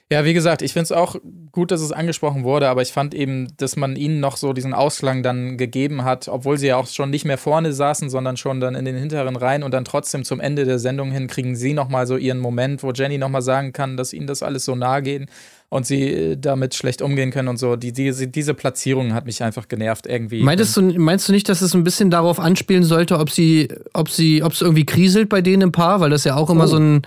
Ja, 0.09 0.23
wie 0.23 0.33
gesagt, 0.33 0.61
ich 0.61 0.71
finde 0.71 0.85
es 0.85 0.91
auch 0.93 1.17
gut, 1.51 1.69
dass 1.69 1.81
es 1.81 1.91
angesprochen 1.91 2.45
wurde, 2.45 2.69
aber 2.69 2.81
ich 2.81 2.93
fand 2.93 3.13
eben, 3.13 3.49
dass 3.57 3.75
man 3.75 3.97
ihnen 3.97 4.21
noch 4.21 4.37
so 4.37 4.53
diesen 4.53 4.73
Ausklang 4.73 5.21
dann 5.21 5.57
gegeben 5.57 6.05
hat, 6.05 6.29
obwohl 6.29 6.57
sie 6.57 6.67
ja 6.67 6.77
auch 6.77 6.87
schon 6.87 7.09
nicht 7.09 7.25
mehr 7.25 7.37
vorne 7.37 7.73
saßen, 7.73 8.09
sondern 8.09 8.37
schon 8.37 8.61
dann 8.61 8.73
in 8.73 8.85
den 8.85 8.95
hinteren 8.95 9.35
Reihen 9.35 9.63
und 9.63 9.73
dann 9.73 9.83
trotzdem 9.83 10.23
zum 10.23 10.39
Ende 10.39 10.63
der 10.63 10.79
Sendung 10.79 11.11
hin 11.11 11.27
kriegen 11.27 11.57
sie 11.57 11.73
nochmal 11.73 12.07
so 12.07 12.15
ihren 12.15 12.39
Moment, 12.39 12.83
wo 12.83 12.91
Jenny 12.93 13.17
nochmal 13.17 13.41
sagen 13.41 13.73
kann, 13.73 13.97
dass 13.97 14.13
ihnen 14.13 14.27
das 14.27 14.43
alles 14.43 14.63
so 14.63 14.75
nahe 14.75 15.01
geht 15.01 15.27
und 15.67 15.85
sie 15.85 16.03
äh, 16.03 16.37
damit 16.37 16.73
schlecht 16.73 17.01
umgehen 17.01 17.31
können 17.31 17.49
und 17.49 17.57
so. 17.57 17.75
Die, 17.75 17.91
diese, 17.91 18.29
diese 18.29 18.53
Platzierung 18.53 19.13
hat 19.13 19.25
mich 19.25 19.43
einfach 19.43 19.67
genervt 19.67 20.07
irgendwie. 20.07 20.41
Meintest 20.41 20.77
du, 20.77 20.83
meinst 20.83 21.27
du 21.27 21.33
nicht, 21.33 21.49
dass 21.49 21.59
es 21.59 21.73
ein 21.73 21.83
bisschen 21.83 22.11
darauf 22.11 22.39
anspielen 22.39 22.85
sollte, 22.85 23.19
ob 23.19 23.29
sie, 23.29 23.67
ob 23.91 24.09
sie, 24.09 24.41
ob 24.41 24.53
es 24.53 24.61
irgendwie 24.61 24.85
kriselt 24.85 25.27
bei 25.27 25.41
denen 25.41 25.63
im 25.63 25.71
Paar, 25.73 25.99
weil 25.99 26.11
das 26.11 26.23
ja 26.23 26.37
auch 26.37 26.49
immer 26.49 26.63
Oh. 26.63 26.67
so 26.67 26.77
ein, 26.77 27.01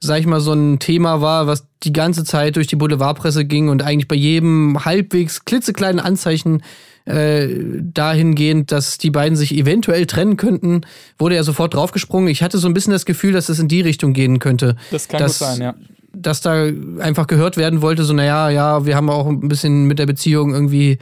sag 0.00 0.20
ich 0.20 0.26
mal, 0.26 0.40
so 0.40 0.52
ein 0.52 0.78
Thema 0.78 1.20
war, 1.20 1.46
was 1.46 1.66
die 1.82 1.92
ganze 1.92 2.24
Zeit 2.24 2.56
durch 2.56 2.66
die 2.66 2.76
Boulevardpresse 2.76 3.44
ging 3.44 3.68
und 3.68 3.82
eigentlich 3.82 4.08
bei 4.08 4.14
jedem 4.16 4.84
halbwegs 4.84 5.44
klitzekleinen 5.44 6.00
Anzeichen 6.00 6.62
äh, 7.04 7.48
dahingehend, 7.80 8.70
dass 8.70 8.98
die 8.98 9.10
beiden 9.10 9.36
sich 9.36 9.54
eventuell 9.54 10.06
trennen 10.06 10.36
könnten, 10.36 10.82
wurde 11.18 11.36
er 11.36 11.44
sofort 11.44 11.74
draufgesprungen. 11.74 12.28
Ich 12.28 12.42
hatte 12.42 12.58
so 12.58 12.68
ein 12.68 12.74
bisschen 12.74 12.92
das 12.92 13.06
Gefühl, 13.06 13.32
dass 13.32 13.48
es 13.48 13.58
in 13.58 13.68
die 13.68 13.80
Richtung 13.80 14.12
gehen 14.12 14.38
könnte. 14.38 14.76
das 14.90 15.08
kann 15.08 15.20
dass- 15.20 15.38
sein, 15.38 15.60
ja. 15.60 15.74
dass 16.12 16.42
da 16.42 16.66
einfach 16.98 17.26
gehört 17.26 17.56
werden 17.56 17.80
wollte, 17.82 18.04
so, 18.04 18.12
naja, 18.12 18.50
ja, 18.50 18.84
wir 18.86 18.94
haben 18.94 19.08
auch 19.10 19.26
ein 19.26 19.48
bisschen 19.48 19.86
mit 19.86 19.98
der 19.98 20.06
Beziehung 20.06 20.52
irgendwie 20.52 20.98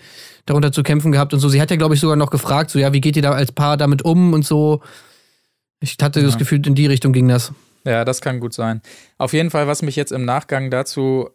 darunter 0.46 0.70
zu 0.72 0.82
kämpfen 0.84 1.10
gehabt 1.10 1.34
und 1.34 1.40
so. 1.40 1.48
Sie 1.48 1.60
hat 1.60 1.70
ja, 1.70 1.76
glaube 1.76 1.94
ich, 1.94 2.00
sogar 2.00 2.16
noch 2.16 2.30
gefragt, 2.30 2.70
so, 2.70 2.78
ja, 2.78 2.92
wie 2.92 3.00
geht 3.00 3.16
ihr 3.16 3.22
da 3.22 3.32
als 3.32 3.50
Paar 3.52 3.76
damit 3.76 4.02
um 4.04 4.32
und 4.32 4.46
so. 4.46 4.80
Ich 5.80 5.96
hatte 6.00 6.22
das 6.22 6.38
Gefühl, 6.38 6.64
in 6.66 6.74
die 6.74 6.86
Richtung 6.86 7.12
ging 7.12 7.28
das. 7.28 7.52
Ja, 7.86 8.04
das 8.04 8.20
kann 8.20 8.40
gut 8.40 8.52
sein. 8.52 8.82
Auf 9.16 9.32
jeden 9.32 9.50
Fall, 9.50 9.68
was 9.68 9.80
mich 9.80 9.94
jetzt 9.94 10.10
im 10.10 10.24
Nachgang 10.24 10.70
dazu 10.70 11.30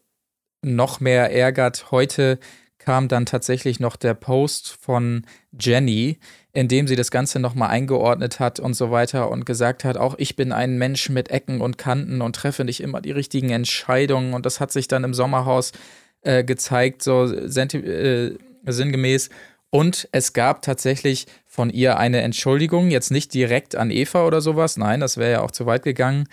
noch 0.61 0.99
mehr 0.99 1.31
ärgert, 1.31 1.91
heute 1.91 2.39
kam 2.77 3.07
dann 3.07 3.25
tatsächlich 3.25 3.79
noch 3.79 3.95
der 3.95 4.15
Post 4.15 4.77
von 4.81 5.25
Jenny, 5.57 6.19
in 6.51 6.67
dem 6.67 6.87
sie 6.87 6.97
das 6.97 7.09
Ganze 7.09 7.39
nochmal 7.39 7.69
eingeordnet 7.69 8.39
hat 8.39 8.59
und 8.59 8.73
so 8.73 8.91
weiter 8.91 9.29
und 9.29 9.45
gesagt 9.45 9.85
hat, 9.85 9.95
auch 9.95 10.15
ich 10.17 10.35
bin 10.35 10.51
ein 10.51 10.77
Mensch 10.77 11.09
mit 11.09 11.31
Ecken 11.31 11.61
und 11.61 11.77
Kanten 11.77 12.21
und 12.21 12.35
treffe 12.35 12.65
nicht 12.65 12.81
immer 12.81 12.99
die 12.99 13.11
richtigen 13.11 13.51
Entscheidungen. 13.51 14.33
Und 14.33 14.45
das 14.45 14.59
hat 14.59 14.73
sich 14.73 14.89
dann 14.89 15.05
im 15.05 15.13
Sommerhaus 15.13 15.71
äh, 16.21 16.43
gezeigt, 16.43 17.01
so 17.01 17.31
äh, 17.31 18.35
sinngemäß. 18.65 19.29
Und 19.71 20.07
es 20.11 20.33
gab 20.33 20.61
tatsächlich 20.61 21.25
von 21.47 21.69
ihr 21.69 21.97
eine 21.97 22.21
Entschuldigung, 22.21 22.91
jetzt 22.91 23.09
nicht 23.09 23.33
direkt 23.33 23.75
an 23.75 23.89
Eva 23.89 24.27
oder 24.27 24.41
sowas, 24.41 24.77
nein, 24.77 24.99
das 24.99 25.17
wäre 25.17 25.31
ja 25.31 25.41
auch 25.41 25.51
zu 25.51 25.65
weit 25.65 25.83
gegangen. 25.83 26.27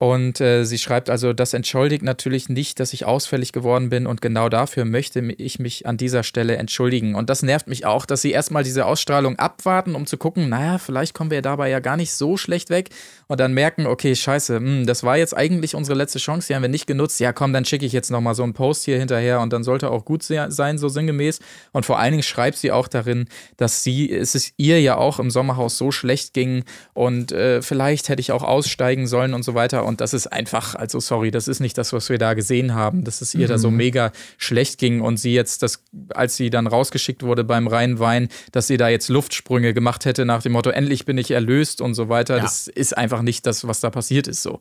Und 0.00 0.40
äh, 0.40 0.62
sie 0.62 0.78
schreibt 0.78 1.10
also, 1.10 1.32
das 1.32 1.54
entschuldigt 1.54 2.04
natürlich 2.04 2.48
nicht, 2.48 2.78
dass 2.78 2.92
ich 2.92 3.04
ausfällig 3.04 3.50
geworden 3.50 3.88
bin 3.90 4.06
und 4.06 4.22
genau 4.22 4.48
dafür 4.48 4.84
möchte 4.84 5.18
ich 5.20 5.58
mich 5.58 5.86
an 5.86 5.96
dieser 5.96 6.22
Stelle 6.22 6.56
entschuldigen. 6.56 7.16
Und 7.16 7.28
das 7.28 7.42
nervt 7.42 7.66
mich 7.66 7.84
auch, 7.84 8.06
dass 8.06 8.22
sie 8.22 8.30
erstmal 8.30 8.62
diese 8.62 8.86
Ausstrahlung 8.86 9.40
abwarten, 9.40 9.96
um 9.96 10.06
zu 10.06 10.16
gucken, 10.16 10.48
naja, 10.48 10.78
vielleicht 10.78 11.14
kommen 11.14 11.32
wir 11.32 11.42
dabei 11.42 11.68
ja 11.68 11.80
gar 11.80 11.96
nicht 11.96 12.12
so 12.12 12.36
schlecht 12.36 12.70
weg 12.70 12.90
und 13.26 13.40
dann 13.40 13.52
merken, 13.54 13.86
okay, 13.88 14.14
scheiße, 14.14 14.56
hm, 14.58 14.86
das 14.86 15.02
war 15.02 15.16
jetzt 15.16 15.36
eigentlich 15.36 15.74
unsere 15.74 15.98
letzte 15.98 16.20
Chance, 16.20 16.46
die 16.46 16.54
haben 16.54 16.62
wir 16.62 16.68
nicht 16.68 16.86
genutzt. 16.86 17.18
Ja, 17.18 17.32
komm, 17.32 17.52
dann 17.52 17.64
schicke 17.64 17.84
ich 17.84 17.92
jetzt 17.92 18.12
nochmal 18.12 18.36
so 18.36 18.44
einen 18.44 18.54
Post 18.54 18.84
hier 18.84 19.00
hinterher 19.00 19.40
und 19.40 19.52
dann 19.52 19.64
sollte 19.64 19.90
auch 19.90 20.04
gut 20.04 20.22
se- 20.22 20.46
sein, 20.50 20.78
so 20.78 20.88
sinngemäß. 20.88 21.40
Und 21.72 21.86
vor 21.86 21.98
allen 21.98 22.12
Dingen 22.12 22.22
schreibt 22.22 22.58
sie 22.58 22.70
auch 22.70 22.86
darin, 22.86 23.26
dass 23.56 23.82
sie, 23.82 24.12
es 24.12 24.36
ist 24.36 24.54
ihr 24.58 24.80
ja 24.80 24.96
auch 24.96 25.18
im 25.18 25.32
Sommerhaus 25.32 25.76
so 25.76 25.90
schlecht 25.90 26.34
ging 26.34 26.62
und 26.94 27.32
äh, 27.32 27.62
vielleicht 27.62 28.08
hätte 28.08 28.20
ich 28.20 28.30
auch 28.30 28.44
aussteigen 28.44 29.08
sollen 29.08 29.34
und 29.34 29.42
so 29.42 29.54
weiter. 29.54 29.87
Und 29.88 30.00
das 30.00 30.12
ist 30.14 30.26
einfach, 30.26 30.74
also 30.74 31.00
sorry, 31.00 31.30
das 31.30 31.48
ist 31.48 31.60
nicht 31.60 31.78
das, 31.78 31.92
was 31.92 32.10
wir 32.10 32.18
da 32.18 32.34
gesehen 32.34 32.74
haben, 32.74 33.04
dass 33.04 33.22
es 33.22 33.34
ihr 33.34 33.48
da 33.48 33.58
so 33.58 33.70
mega 33.70 34.12
schlecht 34.36 34.78
ging 34.78 35.00
und 35.00 35.16
sie 35.16 35.32
jetzt, 35.32 35.62
das, 35.62 35.82
als 36.14 36.36
sie 36.36 36.50
dann 36.50 36.66
rausgeschickt 36.66 37.22
wurde 37.22 37.42
beim 37.42 37.66
Rheinwein, 37.66 38.28
dass 38.52 38.66
sie 38.66 38.76
da 38.76 38.88
jetzt 38.88 39.08
Luftsprünge 39.08 39.72
gemacht 39.72 40.04
hätte 40.04 40.26
nach 40.26 40.42
dem 40.42 40.52
Motto, 40.52 40.70
endlich 40.70 41.06
bin 41.06 41.16
ich 41.16 41.30
erlöst 41.30 41.80
und 41.80 41.94
so 41.94 42.08
weiter. 42.08 42.36
Ja. 42.36 42.42
Das 42.42 42.68
ist 42.68 42.96
einfach 42.96 43.22
nicht 43.22 43.46
das, 43.46 43.66
was 43.66 43.80
da 43.80 43.90
passiert 43.90 44.28
ist 44.28 44.42
so. 44.42 44.60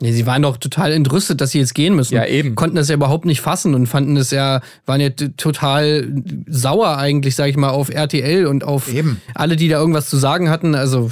Nee, 0.00 0.12
sie 0.12 0.24
waren 0.24 0.40
doch 0.40 0.56
total 0.56 0.90
entrüstet, 0.92 1.42
dass 1.42 1.50
sie 1.50 1.58
jetzt 1.58 1.74
gehen 1.74 1.94
müssen. 1.94 2.14
Ja, 2.14 2.24
eben. 2.24 2.54
Konnten 2.54 2.76
das 2.76 2.88
ja 2.88 2.94
überhaupt 2.94 3.26
nicht 3.26 3.42
fassen 3.42 3.74
und 3.74 3.86
fanden 3.86 4.16
es 4.16 4.30
ja, 4.30 4.62
waren 4.86 5.02
ja 5.02 5.10
total 5.10 6.10
sauer 6.46 6.96
eigentlich, 6.96 7.36
sag 7.36 7.50
ich 7.50 7.58
mal, 7.58 7.68
auf 7.68 7.90
RTL 7.90 8.46
und 8.46 8.64
auf 8.64 8.90
Eben. 8.90 9.20
alle, 9.34 9.56
die 9.56 9.68
da 9.68 9.78
irgendwas 9.78 10.08
zu 10.08 10.16
sagen 10.16 10.48
hatten. 10.48 10.74
Also, 10.74 11.10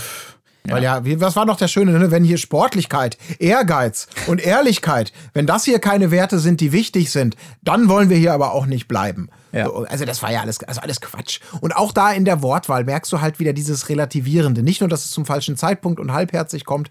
Weil 0.66 0.82
ja, 0.82 1.02
was 1.20 1.36
war 1.36 1.44
noch 1.44 1.58
der 1.58 1.68
Schöne, 1.68 1.92
ne? 1.98 2.10
wenn 2.10 2.24
hier 2.24 2.38
Sportlichkeit, 2.38 3.18
Ehrgeiz 3.38 4.06
und 4.26 4.40
Ehrlichkeit, 4.40 5.12
wenn 5.34 5.46
das 5.46 5.64
hier 5.64 5.78
keine 5.78 6.10
Werte 6.10 6.38
sind, 6.38 6.60
die 6.62 6.72
wichtig 6.72 7.10
sind, 7.10 7.36
dann 7.62 7.88
wollen 7.88 8.08
wir 8.08 8.16
hier 8.16 8.32
aber 8.32 8.52
auch 8.52 8.64
nicht 8.64 8.88
bleiben. 8.88 9.28
Ja. 9.52 9.66
So, 9.66 9.84
also 9.84 10.06
das 10.06 10.22
war 10.22 10.32
ja 10.32 10.40
alles, 10.40 10.62
also 10.64 10.80
alles 10.80 11.02
Quatsch. 11.02 11.40
Und 11.60 11.76
auch 11.76 11.92
da 11.92 12.12
in 12.12 12.24
der 12.24 12.40
Wortwahl 12.40 12.84
merkst 12.84 13.12
du 13.12 13.20
halt 13.20 13.38
wieder 13.40 13.52
dieses 13.52 13.90
Relativierende. 13.90 14.62
Nicht 14.62 14.80
nur, 14.80 14.88
dass 14.88 15.04
es 15.04 15.10
zum 15.10 15.26
falschen 15.26 15.58
Zeitpunkt 15.58 16.00
und 16.00 16.12
halbherzig 16.12 16.64
kommt. 16.64 16.90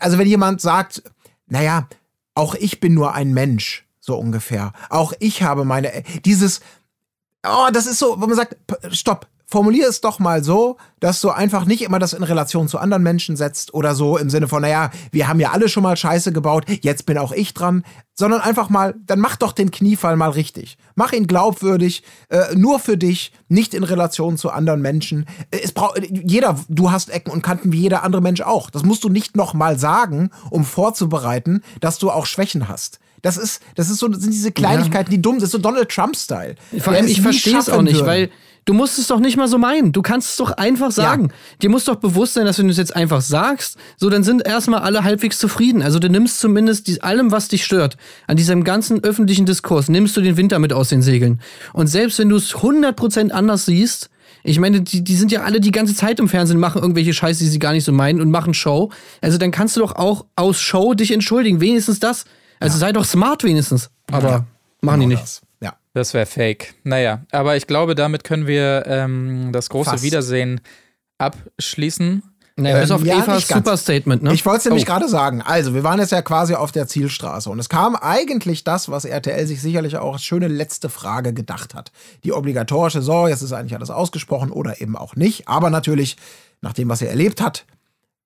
Also 0.00 0.18
wenn 0.18 0.28
jemand 0.28 0.60
sagt, 0.60 1.02
naja, 1.46 1.88
auch 2.34 2.54
ich 2.54 2.78
bin 2.78 2.92
nur 2.92 3.14
ein 3.14 3.32
Mensch, 3.32 3.86
so 4.00 4.18
ungefähr. 4.18 4.74
Auch 4.90 5.14
ich 5.18 5.42
habe 5.42 5.64
meine, 5.64 6.02
dieses, 6.26 6.60
oh, 7.46 7.68
das 7.72 7.86
ist 7.86 7.98
so, 7.98 8.20
wo 8.20 8.26
man 8.26 8.36
sagt, 8.36 8.56
stopp, 8.90 9.28
formulier 9.52 9.86
es 9.86 10.00
doch 10.00 10.18
mal 10.18 10.42
so, 10.42 10.78
dass 10.98 11.20
du 11.20 11.28
einfach 11.28 11.66
nicht 11.66 11.82
immer 11.82 11.98
das 11.98 12.14
in 12.14 12.22
Relation 12.22 12.68
zu 12.68 12.78
anderen 12.78 13.02
Menschen 13.02 13.36
setzt 13.36 13.74
oder 13.74 13.94
so 13.94 14.16
im 14.16 14.30
Sinne 14.30 14.48
von, 14.48 14.62
naja, 14.62 14.90
wir 15.10 15.28
haben 15.28 15.40
ja 15.40 15.50
alle 15.50 15.68
schon 15.68 15.82
mal 15.82 15.96
Scheiße 15.96 16.32
gebaut, 16.32 16.64
jetzt 16.80 17.04
bin 17.04 17.18
auch 17.18 17.32
ich 17.32 17.52
dran, 17.52 17.84
sondern 18.14 18.40
einfach 18.40 18.70
mal, 18.70 18.94
dann 19.04 19.20
mach 19.20 19.36
doch 19.36 19.52
den 19.52 19.70
Kniefall 19.70 20.16
mal 20.16 20.30
richtig. 20.30 20.78
Mach 20.94 21.12
ihn 21.12 21.26
glaubwürdig, 21.26 22.02
äh, 22.30 22.54
nur 22.54 22.78
für 22.78 22.96
dich, 22.96 23.32
nicht 23.48 23.74
in 23.74 23.84
Relation 23.84 24.38
zu 24.38 24.50
anderen 24.50 24.80
Menschen. 24.80 25.26
Äh, 25.50 25.58
Es 25.62 25.72
braucht 25.72 26.00
jeder, 26.10 26.58
du 26.68 26.90
hast 26.90 27.10
Ecken 27.10 27.30
und 27.30 27.42
Kanten 27.42 27.72
wie 27.72 27.80
jeder 27.80 28.04
andere 28.04 28.22
Mensch 28.22 28.40
auch. 28.40 28.70
Das 28.70 28.84
musst 28.84 29.04
du 29.04 29.10
nicht 29.10 29.36
noch 29.36 29.52
mal 29.52 29.78
sagen, 29.78 30.30
um 30.50 30.64
vorzubereiten, 30.64 31.62
dass 31.80 31.98
du 31.98 32.10
auch 32.10 32.24
Schwächen 32.24 32.68
hast. 32.68 33.00
Das 33.20 33.36
ist, 33.36 33.60
das 33.76 33.88
ist 33.90 33.98
so, 33.98 34.08
das 34.08 34.22
sind 34.22 34.32
diese 34.32 34.50
Kleinigkeiten, 34.50 35.10
die 35.10 35.22
dumm 35.22 35.34
sind. 35.34 35.42
Das 35.42 35.48
ist 35.48 35.52
so 35.52 35.58
Donald 35.58 35.88
Trump-Style. 35.90 36.56
Vor 36.78 36.92
allem, 36.92 37.06
ich 37.06 37.20
verstehe 37.20 37.58
es 37.58 37.68
auch 37.68 37.82
nicht, 37.82 37.94
würde. 37.96 38.06
weil 38.06 38.30
du 38.64 38.74
musst 38.74 38.98
es 38.98 39.08
doch 39.08 39.20
nicht 39.20 39.36
mal 39.36 39.48
so 39.48 39.58
meinen. 39.58 39.92
Du 39.92 40.02
kannst 40.02 40.30
es 40.30 40.36
doch 40.36 40.52
einfach 40.52 40.90
sagen. 40.90 41.32
Dir 41.60 41.70
muss 41.70 41.84
doch 41.84 41.96
bewusst 41.96 42.34
sein, 42.34 42.44
dass 42.46 42.58
wenn 42.58 42.66
du 42.66 42.72
es 42.72 42.78
jetzt 42.78 42.94
einfach 42.94 43.20
sagst, 43.20 43.76
so 43.96 44.10
dann 44.10 44.22
sind 44.22 44.46
erstmal 44.46 44.80
alle 44.80 45.04
halbwegs 45.04 45.38
zufrieden. 45.38 45.82
Also 45.82 45.98
du 45.98 46.08
nimmst 46.08 46.40
zumindest 46.40 46.86
die, 46.86 47.02
allem, 47.02 47.32
was 47.32 47.48
dich 47.48 47.64
stört, 47.64 47.96
an 48.26 48.36
diesem 48.36 48.64
ganzen 48.64 49.02
öffentlichen 49.02 49.46
Diskurs, 49.46 49.88
nimmst 49.88 50.16
du 50.16 50.20
den 50.20 50.36
Winter 50.36 50.58
mit 50.58 50.72
aus 50.72 50.88
den 50.88 51.02
Segeln. 51.02 51.40
Und 51.72 51.88
selbst 51.88 52.18
wenn 52.18 52.28
du 52.28 52.36
es 52.36 52.54
100% 52.54 53.30
anders 53.30 53.66
siehst, 53.66 54.10
ich 54.44 54.58
meine, 54.58 54.80
die, 54.80 55.04
die 55.04 55.16
sind 55.16 55.30
ja 55.30 55.42
alle 55.42 55.60
die 55.60 55.70
ganze 55.70 55.94
Zeit 55.94 56.18
im 56.18 56.28
Fernsehen, 56.28 56.58
machen 56.58 56.82
irgendwelche 56.82 57.12
Scheiße, 57.12 57.44
die 57.44 57.50
sie 57.50 57.58
gar 57.58 57.72
nicht 57.72 57.84
so 57.84 57.92
meinen 57.92 58.20
und 58.20 58.30
machen 58.30 58.54
Show. 58.54 58.90
Also 59.20 59.38
dann 59.38 59.52
kannst 59.52 59.76
du 59.76 59.80
doch 59.80 59.94
auch 59.94 60.26
aus 60.34 60.60
Show 60.60 60.94
dich 60.94 61.12
entschuldigen. 61.12 61.60
Wenigstens 61.60 62.00
das. 62.00 62.24
Also 62.58 62.78
sei 62.78 62.92
doch 62.92 63.04
smart 63.04 63.44
wenigstens. 63.44 63.90
Aber 64.10 64.46
machen 64.80 65.00
die 65.00 65.06
Genau 65.06 65.20
nicht. 65.20 65.22
das. 65.22 65.42
Das 65.94 66.14
wäre 66.14 66.26
fake. 66.26 66.74
Naja, 66.84 67.20
aber 67.32 67.56
ich 67.56 67.66
glaube, 67.66 67.94
damit 67.94 68.24
können 68.24 68.46
wir 68.46 68.84
ähm, 68.86 69.50
das 69.52 69.68
große 69.68 69.90
Fast. 69.90 70.02
Wiedersehen 70.04 70.60
abschließen. 71.18 72.22
Naja, 72.56 72.80
bis 72.80 72.90
Ähm, 72.90 72.96
auf 72.96 73.04
ja, 73.04 73.22
Evas. 73.24 73.48
Superstatement, 73.48 74.22
ne? 74.22 74.34
Ich 74.34 74.44
wollte 74.44 74.58
es 74.58 74.64
nämlich 74.66 74.84
Oh. 74.84 74.86
gerade 74.86 75.08
sagen. 75.08 75.40
Also, 75.42 75.72
wir 75.74 75.84
waren 75.84 75.98
jetzt 75.98 76.12
ja 76.12 76.20
quasi 76.20 76.54
auf 76.54 76.70
der 76.70 76.86
Zielstraße 76.86 77.48
und 77.48 77.58
es 77.58 77.68
kam 77.70 77.96
eigentlich 77.96 78.62
das, 78.62 78.90
was 78.90 79.04
RTL 79.06 79.46
sich 79.46 79.62
sicherlich 79.62 79.96
auch 79.96 80.14
als 80.14 80.24
schöne 80.24 80.48
letzte 80.48 80.90
Frage 80.90 81.32
gedacht 81.32 81.74
hat. 81.74 81.92
Die 82.24 82.32
obligatorische, 82.32 83.00
so, 83.00 83.26
jetzt 83.26 83.40
ist 83.42 83.52
eigentlich 83.52 83.74
alles 83.74 83.90
ausgesprochen 83.90 84.50
oder 84.50 84.80
eben 84.82 84.96
auch 84.96 85.16
nicht. 85.16 85.48
Aber 85.48 85.70
natürlich, 85.70 86.16
nach 86.60 86.74
dem, 86.74 86.90
was 86.90 87.00
ihr 87.00 87.08
erlebt 87.08 87.40
habt, 87.40 87.64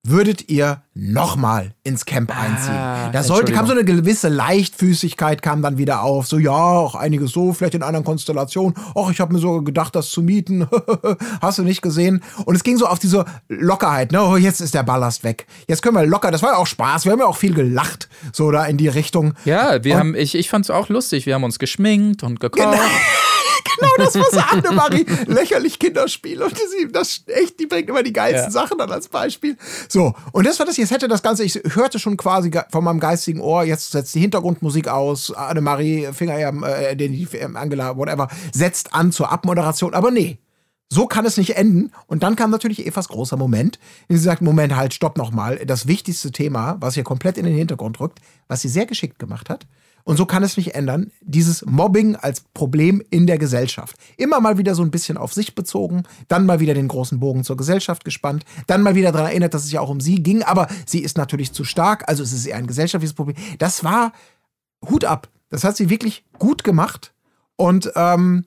würdet 0.09 0.49
ihr 0.49 0.81
nochmal 0.93 1.73
ins 1.83 2.05
Camp 2.05 2.31
einziehen. 2.35 3.11
da 3.13 3.23
sollte, 3.23 3.51
kam 3.51 3.65
so 3.67 3.71
eine 3.73 3.85
gewisse 3.85 4.29
Leichtfüßigkeit 4.29 5.41
kam 5.41 5.61
dann 5.61 5.77
wieder 5.77 6.01
auf. 6.01 6.27
So, 6.27 6.37
ja, 6.39 6.51
auch 6.51 6.95
einiges 6.95 7.31
so, 7.31 7.53
vielleicht 7.53 7.75
in 7.75 7.83
anderen 7.83 8.03
Konstellationen. 8.05 8.73
Och, 8.95 9.11
ich 9.11 9.19
habe 9.19 9.33
mir 9.33 9.39
so 9.39 9.61
gedacht, 9.61 9.95
das 9.95 10.09
zu 10.09 10.21
mieten. 10.21 10.67
Hast 11.41 11.59
du 11.59 11.63
nicht 11.63 11.81
gesehen? 11.81 12.23
Und 12.45 12.55
es 12.55 12.63
ging 12.63 12.77
so 12.77 12.87
auf 12.87 12.99
diese 12.99 13.25
Lockerheit. 13.47 14.11
Ne? 14.11 14.21
Oh, 14.23 14.37
jetzt 14.37 14.59
ist 14.61 14.73
der 14.73 14.83
Ballast 14.83 15.23
weg. 15.23 15.45
Jetzt 15.67 15.81
können 15.81 15.95
wir 15.95 16.05
locker. 16.05 16.31
Das 16.31 16.41
war 16.41 16.51
ja 16.51 16.57
auch 16.57 16.67
Spaß. 16.67 17.05
Wir 17.05 17.11
haben 17.11 17.19
ja 17.19 17.25
auch 17.27 17.37
viel 17.37 17.53
gelacht. 17.53 18.09
So 18.33 18.51
da 18.51 18.65
in 18.65 18.77
die 18.77 18.87
Richtung. 18.87 19.33
Ja, 19.45 19.83
wir 19.83 19.93
Und- 19.93 19.99
haben, 19.99 20.15
ich, 20.15 20.35
ich 20.35 20.49
fand's 20.49 20.69
auch 20.69 20.89
lustig. 20.89 21.25
Wir 21.25 21.35
haben 21.35 21.43
uns 21.43 21.59
geschminkt 21.59 22.23
und 22.23 22.39
gekocht. 22.39 22.63
genau 22.71 22.77
das, 23.97 24.15
was 24.15 24.37
Annemarie 24.51 25.05
lächerlich 25.25 25.79
Kinderspiel 25.79 26.41
und 26.41 26.57
sie, 26.57 26.91
das 26.91 27.23
echt, 27.27 27.59
die 27.59 27.65
bringt 27.65 27.89
immer 27.89 28.03
die 28.03 28.13
geilsten 28.13 28.45
Ja. 28.45 28.51
Sachen 28.51 28.77
dann 28.77 28.91
als 28.91 29.07
Beispiel. 29.07 29.57
So, 29.89 30.13
und 30.31 30.45
das 30.45 30.59
war 30.59 30.65
das, 30.65 30.77
jetzt 30.77 30.91
hätte 30.91 31.07
das 31.07 31.23
Ganze, 31.23 31.43
ich 31.43 31.61
hörte 31.73 31.99
schon 31.99 32.17
quasi 32.17 32.51
von 32.71 32.83
meinem 32.83 32.99
geistigen 32.99 33.41
Ohr, 33.41 33.63
jetzt 33.63 33.91
setzt 33.91 34.15
die 34.15 34.19
Hintergrundmusik 34.19 34.87
aus, 34.87 35.31
Annemarie, 35.31 36.09
Fingerjam, 36.13 36.63
äh, 36.63 36.95
die, 36.95 37.09
die, 37.09 37.41
Angela, 37.55 37.97
whatever, 37.97 38.27
setzt 38.53 38.93
an 38.93 39.11
zur 39.11 39.31
Abmoderation, 39.31 39.93
aber 39.93 40.11
nee. 40.11 40.39
So 40.89 41.05
kann 41.05 41.25
es 41.25 41.35
nicht 41.35 41.57
enden. 41.57 41.91
Und 42.07 42.23
dann 42.23 42.37
kam 42.37 42.49
natürlich 42.49 42.85
Evas 42.85 43.09
großer 43.09 43.35
Moment. 43.35 43.77
in 44.07 44.15
dem 44.15 44.19
Sie 44.19 44.23
sagt, 44.23 44.41
Moment, 44.41 44.75
halt, 44.75 44.93
stopp 44.93 45.17
nochmal. 45.17 45.57
Das 45.65 45.87
wichtigste 45.87 46.31
Thema, 46.31 46.77
was 46.79 46.93
hier 46.93 47.03
komplett 47.03 47.37
in 47.37 47.45
den 47.45 47.55
Hintergrund 47.55 47.99
rückt, 47.99 48.19
was 48.47 48.61
sie 48.61 48.69
sehr 48.69 48.85
geschickt 48.85 49.19
gemacht 49.19 49.49
hat. 49.49 49.67
Und 50.07 50.15
so 50.15 50.25
kann 50.25 50.41
es 50.41 50.55
nicht 50.55 50.73
ändern. 50.73 51.11
Dieses 51.19 51.65
Mobbing 51.65 52.15
als 52.15 52.39
Problem 52.53 53.03
in 53.09 53.27
der 53.27 53.37
Gesellschaft. 53.37 53.97
Immer 54.15 54.39
mal 54.39 54.57
wieder 54.57 54.73
so 54.73 54.81
ein 54.81 54.89
bisschen 54.89 55.17
auf 55.17 55.33
sich 55.33 55.53
bezogen, 55.53 56.03
dann 56.29 56.45
mal 56.45 56.61
wieder 56.61 56.73
den 56.73 56.87
großen 56.87 57.19
Bogen 57.19 57.43
zur 57.43 57.57
Gesellschaft 57.57 58.05
gespannt, 58.05 58.45
dann 58.67 58.83
mal 58.83 58.95
wieder 58.95 59.11
daran 59.11 59.27
erinnert, 59.27 59.53
dass 59.53 59.65
es 59.65 59.71
ja 59.73 59.81
auch 59.81 59.89
um 59.89 59.99
sie 59.99 60.23
ging, 60.23 60.43
aber 60.43 60.69
sie 60.85 60.99
ist 60.99 61.17
natürlich 61.17 61.51
zu 61.51 61.65
stark, 61.65 62.07
also 62.07 62.23
es 62.23 62.31
ist 62.31 62.45
eher 62.45 62.55
ein 62.55 62.67
gesellschaftliches 62.67 63.15
Problem. 63.15 63.35
Das 63.57 63.83
war 63.83 64.13
Hut 64.89 65.03
ab. 65.03 65.27
Das 65.49 65.65
hat 65.65 65.75
sie 65.75 65.89
wirklich 65.89 66.23
gut 66.39 66.63
gemacht. 66.63 67.13
Und 67.57 67.91
ähm, 67.97 68.45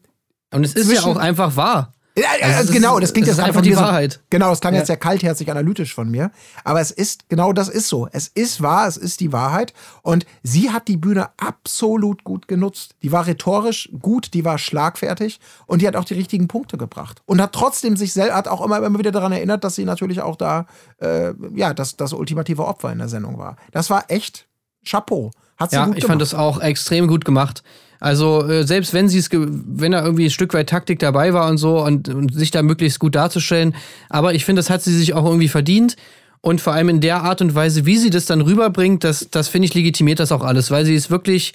Und 0.50 0.64
es 0.64 0.72
ist 0.72 0.90
ja 0.90 1.02
auch 1.02 1.18
einfach 1.18 1.56
wahr. 1.56 1.92
Ja, 2.16 2.26
Also 2.56 2.72
genau, 2.72 2.98
das 2.98 3.12
klingt 3.12 3.26
jetzt 3.28 3.38
einfach 3.38 3.48
einfach 3.48 3.62
die 3.62 3.70
mir 3.70 3.76
so- 3.76 3.82
Wahrheit. 3.82 4.20
Genau, 4.30 4.52
es 4.52 4.60
klang 4.60 4.74
Ja. 4.74 4.78
jetzt 4.80 4.88
sehr 4.88 4.96
kaltherzig 4.96 5.50
analytisch 5.50 5.94
von 5.94 6.10
mir. 6.10 6.30
Aber 6.64 6.80
es 6.80 6.90
ist, 6.90 7.28
genau 7.28 7.52
das 7.52 7.68
ist 7.68 7.88
so. 7.88 8.08
Es 8.12 8.28
ist 8.28 8.60
wahr, 8.62 8.86
es 8.88 8.96
ist 8.96 9.20
die 9.20 9.32
Wahrheit. 9.32 9.72
Und 10.02 10.26
sie 10.42 10.70
hat 10.70 10.88
die 10.88 10.96
Bühne 10.96 11.28
absolut 11.38 12.24
gut 12.24 12.48
genutzt. 12.48 12.94
Die 13.02 13.12
war 13.12 13.26
rhetorisch 13.26 13.88
gut, 14.00 14.34
die 14.34 14.44
war 14.44 14.58
schlagfertig 14.58 15.40
und 15.66 15.82
die 15.82 15.86
hat 15.88 15.96
auch 15.96 16.04
die 16.04 16.14
richtigen 16.14 16.48
Punkte 16.48 16.76
gebracht. 16.76 17.22
Und 17.26 17.40
hat 17.40 17.52
trotzdem 17.52 17.96
sich 17.96 18.12
selber, 18.12 18.34
hat 18.34 18.48
auch 18.48 18.60
immer, 18.64 18.78
immer 18.84 18.98
wieder 18.98 19.12
daran 19.12 19.32
erinnert, 19.32 19.62
dass 19.64 19.76
sie 19.76 19.84
natürlich 19.84 20.20
auch 20.20 20.36
da, 20.36 20.66
äh, 21.00 21.32
ja, 21.54 21.72
das, 21.74 21.96
das 21.96 22.12
ultimative 22.12 22.64
Opfer 22.66 22.92
in 22.92 22.98
der 22.98 23.08
Sendung 23.08 23.38
war. 23.38 23.56
Das 23.72 23.88
war 23.90 24.04
echt 24.08 24.46
Chapeau. 24.84 25.30
Hat 25.58 25.70
sie 25.70 25.76
Ja, 25.76 25.84
gut 25.84 25.96
ich 25.96 26.00
gemacht. 26.02 26.12
fand 26.12 26.22
das 26.22 26.34
auch 26.34 26.60
extrem 26.60 27.06
gut 27.06 27.24
gemacht. 27.24 27.62
Also 28.00 28.46
äh, 28.48 28.66
selbst 28.66 28.94
wenn 28.94 29.08
sie 29.08 29.18
es, 29.18 29.28
wenn 29.30 29.92
da 29.92 30.02
irgendwie 30.02 30.24
ein 30.24 30.30
Stück 30.30 30.54
weit 30.54 30.70
Taktik 30.70 30.98
dabei 30.98 31.34
war 31.34 31.48
und 31.48 31.58
so 31.58 31.84
und, 31.84 32.08
und 32.08 32.34
sich 32.34 32.50
da 32.50 32.62
möglichst 32.62 32.98
gut 32.98 33.14
darzustellen, 33.14 33.74
aber 34.08 34.34
ich 34.34 34.44
finde, 34.44 34.60
das 34.60 34.70
hat 34.70 34.82
sie 34.82 34.96
sich 34.96 35.14
auch 35.14 35.24
irgendwie 35.24 35.48
verdient. 35.48 35.96
Und 36.42 36.62
vor 36.62 36.72
allem 36.72 36.88
in 36.88 37.02
der 37.02 37.22
Art 37.22 37.42
und 37.42 37.54
Weise, 37.54 37.84
wie 37.84 37.98
sie 37.98 38.08
das 38.08 38.24
dann 38.24 38.40
rüberbringt, 38.40 39.04
das, 39.04 39.28
das 39.30 39.48
finde 39.48 39.66
ich 39.66 39.74
legitimiert 39.74 40.20
das 40.20 40.32
auch 40.32 40.42
alles, 40.42 40.70
weil 40.70 40.86
sie 40.86 40.94
ist 40.94 41.10
wirklich, 41.10 41.52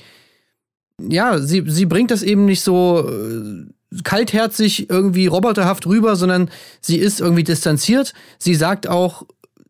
ja, 1.02 1.40
sie, 1.40 1.64
sie 1.66 1.88
bringt 1.88 2.12
das 2.12 2.22
eben 2.22 2.46
nicht 2.46 2.62
so 2.62 3.10
äh, 3.10 4.02
kaltherzig 4.04 4.88
irgendwie 4.90 5.26
roboterhaft 5.26 5.88
rüber, 5.88 6.16
sondern 6.16 6.52
sie 6.82 6.98
ist 6.98 7.20
irgendwie 7.20 7.44
distanziert. 7.44 8.14
Sie 8.38 8.54
sagt 8.54 8.88
auch, 8.88 9.24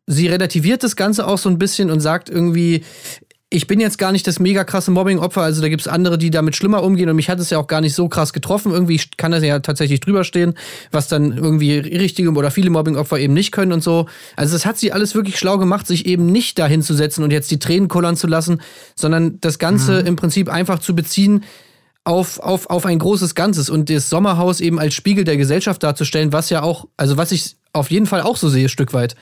sie 0.05 0.27
relativiert 0.27 0.83
das 0.83 0.97
Ganze 0.97 1.25
auch 1.25 1.37
so 1.37 1.49
ein 1.49 1.57
bisschen 1.57 1.89
und 1.89 2.01
sagt 2.01 2.29
irgendwie, 2.29 2.83
ich 3.55 3.67
bin 3.67 3.79
jetzt 3.79 3.97
gar 3.97 4.11
nicht 4.11 4.27
das 4.27 4.39
mega 4.41 4.65
krasse 4.65 4.91
Mobbing-Opfer, 4.91 5.41
also 5.41 5.61
da 5.61 5.69
gibt 5.69 5.81
es 5.81 5.87
andere, 5.87 6.17
die 6.17 6.29
damit 6.29 6.57
schlimmer 6.57 6.83
umgehen 6.83 7.07
und 7.07 7.15
mich 7.15 7.29
hat 7.29 7.39
es 7.39 7.49
ja 7.49 7.57
auch 7.57 7.67
gar 7.67 7.79
nicht 7.79 7.95
so 7.95 8.09
krass 8.09 8.33
getroffen. 8.33 8.73
Irgendwie 8.73 8.99
kann 9.15 9.31
das 9.31 9.43
ja 9.43 9.59
tatsächlich 9.59 10.01
drüber 10.01 10.25
stehen, 10.25 10.55
was 10.91 11.07
dann 11.07 11.37
irgendwie 11.37 11.77
richtige 11.77 12.31
oder 12.31 12.51
viele 12.51 12.69
Mobbing-Opfer 12.69 13.17
eben 13.17 13.33
nicht 13.33 13.53
können 13.53 13.71
und 13.71 13.81
so. 13.81 14.07
Also 14.35 14.53
das 14.53 14.65
hat 14.65 14.77
sie 14.77 14.91
alles 14.91 15.15
wirklich 15.15 15.39
schlau 15.39 15.57
gemacht, 15.57 15.87
sich 15.87 16.05
eben 16.05 16.25
nicht 16.25 16.59
dahin 16.59 16.81
zu 16.81 16.93
setzen 16.93 17.23
und 17.23 17.31
jetzt 17.31 17.49
die 17.49 17.59
Tränen 17.59 17.87
kullern 17.87 18.17
zu 18.17 18.27
lassen, 18.27 18.61
sondern 18.93 19.39
das 19.39 19.57
Ganze 19.57 19.99
im 19.99 20.17
Prinzip 20.17 20.49
einfach 20.49 20.79
zu 20.79 20.93
beziehen 20.93 21.45
auf, 22.03 22.39
auf, 22.39 22.69
auf 22.69 22.85
ein 22.85 22.99
großes 22.99 23.35
Ganzes 23.35 23.69
und 23.69 23.89
das 23.89 24.09
Sommerhaus 24.09 24.59
eben 24.59 24.79
als 24.79 24.93
Spiegel 24.93 25.23
der 25.23 25.37
Gesellschaft 25.37 25.81
darzustellen, 25.81 26.33
was 26.33 26.49
ja 26.49 26.61
auch, 26.61 26.87
also 26.97 27.15
was 27.15 27.31
ich 27.31 27.55
auf 27.75 27.91
jeden 27.91 28.05
Fall 28.05 28.21
auch 28.21 28.37
so 28.37 28.49
sehe, 28.49 28.69
Stück 28.69 28.93
weit. 28.93 29.15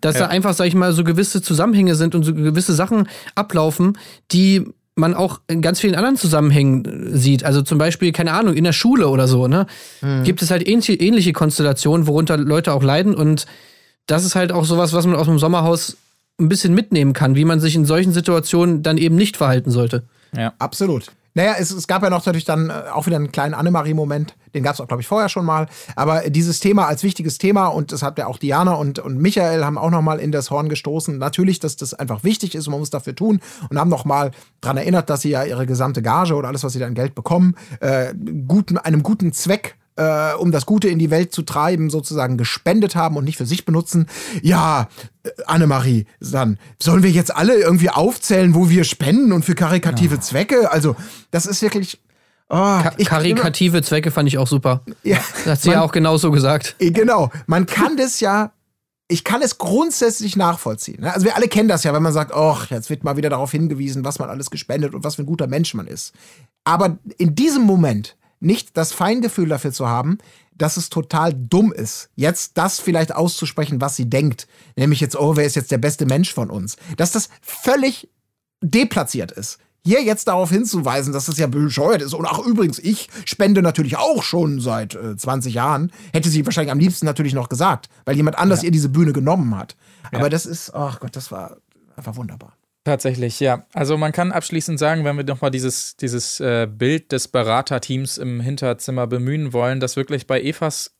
Dass 0.00 0.16
da 0.16 0.26
einfach, 0.26 0.54
sag 0.54 0.66
ich 0.66 0.74
mal, 0.74 0.92
so 0.92 1.04
gewisse 1.04 1.42
Zusammenhänge 1.42 1.94
sind 1.94 2.14
und 2.14 2.22
so 2.22 2.34
gewisse 2.34 2.74
Sachen 2.74 3.08
ablaufen, 3.34 3.98
die 4.32 4.66
man 4.96 5.14
auch 5.14 5.40
in 5.46 5.60
ganz 5.60 5.78
vielen 5.78 5.94
anderen 5.94 6.16
Zusammenhängen 6.16 7.12
äh, 7.12 7.16
sieht. 7.16 7.44
Also 7.44 7.62
zum 7.62 7.78
Beispiel, 7.78 8.12
keine 8.12 8.32
Ahnung, 8.32 8.54
in 8.54 8.64
der 8.64 8.72
Schule 8.72 9.08
oder 9.08 9.28
so, 9.28 9.46
ne? 9.46 9.66
Gibt 10.24 10.42
es 10.42 10.50
halt 10.50 10.66
ähnliche, 10.66 10.94
ähnliche 10.94 11.32
Konstellationen, 11.32 12.06
worunter 12.06 12.38
Leute 12.38 12.72
auch 12.72 12.82
leiden 12.82 13.14
und 13.14 13.46
das 14.06 14.24
ist 14.24 14.34
halt 14.34 14.52
auch 14.52 14.64
sowas, 14.64 14.92
was 14.92 15.06
man 15.06 15.16
aus 15.16 15.26
dem 15.26 15.38
Sommerhaus 15.38 15.96
ein 16.40 16.48
bisschen 16.48 16.74
mitnehmen 16.74 17.12
kann, 17.12 17.34
wie 17.34 17.44
man 17.44 17.60
sich 17.60 17.74
in 17.74 17.84
solchen 17.84 18.12
Situationen 18.12 18.82
dann 18.82 18.98
eben 18.98 19.16
nicht 19.16 19.36
verhalten 19.36 19.70
sollte. 19.70 20.04
Ja. 20.36 20.54
Absolut. 20.58 21.06
Naja, 21.34 21.56
es, 21.58 21.70
es 21.70 21.86
gab 21.86 22.02
ja 22.02 22.08
noch 22.08 22.24
natürlich 22.24 22.44
dann 22.44 22.70
äh, 22.70 22.72
auch 22.92 23.06
wieder 23.06 23.16
einen 23.16 23.32
kleinen 23.32 23.54
Annemarie-Moment. 23.54 24.34
Den 24.56 24.64
gab 24.64 24.74
es 24.74 24.80
auch, 24.80 24.88
glaube 24.88 25.02
ich, 25.02 25.06
vorher 25.06 25.28
schon 25.28 25.44
mal. 25.44 25.68
Aber 25.94 26.28
dieses 26.30 26.60
Thema 26.60 26.86
als 26.86 27.02
wichtiges 27.02 27.38
Thema 27.38 27.68
und 27.68 27.92
das 27.92 28.02
hat 28.02 28.18
ja 28.18 28.26
auch 28.26 28.38
Diana 28.38 28.72
und, 28.72 28.98
und 28.98 29.18
Michael 29.18 29.64
haben 29.64 29.78
auch 29.78 29.90
noch 29.90 30.02
mal 30.02 30.18
in 30.18 30.32
das 30.32 30.50
Horn 30.50 30.68
gestoßen. 30.68 31.18
Natürlich, 31.18 31.60
dass 31.60 31.76
das 31.76 31.94
einfach 31.94 32.24
wichtig 32.24 32.54
ist 32.54 32.66
und 32.66 32.72
man 32.72 32.80
muss 32.80 32.90
dafür 32.90 33.14
tun 33.14 33.40
und 33.70 33.78
haben 33.78 33.90
noch 33.90 34.04
mal 34.04 34.30
daran 34.60 34.78
erinnert, 34.78 35.10
dass 35.10 35.20
sie 35.20 35.30
ja 35.30 35.44
ihre 35.44 35.66
gesamte 35.66 36.02
Gage 36.02 36.34
oder 36.34 36.48
alles, 36.48 36.64
was 36.64 36.72
sie 36.72 36.78
da 36.78 36.86
an 36.86 36.94
Geld 36.94 37.14
bekommen, 37.14 37.54
äh, 37.80 38.14
guten, 38.46 38.78
einem 38.78 39.02
guten 39.02 39.32
Zweck 39.32 39.76
äh, 39.96 40.34
um 40.34 40.52
das 40.52 40.66
Gute 40.66 40.88
in 40.88 40.98
die 40.98 41.10
Welt 41.10 41.32
zu 41.32 41.42
treiben, 41.42 41.90
sozusagen 41.90 42.36
gespendet 42.36 42.94
haben 42.94 43.16
und 43.16 43.24
nicht 43.24 43.38
für 43.38 43.46
sich 43.46 43.64
benutzen. 43.64 44.06
Ja, 44.42 44.88
äh, 45.22 45.30
Annemarie, 45.46 46.06
dann 46.20 46.58
sollen 46.80 47.02
wir 47.02 47.10
jetzt 47.10 47.34
alle 47.34 47.54
irgendwie 47.54 47.90
aufzählen, 47.90 48.54
wo 48.54 48.68
wir 48.68 48.84
spenden 48.84 49.32
und 49.32 49.44
für 49.44 49.54
karikative 49.54 50.20
Zwecke? 50.20 50.70
Also, 50.70 50.96
das 51.30 51.46
ist 51.46 51.62
wirklich. 51.62 52.00
Oh, 52.48 52.80
ich- 52.96 53.08
karikative 53.08 53.82
Zwecke 53.82 54.10
fand 54.10 54.28
ich 54.28 54.38
auch 54.38 54.46
super. 54.46 54.82
Ja, 55.02 55.18
Das 55.44 55.46
hat 55.46 55.62
sie 55.62 55.70
ja 55.70 55.76
man- 55.78 55.88
auch 55.88 55.92
genauso 55.92 56.30
gesagt. 56.30 56.76
Eh, 56.78 56.90
Genau, 56.90 57.30
man 57.46 57.66
kann 57.66 57.96
das 57.96 58.20
ja, 58.20 58.52
ich 59.08 59.24
kann 59.24 59.42
es 59.42 59.58
grundsätzlich 59.58 60.36
nachvollziehen. 60.36 61.00
ne? 61.00 61.12
Also 61.12 61.26
wir 61.26 61.34
alle 61.36 61.48
kennen 61.48 61.68
das 61.68 61.82
ja, 61.84 61.92
wenn 61.92 62.02
man 62.02 62.12
sagt, 62.12 62.32
oh, 62.34 62.56
jetzt 62.70 62.88
wird 62.90 63.02
mal 63.04 63.16
wieder 63.16 63.30
darauf 63.30 63.50
hingewiesen, 63.50 64.04
was 64.04 64.18
man 64.18 64.30
alles 64.30 64.50
gespendet 64.50 64.94
und 64.94 65.02
was 65.04 65.16
für 65.16 65.22
ein 65.22 65.26
guter 65.26 65.46
Mensch 65.48 65.74
man 65.74 65.86
ist. 65.88 66.12
Aber 66.64 66.98
in 67.18 67.34
diesem 67.34 67.62
Moment 67.62 68.16
nicht 68.38 68.76
das 68.76 68.92
Feingefühl 68.92 69.48
dafür 69.48 69.72
zu 69.72 69.88
haben, 69.88 70.18
dass 70.54 70.76
es 70.76 70.88
total 70.88 71.32
dumm 71.34 71.72
ist, 71.72 72.10
jetzt 72.14 72.52
das 72.58 72.78
vielleicht 72.80 73.14
auszusprechen, 73.14 73.80
was 73.80 73.96
sie 73.96 74.08
denkt. 74.08 74.46
Nämlich 74.76 75.00
jetzt, 75.00 75.16
oh, 75.18 75.36
wer 75.36 75.44
ist 75.46 75.56
jetzt 75.56 75.70
der 75.70 75.78
beste 75.78 76.06
Mensch 76.06 76.32
von 76.32 76.48
uns? 76.50 76.76
Dass 76.96 77.12
das 77.12 77.28
völlig 77.42 78.08
deplatziert 78.62 79.32
ist. 79.32 79.58
Hier 79.86 80.02
jetzt 80.02 80.26
darauf 80.26 80.50
hinzuweisen, 80.50 81.12
dass 81.12 81.26
das 81.26 81.38
ja 81.38 81.46
bescheuert 81.46 82.02
ist. 82.02 82.12
Und 82.12 82.26
ach, 82.26 82.40
übrigens, 82.40 82.80
ich 82.80 83.08
spende 83.24 83.62
natürlich 83.62 83.96
auch 83.96 84.24
schon 84.24 84.60
seit 84.60 84.96
äh, 84.96 85.16
20 85.16 85.54
Jahren. 85.54 85.92
Hätte 86.12 86.28
sie 86.28 86.44
wahrscheinlich 86.44 86.72
am 86.72 86.80
liebsten 86.80 87.06
natürlich 87.06 87.34
noch 87.34 87.48
gesagt, 87.48 87.88
weil 88.04 88.16
jemand 88.16 88.36
anders 88.36 88.64
ihr 88.64 88.72
diese 88.72 88.88
Bühne 88.88 89.12
genommen 89.12 89.56
hat. 89.56 89.76
Aber 90.12 90.28
das 90.28 90.44
ist, 90.44 90.74
ach 90.74 90.98
Gott, 90.98 91.14
das 91.14 91.30
war 91.30 91.58
einfach 91.94 92.16
wunderbar. 92.16 92.56
Tatsächlich, 92.82 93.38
ja. 93.38 93.64
Also 93.74 93.96
man 93.96 94.10
kann 94.10 94.32
abschließend 94.32 94.78
sagen, 94.78 95.04
wenn 95.04 95.16
wir 95.16 95.24
nochmal 95.24 95.52
dieses, 95.52 95.96
dieses 95.96 96.40
äh, 96.40 96.68
Bild 96.68 97.12
des 97.12 97.28
Beraterteams 97.28 98.18
im 98.18 98.40
Hinterzimmer 98.40 99.06
bemühen 99.06 99.52
wollen, 99.52 99.78
dass 99.78 99.94
wirklich 99.94 100.26
bei 100.26 100.42
Evas 100.42 100.95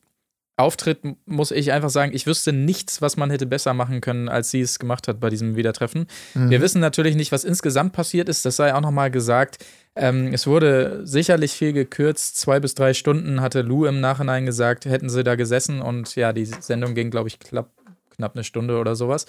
Auftritt, 0.56 1.00
muss 1.26 1.50
ich 1.50 1.72
einfach 1.72 1.90
sagen, 1.90 2.12
ich 2.14 2.26
wüsste 2.26 2.52
nichts, 2.52 3.02
was 3.02 3.16
man 3.16 3.30
hätte 3.30 3.44
besser 3.46 3.74
machen 3.74 4.00
können, 4.00 4.28
als 4.28 4.50
sie 4.50 4.62
es 4.62 4.78
gemacht 4.78 5.06
hat 5.06 5.20
bei 5.20 5.28
diesem 5.28 5.54
Wiedertreffen. 5.54 6.06
Wir 6.34 6.62
wissen 6.62 6.80
natürlich 6.80 7.14
nicht, 7.14 7.30
was 7.30 7.44
insgesamt 7.44 7.92
passiert 7.92 8.28
ist, 8.28 8.46
das 8.46 8.56
sei 8.56 8.74
auch 8.74 8.80
nochmal 8.80 9.10
gesagt. 9.10 9.64
Ähm, 9.94 10.32
es 10.32 10.46
wurde 10.46 11.06
sicherlich 11.06 11.52
viel 11.52 11.72
gekürzt, 11.72 12.38
zwei 12.38 12.58
bis 12.60 12.74
drei 12.74 12.94
Stunden 12.94 13.40
hatte 13.40 13.60
Lou 13.62 13.84
im 13.84 14.00
Nachhinein 14.00 14.46
gesagt, 14.46 14.86
hätten 14.86 15.10
sie 15.10 15.24
da 15.24 15.34
gesessen 15.34 15.82
und 15.82 16.16
ja, 16.16 16.32
die 16.32 16.46
Sendung 16.46 16.94
ging, 16.94 17.10
glaube 17.10 17.28
ich, 17.28 17.38
knapp, 17.38 17.70
knapp 18.10 18.34
eine 18.34 18.44
Stunde 18.44 18.78
oder 18.78 18.96
sowas 18.96 19.26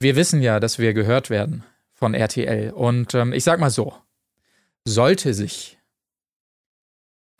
wir 0.00 0.16
wissen 0.16 0.42
ja, 0.42 0.58
dass 0.58 0.78
wir 0.78 0.94
gehört 0.94 1.30
werden 1.30 1.62
von 1.92 2.14
RTL. 2.14 2.72
Und 2.72 3.14
ähm, 3.14 3.32
ich 3.32 3.44
sag 3.44 3.60
mal 3.60 3.70
so, 3.70 3.94
sollte 4.84 5.34
sich 5.34 5.78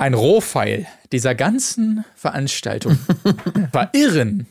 ein 0.00 0.14
Rohpfeil 0.14 0.86
dieser 1.12 1.34
ganzen 1.34 2.04
Veranstaltung 2.14 2.98
verirren, 3.72 4.46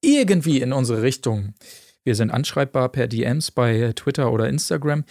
irgendwie 0.00 0.60
in 0.60 0.72
unsere 0.72 1.02
Richtung, 1.02 1.54
wir 2.02 2.14
sind 2.14 2.30
anschreibbar 2.30 2.88
per 2.88 3.06
DMs 3.06 3.50
bei 3.50 3.92
Twitter 3.94 4.32
oder 4.32 4.48
Instagram, 4.48 5.04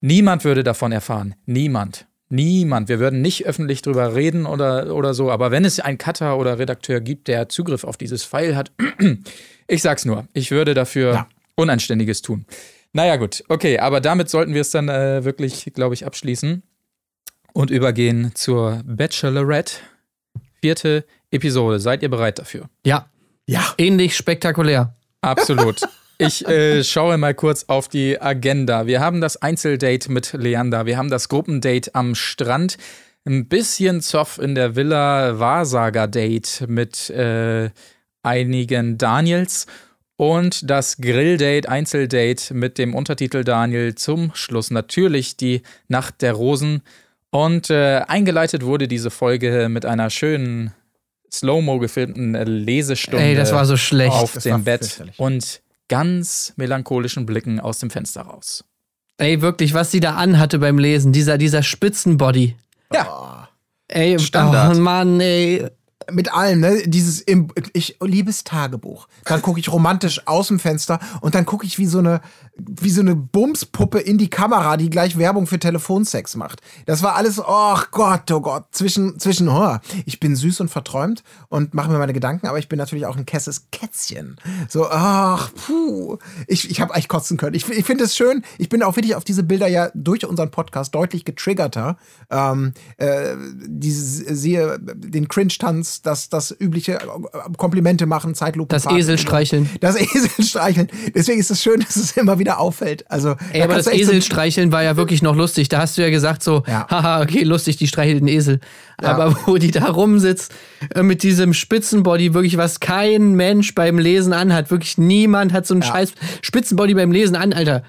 niemand 0.00 0.44
würde 0.44 0.64
davon 0.64 0.90
erfahren. 0.90 1.36
Niemand. 1.46 2.06
Niemand. 2.30 2.88
Wir 2.88 2.98
würden 2.98 3.20
nicht 3.20 3.46
öffentlich 3.46 3.82
drüber 3.82 4.14
reden 4.16 4.46
oder, 4.46 4.94
oder 4.94 5.12
so. 5.14 5.30
Aber 5.30 5.50
wenn 5.50 5.64
es 5.66 5.78
einen 5.78 5.98
Cutter 5.98 6.38
oder 6.38 6.58
Redakteur 6.58 7.00
gibt, 7.00 7.28
der 7.28 7.48
Zugriff 7.48 7.84
auf 7.84 7.98
dieses 7.98 8.24
File 8.24 8.56
hat, 8.56 8.72
ich 9.68 9.82
sag's 9.82 10.04
nur, 10.04 10.26
ich 10.32 10.50
würde 10.50 10.74
dafür 10.74 11.12
Ja. 11.12 11.28
Unanständiges 11.54 12.22
tun. 12.22 12.46
Naja, 12.94 13.16
gut, 13.16 13.44
okay, 13.48 13.78
aber 13.78 14.00
damit 14.00 14.30
sollten 14.30 14.54
wir 14.54 14.62
es 14.62 14.70
dann 14.70 14.88
äh, 14.88 15.24
wirklich, 15.24 15.70
glaube 15.74 15.94
ich, 15.94 16.06
abschließen 16.06 16.62
und 17.52 17.70
übergehen 17.70 18.32
zur 18.34 18.82
Bachelorette. 18.84 19.74
Vierte 20.60 21.04
Episode. 21.30 21.80
Seid 21.80 22.02
ihr 22.02 22.10
bereit 22.10 22.38
dafür? 22.38 22.68
Ja, 22.84 23.06
Ja. 23.46 23.74
ähnlich 23.78 24.16
spektakulär. 24.16 24.94
Absolut. 25.20 25.80
Ich 26.18 26.46
äh, 26.46 26.84
schaue 26.84 27.18
mal 27.18 27.34
kurz 27.34 27.64
auf 27.66 27.88
die 27.88 28.20
Agenda. 28.20 28.86
Wir 28.86 29.00
haben 29.00 29.20
das 29.20 29.38
Einzeldate 29.42 30.12
mit 30.12 30.32
Leander. 30.34 30.86
Wir 30.86 30.96
haben 30.96 31.10
das 31.10 31.28
Gruppendate 31.28 31.92
am 31.96 32.14
Strand. 32.14 32.76
Ein 33.24 33.48
bisschen 33.48 34.00
Zoff 34.02 34.38
in 34.38 34.54
der 34.54 34.76
Villa. 34.76 35.40
Wahrsager-Date 35.40 36.66
mit 36.68 37.10
äh, 37.10 37.70
einigen 38.22 38.98
Daniels. 38.98 39.66
Und 40.16 40.70
das 40.70 40.98
Grilldate, 40.98 41.68
Einzeldate 41.68 42.54
mit 42.54 42.78
dem 42.78 42.94
Untertitel 42.94 43.42
Daniel 43.42 43.96
zum 43.96 44.30
Schluss. 44.34 44.70
Natürlich 44.70 45.36
die 45.36 45.62
Nacht 45.88 46.22
der 46.22 46.34
Rosen. 46.34 46.82
Und 47.34 47.70
äh, 47.70 48.02
eingeleitet 48.06 48.62
wurde 48.64 48.86
diese 48.88 49.10
Folge 49.10 49.68
mit 49.70 49.86
einer 49.86 50.10
schönen 50.10 50.72
Slow-Mo 51.32 51.78
gefilmten 51.78 52.34
äh, 52.34 52.44
Lesestunde 52.44 53.24
Ey, 53.24 53.34
das 53.34 53.52
war 53.52 53.64
so 53.64 53.76
schlecht. 53.78 54.12
auf 54.12 54.34
Das 54.34 54.44
war 54.44 54.58
dem 54.58 54.64
Bett 54.64 54.84
fürchterlich. 54.84 55.18
und 55.18 55.62
ganz 55.88 56.52
melancholischen 56.56 57.24
Blicken 57.24 57.58
aus 57.58 57.78
dem 57.78 57.88
Fenster 57.90 58.20
raus. 58.22 58.64
Ey, 59.16 59.40
wirklich, 59.40 59.72
was 59.72 59.90
sie 59.90 60.00
da 60.00 60.14
anhatte 60.16 60.58
beim 60.58 60.78
Lesen, 60.78 61.12
dieser, 61.12 61.38
dieser 61.38 61.62
Spitzenbody. 61.62 62.54
Ja, 62.92 63.48
Ey, 63.88 64.18
Standard. 64.18 64.76
oh 64.76 64.80
Mann, 64.80 65.20
ey. 65.20 65.66
Mit 66.10 66.32
allem, 66.34 66.60
ne? 66.60 66.82
Dieses 66.86 67.20
im, 67.20 67.48
ich 67.74 67.96
liebes 68.02 68.42
Tagebuch. 68.44 69.06
Dann 69.24 69.40
gucke 69.40 69.60
ich 69.60 69.70
romantisch 69.70 70.26
aus 70.26 70.48
dem 70.48 70.58
Fenster 70.58 70.98
und 71.20 71.34
dann 71.34 71.46
gucke 71.46 71.64
ich 71.64 71.78
wie 71.78 71.86
so 71.86 71.98
eine 72.00 72.20
wie 72.56 72.90
so 72.90 73.00
eine 73.00 73.16
Bumspuppe 73.16 73.98
in 73.98 74.18
die 74.18 74.28
Kamera, 74.28 74.76
die 74.76 74.90
gleich 74.90 75.16
Werbung 75.16 75.46
für 75.46 75.58
Telefonsex 75.58 76.36
macht. 76.36 76.60
Das 76.86 77.02
war 77.02 77.14
alles, 77.16 77.40
oh 77.40 77.78
Gott, 77.90 78.30
oh 78.30 78.40
Gott, 78.40 78.66
zwischen 78.72 79.18
zwischen 79.18 79.48
oh, 79.48 79.78
ich 80.04 80.20
bin 80.20 80.36
süß 80.36 80.60
und 80.60 80.68
verträumt 80.68 81.22
und 81.48 81.72
mache 81.74 81.90
mir 81.90 81.98
meine 81.98 82.12
Gedanken, 82.12 82.46
aber 82.46 82.58
ich 82.58 82.68
bin 82.68 82.78
natürlich 82.78 83.06
auch 83.06 83.16
ein 83.16 83.26
kesses 83.26 83.68
Kätzchen. 83.72 84.36
So, 84.68 84.88
ach, 84.88 85.50
puh. 85.54 86.18
Ich, 86.46 86.70
ich 86.70 86.80
habe 86.80 86.94
eigentlich 86.94 87.08
kotzen 87.08 87.36
können. 87.38 87.54
Ich, 87.54 87.68
ich 87.68 87.84
finde 87.84 88.04
es 88.04 88.16
schön. 88.16 88.42
Ich 88.58 88.68
bin 88.68 88.82
auch 88.82 88.96
wirklich 88.96 89.14
auf 89.14 89.24
diese 89.24 89.42
Bilder 89.42 89.68
ja 89.68 89.90
durch 89.94 90.26
unseren 90.26 90.50
Podcast 90.50 90.94
deutlich 90.94 91.24
getriggerter. 91.24 91.96
Ähm, 92.30 92.74
äh, 92.98 93.34
diese, 93.66 94.34
siehe 94.34 94.78
den 94.78 95.28
Cringe-Tanz, 95.28 96.02
das, 96.02 96.28
das 96.28 96.54
übliche 96.58 96.94
äh, 96.94 97.08
Komplimente 97.56 98.06
machen, 98.06 98.34
Zeitlupe. 98.34 98.68
Das 98.68 98.86
Esel 98.86 99.18
streicheln. 99.18 99.70
Das 99.80 99.96
Esel 99.96 100.44
streicheln. 100.44 100.88
Deswegen 101.14 101.40
ist 101.40 101.50
es 101.50 101.62
schön, 101.62 101.80
dass 101.80 101.96
es 101.96 102.16
immer 102.16 102.38
wieder 102.38 102.51
auffällt. 102.58 103.10
Also, 103.10 103.36
Ey, 103.52 103.62
aber 103.62 103.74
das 103.74 103.86
echt 103.86 104.06
so- 104.06 104.72
war 104.72 104.82
ja 104.82 104.96
wirklich 104.96 105.22
noch 105.22 105.34
lustig. 105.36 105.68
Da 105.68 105.78
hast 105.80 105.96
du 105.98 106.02
ja 106.02 106.10
gesagt 106.10 106.42
so, 106.42 106.62
Ja. 106.66 106.86
haha, 106.90 107.22
okay, 107.22 107.42
lustig, 107.42 107.76
die 107.76 107.86
streichelt 107.88 108.20
den 108.20 108.28
Esel. 108.28 108.60
Aber 108.98 109.36
wo 109.46 109.56
die 109.56 109.70
da 109.70 109.86
rumsitzt 109.86 110.52
äh, 110.94 111.02
mit 111.02 111.22
diesem 111.22 111.54
Spitzenbody, 111.54 112.34
wirklich 112.34 112.56
was 112.56 112.80
kein 112.80 113.32
Mensch 113.34 113.74
beim 113.74 113.98
Lesen 113.98 114.32
anhat. 114.32 114.70
Wirklich 114.70 114.98
niemand 114.98 115.52
hat 115.52 115.66
so 115.66 115.74
einen 115.74 115.82
scheiß 115.82 116.12
Spitzenbody 116.42 116.94
beim 116.94 117.12
Lesen 117.12 117.36
an, 117.36 117.52
Alter. 117.52 117.82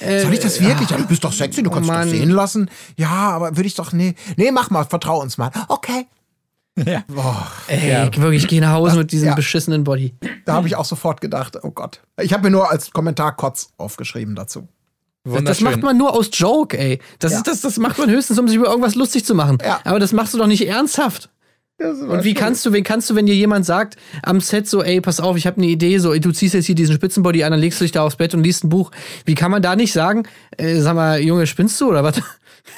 Soll 0.00 0.34
ich 0.34 0.40
das 0.40 0.60
wirklich? 0.60 0.90
Ja, 0.90 0.98
du 0.98 1.06
bist 1.06 1.24
doch 1.24 1.32
sexy, 1.32 1.62
du 1.62 1.70
kannst 1.70 1.88
dich 1.88 1.96
Mann. 1.96 2.08
doch 2.08 2.14
sehen 2.14 2.30
lassen. 2.30 2.70
Ja, 2.96 3.08
aber 3.08 3.56
würde 3.56 3.66
ich 3.66 3.74
doch, 3.74 3.92
nee. 3.92 4.14
Nee, 4.36 4.50
mach 4.52 4.68
mal, 4.70 4.84
vertrau 4.84 5.20
uns 5.20 5.38
mal. 5.38 5.50
Okay. 5.68 6.06
Ja. 6.86 7.02
Ey, 7.68 8.08
wirklich, 8.16 8.46
geh 8.48 8.60
nach 8.60 8.72
Hause 8.72 8.96
mit 8.98 9.12
diesem 9.12 9.28
Ja. 9.28 9.34
beschissenen 9.34 9.84
Body. 9.84 10.14
Da 10.44 10.54
habe 10.54 10.66
ich 10.68 10.76
auch 10.76 10.84
sofort 10.84 11.20
gedacht, 11.20 11.56
oh 11.62 11.70
Gott. 11.70 12.00
Ich 12.20 12.32
habe 12.32 12.44
mir 12.44 12.50
nur 12.50 12.70
als 12.70 12.90
Kommentar 12.90 13.36
Kotz 13.36 13.68
aufgeschrieben 13.76 14.34
dazu. 14.34 14.68
Das 15.44 15.60
macht 15.60 15.82
man 15.82 15.98
nur 15.98 16.14
aus 16.14 16.30
Joke, 16.32 16.78
ey. 16.78 17.00
Das, 17.18 17.32
Ja. 17.32 17.38
ist, 17.38 17.46
das, 17.48 17.60
das 17.60 17.76
macht 17.78 17.98
man 17.98 18.08
höchstens, 18.08 18.38
um 18.38 18.48
sich 18.48 18.56
über 18.56 18.68
irgendwas 18.68 18.94
lustig 18.94 19.24
zu 19.26 19.34
machen. 19.34 19.58
Ja. 19.62 19.80
Aber 19.84 19.98
das 19.98 20.12
machst 20.12 20.32
du 20.32 20.38
doch 20.38 20.46
nicht 20.46 20.66
ernsthaft. 20.66 21.28
Und 21.80 22.24
wie 22.24 22.34
kannst 22.34 22.66
du, 22.66 22.72
wen 22.72 22.82
kannst 22.82 23.08
du, 23.08 23.14
wenn 23.14 23.26
dir 23.26 23.36
jemand 23.36 23.64
sagt 23.64 23.96
am 24.24 24.40
Set 24.40 24.66
so, 24.68 24.82
ey, 24.82 25.00
pass 25.00 25.20
auf, 25.20 25.36
ich 25.36 25.46
habe 25.46 25.58
eine 25.58 25.66
Idee, 25.66 25.98
so, 25.98 26.12
ey, 26.12 26.18
du 26.18 26.32
ziehst 26.32 26.54
jetzt 26.54 26.66
hier 26.66 26.74
diesen 26.74 26.96
Spitzenbody 26.96 27.44
an, 27.44 27.52
dann 27.52 27.60
legst 27.60 27.78
du 27.80 27.84
dich 27.84 27.92
da 27.92 28.02
aufs 28.02 28.16
Bett 28.16 28.34
und 28.34 28.42
liest 28.42 28.64
ein 28.64 28.68
Buch. 28.68 28.90
Wie 29.26 29.36
kann 29.36 29.52
man 29.52 29.62
da 29.62 29.76
nicht 29.76 29.92
sagen, 29.92 30.24
äh, 30.56 30.80
sag 30.80 30.96
mal, 30.96 31.20
Junge, 31.20 31.46
spinnst 31.46 31.80
du 31.80 31.88
oder 31.90 32.02
was? 32.02 32.20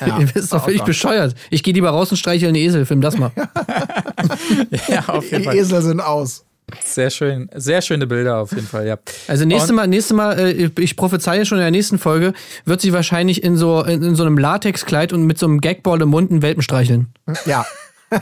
Ja. 0.00 0.18
du 0.18 0.26
bist 0.26 0.52
doch 0.52 0.64
völlig 0.64 0.82
bescheuert. 0.82 1.34
Ich 1.50 1.62
gehe 1.62 1.74
lieber 1.74 1.90
raus 1.90 2.10
und 2.10 2.16
streichle 2.16 2.48
einen 2.48 2.56
Esel, 2.56 2.86
film 2.86 3.00
das 3.00 3.16
mal. 3.18 3.30
ja, 4.88 5.04
auf 5.08 5.24
jeden 5.24 5.38
Die 5.38 5.44
Fall. 5.44 5.56
Esel 5.56 5.82
sind 5.82 6.00
aus. 6.00 6.44
Sehr 6.84 7.10
schön, 7.10 7.50
sehr 7.56 7.82
schöne 7.82 8.06
Bilder 8.06 8.38
auf 8.38 8.52
jeden 8.52 8.66
Fall, 8.66 8.86
ja. 8.86 8.96
Also 9.26 9.44
nächste 9.44 9.70
Und- 9.72 9.76
Mal, 9.76 9.88
nächste 9.88 10.14
Mal, 10.14 10.38
äh, 10.38 10.70
ich 10.78 10.96
prophezeie 10.96 11.44
schon 11.44 11.58
in 11.58 11.62
der 11.62 11.72
nächsten 11.72 11.98
Folge, 11.98 12.32
wird 12.64 12.80
sie 12.80 12.92
wahrscheinlich 12.92 13.42
in 13.42 13.56
so, 13.56 13.82
in, 13.82 14.02
in 14.04 14.14
so 14.14 14.22
einem 14.22 14.38
Latexkleid 14.38 15.12
und 15.12 15.24
mit 15.24 15.36
so 15.38 15.46
einem 15.46 15.60
Gagball 15.60 16.00
im 16.00 16.10
Mund 16.10 16.30
einen 16.30 16.42
Welpen 16.42 16.62
streicheln. 16.62 17.08
Ja. 17.44 17.66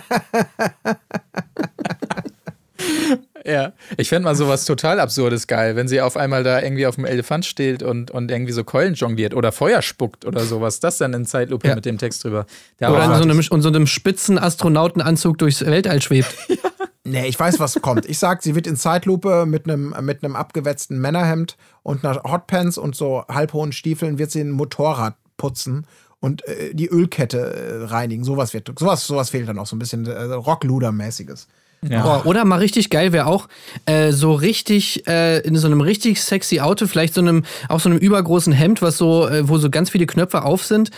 Ja, 3.48 3.72
ich 3.96 4.08
fände 4.10 4.24
mal 4.24 4.34
sowas 4.34 4.64
total 4.66 5.00
Absurdes 5.00 5.46
geil, 5.46 5.74
wenn 5.74 5.88
sie 5.88 6.00
auf 6.02 6.16
einmal 6.16 6.44
da 6.44 6.60
irgendwie 6.60 6.86
auf 6.86 6.96
dem 6.96 7.06
Elefant 7.06 7.46
steht 7.46 7.82
und, 7.82 8.10
und 8.10 8.30
irgendwie 8.30 8.52
so 8.52 8.62
Keulen 8.62 8.94
jongliert 8.94 9.32
oder 9.34 9.52
Feuer 9.52 9.80
spuckt 9.80 10.26
oder 10.26 10.40
sowas. 10.40 10.80
Das 10.80 10.98
dann 10.98 11.14
in 11.14 11.24
Zeitlupe 11.24 11.68
Ja. 11.68 11.74
mit 11.74 11.86
dem 11.86 11.96
Text 11.96 12.24
drüber. 12.24 12.46
Der 12.78 12.90
Oder 12.92 13.04
in 13.04 13.14
so 13.14 13.22
einem, 13.22 13.40
in 13.40 13.62
so 13.62 13.68
einem 13.68 13.86
spitzen 13.86 14.38
Astronautenanzug 14.38 15.38
durchs 15.38 15.64
Weltall 15.64 16.02
schwebt. 16.02 16.34
Nee, 17.04 17.26
ich 17.26 17.40
weiß, 17.40 17.58
was 17.58 17.80
kommt. 17.80 18.04
Ich 18.04 18.18
sag, 18.18 18.42
sie 18.42 18.54
wird 18.54 18.66
in 18.66 18.76
Zeitlupe 18.76 19.46
mit 19.46 19.64
einem 19.64 19.94
mit 20.02 20.22
einem 20.22 20.36
abgewetzten 20.36 20.98
Männerhemd 21.00 21.56
und 21.82 22.04
einer 22.04 22.22
Hotpants 22.22 22.76
und 22.76 22.94
so 22.94 23.24
halbhohen 23.30 23.72
Stiefeln 23.72 24.18
wird 24.18 24.30
sie 24.30 24.40
ein 24.42 24.50
Motorrad 24.50 25.14
putzen 25.38 25.86
und 26.20 26.46
äh, 26.46 26.74
die 26.74 26.86
Ölkette 26.88 27.38
äh, 27.38 27.84
reinigen. 27.86 28.24
Sowas 28.24 28.52
wird 28.52 28.70
sowas 28.78 29.06
sowas 29.06 29.30
fehlt 29.30 29.48
dann 29.48 29.58
auch 29.58 29.66
so 29.66 29.74
ein 29.74 29.78
bisschen 29.78 30.04
äh, 30.06 30.10
Rockluder-mäßiges. 30.12 31.46
Ja. 31.86 32.02
Boah, 32.02 32.26
oder 32.26 32.44
mal 32.44 32.58
richtig 32.58 32.90
geil 32.90 33.12
wäre 33.12 33.26
auch 33.26 33.48
äh, 33.86 34.10
so 34.10 34.32
richtig 34.32 35.06
äh, 35.06 35.38
in 35.40 35.54
so 35.56 35.66
einem 35.68 35.80
richtig 35.80 36.20
sexy 36.20 36.60
Auto, 36.60 36.86
vielleicht 36.86 37.14
so 37.14 37.20
einem 37.20 37.44
auch 37.68 37.78
so 37.78 37.88
einem 37.88 37.98
übergroßen 37.98 38.52
Hemd, 38.52 38.82
was 38.82 38.98
so 38.98 39.28
äh, 39.28 39.48
wo 39.48 39.58
so 39.58 39.70
ganz 39.70 39.90
viele 39.90 40.06
Knöpfe 40.06 40.42
auf 40.42 40.64
sind 40.64 40.90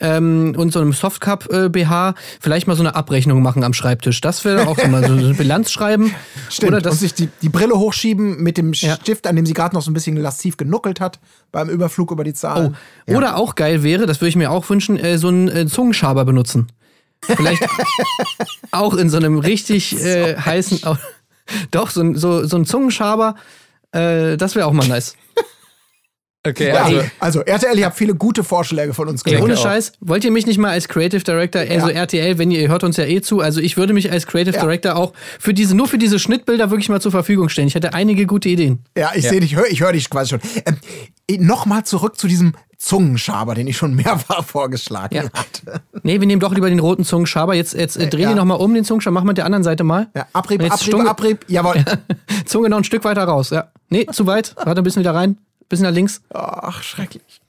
ähm, 0.00 0.54
und 0.56 0.72
so 0.72 0.80
einem 0.80 0.92
Softcup 0.92 1.50
äh, 1.50 1.68
BH, 1.68 2.14
vielleicht 2.40 2.66
mal 2.66 2.76
so 2.76 2.82
eine 2.82 2.94
Abrechnung 2.94 3.42
machen 3.42 3.64
am 3.64 3.72
Schreibtisch. 3.72 4.20
Das 4.20 4.44
wäre 4.44 4.68
auch 4.68 4.78
so 4.78 4.88
mal 4.88 5.06
so 5.06 5.12
eine 5.12 5.34
Bilanz 5.34 5.72
schreiben. 5.72 6.14
Stimmt. 6.50 6.68
Oder 6.68 6.76
und 6.78 6.86
das 6.86 7.00
sich 7.00 7.14
die, 7.14 7.28
die 7.42 7.48
Brille 7.48 7.74
hochschieben 7.74 8.42
mit 8.42 8.58
dem 8.58 8.72
Ja. 8.74 8.96
Stift, 8.96 9.26
an 9.26 9.36
dem 9.36 9.46
sie 9.46 9.54
gerade 9.54 9.74
noch 9.74 9.82
so 9.82 9.90
ein 9.90 9.94
bisschen 9.94 10.16
lasziv 10.16 10.56
genuckelt 10.56 11.00
hat 11.00 11.18
beim 11.50 11.68
Überflug 11.68 12.10
über 12.10 12.24
die 12.24 12.32
oh, 12.32 12.34
Zahlen. 12.34 12.76
Ja. 13.06 13.16
oder 13.16 13.36
auch 13.36 13.54
geil 13.54 13.82
wäre, 13.82 14.06
das 14.06 14.20
würde 14.20 14.28
ich 14.28 14.36
mir 14.36 14.50
auch 14.50 14.68
wünschen, 14.68 14.98
äh, 14.98 15.18
so 15.18 15.28
einen 15.28 15.48
äh, 15.48 15.66
Zungenschaber 15.66 16.24
benutzen. 16.24 16.68
Vielleicht 17.22 17.62
auch 18.70 18.94
in 18.94 19.10
so 19.10 19.16
einem 19.16 19.38
richtig 19.38 19.94
äh, 20.04 20.36
heißen. 20.36 20.80
Doch, 21.70 21.90
so, 21.90 22.00
ein- 22.02 22.14
so, 22.16 22.44
so 22.44 22.56
ein 22.56 22.64
Zungenschaber, 22.64 23.36
äh, 23.92 24.36
das 24.36 24.54
wäre 24.54 24.66
auch 24.66 24.72
mal 24.72 24.86
nice. 24.88 25.14
Okay, 26.46 26.68
Ja, 26.68 26.84
also. 26.84 27.02
also, 27.18 27.40
RTL, 27.40 27.76
ihr 27.76 27.86
habt 27.86 27.96
viele 27.96 28.14
gute 28.14 28.44
Vorschläge 28.44 28.94
von 28.94 29.08
uns 29.08 29.24
gehört. 29.24 29.42
ohne 29.42 29.54
auch. 29.54 29.62
Scheiß, 29.62 29.94
wollt 30.00 30.22
ihr 30.24 30.30
mich 30.30 30.46
nicht 30.46 30.58
mal 30.58 30.70
als 30.70 30.86
Creative 30.86 31.24
Director, 31.24 31.60
also 31.62 31.88
Ja. 31.88 31.94
RTL, 32.02 32.38
wenn 32.38 32.52
ihr, 32.52 32.60
ihr 32.60 32.68
hört 32.68 32.84
uns 32.84 32.96
ja 32.98 33.04
eh 33.04 33.20
zu, 33.20 33.40
also 33.40 33.60
ich 33.60 33.76
würde 33.76 33.92
mich 33.92 34.12
als 34.12 34.28
Creative 34.28 34.54
Ja. 34.54 34.62
Director 34.62 34.94
auch 34.94 35.12
für 35.40 35.52
diese, 35.52 35.74
nur 35.76 35.88
für 35.88 35.98
diese 35.98 36.20
Schnittbilder 36.20 36.70
wirklich 36.70 36.88
mal 36.88 37.00
zur 37.00 37.10
Verfügung 37.10 37.48
stellen. 37.48 37.66
Ich 37.66 37.74
hätte 37.74 37.94
einige 37.94 38.26
gute 38.26 38.48
Ideen. 38.48 38.84
Ja, 38.96 39.10
ich 39.16 39.24
Ja. 39.24 39.30
sehe 39.30 39.40
dich, 39.40 39.52
ich 39.52 39.56
höre 39.58 39.66
ich 39.66 39.80
hör 39.80 39.90
dich 39.92 40.08
quasi 40.08 40.30
schon. 40.30 40.40
Ähm, 40.66 40.76
Nochmal 41.44 41.84
zurück 41.84 42.16
zu 42.16 42.28
diesem 42.28 42.54
Zungenschaber, 42.78 43.54
den 43.54 43.66
ich 43.66 43.76
schon 43.76 43.94
mehrfach 43.94 44.44
vorgeschlagen 44.46 45.14
Ja. 45.14 45.22
hatte. 45.32 45.80
Nee, 46.02 46.20
wir 46.20 46.26
nehmen 46.26 46.40
doch 46.40 46.52
lieber 46.54 46.68
den 46.68 46.78
roten 46.78 47.04
Zungenschaber. 47.04 47.54
Jetzt, 47.54 47.74
jetzt 47.74 47.96
äh, 47.96 48.08
dreh 48.08 48.22
Ja. 48.22 48.34
nochmal 48.34 48.58
um, 48.58 48.74
den 48.74 48.84
Zungenschaber. 48.84 49.14
Mach 49.14 49.24
mal 49.24 49.32
der 49.32 49.44
anderen 49.46 49.64
Seite 49.64 49.84
mal. 49.84 50.08
Ja, 50.14 50.26
Abrieb, 50.32 50.62
Abrieb, 50.62 50.80
Stunge- 50.80 51.08
Abrieb. 51.08 51.44
Jawohl. 51.48 51.84
Zunge 52.46 52.68
noch 52.68 52.78
ein 52.78 52.84
Stück 52.84 53.04
weiter 53.04 53.24
raus. 53.24 53.50
Ja. 53.50 53.70
Nee, 53.88 54.06
zu 54.12 54.26
weit. 54.26 54.54
Warte 54.56 54.80
ein 54.82 54.84
bisschen 54.84 55.00
wieder 55.00 55.14
rein. 55.14 55.38
Bisschen 55.68 55.84
nach 55.86 55.92
links. 55.94 56.20
Ach, 56.32 56.82
schrecklich. 56.82 57.40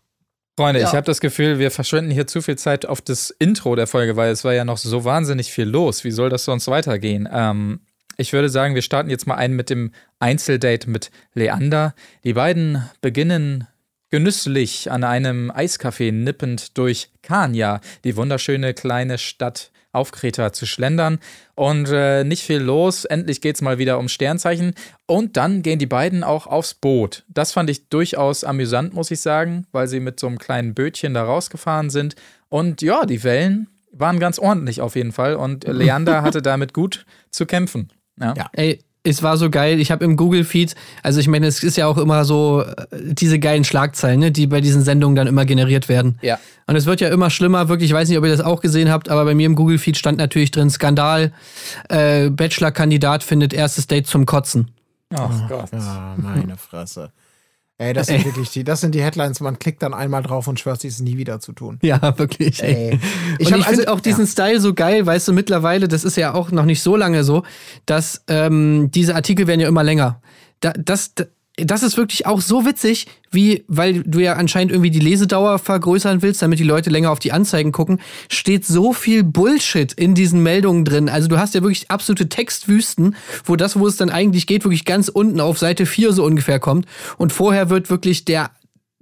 Freunde, 0.58 0.80
Ja. 0.82 0.88
ich 0.88 0.94
habe 0.96 1.06
das 1.06 1.20
Gefühl, 1.22 1.60
wir 1.60 1.70
verschwenden 1.70 2.10
hier 2.10 2.26
zu 2.26 2.42
viel 2.42 2.58
Zeit 2.58 2.86
auf 2.88 3.00
das 3.02 3.30
Intro 3.30 3.76
der 3.76 3.86
Folge, 3.86 4.16
weil 4.16 4.32
es 4.32 4.44
war 4.44 4.54
ja 4.54 4.66
noch 4.66 4.78
so 4.78 5.06
wahnsinnig 5.06 5.52
viel 5.52 5.66
los. 5.66 6.04
Wie 6.04 6.10
soll 6.12 6.30
das 6.30 6.46
sonst 6.46 6.68
weitergehen? 6.68 7.30
Ähm, 7.32 7.82
ich 8.20 8.34
würde 8.34 8.50
sagen, 8.50 8.74
wir 8.74 8.82
starten 8.82 9.12
jetzt 9.12 9.28
mal 9.28 9.36
ein 9.36 9.54
mit 9.54 9.70
dem 9.70 9.92
Einzeldate 10.20 10.90
mit 10.90 11.12
Leander. 11.36 11.94
Die 12.24 12.34
beiden 12.34 12.90
beginnen 13.02 13.68
genüsslich 14.10 14.92
an 14.92 15.04
einem 15.04 15.52
Eiscafé 15.52 16.12
nippend 16.12 16.78
durch 16.78 17.10
Kania, 17.22 17.82
die 18.04 18.16
wunderschöne 18.16 18.74
kleine 18.74 19.18
Stadt 19.18 19.72
auf 19.92 20.12
Kreta 20.12 20.54
zu 20.54 20.66
schlendern. 20.66 21.20
Und 21.56 21.90
äh, 21.90 22.24
nicht 22.24 22.44
viel 22.44 22.60
los. 22.60 23.06
Endlich 23.06 23.42
geht's 23.42 23.62
mal 23.62 23.78
wieder 23.78 23.98
um 23.98 24.08
Sternzeichen. 24.08 24.76
Und 25.06 25.38
dann 25.38 25.64
gehen 25.64 25.80
die 25.80 25.88
beiden 25.88 26.24
auch 26.24 26.48
aufs 26.48 26.76
Boot. 26.76 27.24
Das 27.28 27.52
fand 27.52 27.70
ich 27.70 27.90
durchaus 27.90 28.44
amüsant, 28.44 28.94
muss 28.94 29.12
ich 29.12 29.20
sagen, 29.20 29.66
weil 29.72 29.88
sie 29.88 30.00
mit 30.00 30.20
so 30.20 30.28
einem 30.28 30.38
kleinen 30.38 30.74
Bötchen 30.74 31.14
da 31.14 31.24
rausgefahren 31.24 31.90
sind. 31.90 32.16
Und 32.50 32.82
ja, 32.82 33.06
die 33.06 33.24
Wellen 33.24 33.68
waren 33.92 34.20
ganz 34.20 34.40
ordentlich 34.40 34.82
auf 34.82 34.96
jeden 34.96 35.12
Fall. 35.12 35.36
Und 35.36 35.66
Leander 35.68 36.22
hatte 36.22 36.42
damit 36.42 36.74
gut 36.74 37.06
zu 37.32 37.46
kämpfen. 37.46 37.90
Ja. 38.20 38.34
Ja. 38.36 38.50
Ey, 38.54 38.80
es 39.08 39.24
war 39.24 39.38
so 39.38 39.50
geil. 39.50 39.80
Ich 39.80 39.92
habe 39.92 40.04
im 40.06 40.18
Google-Feed, 40.18 40.76
also 41.04 41.20
ich 41.20 41.28
meine, 41.28 41.48
es 41.48 41.64
ist 41.64 41.78
ja 41.78 41.88
auch 41.88 41.98
immer 41.98 42.26
so 42.26 42.64
äh, 42.64 42.86
diese 42.92 43.40
geilen 43.40 43.64
Schlagzeilen, 43.64 44.20
ne, 44.20 44.32
die 44.32 44.48
bei 44.48 44.62
diesen 44.62 44.84
Sendungen 44.84 45.16
dann 45.16 45.28
immer 45.28 45.46
generiert 45.46 45.90
werden. 45.90 46.20
Ja. 46.22 46.40
Und 46.68 46.76
es 46.76 46.86
wird 46.86 47.02
ja 47.02 47.10
immer 47.10 47.30
schlimmer, 47.30 47.70
wirklich, 47.70 47.90
ich 47.90 47.96
weiß 47.96 48.10
nicht, 48.10 48.18
ob 48.18 48.26
ihr 48.26 48.32
das 48.32 48.42
auch 48.42 48.62
gesehen 48.62 48.92
habt, 48.92 49.10
aber 49.10 49.26
bei 49.26 49.36
mir 49.36 49.46
im 49.46 49.56
Google-Feed 49.56 49.98
stand 49.98 50.18
natürlich 50.18 50.52
drin, 50.52 50.70
Skandal, 50.70 51.32
äh, 51.90 52.30
Bachelor-Kandidat 52.30 53.24
findet 53.24 53.54
erstes 53.54 53.88
Date 53.88 54.08
zum 54.08 54.26
Kotzen. 54.26 54.72
Ach 55.16 55.48
Gott. 55.48 55.70
Ah, 55.74 56.16
meine 56.18 56.58
Fresse. 56.58 57.12
Ey, 57.80 57.94
das 57.94 58.08
sind 58.08 58.26
wirklich 58.26 58.50
die, 58.50 58.64
das 58.64 58.82
sind 58.82 58.96
die 58.96 59.04
Headlines, 59.04 59.40
man 59.40 59.60
klickt 59.60 59.84
dann 59.84 59.94
einmal 59.94 60.24
drauf 60.24 60.48
und 60.48 60.60
schwört 60.60 60.82
sich 60.82 60.94
es 60.94 61.00
nie 61.00 61.18
wieder 61.18 61.40
zu 61.40 61.54
tun. 61.54 61.78
Ja, 61.84 62.18
wirklich. 62.18 62.64
Ey. 62.64 62.74
Ey. 62.92 63.00
Ich 63.38 63.54
und 63.54 63.60
ich 63.60 63.66
finde 63.66 63.88
also- 63.88 63.94
auch 63.94 64.00
diesen 64.00 64.26
ja. 64.26 64.32
Style 64.32 64.60
so 64.60 64.74
geil, 64.74 65.06
weißt 65.06 65.28
du, 65.28 65.34
mittlerweile, 65.34 65.88
das 65.88 66.04
ist 66.04 66.18
ja 66.18 66.34
auch 66.34 66.50
noch 66.50 66.66
nicht 66.66 66.82
so 66.82 66.96
lange 66.96 67.24
so, 67.24 67.44
dass 67.86 68.24
ähm, 68.28 68.90
diese 68.92 69.14
Artikel 69.14 69.46
werden 69.46 69.60
ja 69.60 69.68
immer 69.68 69.84
länger. 69.84 70.22
Da, 70.60 70.74
das, 70.74 71.14
das 71.58 71.82
ist 71.82 71.98
wirklich 71.98 72.28
auch 72.28 72.40
so 72.40 72.66
witzig, 72.66 73.08
wie, 73.32 73.66
weil 73.68 74.04
du 74.04 74.20
ja 74.20 74.34
anscheinend 74.34 74.72
irgendwie 74.72 74.92
die 74.92 75.00
Lesedauer 75.00 75.58
vergrößern 75.58 76.22
willst, 76.22 76.42
damit 76.42 76.60
die 76.60 76.64
Leute 76.64 76.92
länger 76.92 77.12
auf 77.12 77.20
die 77.20 77.32
Anzeigen 77.32 77.72
gucken, 77.72 78.00
steht 78.30 78.66
so 78.66 78.94
viel 78.94 79.24
Bullshit 79.24 79.92
in 79.94 80.14
diesen 80.14 80.44
Meldungen 80.44 80.86
drin. 80.86 81.10
Also 81.10 81.28
du 81.28 81.40
hast 81.40 81.56
ja 81.56 81.64
wirklich 81.64 81.90
absolute 81.90 82.30
Textwüsten, 82.30 83.16
wo 83.44 83.56
das, 83.56 83.80
wo 83.80 83.88
es 83.88 83.98
dann 83.98 84.12
eigentlich 84.12 84.46
geht, 84.46 84.66
wirklich 84.66 84.86
ganz 84.86 85.08
unten 85.10 85.40
auf 85.40 85.58
Seite 85.58 85.88
4 85.88 86.14
so 86.14 86.24
ungefähr 86.24 86.60
kommt. 86.60 86.86
Und 87.18 87.34
vorher 87.34 87.70
wird 87.70 87.90
wirklich 87.90 88.24
der 88.24 88.52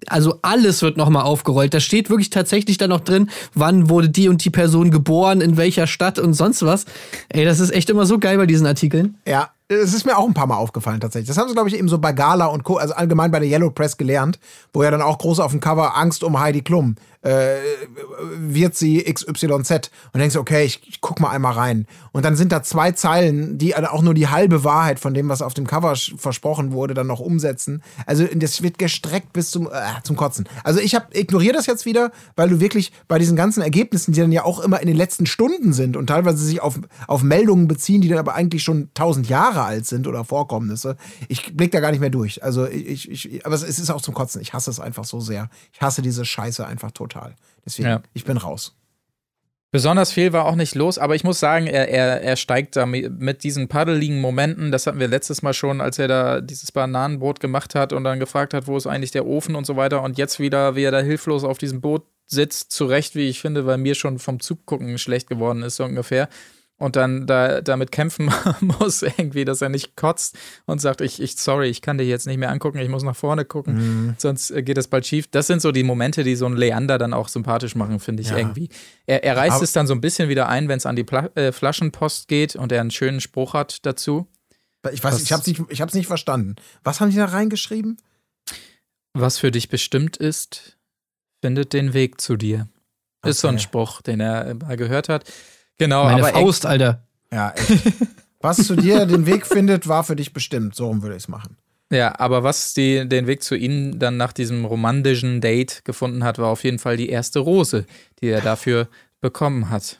also 0.07 0.37
alles 0.43 0.81
wird 0.81 0.97
nochmal 0.97 1.23
aufgerollt. 1.23 1.73
Da 1.73 1.79
steht 1.79 2.09
wirklich 2.09 2.29
tatsächlich 2.29 2.77
da 2.77 2.87
noch 2.87 2.99
drin, 2.99 3.29
wann 3.55 3.89
wurde 3.89 4.09
die 4.09 4.29
und 4.29 4.43
die 4.45 4.49
Person 4.49 4.91
geboren, 4.91 5.41
in 5.41 5.57
welcher 5.57 5.87
Stadt 5.87 6.19
und 6.19 6.33
sonst 6.33 6.63
was. 6.63 6.85
Ey, 7.29 7.43
das 7.45 7.59
ist 7.59 7.71
echt 7.71 7.89
immer 7.89 8.05
so 8.05 8.19
geil 8.19 8.37
bei 8.37 8.45
diesen 8.45 8.67
Artikeln. 8.67 9.17
Ja, 9.25 9.49
es 9.67 9.93
ist 9.93 10.05
mir 10.05 10.17
auch 10.17 10.27
ein 10.27 10.33
paar 10.33 10.45
Mal 10.45 10.57
aufgefallen 10.57 10.99
tatsächlich. 10.99 11.27
Das 11.27 11.37
haben 11.37 11.47
sie, 11.47 11.55
glaube 11.55 11.69
ich, 11.69 11.77
eben 11.77 11.89
so 11.89 11.97
bei 11.97 12.13
Gala 12.13 12.45
und 12.45 12.63
Co., 12.63 12.77
also 12.77 12.93
allgemein 12.93 13.31
bei 13.31 13.39
der 13.39 13.49
Yellow 13.49 13.71
Press 13.71 13.97
gelernt, 13.97 14.39
wo 14.73 14.83
ja 14.83 14.91
dann 14.91 15.01
auch 15.01 15.17
groß 15.17 15.39
auf 15.39 15.51
dem 15.51 15.59
Cover 15.59 15.97
Angst 15.97 16.23
um 16.23 16.39
Heidi 16.39 16.61
Klum. 16.61 16.95
Äh, 17.21 17.57
wird 18.37 18.75
sie 18.75 19.01
XYZ. 19.01 19.89
Und 20.13 20.19
denkst 20.19 20.35
okay, 20.35 20.63
ich, 20.65 20.87
ich 20.87 21.01
guck 21.01 21.19
mal 21.19 21.31
einmal 21.31 21.53
rein. 21.53 21.87
Und 22.11 22.23
dann 22.23 22.35
sind 22.35 22.51
da 22.51 22.61
zwei 22.61 22.91
Zeilen, 22.91 23.57
die 23.57 23.75
auch 23.75 24.03
nur 24.03 24.13
die 24.13 24.27
halbe 24.27 24.63
Wahrheit 24.63 24.99
von 24.99 25.15
dem, 25.15 25.27
was 25.27 25.41
auf 25.41 25.55
dem 25.55 25.65
Cover 25.65 25.95
versprochen 25.95 26.71
wurde, 26.71 26.93
dann 26.93 27.07
noch 27.07 27.19
umsetzen. 27.19 27.81
Also 28.05 28.25
das 28.35 28.61
wird 28.61 28.77
gestreckt 28.77 29.33
bis 29.33 29.49
zum, 29.49 29.65
äh, 29.65 29.69
zum 30.03 30.15
Kotzen. 30.15 30.47
Also 30.63 30.79
ich 30.79 30.95
ignoriere 31.13 31.55
das 31.55 31.65
jetzt 31.65 31.87
wieder, 31.87 32.11
weil 32.35 32.49
du 32.49 32.59
wirklich 32.59 32.91
bei 33.07 33.17
diesen 33.17 33.35
ganzen 33.35 33.63
Ergebnissen, 33.63 34.11
die 34.11 34.21
dann 34.21 34.31
ja 34.31 34.43
auch 34.43 34.59
immer 34.59 34.79
in 34.79 34.87
den 34.87 34.95
letzten 34.95 35.25
Stunden 35.25 35.73
sind 35.73 35.97
und 35.97 36.05
teilweise 36.05 36.37
sich 36.37 36.61
auf, 36.61 36.79
auf 37.07 37.23
Meldungen 37.23 37.67
beziehen, 37.67 38.01
die 38.01 38.07
dann 38.07 38.19
aber 38.19 38.35
eigentlich 38.35 38.61
schon 38.61 38.89
tausend 38.93 39.27
Jahre 39.29 39.54
alt 39.63 39.85
sind 39.85 40.07
oder 40.07 40.23
Vorkommnisse, 40.25 40.97
ich 41.29 41.55
blick 41.55 41.71
da 41.71 41.79
gar 41.79 41.91
nicht 41.91 41.99
mehr 42.01 42.09
durch. 42.09 42.43
Also 42.43 42.67
ich, 42.67 43.09
ich, 43.09 43.45
aber 43.45 43.55
es 43.55 43.63
ist 43.63 43.89
auch 43.89 44.01
zum 44.01 44.13
Kotzen. 44.13 44.41
Ich 44.41 44.53
hasse 44.53 44.69
es 44.69 44.79
einfach 44.79 45.05
so 45.05 45.19
sehr. 45.19 45.49
Ich 45.73 45.81
hasse 45.81 46.01
diese 46.01 46.25
Scheiße 46.25 46.65
einfach 46.65 46.91
total. 46.91 47.35
Deswegen, 47.65 47.87
Ja. 47.89 48.01
ich 48.13 48.25
bin 48.25 48.37
raus. 48.37 48.75
Besonders 49.71 50.13
viel 50.13 50.31
war 50.31 50.45
auch 50.45 50.55
nicht 50.55 50.73
los, 50.75 50.97
aber 50.97 51.15
ich 51.15 51.25
muss 51.25 51.39
sagen, 51.41 51.67
er, 51.67 51.89
er, 51.89 52.21
er 52.21 52.37
steigt 52.37 52.77
da 52.77 52.85
mi- 52.85 53.09
mit 53.09 53.43
diesen 53.43 53.67
paddeligen 53.67 54.21
Momenten. 54.21 54.71
Das 54.71 54.87
hatten 54.87 54.99
wir 54.99 55.09
letztes 55.09 55.41
Mal 55.41 55.53
schon, 55.53 55.81
als 55.81 55.99
er 55.99 56.07
da 56.07 56.39
dieses 56.39 56.71
Bananenbrot 56.71 57.41
gemacht 57.41 57.75
hat 57.75 57.91
und 57.91 58.05
dann 58.05 58.19
gefragt 58.21 58.53
hat, 58.53 58.67
wo 58.67 58.77
ist 58.77 58.87
eigentlich 58.87 59.11
der 59.11 59.25
Ofen 59.25 59.53
und 59.55 59.65
so 59.65 59.75
weiter. 59.75 60.01
Und 60.01 60.17
jetzt 60.17 60.39
wieder, 60.39 60.75
wie 60.77 60.83
er 60.83 60.91
da 60.91 60.99
hilflos 61.01 61.43
auf 61.43 61.57
diesem 61.57 61.81
Boot 61.81 62.03
sitzt, 62.25 62.71
zurecht, 62.71 63.15
wie 63.15 63.27
ich 63.27 63.41
finde, 63.41 63.65
weil 63.65 63.77
mir 63.77 63.95
schon 63.95 64.17
vom 64.17 64.39
Zuggucken 64.39 64.97
schlecht 64.97 65.27
geworden 65.27 65.61
ist, 65.61 65.75
so 65.75 65.83
ungefähr. 65.83 66.29
Und 66.77 66.97
dann 66.97 67.25
da, 67.25 67.61
damit 67.61 67.93
kämpfen 67.93 68.29
muss, 68.59 69.01
irgendwie, 69.01 69.45
dass 69.45 69.61
er 69.61 69.69
nicht 69.69 69.95
kotzt 69.95 70.37
und 70.65 70.81
sagt, 70.81 70.99
ich, 70.99 71.21
ich, 71.21 71.37
sorry, 71.37 71.69
ich 71.69 71.81
kann 71.81 71.97
dir 71.97 72.03
jetzt 72.05 72.27
nicht 72.27 72.35
mehr 72.37 72.49
angucken, 72.51 72.79
ich 72.79 72.89
muss 72.89 73.03
nach 73.03 73.15
vorne 73.15 73.45
gucken, 73.45 74.13
sonst 74.17 74.51
äh, 74.51 74.61
geht 74.61 74.75
das 74.75 74.89
bald 74.89 75.05
schief. 75.07 75.27
Das 75.31 75.47
sind 75.47 75.61
so 75.61 75.71
die 75.71 75.83
Momente, 75.83 76.23
die 76.25 76.35
so 76.35 76.45
ein 76.45 76.57
Leander 76.57 76.97
dann 76.97 77.13
auch 77.13 77.29
sympathisch 77.29 77.75
machen, 77.75 77.99
finde 78.01 78.23
ich 78.23 78.29
Ja. 78.31 78.37
irgendwie. 78.37 78.67
Er, 79.05 79.23
er 79.23 79.37
reißt 79.37 79.55
Aber- 79.55 79.63
es 79.63 79.71
dann 79.71 79.87
so 79.87 79.93
ein 79.93 80.01
bisschen 80.01 80.27
wieder 80.27 80.49
ein, 80.49 80.67
wenn 80.67 80.77
es 80.77 80.85
an 80.85 80.97
die 80.97 81.05
Pla 81.05 81.29
äh, 81.35 81.53
Flaschenpost 81.53 82.27
geht 82.27 82.57
und 82.57 82.73
er 82.73 82.81
einen 82.81 82.91
schönen 82.91 83.21
Spruch 83.21 83.53
hat 83.53 83.85
dazu. 83.85 84.27
Ich 84.91 85.01
weiß, 85.01 85.13
Was- 85.15 85.23
ich 85.23 85.31
hab's 85.31 85.47
nicht, 85.47 85.61
ich 85.69 85.79
hab's 85.81 85.93
nicht 85.93 86.07
verstanden. 86.07 86.55
Was 86.83 86.99
haben 86.99 87.09
die 87.09 87.15
da 87.15 87.25
reingeschrieben? 87.25 87.97
Was 89.13 89.37
für 89.37 89.49
dich 89.51 89.69
bestimmt 89.69 90.17
ist, 90.17 90.77
findet 91.41 91.71
den 91.71 91.93
Weg 91.93 92.19
zu 92.19 92.35
dir. 92.35 92.67
Ist 93.25 93.39
so 93.39 93.47
ein 93.47 93.55
Okay. 93.55 93.63
Spruch, 93.63 94.01
den 94.01 94.19
er 94.19 94.53
mal 94.55 94.75
gehört 94.75 95.07
hat. 95.09 95.23
Genau, 95.77 96.05
Meine 96.05 96.19
aber 96.19 96.29
er- 96.29 96.33
Faust, 96.41 96.65
Alter. 96.65 97.03
Ja, 97.31 97.51
echt. 97.51 97.93
Was 98.41 98.57
zu 98.57 98.75
dir 98.75 99.05
den 99.05 99.25
Weg 99.25 99.45
findet, 99.47 99.87
war 99.87 100.03
für 100.03 100.15
dich 100.15 100.31
bestimmt. 100.31 100.75
So 100.75 100.87
rum 100.87 101.01
würde 101.01 101.15
ich 101.15 101.23
es 101.23 101.27
machen. 101.27 101.57
Ja, 101.91 102.17
aber 102.19 102.43
was 102.43 102.73
die, 102.73 103.07
den 103.07 103.27
Weg 103.27 103.43
zu 103.43 103.55
ihnen 103.55 103.99
dann 103.99 104.17
nach 104.17 104.33
diesem 104.33 104.65
romantischen 104.65 105.41
Date 105.41 105.83
gefunden 105.85 106.23
hat, 106.23 106.37
war 106.39 106.47
auf 106.49 106.63
jeden 106.63 106.79
Fall 106.79 106.97
die 106.97 107.09
erste 107.09 107.39
Rose, 107.39 107.85
die 108.21 108.27
er 108.27 108.41
dafür 108.41 108.87
bekommen 109.21 109.69
hat. 109.69 109.99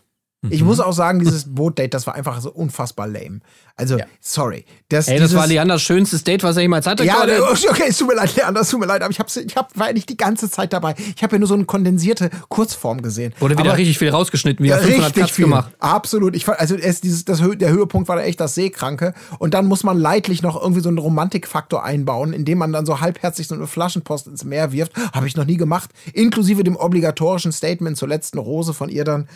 Ich 0.51 0.63
muss 0.63 0.79
auch 0.79 0.93
sagen, 0.93 1.19
dieses 1.19 1.53
Boot-Date, 1.53 1.93
das 1.93 2.07
war 2.07 2.15
einfach 2.15 2.39
so 2.41 2.51
unfassbar 2.51 3.07
lame. 3.07 3.39
Also, 3.77 3.97
Ja. 3.97 4.05
sorry. 4.21 4.63
Das, 4.89 5.07
Ey, 5.07 5.19
das 5.19 5.29
dieses- 5.29 5.37
war 5.39 5.47
Leanders 5.47 5.81
schönstes 5.81 6.23
Date, 6.23 6.43
was 6.43 6.55
er 6.55 6.61
jemals 6.61 6.87
hatte. 6.87 7.03
Ja, 7.03 7.25
gerade. 7.25 7.43
okay, 7.43 7.83
es 7.89 7.97
tut 7.97 8.07
mir 8.07 8.15
leid, 8.15 8.35
Leander, 8.35 8.61
es 8.61 8.69
tut 8.69 8.79
mir 8.79 8.85
leid, 8.85 9.01
aber 9.01 9.11
ich, 9.11 9.19
hab's, 9.19 9.35
ich 9.35 9.55
hab, 9.55 9.77
war 9.77 9.87
ja 9.87 9.93
nicht 9.93 10.07
die 10.09 10.15
ganze 10.17 10.49
Zeit 10.49 10.71
dabei. 10.71 10.95
Ich 11.15 11.21
habe 11.23 11.35
ja 11.35 11.39
nur 11.39 11.47
so 11.47 11.55
eine 11.55 11.65
kondensierte 11.65 12.29
Kurzform 12.49 13.01
gesehen. 13.01 13.33
Wurde 13.39 13.57
wieder 13.57 13.69
aber, 13.71 13.77
richtig 13.79 13.97
viel 13.99 14.09
rausgeschnitten, 14.09 14.63
wieder 14.63 14.77
ja, 14.77 14.81
500 14.81 15.07
richtig 15.09 15.23
Cuts 15.23 15.35
viel. 15.35 15.45
gemacht. 15.45 15.71
Absolut. 15.79 16.35
Ich 16.35 16.47
also 16.47 16.75
es, 16.75 17.01
dieses, 17.01 17.25
das, 17.25 17.41
der 17.57 17.69
Höhepunkt 17.69 18.07
war 18.07 18.15
da 18.15 18.21
echt 18.23 18.39
das 18.39 18.55
Seekranke. 18.55 19.13
Und 19.39 19.53
dann 19.53 19.65
muss 19.65 19.83
man 19.83 19.97
leidlich 19.97 20.41
noch 20.41 20.61
irgendwie 20.61 20.81
so 20.81 20.89
einen 20.89 20.97
Romantikfaktor 20.97 21.83
einbauen, 21.83 22.31
indem 22.31 22.59
man 22.59 22.71
dann 22.71 22.85
so 22.85 23.01
halbherzig 23.01 23.47
so 23.47 23.55
eine 23.55 23.67
Flaschenpost 23.67 24.27
ins 24.27 24.43
Meer 24.45 24.71
wirft. 24.71 24.93
Habe 25.13 25.27
ich 25.27 25.35
noch 25.35 25.45
nie 25.45 25.57
gemacht. 25.57 25.89
Inklusive 26.13 26.63
dem 26.63 26.77
obligatorischen 26.77 27.51
Statement 27.51 27.97
zur 27.97 28.07
letzten 28.07 28.37
Rose 28.37 28.73
von 28.73 28.87
ihr 28.89 29.03
dann. 29.03 29.27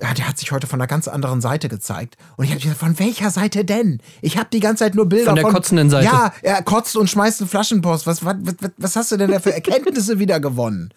Ja, 0.00 0.14
der 0.14 0.28
hat 0.28 0.38
sich 0.38 0.52
heute 0.52 0.66
von 0.68 0.80
einer 0.80 0.86
ganz 0.86 1.08
anderen 1.08 1.40
Seite 1.40 1.68
gezeigt. 1.68 2.16
Und 2.36 2.44
ich 2.44 2.52
habe 2.52 2.60
gesagt, 2.60 2.78
von 2.78 2.98
welcher 3.00 3.30
Seite 3.30 3.64
denn? 3.64 4.00
Ich 4.22 4.38
habe 4.38 4.48
die 4.52 4.60
ganze 4.60 4.84
Zeit 4.84 4.94
nur 4.94 5.06
Bilder 5.06 5.26
Von 5.26 5.34
der 5.34 5.44
kotzenden 5.44 5.90
Seite. 5.90 6.06
Ja, 6.06 6.32
er 6.42 6.62
kotzt 6.62 6.96
und 6.96 7.10
schmeißt 7.10 7.40
eine 7.40 7.48
Flaschenpost. 7.48 8.06
Was, 8.06 8.24
was, 8.24 8.36
was, 8.40 8.54
was 8.76 8.96
hast 8.96 9.12
du 9.12 9.16
denn 9.16 9.32
da 9.32 9.40
für 9.40 9.52
Erkenntnisse 9.52 10.20
wieder 10.20 10.38
gewonnen? 10.38 10.90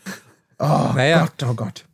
Oh 0.60 0.92
Naja. 0.96 1.22
Gott, 1.22 1.50
oh 1.50 1.54
Gott. 1.56 1.86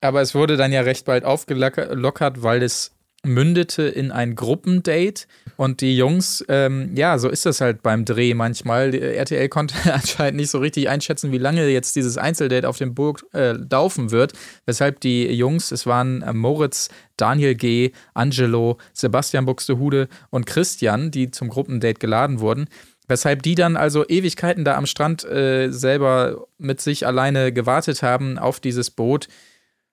Aber 0.00 0.20
es 0.20 0.34
wurde 0.34 0.56
dann 0.56 0.72
ja 0.72 0.80
recht 0.80 1.04
bald 1.04 1.24
aufgelockert, 1.24 2.42
weil 2.42 2.62
es 2.62 2.90
mündete 3.26 3.82
in 3.82 4.10
ein 4.10 4.34
Gruppendate 4.34 5.26
und 5.56 5.80
die 5.80 5.96
Jungs, 5.96 6.44
ähm, 6.48 6.92
ja, 6.94 7.18
so 7.18 7.28
ist 7.28 7.46
das 7.46 7.60
halt 7.60 7.82
beim 7.82 8.04
Dreh 8.04 8.34
manchmal. 8.34 8.90
Die 8.90 9.00
RTL 9.00 9.48
konnte 9.48 9.74
anscheinend 9.92 10.36
nicht 10.36 10.50
so 10.50 10.58
richtig 10.58 10.88
einschätzen, 10.88 11.32
wie 11.32 11.38
lange 11.38 11.68
jetzt 11.68 11.96
dieses 11.96 12.18
Einzeldate 12.18 12.68
auf 12.68 12.78
dem 12.78 12.94
Burg 12.94 13.24
äh, 13.32 13.52
laufen 13.52 14.10
wird, 14.10 14.32
weshalb 14.66 15.00
die 15.00 15.26
Jungs, 15.32 15.72
es 15.72 15.86
waren 15.86 16.22
äh, 16.22 16.32
Moritz, 16.32 16.88
Daniel 17.16 17.54
G., 17.54 17.92
Angelo, 18.14 18.78
Sebastian 18.92 19.46
Buxtehude 19.46 20.08
und 20.30 20.46
Christian, 20.46 21.10
die 21.10 21.30
zum 21.30 21.48
Gruppendate 21.48 21.98
geladen 21.98 22.40
wurden, 22.40 22.68
Weshalb 23.08 23.42
die 23.42 23.54
dann 23.54 23.76
also 23.76 24.04
Ewigkeiten 24.08 24.64
da 24.64 24.76
am 24.76 24.86
Strand 24.86 25.24
äh, 25.24 25.70
selber 25.70 26.48
mit 26.58 26.80
sich 26.80 27.06
alleine 27.06 27.52
gewartet 27.52 28.02
haben 28.02 28.36
auf 28.38 28.58
dieses 28.58 28.90
Boot. 28.90 29.28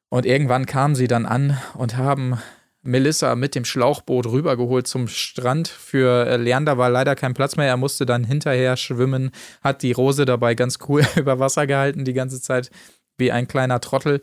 Und 0.10 0.26
irgendwann 0.26 0.66
kamen 0.66 0.96
sie 0.96 1.08
dann 1.08 1.26
an 1.26 1.58
und 1.76 1.98
haben 1.98 2.40
Melissa 2.84 3.36
mit 3.36 3.56
dem 3.56 3.66
Schlauchboot 3.66 4.28
rübergeholt 4.28 4.88
zum 4.88 5.08
Strand. 5.08 5.68
Für 5.68 6.28
äh, 6.28 6.38
Leander 6.38 6.78
war 6.78 6.90
leider 6.90 7.16
kein 7.16 7.34
Platz 7.34 7.56
mehr. 7.56 7.68
Er 7.68 7.78
musste 7.78 8.06
dann 8.06 8.24
hinterher 8.24 8.78
schwimmen, 8.78 9.32
hat 9.62 9.82
die 9.82 9.94
Rose 9.94 10.26
dabei 10.26 10.54
ganz 10.54 10.80
cool 10.88 11.06
über 11.16 11.40
Wasser 11.40 11.66
gehalten, 11.66 12.06
die 12.06 12.14
ganze 12.14 12.42
Zeit 12.42 12.70
wie 13.18 13.32
ein 13.32 13.48
kleiner 13.48 13.80
Trottel. 13.80 14.20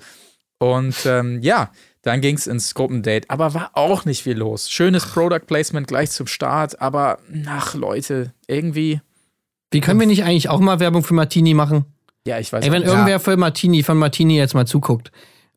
Und 0.59 1.07
ähm, 1.07 1.41
ja, 1.41 1.71
dann 2.03 2.21
ging 2.21 2.37
es 2.37 2.47
ins 2.47 2.75
Gruppendate, 2.75 3.29
aber 3.29 3.55
war 3.55 3.71
auch 3.75 4.05
nicht 4.05 4.23
viel 4.23 4.37
los. 4.37 4.71
Schönes 4.71 5.07
Product 5.07 5.47
Placement 5.47 5.89
gleich 5.89 6.11
zum 6.11 6.27
Start, 6.27 6.81
aber 6.81 7.19
ach 7.47 7.75
Leute, 7.75 8.33
irgendwie. 8.47 9.01
Wie 9.71 9.81
können 9.81 10.01
wir 10.01 10.07
nicht 10.07 10.25
eigentlich 10.25 10.49
auch 10.49 10.61
mal 10.61 10.81
Werbung 10.81 11.03
für 11.03 11.15
Martini 11.15 11.55
machen? 11.55 11.85
Ja, 12.27 12.39
ich 12.39 12.53
weiß 12.53 12.65
Ey, 12.65 12.73
wenn 12.73 12.83
nicht. 12.83 12.91
irgendwer 12.91 13.21
für 13.21 13.37
Martini, 13.37 13.83
von 13.83 13.97
Martini 13.97 14.37
jetzt 14.37 14.55
mal 14.55 14.67
zuguckt, 14.67 15.11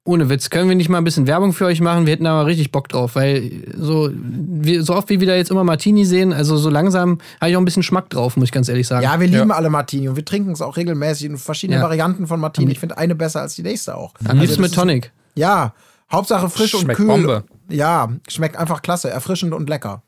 ohne 0.05 0.29
Witz, 0.29 0.49
können 0.49 0.67
wir 0.67 0.75
nicht 0.75 0.89
mal 0.89 0.97
ein 0.97 1.03
bisschen 1.05 1.27
Werbung 1.27 1.53
für 1.53 1.65
euch 1.65 1.79
machen? 1.79 2.05
Wir 2.05 2.11
hätten 2.13 2.25
da 2.25 2.33
mal 2.33 2.43
richtig 2.45 2.71
Bock 2.71 2.89
drauf, 2.89 3.15
weil 3.15 3.51
so, 3.77 4.09
wir, 4.13 4.83
so 4.83 4.95
oft 4.95 5.09
wie 5.09 5.19
wir 5.21 5.27
da 5.27 5.35
jetzt 5.35 5.49
immer 5.49 5.63
Martini 5.63 6.03
sehen, 6.03 6.33
also 6.33 6.57
so 6.57 6.69
langsam 6.69 7.19
habe 7.39 7.51
ich 7.51 7.55
auch 7.55 7.61
ein 7.61 7.65
bisschen 7.65 7.83
Schmack 7.83 8.09
drauf, 8.09 8.35
muss 8.35 8.45
ich 8.47 8.51
ganz 8.51 8.67
ehrlich 8.67 8.85
sagen. 8.85 9.03
Ja, 9.03 9.17
wir 9.19 9.27
lieben 9.27 9.51
alle 9.51 9.69
Martini 9.69 10.09
und 10.09 10.15
wir 10.17 10.25
trinken 10.25 10.51
es 10.51 10.61
auch 10.61 10.75
regelmäßig 10.75 11.27
in 11.27 11.37
verschiedenen 11.37 11.79
Ja. 11.79 11.85
Varianten 11.85 12.27
von 12.27 12.39
Martini. 12.39 12.71
Ich 12.73 12.79
finde 12.79 12.97
eine 12.97 13.15
besser 13.15 13.41
als 13.41 13.55
die 13.55 13.63
nächste 13.63 13.95
auch. 13.95 14.13
Am 14.27 14.37
liebsten 14.39 14.55
das 14.55 14.57
mit 14.59 14.71
ist- 14.71 14.75
Tonic. 14.75 15.11
Ja, 15.35 15.73
Hauptsache 16.11 16.49
frisch 16.49 16.73
und 16.75 16.81
Schmeckt 16.81 16.97
kühl. 16.97 17.07
Bombe. 17.07 17.43
Ja, 17.69 18.09
schmeckt 18.27 18.57
einfach 18.57 18.81
klasse, 18.81 19.09
erfrischend 19.09 19.53
und 19.53 19.69
lecker. 19.69 20.03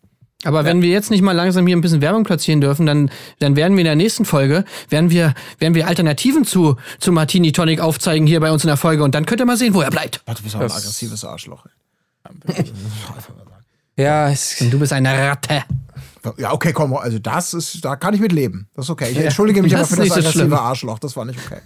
Aber 0.46 0.64
wenn 0.64 0.82
wir 0.82 0.90
jetzt 0.90 1.10
nicht 1.12 1.22
mal 1.22 1.32
langsam 1.34 1.66
hier 1.68 1.76
ein 1.76 1.82
bisschen 1.82 2.02
Werbung 2.02 2.24
platzieren 2.24 2.62
dürfen, 2.62 2.86
dann, 2.86 3.10
dann 3.40 3.56
werden 3.56 3.76
wir 3.76 3.82
in 3.82 3.86
der 3.86 3.96
nächsten 3.96 4.26
Folge, 4.26 4.64
werden 4.90 5.10
wir, 5.10 5.34
werden 5.60 5.74
wir 5.76 5.88
Alternativen 5.88 6.46
zu, 6.46 6.78
zu 7.00 7.12
Martini 7.12 7.52
Tonic 7.52 7.80
aufzeigen 7.82 8.26
hier 8.28 8.40
bei 8.40 8.52
uns 8.52 8.64
in 8.64 8.68
der 8.68 8.78
Folge 8.78 9.04
und 9.04 9.14
dann 9.16 9.26
könnt 9.26 9.42
ihr 9.42 9.46
mal 9.46 9.58
sehen, 9.58 9.74
wo 9.74 9.82
er 9.82 9.90
bleibt. 9.92 10.24
Boah, 10.26 10.36
du 10.36 10.44
bist 10.44 10.56
auch 10.56 10.60
ein 10.62 10.68
Das- 10.68 10.78
aggressives 10.78 11.26
Arschloch. 11.26 11.66
Ja, 13.98 14.28
Und 14.60 14.72
du 14.74 14.80
bist 14.80 14.92
eine 14.94 15.14
Ratte. 15.18 15.64
Ja, 16.38 16.52
okay, 16.54 16.74
komm, 16.74 16.94
also 16.96 17.20
das 17.20 17.54
ist, 17.54 17.86
da 17.86 17.96
kann 17.96 18.14
ich 18.14 18.20
mit 18.20 18.32
leben. 18.32 18.68
Das 18.76 18.86
ist 18.86 18.90
okay. 18.90 19.10
Ich 19.12 19.18
entschuldige 19.18 19.62
mich 19.62 19.72
das 19.72 19.82
aber 19.82 19.88
für 19.88 19.96
das 19.96 20.04
nicht 20.06 20.14
so 20.14 20.20
aggressive 20.20 20.40
schlimm. 20.46 20.54
Arschloch. 20.54 21.00
Das 21.00 21.16
war 21.16 21.24
nicht 21.26 21.40
okay. 21.46 21.60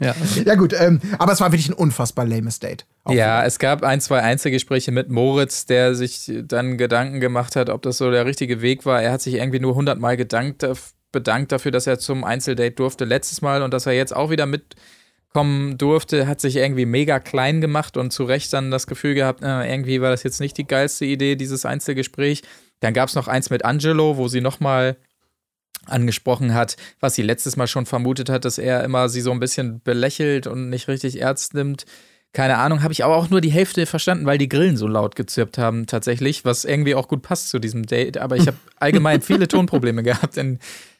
Ja. 0.00 0.14
Ja, 0.44 0.54
gut, 0.54 0.74
ähm, 0.78 1.00
aber 1.18 1.32
es 1.32 1.40
war 1.40 1.50
wirklich 1.50 1.68
ein 1.68 1.74
unfassbar 1.74 2.24
lames 2.24 2.60
Date. 2.60 2.86
Ja, 3.08 3.44
es 3.44 3.58
gab 3.58 3.82
ein, 3.82 4.00
zwei 4.00 4.20
Einzelgespräche 4.22 4.92
mit 4.92 5.08
Moritz, 5.10 5.66
der 5.66 5.94
sich 5.96 6.30
dann 6.44 6.78
Gedanken 6.78 7.18
gemacht 7.20 7.56
hat, 7.56 7.68
ob 7.68 7.82
das 7.82 7.98
so 7.98 8.10
der 8.10 8.24
richtige 8.24 8.62
Weg 8.62 8.86
war. 8.86 9.02
Er 9.02 9.10
hat 9.12 9.22
sich 9.22 9.34
irgendwie 9.34 9.58
nur 9.60 9.74
hundertmal 9.74 10.16
gedankt, 10.16 10.62
daf- 10.62 10.92
bedankt 11.10 11.50
dafür, 11.50 11.72
dass 11.72 11.86
er 11.88 11.98
zum 11.98 12.22
Einzeldate 12.22 12.72
durfte 12.72 13.04
letztes 13.06 13.42
Mal 13.42 13.62
und 13.62 13.74
dass 13.74 13.86
er 13.86 13.92
jetzt 13.92 14.14
auch 14.14 14.30
wieder 14.30 14.46
mitkommen 14.46 15.78
durfte, 15.78 16.26
hat 16.28 16.40
sich 16.40 16.56
irgendwie 16.56 16.86
mega 16.86 17.18
klein 17.18 17.60
gemacht 17.60 17.96
und 17.96 18.12
zu 18.12 18.24
Recht 18.24 18.52
dann 18.52 18.70
das 18.70 18.86
Gefühl 18.86 19.14
gehabt, 19.14 19.42
äh, 19.42 19.68
irgendwie 19.68 20.00
war 20.00 20.10
das 20.10 20.22
jetzt 20.22 20.40
nicht 20.40 20.56
die 20.58 20.66
geilste 20.66 21.06
Idee, 21.06 21.34
dieses 21.34 21.64
Einzelgespräch. 21.64 22.42
Dann 22.80 22.94
gab 22.94 23.08
es 23.08 23.14
noch 23.16 23.26
eins 23.26 23.50
mit 23.50 23.64
Angelo, 23.64 24.16
wo 24.16 24.28
sie 24.28 24.40
nochmal 24.40 24.96
angesprochen 25.88 26.54
hat, 26.54 26.76
was 27.00 27.14
sie 27.14 27.22
letztes 27.22 27.56
Mal 27.56 27.66
schon 27.66 27.86
vermutet 27.86 28.28
hat, 28.28 28.44
dass 28.44 28.58
er 28.58 28.84
immer 28.84 29.08
sie 29.08 29.20
so 29.20 29.30
ein 29.30 29.40
bisschen 29.40 29.80
belächelt 29.82 30.46
und 30.46 30.70
nicht 30.70 30.88
richtig 30.88 31.20
ernst 31.20 31.54
nimmt. 31.54 31.84
Keine 32.32 32.58
Ahnung, 32.58 32.82
habe 32.82 32.92
ich 32.92 33.04
aber 33.04 33.16
auch 33.16 33.30
nur 33.30 33.40
die 33.40 33.50
Hälfte 33.50 33.86
verstanden, 33.86 34.26
weil 34.26 34.38
die 34.38 34.48
Grillen 34.48 34.76
so 34.76 34.86
laut 34.86 35.16
gezirpt 35.16 35.56
haben 35.56 35.86
tatsächlich, 35.86 36.44
was 36.44 36.64
irgendwie 36.64 36.94
auch 36.94 37.08
gut 37.08 37.22
passt 37.22 37.48
zu 37.48 37.58
diesem 37.58 37.86
Date. 37.86 38.18
Aber 38.18 38.36
ich 38.36 38.46
habe 38.46 38.56
allgemein 38.76 39.22
viele 39.22 39.48
Tonprobleme 39.48 40.02
gehabt 40.02 40.36
in, 40.36 40.58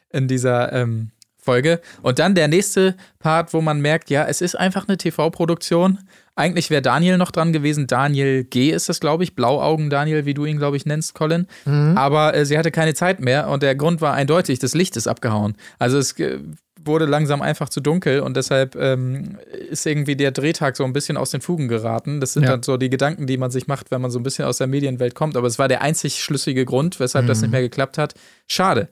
in 0.09 0.27
dieser 0.27 0.73
ähm, 0.73 1.11
Folge. 1.37 1.81
Und 2.01 2.19
dann 2.19 2.35
der 2.35 2.47
nächste 2.47 2.95
Part, 3.19 3.53
wo 3.53 3.61
man 3.61 3.79
merkt, 3.79 4.09
ja, 4.09 4.25
es 4.25 4.41
ist 4.41 4.55
einfach 4.55 4.87
eine 4.87 4.97
TV-Produktion. 4.97 5.99
Eigentlich 6.39 6.69
wäre 6.69 6.81
Daniel 6.81 7.17
noch 7.17 7.31
dran 7.31 7.51
gewesen. 7.51 7.85
Daniel 7.85 8.45
G. 8.45 8.69
ist 8.71 8.87
das, 8.87 8.99
glaube 9.01 9.23
ich. 9.25 9.35
Blauaugen 9.35 9.89
Daniel, 9.89 10.25
wie 10.25 10.33
du 10.33 10.45
ihn, 10.45 10.57
glaube 10.57 10.77
ich, 10.77 10.85
nennst, 10.85 11.13
Colin. 11.13 11.47
Aber 11.65 12.33
äh, 12.33 12.45
sie 12.45 12.57
hatte 12.57 12.71
keine 12.71 12.93
Zeit 12.93 13.19
mehr 13.19 13.49
und 13.49 13.61
der 13.61 13.75
Grund 13.75 13.99
war 13.99 14.13
eindeutig, 14.13 14.59
das 14.59 14.73
Licht 14.73 14.95
ist 14.95 15.07
abgehauen. 15.07 15.55
Also 15.79 15.97
es 15.97 16.17
äh, 16.19 16.39
wurde 16.81 17.05
langsam 17.05 17.41
einfach 17.41 17.67
zu 17.67 17.81
dunkel 17.81 18.21
und 18.21 18.37
deshalb 18.37 18.75
ähm, 18.77 19.37
ist 19.69 19.85
irgendwie 19.85 20.15
der 20.15 20.31
Drehtag 20.31 20.77
so 20.77 20.85
ein 20.85 20.93
bisschen 20.93 21.17
aus 21.17 21.29
den 21.31 21.41
Fugen 21.41 21.67
geraten. 21.67 22.21
Das 22.21 22.31
sind 22.33 22.43
Ja. 22.43 22.51
dann 22.51 22.63
so 22.63 22.77
die 22.77 22.89
Gedanken, 22.89 23.27
die 23.27 23.35
man 23.37 23.51
sich 23.51 23.67
macht, 23.67 23.91
wenn 23.91 23.99
man 24.01 24.09
so 24.11 24.17
ein 24.17 24.23
bisschen 24.23 24.45
aus 24.45 24.59
der 24.59 24.67
Medienwelt 24.67 25.13
kommt. 25.15 25.35
Aber 25.35 25.45
es 25.47 25.59
war 25.59 25.67
der 25.67 25.81
einzig 25.81 26.23
schlüssige 26.23 26.63
Grund, 26.63 27.01
weshalb 27.01 27.27
das 27.27 27.41
nicht 27.41 27.51
mehr 27.51 27.61
geklappt 27.61 27.97
hat. 27.97 28.13
Schade. 28.47 28.87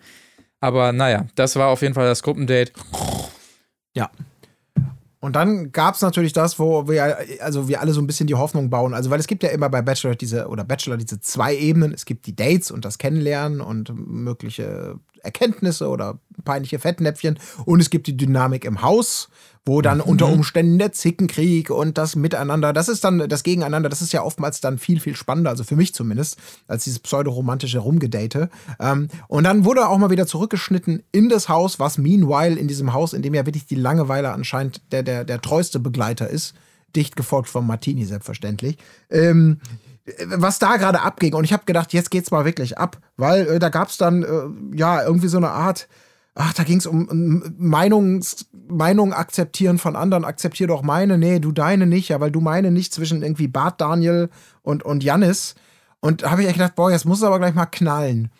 Aber 0.59 0.91
naja, 0.91 1.27
das 1.35 1.55
war 1.55 1.67
auf 1.69 1.81
jeden 1.81 1.93
Fall 1.93 2.07
das 2.07 2.23
Gruppendate. 2.23 2.73
Ja. 3.95 4.09
Und 5.27 5.35
dann 5.35 5.73
gab 5.73 5.95
es 5.95 6.01
natürlich 6.01 6.31
das, 6.31 6.57
wo 6.57 6.87
wir, 6.87 7.17
also 7.41 7.67
wir 7.67 7.81
alle 7.81 7.91
so 7.91 7.99
ein 7.99 8.07
bisschen 8.07 8.27
die 8.27 8.35
Hoffnung 8.35 8.69
bauen. 8.69 8.93
Also, 8.93 9.09
weil 9.09 9.19
es 9.19 9.27
gibt 9.27 9.43
ja 9.43 9.49
immer 9.49 9.69
bei 9.69 9.81
Bachelor 9.81 10.15
diese, 10.15 10.47
oder 10.47 10.63
Bachelor 10.63 10.95
diese 10.95 11.19
zwei 11.19 11.53
Ebenen. 11.53 11.93
Es 11.93 12.05
gibt 12.05 12.27
die 12.27 12.35
Dates 12.35 12.71
und 12.71 12.85
das 12.85 12.97
Kennenlernen 12.97 13.59
und 13.59 13.93
mögliche 13.93 14.95
Erkenntnisse 15.27 15.89
oder 15.89 16.19
peinliche 16.45 16.79
Fettnäpfchen. 16.79 17.37
Und 17.65 17.81
es 17.81 17.89
gibt 17.89 18.07
die 18.07 18.17
Dynamik 18.17 18.65
im 18.65 18.81
Haus, 18.81 19.29
wo 19.67 19.81
dann 19.81 19.99
unter 19.99 20.27
Umständen 20.27 20.79
der 20.79 20.93
Zickenkrieg 20.93 21.69
und 21.69 21.97
das 21.97 22.15
Miteinander, 22.15 22.71
das 22.71 22.87
ist 22.87 23.03
dann 23.03 23.27
das 23.27 23.43
Gegeneinander, 23.43 23.89
das 23.89 24.01
ist 24.01 24.13
ja 24.13 24.23
oftmals 24.23 24.61
dann 24.61 24.77
viel, 24.77 24.99
viel 25.01 25.15
spannender, 25.15 25.49
also 25.49 25.65
für 25.65 25.75
mich 25.75 25.93
zumindest, 25.93 26.37
als 26.67 26.85
dieses 26.85 26.99
pseudoromantische 26.99 27.79
Rumgedate. 27.79 28.49
Ähm, 28.79 29.09
und 29.27 29.43
dann 29.43 29.65
wurde 29.65 29.89
auch 29.89 29.97
mal 29.97 30.09
wieder 30.09 30.25
zurückgeschnitten 30.25 31.03
in 31.11 31.27
das 31.27 31.49
Haus, 31.49 31.79
was 31.79 31.97
meanwhile 31.97 32.57
in 32.57 32.69
diesem 32.69 32.93
Haus, 32.93 33.11
in 33.11 33.21
dem 33.21 33.33
ja 33.33 33.45
wirklich 33.45 33.65
die 33.65 33.75
Langeweile 33.75 34.31
anscheinend 34.31 34.81
der, 34.91 35.03
der, 35.03 35.25
der 35.25 35.41
treueste 35.41 35.79
Begleiter 35.79 36.29
ist, 36.29 36.55
dicht 36.95 37.17
gefolgt 37.17 37.49
vom 37.49 37.67
Martini 37.67 38.05
selbstverständlich. 38.05 38.77
Ähm, 39.11 39.59
was 40.25 40.59
da 40.59 40.77
gerade 40.77 41.01
abging. 41.01 41.33
Und 41.33 41.43
ich 41.43 41.53
habe 41.53 41.65
gedacht, 41.65 41.93
jetzt 41.93 42.11
geht's 42.11 42.31
mal 42.31 42.45
wirklich 42.45 42.77
ab, 42.77 42.97
weil 43.17 43.47
äh, 43.47 43.59
da 43.59 43.69
gab's 43.69 43.97
dann 43.97 44.23
äh, 44.23 44.77
ja 44.77 45.03
irgendwie 45.03 45.27
so 45.27 45.37
eine 45.37 45.49
Art, 45.49 45.87
ach, 46.35 46.53
da 46.53 46.63
ging's 46.63 46.85
um, 46.85 47.07
um 47.07 47.55
Meinungs, 47.57 48.45
Meinung 48.69 49.13
akzeptieren 49.13 49.77
von 49.77 49.95
anderen, 49.95 50.25
akzeptier 50.25 50.67
doch 50.67 50.81
meine, 50.81 51.17
nee, 51.17 51.39
du 51.39 51.51
deine 51.51 51.85
nicht, 51.85 52.09
ja, 52.09 52.19
weil 52.19 52.31
du 52.31 52.39
meine 52.39 52.71
nicht 52.71 52.93
zwischen 52.93 53.21
irgendwie 53.21 53.47
Bart 53.47 53.81
Daniel 53.81 54.29
und, 54.61 54.83
und 54.83 55.03
Jannis. 55.03 55.55
Und 55.99 56.23
da 56.23 56.31
habe 56.31 56.41
ich 56.41 56.47
echt 56.47 56.57
gedacht, 56.57 56.75
boah, 56.75 56.91
jetzt 56.91 57.05
muss 57.05 57.19
es 57.19 57.23
aber 57.23 57.39
gleich 57.39 57.55
mal 57.55 57.65
knallen. 57.65 58.31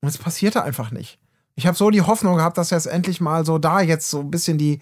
Und 0.00 0.08
es 0.08 0.18
passierte 0.18 0.62
einfach 0.62 0.90
nicht. 0.90 1.18
Ich 1.54 1.66
habe 1.66 1.76
so 1.76 1.90
die 1.90 2.02
Hoffnung 2.02 2.36
gehabt, 2.36 2.58
dass 2.58 2.70
jetzt 2.70 2.86
endlich 2.86 3.20
mal 3.20 3.44
so 3.44 3.58
da 3.58 3.80
jetzt 3.80 4.10
so 4.10 4.20
ein 4.20 4.30
bisschen 4.30 4.58
die, 4.58 4.80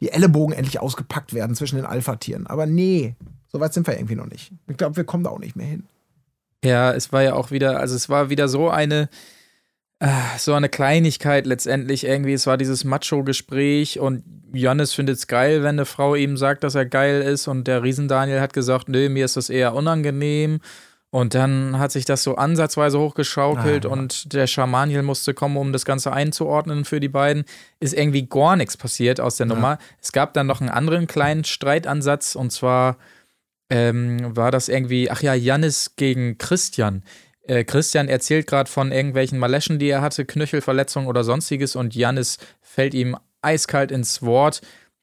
die 0.00 0.10
Ellenbogen 0.10 0.54
endlich 0.54 0.80
ausgepackt 0.80 1.34
werden 1.34 1.56
zwischen 1.56 1.76
den 1.76 1.84
Alpha-Tieren. 1.84 2.46
Aber 2.46 2.66
nee, 2.66 3.16
so 3.52 3.60
weit 3.60 3.74
sind 3.74 3.86
wir 3.86 3.94
irgendwie 3.96 4.14
noch 4.16 4.26
nicht. 4.26 4.52
Ich 4.68 4.76
glaube, 4.76 4.96
wir 4.96 5.04
kommen 5.04 5.24
da 5.24 5.30
auch 5.30 5.38
nicht 5.38 5.56
mehr 5.56 5.66
hin. 5.66 5.84
Ja, 6.64 6.92
es 6.92 7.12
war 7.12 7.22
ja 7.22 7.34
auch 7.34 7.50
wieder, 7.50 7.80
also 7.80 7.94
es 7.94 8.08
war 8.08 8.30
wieder 8.30 8.48
so 8.48 8.70
eine, 8.70 9.08
äh, 9.98 10.08
so 10.38 10.54
eine 10.54 10.68
Kleinigkeit 10.68 11.46
letztendlich 11.46 12.04
irgendwie. 12.04 12.32
Es 12.32 12.46
war 12.46 12.56
dieses 12.56 12.84
Macho-Gespräch 12.84 13.98
und 14.00 14.22
Johannes 14.52 14.94
findet 14.94 15.16
es 15.16 15.26
geil, 15.26 15.62
wenn 15.62 15.70
eine 15.76 15.86
Frau 15.86 16.14
ihm 16.14 16.36
sagt, 16.36 16.62
dass 16.64 16.74
er 16.74 16.86
geil 16.86 17.22
ist 17.22 17.48
und 17.48 17.66
der 17.66 17.82
Riesendaniel 17.82 18.40
hat 18.40 18.52
gesagt, 18.52 18.88
nö, 18.88 19.08
mir 19.08 19.24
ist 19.24 19.36
das 19.36 19.50
eher 19.50 19.74
unangenehm. 19.74 20.60
Und 21.10 21.34
dann 21.34 21.78
hat 21.78 21.92
sich 21.92 22.06
das 22.06 22.22
so 22.22 22.36
ansatzweise 22.36 22.98
hochgeschaukelt 22.98 23.84
Ah, 23.84 23.88
ja. 23.88 23.92
und 23.92 24.32
der 24.32 24.46
Schamaniel 24.46 25.02
musste 25.02 25.34
kommen, 25.34 25.58
um 25.58 25.70
das 25.70 25.84
Ganze 25.84 26.10
einzuordnen 26.10 26.86
für 26.86 27.00
die 27.00 27.10
beiden. 27.10 27.44
Ist 27.80 27.92
irgendwie 27.92 28.26
gar 28.26 28.56
nichts 28.56 28.78
passiert 28.78 29.20
aus 29.20 29.36
der 29.36 29.44
Nummer. 29.44 29.76
Es 30.00 30.12
gab 30.12 30.32
dann 30.32 30.46
noch 30.46 30.62
einen 30.62 30.70
anderen 30.70 31.06
kleinen 31.06 31.44
Streitansatz 31.44 32.34
und 32.34 32.50
zwar 32.50 32.96
ähm, 33.72 34.36
war 34.36 34.50
das 34.50 34.68
irgendwie, 34.68 35.10
ach 35.10 35.22
ja, 35.22 35.34
Jannis 35.34 35.92
gegen 35.96 36.36
Christian. 36.38 37.02
Äh, 37.44 37.64
Christian 37.64 38.08
erzählt 38.08 38.46
gerade 38.46 38.70
von 38.70 38.92
irgendwelchen 38.92 39.38
Maleschen, 39.38 39.78
die 39.78 39.88
er 39.88 40.02
hatte, 40.02 40.24
Knöchelverletzungen 40.24 41.08
oder 41.08 41.24
sonstiges 41.24 41.74
und 41.74 41.94
Jannis 41.94 42.38
fällt 42.60 42.94
ihm 42.94 43.16
eiskalt 43.40 43.90
ins 43.90 44.22
Wort 44.22 44.60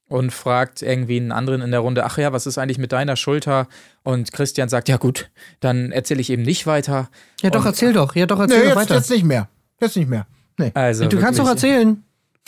und 0.08 0.32
fragt 0.32 0.82
irgendwie 0.82 1.18
einen 1.18 1.32
anderen 1.32 1.62
in 1.62 1.72
der 1.72 1.82
Runde, 1.82 2.04
ach 2.06 2.18
ja, 2.18 2.32
was 2.32 2.48
ist 2.48 2.58
eigentlich 2.58 2.78
mit 2.78 2.92
deiner 2.92 3.16
Schulter? 3.16 3.68
Und 4.04 4.32
Christian 4.32 4.70
sagt, 4.70 4.88
ja 4.90 4.98
gut, 4.98 5.30
dann 5.60 5.92
erzähle 5.92 6.22
ich 6.22 6.30
eben 6.30 6.44
nicht 6.44 6.66
weiter. 6.66 7.10
Ja, 7.42 7.50
doch, 7.50 7.60
Und- 7.62 7.66
erzähl 7.68 7.94
doch. 7.94 8.16
Ja, 8.16 8.26
doch, 8.26 8.38
Nee, 8.38 8.44
erzähl 8.44 8.60
doch 8.60 8.66
jetzt, 8.68 8.76
weiter. 8.78 8.96
jetzt 8.96 9.10
nicht 9.12 9.24
mehr. 9.26 9.50
Jetzt 9.82 9.96
nicht 9.98 10.10
mehr. 10.10 10.26
Nee. 10.58 10.72
Also 10.74 11.08
du 11.08 11.20
kannst 11.20 11.40
doch 11.40 11.46
wirklich- 11.46 11.64
erzählen. 11.72 12.04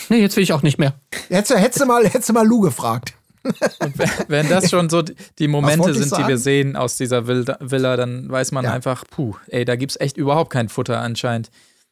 Nee, 0.09 0.21
jetzt 0.21 0.35
will 0.35 0.43
ich 0.43 0.53
auch 0.53 0.63
nicht 0.63 0.79
mehr. 0.79 0.93
Hättest, 1.29 1.51
du- 1.51 1.55
hättest, 1.57 1.81
du 1.81 1.85
mal, 1.85 2.03
hättest 2.05 2.29
du 2.29 2.33
mal 2.33 2.47
Lou 2.47 2.61
gefragt. 2.61 3.13
Und 3.43 3.93
wenn- 4.27 4.49
das 4.49 4.69
schon 4.69 4.89
so 4.89 5.01
die- 5.01 5.47
Momente 5.47 5.93
sind, 5.93 6.15
die 6.17 6.27
wir 6.27 6.37
sehen 6.37 6.75
aus 6.75 6.97
dieser 6.97 7.27
Villa, 7.27 7.57
Villa 7.59 7.95
dann 7.97 8.29
weiß 8.29 8.51
man 8.51 8.65
Ja. 8.65 8.73
einfach, 8.73 9.03
puh, 9.09 9.35
ey, 9.47 9.65
da 9.65 9.75
gibt's 9.75 9.97
echt 9.99 10.17
überhaupt 10.17 10.51
kein 10.51 10.69
Futter 10.69 10.99
anscheinend. 10.99 11.49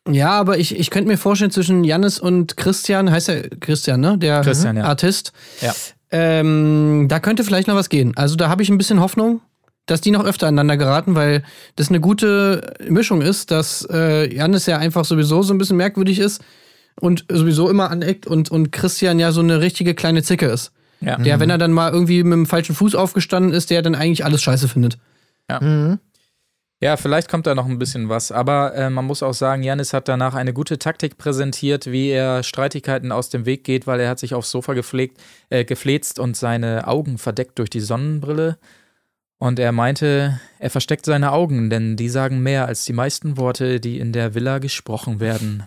Ja, 0.09 0.31
aber 0.31 0.57
ich, 0.57 0.77
ich 0.79 0.89
könnte 0.89 1.07
mir 1.09 1.17
vorstellen, 1.17 1.51
zwischen 1.51 1.83
Jannis 1.83 2.19
und 2.19 2.55
Christian, 2.57 3.11
heißt 3.11 3.29
er 3.29 3.49
Christian, 3.59 3.99
ne? 3.99 4.17
Der 4.17 4.41
Christian, 4.41 4.77
ja. 4.77 4.83
Artist. 4.85 5.33
Ja. 5.61 5.73
Ähm, 6.11 7.05
da 7.09 7.19
könnte 7.19 7.43
vielleicht 7.43 7.67
noch 7.67 7.75
was 7.75 7.89
gehen. 7.89 8.13
Also 8.15 8.35
da 8.35 8.49
habe 8.49 8.63
ich 8.63 8.69
ein 8.69 8.77
bisschen 8.77 8.99
Hoffnung, 8.99 9.41
dass 9.85 10.01
die 10.01 10.11
noch 10.11 10.23
öfter 10.25 10.47
aneinander 10.47 10.77
geraten, 10.77 11.15
weil 11.15 11.43
das 11.75 11.89
eine 11.89 11.99
gute 11.99 12.73
Mischung 12.87 13.21
ist, 13.21 13.51
dass 13.51 13.87
äh, 13.91 14.33
Jannis 14.33 14.65
ja 14.65 14.77
einfach 14.77 15.05
sowieso 15.05 15.41
so 15.43 15.53
ein 15.53 15.57
bisschen 15.57 15.77
merkwürdig 15.77 16.19
ist 16.19 16.41
und 16.99 17.25
sowieso 17.31 17.69
immer 17.69 17.91
aneckt 17.91 18.25
und, 18.25 18.49
und 18.51 18.71
Christian 18.71 19.19
ja 19.19 19.31
so 19.31 19.41
eine 19.41 19.61
richtige 19.61 19.93
kleine 19.95 20.23
Zicke 20.23 20.47
ist. 20.47 20.71
Ja. 21.01 21.17
Der, 21.17 21.39
wenn 21.39 21.49
er 21.49 21.57
dann 21.57 21.71
mal 21.71 21.91
irgendwie 21.91 22.23
mit 22.23 22.33
dem 22.33 22.45
falschen 22.45 22.75
Fuß 22.75 22.95
aufgestanden 22.95 23.53
ist, 23.53 23.69
der 23.69 23.81
dann 23.81 23.95
eigentlich 23.95 24.25
alles 24.25 24.41
scheiße 24.41 24.67
findet. 24.67 24.97
Ja, 26.81 26.95
vielleicht 26.95 27.29
kommt 27.29 27.45
da 27.45 27.55
noch 27.55 27.65
ein 27.65 27.77
bisschen 27.77 28.07
was, 28.07 28.31
aber 28.31 28.73
äh, 28.73 28.89
man 28.89 29.03
muss 29.03 29.21
auch 29.21 29.33
sagen, 29.33 29.63
Janis 29.63 29.91
hat 29.91 30.07
danach 30.07 30.33
eine 30.33 30.53
gute 30.53 30.79
Taktik 30.79 31.17
präsentiert, 31.17 31.91
wie 31.91 32.09
er 32.09 32.41
Streitigkeiten 32.41 33.11
aus 33.11 33.29
dem 33.29 33.45
Weg 33.45 33.65
geht, 33.65 33.85
weil 33.85 33.99
er 33.99 34.09
hat 34.09 34.19
sich 34.19 34.33
aufs 34.33 34.49
Sofa 34.49 34.73
gepflegt, 34.73 35.19
äh, 35.49 35.65
gefläzt 35.65 36.19
und 36.19 36.37
seine 36.37 36.87
Augen 36.87 37.17
verdeckt 37.17 37.59
durch 37.59 37.69
die 37.69 37.81
Sonnenbrille. 37.81 38.57
Und 39.39 39.59
er 39.59 39.73
meinte, 39.73 40.39
er 40.57 40.69
versteckt 40.69 41.05
seine 41.05 41.33
Augen, 41.33 41.69
denn 41.69 41.97
die 41.97 42.09
sagen 42.09 42.39
mehr 42.39 42.67
als 42.67 42.85
die 42.85 42.93
meisten 42.93 43.35
Worte, 43.35 43.81
die 43.81 43.99
in 43.99 44.13
der 44.13 44.33
Villa 44.33 44.59
gesprochen 44.59 45.19
werden. 45.19 45.63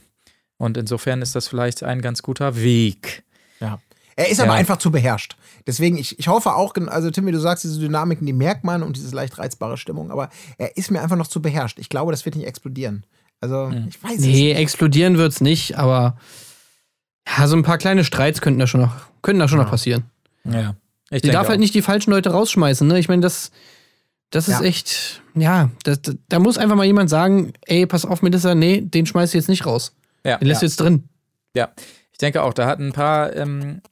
Und 0.57 0.78
insofern 0.78 1.20
ist 1.20 1.35
das 1.35 1.47
vielleicht 1.47 1.83
ein 1.83 2.01
ganz 2.01 2.22
guter 2.22 2.57
Weg. 2.57 3.22
Ja. 3.61 3.80
Er 4.16 4.28
ist 4.28 4.40
aber 4.40 4.52
Ja. 4.52 4.58
einfach 4.58 4.76
zu 4.78 4.90
beherrscht. 4.90 5.36
Deswegen, 5.66 5.96
ich, 5.96 6.18
ich 6.18 6.28
hoffe 6.28 6.54
auch, 6.54 6.74
also 6.88 7.10
Tim, 7.10 7.26
wie 7.26 7.32
du 7.32 7.38
sagst, 7.40 7.64
diese 7.64 7.78
Dynamiken, 7.80 8.26
die 8.26 8.32
merkt 8.32 8.64
man 8.64 8.82
und 8.82 8.96
diese 8.96 9.14
leicht 9.14 9.38
reizbare 9.38 9.76
Stimmung, 9.76 10.10
aber 10.10 10.28
er 10.58 10.76
ist 10.76 10.90
mir 10.90 11.00
einfach 11.00 11.16
noch 11.16 11.28
zu 11.28 11.40
beherrscht. 11.40 11.78
Ich 11.78 11.88
glaube, 11.88 12.10
das 12.12 12.24
wird 12.24 12.34
nicht 12.36 12.46
explodieren. 12.46 13.04
Also, 13.40 13.72
ich 13.88 14.02
weiß 14.02 14.14
es 14.14 14.20
Nee, 14.20 14.48
nicht. 14.50 14.56
explodieren 14.58 15.18
wird's 15.18 15.40
nicht, 15.40 15.76
aber 15.78 16.16
ja, 17.26 17.46
so 17.46 17.56
ein 17.56 17.62
paar 17.62 17.78
kleine 17.78 18.04
Streits 18.04 18.40
könnten 18.40 18.58
da 18.60 18.66
schon 18.66 18.80
noch, 18.82 18.94
könnten 19.22 19.40
da 19.40 19.48
schon 19.48 19.58
noch 19.58 19.70
passieren. 19.70 20.04
Ja. 20.44 20.74
Ich 21.10 21.22
darf 21.22 21.48
halt 21.48 21.56
auch. 21.58 21.60
nicht 21.60 21.74
die 21.74 21.82
falschen 21.82 22.10
Leute 22.10 22.30
rausschmeißen, 22.30 22.86
ne? 22.86 22.98
Ich 22.98 23.08
meine, 23.08 23.20
das, 23.22 23.50
das 24.30 24.48
ist 24.48 24.60
Ja. 24.60 24.66
echt, 24.66 25.22
ja, 25.34 25.70
das, 25.84 26.00
da 26.28 26.38
muss 26.38 26.56
einfach 26.58 26.74
mal 26.76 26.86
jemand 26.86 27.10
sagen, 27.10 27.52
ey, 27.66 27.86
pass 27.86 28.04
auf, 28.04 28.22
Melissa, 28.22 28.54
nee, 28.54 28.80
den 28.80 29.06
schmeißt 29.06 29.34
du 29.34 29.38
jetzt 29.38 29.48
nicht 29.48 29.66
raus. 29.66 29.94
Ja, 30.24 30.38
Den 30.38 30.48
lässt 30.48 30.62
ja. 30.62 30.66
du 30.66 30.70
jetzt 30.70 30.80
drin. 30.80 31.08
Ja, 31.54 31.70
ich 32.12 32.18
denke 32.18 32.42
auch, 32.42 32.54
da 32.54 32.66
hatten 32.66 32.88
ein 32.88 32.92
paar 32.92 33.34
ähm, 33.36 33.82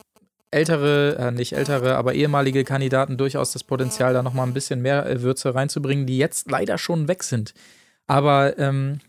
ältere, 0.51 1.16
äh, 1.16 1.30
nicht 1.30 1.53
ältere, 1.53 1.96
aber 1.96 2.14
ehemalige 2.14 2.64
Kandidaten 2.64 3.16
durchaus 3.16 3.53
das 3.53 3.64
Potenzial, 3.64 4.12
da 4.12 4.22
nochmal 4.22 4.46
ein 4.46 4.55
bisschen 4.55 4.82
mehr 4.82 5.07
äh, 5.07 5.22
Würze 5.22 5.55
reinzubringen, 5.55 6.07
die 6.07 6.18
jetzt 6.18 6.51
leider 6.51 6.76
schon 6.78 7.09
weg 7.09 7.22
sind. 7.22 7.55
Aber 8.07 8.59
ähm, 8.59 9.01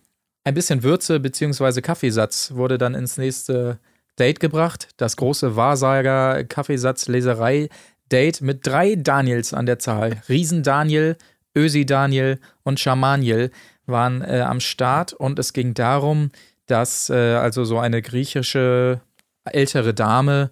ein 0.43 0.53
bisschen 0.53 0.83
Würze 0.83 1.19
bzw. 1.19 1.81
Kaffeesatz 1.81 2.51
wurde 2.53 2.77
dann 2.77 2.95
ins 2.95 3.17
nächste 3.17 3.79
Date 4.19 4.39
gebracht. 4.39 4.89
Das 4.97 5.17
große 5.17 5.55
Wahrsager-Kaffeesatz-Leserei-Date 5.55 8.41
mit 8.41 8.67
drei 8.67 8.95
Daniels 8.95 9.53
an 9.53 9.65
der 9.65 9.79
Zahl. 9.79 10.21
Riesen-Daniel, 10.29 11.17
Ösi-Daniel 11.55 12.39
und 12.63 12.79
Schamaniel 12.79 13.51
waren 13.85 14.21
äh, 14.21 14.41
am 14.41 14.59
Start 14.59 15.13
und 15.13 15.39
es 15.39 15.53
ging 15.53 15.73
darum, 15.73 16.31
dass 16.67 17.09
äh, 17.09 17.15
also 17.15 17.63
so 17.65 17.79
eine 17.79 18.01
griechische 18.01 19.01
ältere 19.43 19.93
Dame 19.93 20.51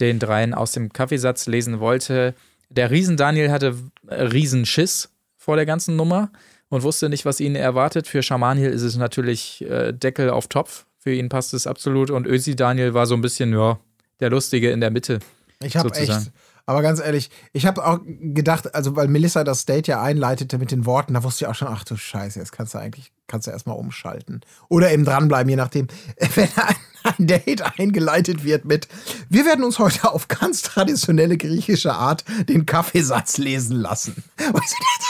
den 0.00 0.18
dreien 0.18 0.54
aus 0.54 0.72
dem 0.72 0.92
Kaffeesatz 0.92 1.46
lesen 1.46 1.80
wollte. 1.80 2.34
Der 2.68 2.90
Riesen-Daniel 2.90 3.50
hatte 3.50 3.76
äh, 4.08 4.22
Riesenschiss 4.22 5.10
vor 5.36 5.56
der 5.56 5.66
ganzen 5.66 5.96
Nummer 5.96 6.30
und 6.68 6.82
wusste 6.82 7.08
nicht, 7.08 7.24
was 7.24 7.40
ihn 7.40 7.54
erwartet. 7.54 8.08
Für 8.08 8.22
Schamaniel 8.22 8.70
ist 8.70 8.82
es 8.82 8.96
natürlich 8.96 9.64
äh, 9.68 9.92
Deckel 9.92 10.30
auf 10.30 10.48
Topf. 10.48 10.86
Für 10.98 11.12
ihn 11.12 11.28
passt 11.28 11.54
es 11.54 11.66
absolut. 11.66 12.10
Und 12.10 12.26
Ösi 12.26 12.56
Daniel 12.56 12.94
war 12.94 13.06
so 13.06 13.14
ein 13.14 13.20
bisschen, 13.20 13.52
ja, 13.52 13.78
der 14.20 14.30
Lustige 14.30 14.70
in 14.70 14.80
der 14.80 14.90
Mitte. 14.90 15.20
Ich 15.62 15.76
habe 15.76 15.94
echt. 15.94 16.32
Aber 16.66 16.82
ganz 16.82 17.00
ehrlich, 17.00 17.30
ich 17.52 17.66
habe 17.66 17.84
auch 17.86 18.00
gedacht, 18.04 18.74
also 18.74 18.96
weil 18.96 19.08
Melissa 19.08 19.44
das 19.44 19.66
Date 19.66 19.86
ja 19.86 20.02
einleitete 20.02 20.58
mit 20.58 20.70
den 20.70 20.86
Worten, 20.86 21.14
da 21.14 21.22
wusste 21.22 21.44
ich 21.44 21.48
auch 21.48 21.54
schon, 21.54 21.68
ach 21.68 21.84
du 21.84 21.96
Scheiße, 21.96 22.38
jetzt 22.38 22.52
kannst 22.52 22.74
du 22.74 22.78
eigentlich, 22.78 23.12
kannst 23.26 23.46
du 23.46 23.50
erstmal 23.50 23.76
umschalten. 23.76 24.40
Oder 24.68 24.90
eben 24.90 25.04
dranbleiben, 25.04 25.50
je 25.50 25.56
nachdem, 25.56 25.88
wenn 26.34 26.48
ein, 26.56 27.26
Date 27.26 27.78
eingeleitet 27.78 28.44
wird 28.44 28.64
mit, 28.64 28.88
wir 29.28 29.44
werden 29.44 29.62
uns 29.62 29.78
heute 29.78 30.10
auf 30.10 30.28
ganz 30.28 30.62
traditionelle 30.62 31.36
griechische 31.36 31.92
Art 31.92 32.24
den 32.48 32.64
Kaffeesatz 32.64 33.36
lesen 33.36 33.76
lassen. 33.76 34.24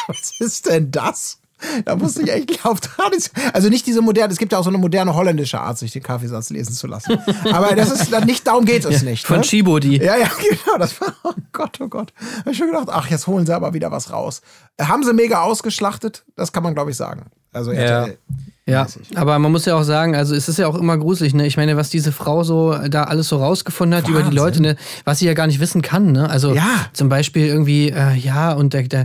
Was 0.08 0.34
ist 0.40 0.66
denn 0.66 0.90
das? 0.90 1.38
Da 1.84 1.96
musste 1.96 2.22
ich 2.22 2.32
echt 2.32 2.64
auf 2.64 2.80
Tradition. 2.80 3.34
Also 3.52 3.68
nicht 3.68 3.86
diese 3.86 4.02
moderne, 4.02 4.32
es 4.32 4.38
gibt 4.38 4.52
ja 4.52 4.58
auch 4.58 4.64
so 4.64 4.70
eine 4.70 4.78
moderne 4.78 5.14
holländische 5.14 5.60
Art, 5.60 5.78
sich 5.78 5.92
den 5.92 6.02
Kaffeesatz 6.02 6.50
lesen 6.50 6.74
zu 6.74 6.86
lassen. 6.86 7.18
Aber 7.52 7.74
das 7.76 7.90
ist 7.90 8.12
dann 8.12 8.24
nicht, 8.24 8.46
darum 8.46 8.64
geht 8.64 8.84
es 8.84 9.02
nicht. 9.02 9.26
Von 9.26 9.38
ne? 9.38 9.42
Chibo, 9.42 9.78
die. 9.78 9.96
Ja, 9.98 10.16
ja, 10.16 10.30
genau. 10.48 10.78
Das 10.78 11.00
war, 11.00 11.14
oh 11.22 11.32
Gott, 11.52 11.78
oh 11.80 11.88
Gott. 11.88 12.12
Hab 12.38 12.52
ich 12.52 12.58
schon 12.58 12.68
gedacht, 12.68 12.88
ach, 12.90 13.08
jetzt 13.10 13.26
holen 13.26 13.46
sie 13.46 13.54
aber 13.54 13.74
wieder 13.74 13.90
was 13.90 14.12
raus. 14.12 14.42
Haben 14.80 15.04
sie 15.04 15.12
mega 15.12 15.42
ausgeschlachtet? 15.42 16.24
Das 16.36 16.52
kann 16.52 16.62
man, 16.62 16.74
glaube 16.74 16.90
ich, 16.90 16.96
sagen. 16.96 17.26
Also. 17.52 17.72
Ja, 18.66 18.86
ich. 18.86 19.16
aber 19.18 19.38
man 19.38 19.52
muss 19.52 19.66
ja 19.66 19.76
auch 19.76 19.82
sagen, 19.82 20.16
also 20.16 20.34
es 20.34 20.48
ist 20.48 20.58
ja 20.58 20.66
auch 20.66 20.74
immer 20.74 20.96
gruselig, 20.96 21.34
ne? 21.34 21.46
Ich 21.46 21.58
meine, 21.58 21.76
was 21.76 21.90
diese 21.90 22.12
Frau 22.12 22.44
so 22.44 22.74
da 22.88 23.04
alles 23.04 23.28
so 23.28 23.36
rausgefunden 23.36 23.96
hat 23.98 24.08
über 24.08 24.20
die 24.20 24.24
Wahnsinn. 24.24 24.36
Leute, 24.36 24.62
ne? 24.62 24.76
Was 25.04 25.18
sie 25.18 25.26
ja 25.26 25.34
gar 25.34 25.46
nicht 25.46 25.60
wissen 25.60 25.82
kann, 25.82 26.12
ne? 26.12 26.30
Also 26.30 26.54
Ja. 26.54 26.86
zum 26.94 27.10
Beispiel 27.10 27.46
irgendwie, 27.46 27.90
äh, 27.90 28.14
ja, 28.14 28.52
und 28.54 28.72
da, 28.72 28.80
da, 28.82 29.04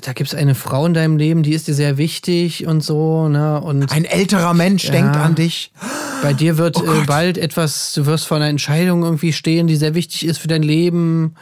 da 0.00 0.12
gibt 0.12 0.28
es 0.28 0.34
eine 0.34 0.54
Frau 0.54 0.86
in 0.86 0.94
deinem 0.94 1.16
Leben, 1.16 1.42
die 1.42 1.52
ist 1.52 1.68
dir 1.68 1.74
sehr 1.74 1.98
wichtig 1.98 2.66
und 2.66 2.82
so, 2.82 3.28
ne? 3.28 3.60
Und 3.60 3.92
Ein 3.92 4.04
älterer 4.04 4.54
Mensch 4.54 4.90
denkt 4.90 5.16
an 5.16 5.34
dich. 5.34 5.72
bei 6.22 6.32
dir 6.32 6.58
wird 6.58 6.76
Oh 6.78 6.84
äh, 6.84 7.04
bald 7.06 7.38
etwas, 7.38 7.92
du 7.92 8.06
wirst 8.06 8.26
vor 8.26 8.38
einer 8.38 8.48
Entscheidung 8.48 9.02
irgendwie 9.02 9.32
stehen, 9.32 9.66
die 9.66 9.76
sehr 9.76 9.94
wichtig 9.94 10.26
ist 10.26 10.38
für 10.38 10.48
dein 10.48 10.62
Leben. 10.62 11.34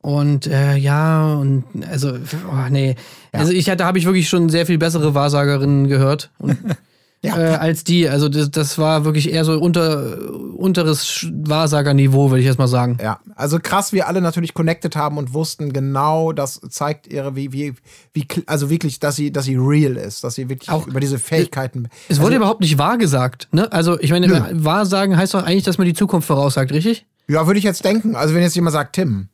Und 0.00 0.46
äh, 0.46 0.76
ja, 0.76 1.34
und 1.34 1.64
also, 1.90 2.12
oh, 2.50 2.68
nee. 2.70 2.94
Also 3.32 3.52
ich 3.52 3.64
da 3.64 3.84
habe 3.84 3.98
ich 3.98 4.04
wirklich 4.04 4.28
schon 4.28 4.48
sehr 4.50 4.66
viel 4.66 4.78
bessere 4.78 5.14
Wahrsagerinnen 5.14 5.88
gehört. 5.88 6.30
Und, 6.38 6.58
Ja. 7.24 7.38
äh, 7.38 7.54
als 7.56 7.84
die. 7.84 8.08
Also 8.08 8.28
das, 8.28 8.50
das 8.50 8.78
war 8.78 9.04
wirklich 9.04 9.32
eher 9.32 9.44
so 9.44 9.58
unter, 9.58 10.30
unteres 10.56 11.26
Wahrsagerniveau, 11.32 12.30
würde 12.30 12.40
ich 12.40 12.46
jetzt 12.46 12.58
mal 12.58 12.68
sagen. 12.68 12.98
Ja, 13.02 13.20
also 13.34 13.58
krass, 13.60 13.92
wir 13.92 14.06
alle 14.08 14.20
natürlich 14.20 14.54
connected 14.54 14.94
haben 14.96 15.16
und 15.18 15.32
wussten 15.32 15.72
genau, 15.72 16.32
das 16.32 16.60
zeigt 16.68 17.06
ihre, 17.06 17.34
wie, 17.36 17.52
wie, 17.52 17.74
wie, 18.12 18.26
also 18.46 18.70
wirklich, 18.70 19.00
dass 19.00 19.16
sie, 19.16 19.32
dass 19.32 19.46
sie 19.46 19.56
real 19.56 19.96
ist, 19.96 20.22
dass 20.24 20.34
sie 20.34 20.48
wirklich 20.48 20.70
Auch- 20.70 20.86
über 20.86 21.00
diese 21.00 21.18
Fähigkeiten. 21.18 21.88
Es 22.08 22.18
wurde 22.18 22.26
also, 22.26 22.36
überhaupt 22.36 22.60
nicht 22.60 22.78
wahr 22.78 22.98
gesagt. 22.98 23.48
Ne? 23.52 23.72
Also 23.72 23.98
ich 24.00 24.10
meine, 24.10 24.28
Nö. 24.28 24.40
Wahrsagen 24.52 25.16
heißt 25.16 25.34
doch 25.34 25.42
eigentlich, 25.44 25.64
dass 25.64 25.78
man 25.78 25.86
die 25.86 25.94
Zukunft 25.94 26.26
voraussagt, 26.26 26.72
richtig? 26.72 27.06
Ja, 27.28 27.46
würde 27.46 27.58
ich 27.58 27.64
jetzt 27.64 27.84
denken. 27.84 28.16
Also 28.16 28.34
wenn 28.34 28.42
jetzt 28.42 28.54
jemand 28.54 28.74
sagt, 28.74 28.94
Tim, 28.96 29.28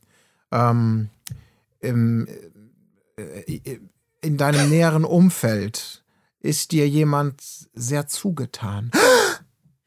ähm, 0.52 1.08
im, 1.80 2.28
äh, 3.16 3.78
in 4.22 4.36
deinem 4.36 4.68
näheren 4.68 5.04
Umfeld 5.04 5.99
ist 6.40 6.72
dir 6.72 6.88
jemand 6.88 7.40
sehr 7.74 8.06
zugetan. 8.06 8.90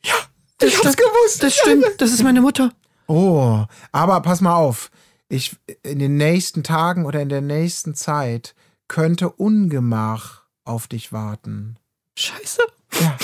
Ja, 0.03 0.13
ich 0.61 0.77
hab's 0.77 0.95
gewusst. 0.95 1.41
Das 1.43 1.55
stimmt, 1.55 1.85
das 1.97 2.11
ist 2.11 2.23
meine 2.23 2.41
Mutter. 2.41 2.71
Oh, 3.07 3.65
aber 3.91 4.21
pass 4.21 4.41
mal 4.41 4.55
auf. 4.55 4.91
Ich, 5.29 5.55
in 5.81 5.99
den 5.99 6.17
nächsten 6.17 6.63
Tagen 6.63 7.05
oder 7.05 7.21
in 7.21 7.29
der 7.29 7.41
nächsten 7.41 7.95
Zeit 7.95 8.53
könnte 8.87 9.29
Ungemach 9.29 10.43
auf 10.63 10.87
dich 10.87 11.11
warten. 11.11 11.77
Scheiße. 12.17 12.61
Ja. 13.01 13.17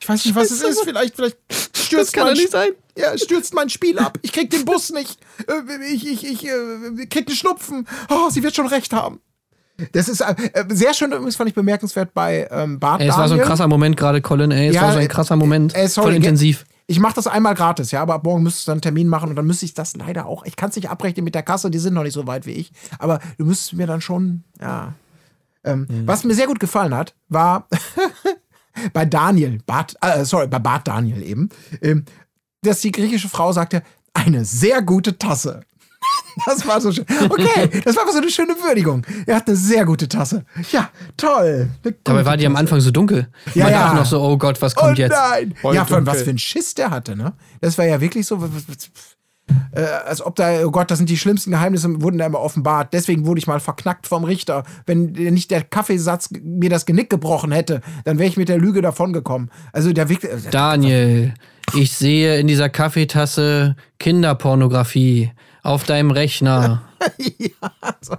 Ich 0.00 0.08
weiß 0.08 0.24
nicht, 0.24 0.34
was 0.34 0.50
es 0.50 0.62
ist. 0.62 0.82
Vielleicht, 0.84 1.16
vielleicht 1.16 1.36
stürzt 1.76 1.92
Das 1.92 2.12
kann 2.12 2.24
mein 2.28 2.36
nicht 2.36 2.50
sein. 2.52 2.70
ja, 2.96 3.16
stürzt 3.18 3.52
mein 3.52 3.68
Spiel 3.68 3.98
ab. 3.98 4.18
Ich 4.22 4.32
krieg 4.32 4.48
den 4.50 4.64
Bus 4.64 4.90
nicht. 4.90 5.20
Äh, 5.46 5.92
Ich, 5.92 6.06
ich, 6.06 6.24
ich 6.24 6.46
äh, 6.46 7.06
krieg 7.10 7.28
einen 7.28 7.36
Schnupfen. 7.36 7.86
Oh, 8.08 8.30
sie 8.30 8.42
wird 8.42 8.56
schon 8.56 8.66
recht 8.68 8.92
haben. 8.94 9.20
Das 9.92 10.08
ist 10.08 10.20
äh, 10.20 10.34
sehr 10.70 10.92
schön, 10.94 11.12
übrigens 11.12 11.36
fand 11.36 11.48
ich 11.48 11.54
bemerkenswert 11.54 12.12
bei 12.14 12.48
ähm, 12.50 12.78
Bart 12.80 13.00
Ey, 13.00 13.08
es 13.08 13.16
war 13.16 13.28
so 13.28 13.34
ein 13.34 13.38
Daniel. 13.38 13.46
krasser 13.46 13.68
Moment 13.68 13.96
gerade, 13.96 14.20
Colin. 14.20 14.50
Ey, 14.50 14.68
es 14.68 14.74
Ja, 14.74 14.82
war 14.82 14.92
so 14.92 14.98
ein 14.98 15.04
äh, 15.04 15.08
krasser 15.08 15.36
Moment. 15.36 15.74
äh, 15.76 15.88
sorry, 15.88 16.08
Voll 16.08 16.16
intensiv. 16.16 16.64
Ich 16.90 16.98
mache 17.00 17.14
das 17.14 17.26
einmal 17.26 17.54
gratis, 17.54 17.90
ja, 17.90 18.00
aber 18.02 18.14
ab 18.14 18.24
morgen 18.24 18.42
müsstest 18.42 18.66
du 18.66 18.70
dann 18.70 18.76
einen 18.76 18.82
Termin 18.82 19.08
machen 19.08 19.28
und 19.30 19.36
dann 19.36 19.46
müsste 19.46 19.66
ich 19.66 19.74
das 19.74 19.94
leider 19.94 20.26
auch. 20.26 20.44
Ich 20.46 20.56
kann 20.56 20.70
es 20.70 20.76
nicht 20.76 20.88
abrechnen 20.90 21.22
mit 21.22 21.34
der 21.34 21.42
Kasse, 21.42 21.70
die 21.70 21.78
sind 21.78 21.92
noch 21.94 22.02
nicht 22.02 22.14
so 22.14 22.26
weit 22.26 22.46
wie 22.46 22.52
ich. 22.52 22.72
Aber 22.98 23.18
du 23.36 23.44
müsstest 23.44 23.74
mir 23.74 23.86
dann 23.86 24.00
schon, 24.00 24.42
ja. 24.60 24.94
Ähm, 25.64 25.86
Was 26.06 26.24
mir 26.24 26.34
sehr 26.34 26.46
gut 26.46 26.60
gefallen 26.60 26.94
hat, 26.94 27.14
war 27.28 27.68
bei 28.92 29.04
Daniel, 29.04 29.58
Bart, 29.66 29.96
äh, 30.00 30.24
sorry, 30.24 30.46
bei 30.46 30.58
Bart 30.58 30.88
Daniel 30.88 31.22
eben, 31.22 31.50
ähm, 31.82 32.04
dass 32.62 32.80
die 32.80 32.92
griechische 32.92 33.28
Frau 33.28 33.52
sagte, 33.52 33.82
eine 34.14 34.44
sehr 34.44 34.82
gute 34.82 35.18
Tasse. 35.18 35.60
Das 36.46 36.66
war 36.66 36.80
so 36.80 36.92
schön. 36.92 37.04
Okay, 37.28 37.68
das 37.84 37.96
war 37.96 38.10
so 38.10 38.18
eine 38.18 38.30
schöne 38.30 38.54
Würdigung. 38.62 39.04
Er 39.26 39.36
hat 39.36 39.48
eine 39.48 39.56
sehr 39.56 39.84
gute 39.84 40.08
Tasse. 40.08 40.44
Ja, 40.72 40.90
toll. 41.16 41.68
Dabei 42.04 42.24
war 42.24 42.36
die 42.36 42.46
am. 42.46 42.56
Anfang 42.56 42.80
so 42.80 42.90
dunkel. 42.90 43.28
Ja, 43.54 43.64
Man 43.64 43.72
ja. 43.72 43.82
dachte 43.84 43.96
noch 43.96 44.06
so, 44.06 44.20
oh 44.20 44.36
Gott, 44.36 44.60
was 44.60 44.76
Oh 44.76 44.80
kommt 44.80 44.98
jetzt? 44.98 45.12
nein! 45.12 45.54
Voll 45.60 45.74
ja, 45.74 45.84
von 45.84 46.04
was 46.06 46.22
für 46.22 46.30
ein 46.30 46.38
Schiss 46.38 46.74
der 46.74 46.90
hatte, 46.90 47.14
ne? 47.16 47.34
Das 47.60 47.78
war 47.78 47.84
ja 47.86 48.00
wirklich 48.00 48.26
so. 48.26 48.42
Äh, 49.72 49.80
als 49.80 50.20
ob 50.20 50.36
da, 50.36 50.64
oh 50.66 50.70
Gott, 50.70 50.90
das 50.90 50.98
sind 50.98 51.08
die 51.08 51.16
schlimmsten 51.16 51.52
Geheimnisse, 51.52 52.02
wurden 52.02 52.18
da 52.18 52.26
immer 52.26 52.40
offenbart. 52.40 52.92
Deswegen 52.92 53.26
wurde 53.26 53.38
ich 53.38 53.46
mal 53.46 53.60
verknackt 53.60 54.06
vom 54.06 54.24
Richter. 54.24 54.64
Wenn 54.86 55.12
nicht 55.12 55.50
der 55.50 55.62
Kaffeesatz 55.62 56.30
mir 56.42 56.68
das 56.68 56.84
Genick 56.84 57.08
gebrochen 57.10 57.52
hätte, 57.52 57.80
dann 58.04 58.18
wäre 58.18 58.28
ich 58.28 58.36
mit 58.36 58.48
der 58.48 58.58
Lüge 58.58 58.82
davongekommen. 58.82 59.50
Also 59.72 59.92
der 59.92 60.08
Weg. 60.08 60.28
Daniel, 60.50 61.32
ich 61.74 61.92
sehe 61.92 62.38
in 62.38 62.46
dieser 62.46 62.68
Kaffeetasse 62.68 63.76
Kinderpornografie 63.98 65.30
auf 65.62 65.84
deinem 65.84 66.10
Rechner. 66.10 66.82
ja, 67.18 67.70
so. 68.00 68.16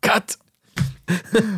Cut! 0.00 0.38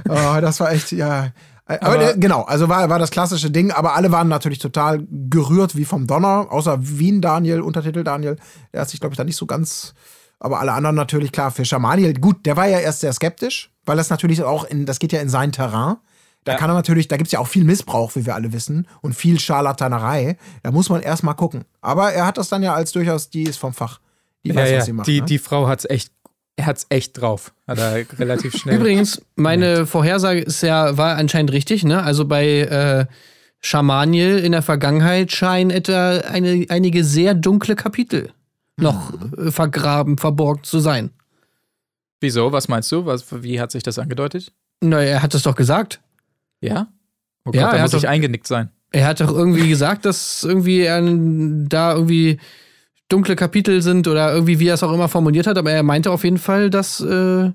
Oh, 0.08 0.40
das 0.40 0.60
war 0.60 0.72
echt, 0.72 0.92
ja. 0.92 1.32
Aber, 1.66 1.82
aber 1.82 1.98
der, 1.98 2.16
genau, 2.16 2.42
also 2.42 2.68
war, 2.68 2.88
war 2.88 2.98
das 2.98 3.10
klassische 3.10 3.50
Ding, 3.50 3.70
aber 3.70 3.94
alle 3.94 4.10
waren 4.10 4.28
natürlich 4.28 4.58
total 4.58 5.06
gerührt 5.10 5.76
wie 5.76 5.84
vom 5.84 6.06
Donner, 6.06 6.46
außer 6.50 6.78
Wien 6.80 7.20
Daniel, 7.20 7.60
Untertitel 7.60 8.04
Daniel. 8.04 8.36
Der 8.72 8.80
hat 8.80 8.88
sich, 8.88 9.00
glaube 9.00 9.12
ich, 9.12 9.18
da 9.18 9.24
nicht 9.24 9.36
so 9.36 9.46
ganz. 9.46 9.94
Aber 10.40 10.60
alle 10.60 10.72
anderen 10.72 10.96
natürlich, 10.96 11.32
klar, 11.32 11.50
für 11.50 11.64
Schamaniel, 11.64 12.14
gut, 12.14 12.46
der 12.46 12.56
war 12.56 12.66
ja 12.66 12.78
erst 12.78 13.00
sehr 13.00 13.12
skeptisch, 13.12 13.70
weil 13.84 13.96
das 13.96 14.08
natürlich 14.08 14.42
auch 14.42 14.64
in, 14.64 14.86
das 14.86 14.98
geht 14.98 15.12
ja 15.12 15.20
in 15.20 15.28
sein 15.28 15.52
Terrain. 15.52 15.96
Da 16.44 16.52
ja. 16.52 16.58
kann 16.58 16.70
er 16.70 16.74
natürlich, 16.74 17.08
da 17.08 17.16
gibt 17.18 17.28
es 17.28 17.32
ja 17.32 17.40
auch 17.40 17.48
viel 17.48 17.64
Missbrauch, 17.64 18.14
wie 18.14 18.24
wir 18.24 18.34
alle 18.34 18.52
wissen, 18.52 18.86
und 19.02 19.14
viel 19.14 19.38
Scharlatanerei. 19.38 20.38
Da 20.62 20.70
muss 20.70 20.88
man 20.88 21.02
erst 21.02 21.22
mal 21.22 21.34
gucken. 21.34 21.64
Aber 21.82 22.12
er 22.12 22.24
hat 22.24 22.38
das 22.38 22.48
dann 22.48 22.62
ja 22.62 22.72
als 22.72 22.92
durchaus, 22.92 23.28
die 23.28 23.42
ist 23.42 23.58
vom 23.58 23.74
Fach. 23.74 24.00
Die 24.44 24.54
weiß, 24.54 24.70
ja, 24.70 24.78
was 24.78 24.86
sie 24.86 24.92
macht. 24.92 25.06
Die, 25.06 25.20
ne? 25.20 25.26
die 25.26 25.38
Frau 25.38 25.66
hat 25.66 25.80
es 25.80 25.90
echt 25.90 26.12
er 26.58 26.66
hat 26.66 26.78
es 26.78 26.86
echt 26.88 27.20
drauf. 27.20 27.54
Hat 27.68 27.78
er 27.78 28.04
relativ 28.18 28.56
schnell. 28.56 28.76
Übrigens, 28.76 29.22
meine 29.36 29.86
Vorhersage 29.86 30.40
ist 30.40 30.60
ja, 30.62 30.96
war 30.96 31.16
anscheinend 31.16 31.52
richtig, 31.52 31.84
ne? 31.84 32.02
Also 32.02 32.24
bei 32.24 32.62
äh, 32.62 33.06
Schamaniel 33.60 34.38
in 34.38 34.50
der 34.52 34.62
Vergangenheit 34.62 35.30
scheinen 35.30 35.70
etwa 35.70 36.18
eine, 36.18 36.66
einige 36.68 37.04
sehr 37.04 37.34
dunkle 37.34 37.76
Kapitel 37.76 38.32
noch 38.76 39.12
mhm. 39.12 39.52
vergraben, 39.52 40.18
verborgt 40.18 40.66
zu 40.66 40.80
sein. 40.80 41.10
Wieso? 42.20 42.50
Was 42.50 42.66
meinst 42.66 42.90
du? 42.90 43.06
Was, 43.06 43.24
wie 43.42 43.60
hat 43.60 43.70
sich 43.70 43.84
das 43.84 43.98
angedeutet? 43.98 44.52
Na, 44.80 45.00
er 45.00 45.22
hat 45.22 45.34
es 45.34 45.42
doch 45.42 45.54
gesagt. 45.54 46.00
Ja? 46.60 46.88
Oh 47.44 47.52
Gott, 47.52 47.54
ja, 47.54 47.72
er 47.72 47.82
muss 47.82 47.92
sich 47.92 48.08
eingenickt 48.08 48.46
sein. 48.46 48.70
Er 48.90 49.06
hat 49.06 49.20
doch 49.20 49.30
irgendwie 49.30 49.68
gesagt, 49.68 50.04
dass 50.04 50.42
irgendwie 50.42 50.80
er 50.80 51.00
da 51.00 51.94
irgendwie 51.94 52.38
dunkle 53.08 53.36
Kapitel 53.36 53.82
sind 53.82 54.06
oder 54.06 54.32
irgendwie, 54.32 54.58
wie 54.58 54.68
er 54.68 54.74
es 54.74 54.82
auch 54.82 54.92
immer 54.92 55.08
formuliert 55.08 55.46
hat, 55.46 55.58
aber 55.58 55.70
er 55.70 55.82
meinte 55.82 56.10
auf 56.10 56.24
jeden 56.24 56.38
Fall, 56.38 56.70
dass 56.70 57.00
äh, 57.00 57.50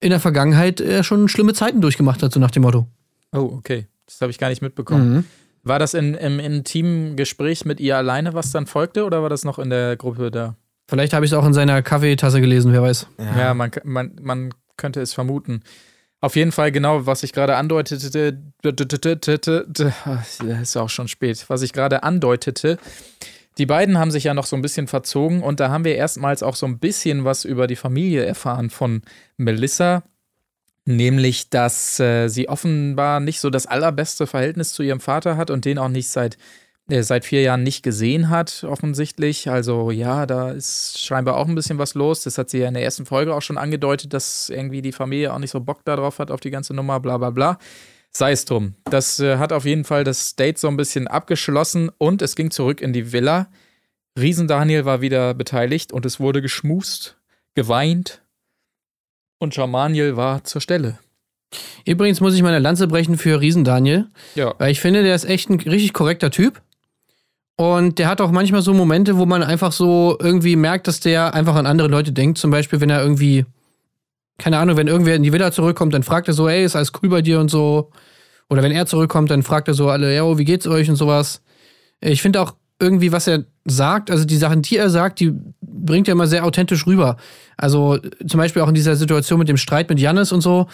in 0.00 0.10
der 0.10 0.20
Vergangenheit 0.20 0.80
er 0.80 1.02
schon 1.04 1.28
schlimme 1.28 1.54
Zeiten 1.54 1.80
durchgemacht 1.80 2.22
hat, 2.22 2.32
so 2.32 2.40
nach 2.40 2.50
dem 2.50 2.62
Motto. 2.62 2.86
Oh, 3.32 3.50
okay. 3.56 3.86
Das 4.06 4.20
habe 4.20 4.30
ich 4.30 4.38
gar 4.38 4.48
nicht 4.48 4.62
mitbekommen. 4.62 5.14
Mhm. 5.14 5.24
War 5.62 5.78
das 5.78 5.94
in, 5.94 6.14
im 6.14 6.40
intimen 6.40 7.16
Gespräch 7.16 7.64
mit 7.64 7.80
ihr 7.80 7.96
alleine, 7.96 8.34
was 8.34 8.50
dann 8.50 8.66
folgte, 8.66 9.04
oder 9.04 9.22
war 9.22 9.28
das 9.28 9.44
noch 9.44 9.58
in 9.58 9.70
der 9.70 9.96
Gruppe 9.96 10.30
da? 10.30 10.56
Vielleicht 10.88 11.12
habe 11.12 11.24
ich 11.24 11.30
es 11.30 11.36
auch 11.36 11.46
in 11.46 11.52
seiner 11.52 11.82
Kaffeetasse 11.82 12.40
gelesen, 12.40 12.72
wer 12.72 12.82
weiß. 12.82 13.06
Ja, 13.18 13.38
ja 13.38 13.54
man, 13.54 13.70
man, 13.84 14.12
man 14.20 14.54
könnte 14.76 15.00
es 15.00 15.12
vermuten. 15.12 15.62
Auf 16.20 16.34
jeden 16.36 16.52
Fall 16.52 16.72
genau, 16.72 17.06
was 17.06 17.22
ich 17.22 17.32
gerade 17.32 17.56
andeutete, 17.56 18.38
das 18.62 20.40
ist 20.62 20.76
auch 20.76 20.90
schon 20.90 21.08
spät, 21.08 21.44
was 21.48 21.62
ich 21.62 21.72
gerade 21.72 22.02
andeutete, 22.02 22.78
die 23.58 23.66
beiden 23.66 23.98
haben 23.98 24.10
sich 24.10 24.24
ja 24.24 24.34
noch 24.34 24.46
so 24.46 24.56
ein 24.56 24.62
bisschen 24.62 24.86
verzogen 24.86 25.42
und 25.42 25.60
da 25.60 25.70
haben 25.70 25.84
wir 25.84 25.96
erstmals 25.96 26.42
auch 26.42 26.56
so 26.56 26.66
ein 26.66 26.78
bisschen 26.78 27.24
was 27.24 27.44
über 27.44 27.66
die 27.66 27.76
Familie 27.76 28.24
erfahren 28.24 28.70
von 28.70 29.02
Melissa. 29.36 30.02
Nämlich, 30.86 31.50
dass 31.50 32.00
äh, 32.00 32.28
sie 32.28 32.48
offenbar 32.48 33.20
nicht 33.20 33.40
so 33.40 33.50
das 33.50 33.66
allerbeste 33.66 34.26
Verhältnis 34.26 34.72
zu 34.72 34.82
ihrem 34.82 35.00
Vater 35.00 35.36
hat 35.36 35.50
und 35.50 35.64
den 35.64 35.78
auch 35.78 35.88
nicht 35.88 36.08
seit, 36.08 36.38
äh, 36.88 37.02
seit 37.02 37.24
vier 37.24 37.42
Jahren 37.42 37.62
nicht 37.62 37.82
gesehen 37.82 38.30
hat, 38.30 38.64
offensichtlich. 38.64 39.50
Also 39.50 39.90
ja, 39.90 40.26
da 40.26 40.50
ist 40.50 40.98
scheinbar 40.98 41.36
auch 41.36 41.46
ein 41.46 41.54
bisschen 41.54 41.78
was 41.78 41.94
los. 41.94 42.22
Das 42.22 42.38
hat 42.38 42.50
sie 42.50 42.58
ja 42.58 42.68
in 42.68 42.74
der 42.74 42.82
ersten 42.82 43.04
Folge 43.04 43.34
auch 43.34 43.42
schon 43.42 43.58
angedeutet, 43.58 44.14
dass 44.14 44.48
irgendwie 44.48 44.80
die 44.80 44.92
Familie 44.92 45.34
auch 45.34 45.38
nicht 45.38 45.50
so 45.50 45.60
Bock 45.60 45.84
darauf 45.84 46.18
hat, 46.18 46.30
auf 46.30 46.40
die 46.40 46.50
ganze 46.50 46.72
Nummer, 46.72 46.98
bla 46.98 47.18
bla 47.18 47.30
bla. 47.30 47.58
Sei 48.12 48.32
es 48.32 48.44
drum. 48.44 48.74
Das 48.84 49.20
äh, 49.20 49.36
hat 49.38 49.52
auf 49.52 49.64
jeden 49.64 49.84
Fall 49.84 50.04
das 50.04 50.34
Date 50.34 50.58
so 50.58 50.68
ein 50.68 50.76
bisschen 50.76 51.06
abgeschlossen 51.06 51.90
und 51.98 52.22
es 52.22 52.34
ging 52.34 52.50
zurück 52.50 52.80
in 52.80 52.92
die 52.92 53.12
Villa. 53.12 53.48
Riesen 54.18 54.48
Daniel 54.48 54.84
war 54.84 55.00
wieder 55.00 55.34
beteiligt 55.34 55.92
und 55.92 56.04
es 56.04 56.18
wurde 56.18 56.42
geschmust, 56.42 57.16
geweint 57.54 58.22
und 59.38 59.54
Schamaniel 59.54 60.16
war 60.16 60.44
zur 60.44 60.60
Stelle. 60.60 60.98
Übrigens 61.84 62.20
muss 62.20 62.34
ich 62.34 62.42
meine 62.42 62.58
Lanze 62.58 62.86
brechen 62.86 63.16
für 63.16 63.40
Riesen 63.40 63.64
Daniel. 63.64 64.06
Ja. 64.34 64.54
Weil 64.58 64.70
ich 64.70 64.80
finde, 64.80 65.02
der 65.02 65.14
ist 65.14 65.24
echt 65.24 65.50
ein 65.50 65.60
richtig 65.60 65.92
korrekter 65.92 66.30
Typ. 66.30 66.60
Und 67.56 67.98
der 67.98 68.08
hat 68.08 68.20
auch 68.20 68.30
manchmal 68.30 68.62
so 68.62 68.72
Momente, 68.72 69.18
wo 69.18 69.26
man 69.26 69.42
einfach 69.42 69.72
so 69.72 70.16
irgendwie 70.20 70.56
merkt, 70.56 70.88
dass 70.88 71.00
der 71.00 71.34
einfach 71.34 71.56
an 71.56 71.66
andere 71.66 71.88
Leute 71.88 72.12
denkt. 72.12 72.38
Zum 72.38 72.50
Beispiel, 72.50 72.80
wenn 72.80 72.90
er 72.90 73.02
irgendwie 73.02 73.44
keine 74.40 74.58
Ahnung, 74.58 74.76
wenn 74.76 74.88
irgendwer 74.88 75.14
in 75.14 75.22
die 75.22 75.32
Villa 75.32 75.52
zurückkommt, 75.52 75.92
dann 75.92 76.02
fragt 76.02 76.26
er 76.26 76.34
so, 76.34 76.48
ey, 76.48 76.64
ist 76.64 76.74
alles 76.74 76.92
cool 77.02 77.10
bei 77.10 77.20
dir 77.20 77.38
und 77.40 77.50
so. 77.50 77.90
Oder 78.48 78.62
wenn 78.62 78.72
er 78.72 78.86
zurückkommt, 78.86 79.30
dann 79.30 79.42
fragt 79.42 79.68
er 79.68 79.74
so 79.74 79.90
alle, 79.90 80.14
ja, 80.14 80.38
wie 80.38 80.44
geht's 80.44 80.66
euch 80.66 80.88
und 80.88 80.96
sowas. 80.96 81.42
Ich 82.00 82.22
finde 82.22 82.40
auch 82.40 82.54
irgendwie, 82.80 83.12
was 83.12 83.26
er 83.26 83.44
sagt, 83.66 84.10
also 84.10 84.24
die 84.24 84.38
Sachen, 84.38 84.62
die 84.62 84.78
er 84.78 84.88
sagt, 84.88 85.20
die 85.20 85.34
bringt 85.60 86.08
er 86.08 86.12
immer 86.12 86.26
sehr 86.26 86.46
authentisch 86.46 86.86
rüber. 86.86 87.18
Also 87.58 87.98
zum 88.26 88.38
Beispiel 88.38 88.62
auch 88.62 88.68
in 88.68 88.74
dieser 88.74 88.96
Situation 88.96 89.38
mit 89.38 89.48
dem 89.50 89.58
Streit 89.58 89.90
mit 89.90 90.00
Jannis 90.00 90.32
und 90.32 90.40
so, 90.40 90.66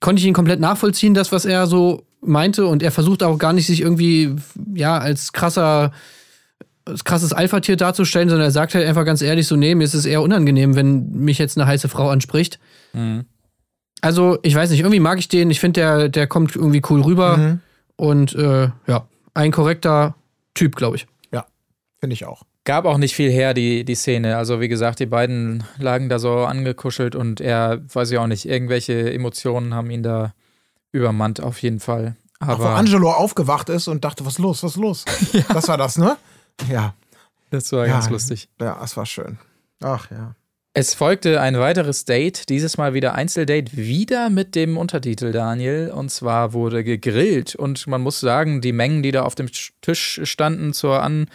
konnte 0.00 0.20
ich 0.20 0.26
ihn 0.26 0.34
komplett 0.34 0.58
nachvollziehen, 0.58 1.14
das, 1.14 1.30
was 1.30 1.44
er 1.44 1.68
so 1.68 2.04
meinte. 2.20 2.66
Und 2.66 2.82
er 2.82 2.90
versucht 2.90 3.22
auch 3.22 3.38
gar 3.38 3.52
nicht, 3.52 3.68
sich 3.68 3.80
irgendwie, 3.80 4.34
ja, 4.74 4.98
als 4.98 5.32
krasser 5.32 5.92
krasses 7.04 7.32
Alpha-Tier 7.32 7.76
darzustellen, 7.76 8.28
sondern 8.28 8.48
er 8.48 8.50
sagt 8.50 8.74
halt 8.74 8.86
einfach 8.86 9.04
ganz 9.04 9.20
ehrlich 9.20 9.46
so, 9.46 9.56
nee, 9.56 9.74
mir 9.74 9.84
ist 9.84 9.94
es 9.94 10.06
eher 10.06 10.22
unangenehm, 10.22 10.74
wenn 10.74 11.10
mich 11.10 11.38
jetzt 11.38 11.58
eine 11.58 11.66
heiße 11.66 11.88
Frau 11.88 12.08
anspricht. 12.08 12.58
Mhm. 12.92 13.26
Also, 14.00 14.38
ich 14.42 14.54
weiß 14.54 14.70
nicht, 14.70 14.80
irgendwie 14.80 15.00
mag 15.00 15.18
ich 15.18 15.28
den. 15.28 15.50
Ich 15.50 15.60
finde, 15.60 15.80
der, 15.80 16.08
der 16.08 16.26
kommt 16.26 16.54
irgendwie 16.54 16.82
cool 16.88 17.02
rüber. 17.02 17.36
Mhm. 17.36 17.60
Und 17.96 18.34
äh, 18.34 18.70
ja, 18.86 19.08
ein 19.34 19.50
korrekter 19.50 20.14
Typ, 20.54 20.76
glaube 20.76 20.96
ich. 20.96 21.06
Ja, 21.32 21.46
finde 21.98 22.14
ich 22.14 22.24
auch. 22.24 22.42
Gab 22.64 22.84
auch 22.84 22.98
nicht 22.98 23.14
viel 23.14 23.30
her, 23.30 23.54
die, 23.54 23.84
die 23.84 23.94
Szene. 23.94 24.36
Also, 24.36 24.60
wie 24.60 24.68
gesagt, 24.68 25.00
die 25.00 25.06
beiden 25.06 25.64
lagen 25.78 26.08
da 26.08 26.18
so 26.18 26.44
angekuschelt 26.44 27.16
und 27.16 27.40
er, 27.40 27.80
weiß 27.92 28.10
ich 28.10 28.18
auch 28.18 28.26
nicht, 28.26 28.46
irgendwelche 28.46 29.12
Emotionen 29.12 29.74
haben 29.74 29.90
ihn 29.90 30.02
da 30.02 30.32
übermannt, 30.92 31.40
auf 31.40 31.60
jeden 31.62 31.80
Fall. 31.80 32.16
Aber 32.40 32.54
auch 32.54 32.58
wo 32.60 32.64
Angelo 32.66 33.10
aufgewacht 33.10 33.68
ist 33.68 33.88
und 33.88 34.04
dachte, 34.04 34.24
was 34.24 34.34
ist 34.34 34.38
los, 34.38 34.62
was 34.62 34.72
ist 34.72 34.76
los? 34.76 35.04
ja. 35.32 35.42
Das 35.52 35.66
war 35.68 35.76
das, 35.76 35.98
ne? 35.98 36.16
Ja. 36.70 36.94
Das 37.50 37.72
war 37.72 37.86
ja, 37.86 37.94
ganz 37.94 38.10
lustig. 38.10 38.48
Ja, 38.60 38.78
es 38.82 38.96
war 38.96 39.06
schön. 39.06 39.38
Ach 39.80 40.10
ja. 40.10 40.34
Es 40.80 40.94
folgte 40.94 41.40
ein 41.40 41.58
weiteres 41.58 42.04
Date, 42.04 42.48
dieses 42.48 42.78
Mal 42.78 42.94
wieder 42.94 43.16
Einzeldate, 43.16 43.76
wieder 43.76 44.30
mit 44.30 44.54
dem 44.54 44.76
Untertitel 44.76 45.32
Daniel. 45.32 45.90
Und 45.92 46.08
zwar 46.08 46.52
wurde 46.52 46.84
gegrillt. 46.84 47.56
Und 47.56 47.88
man 47.88 48.00
muss 48.00 48.20
sagen, 48.20 48.60
die 48.60 48.70
Mengen, 48.70 49.02
die 49.02 49.10
da 49.10 49.24
auf 49.24 49.34
dem 49.34 49.48
Tisch 49.80 50.20
standen 50.22 50.72
zur 50.72 51.02
An 51.02 51.26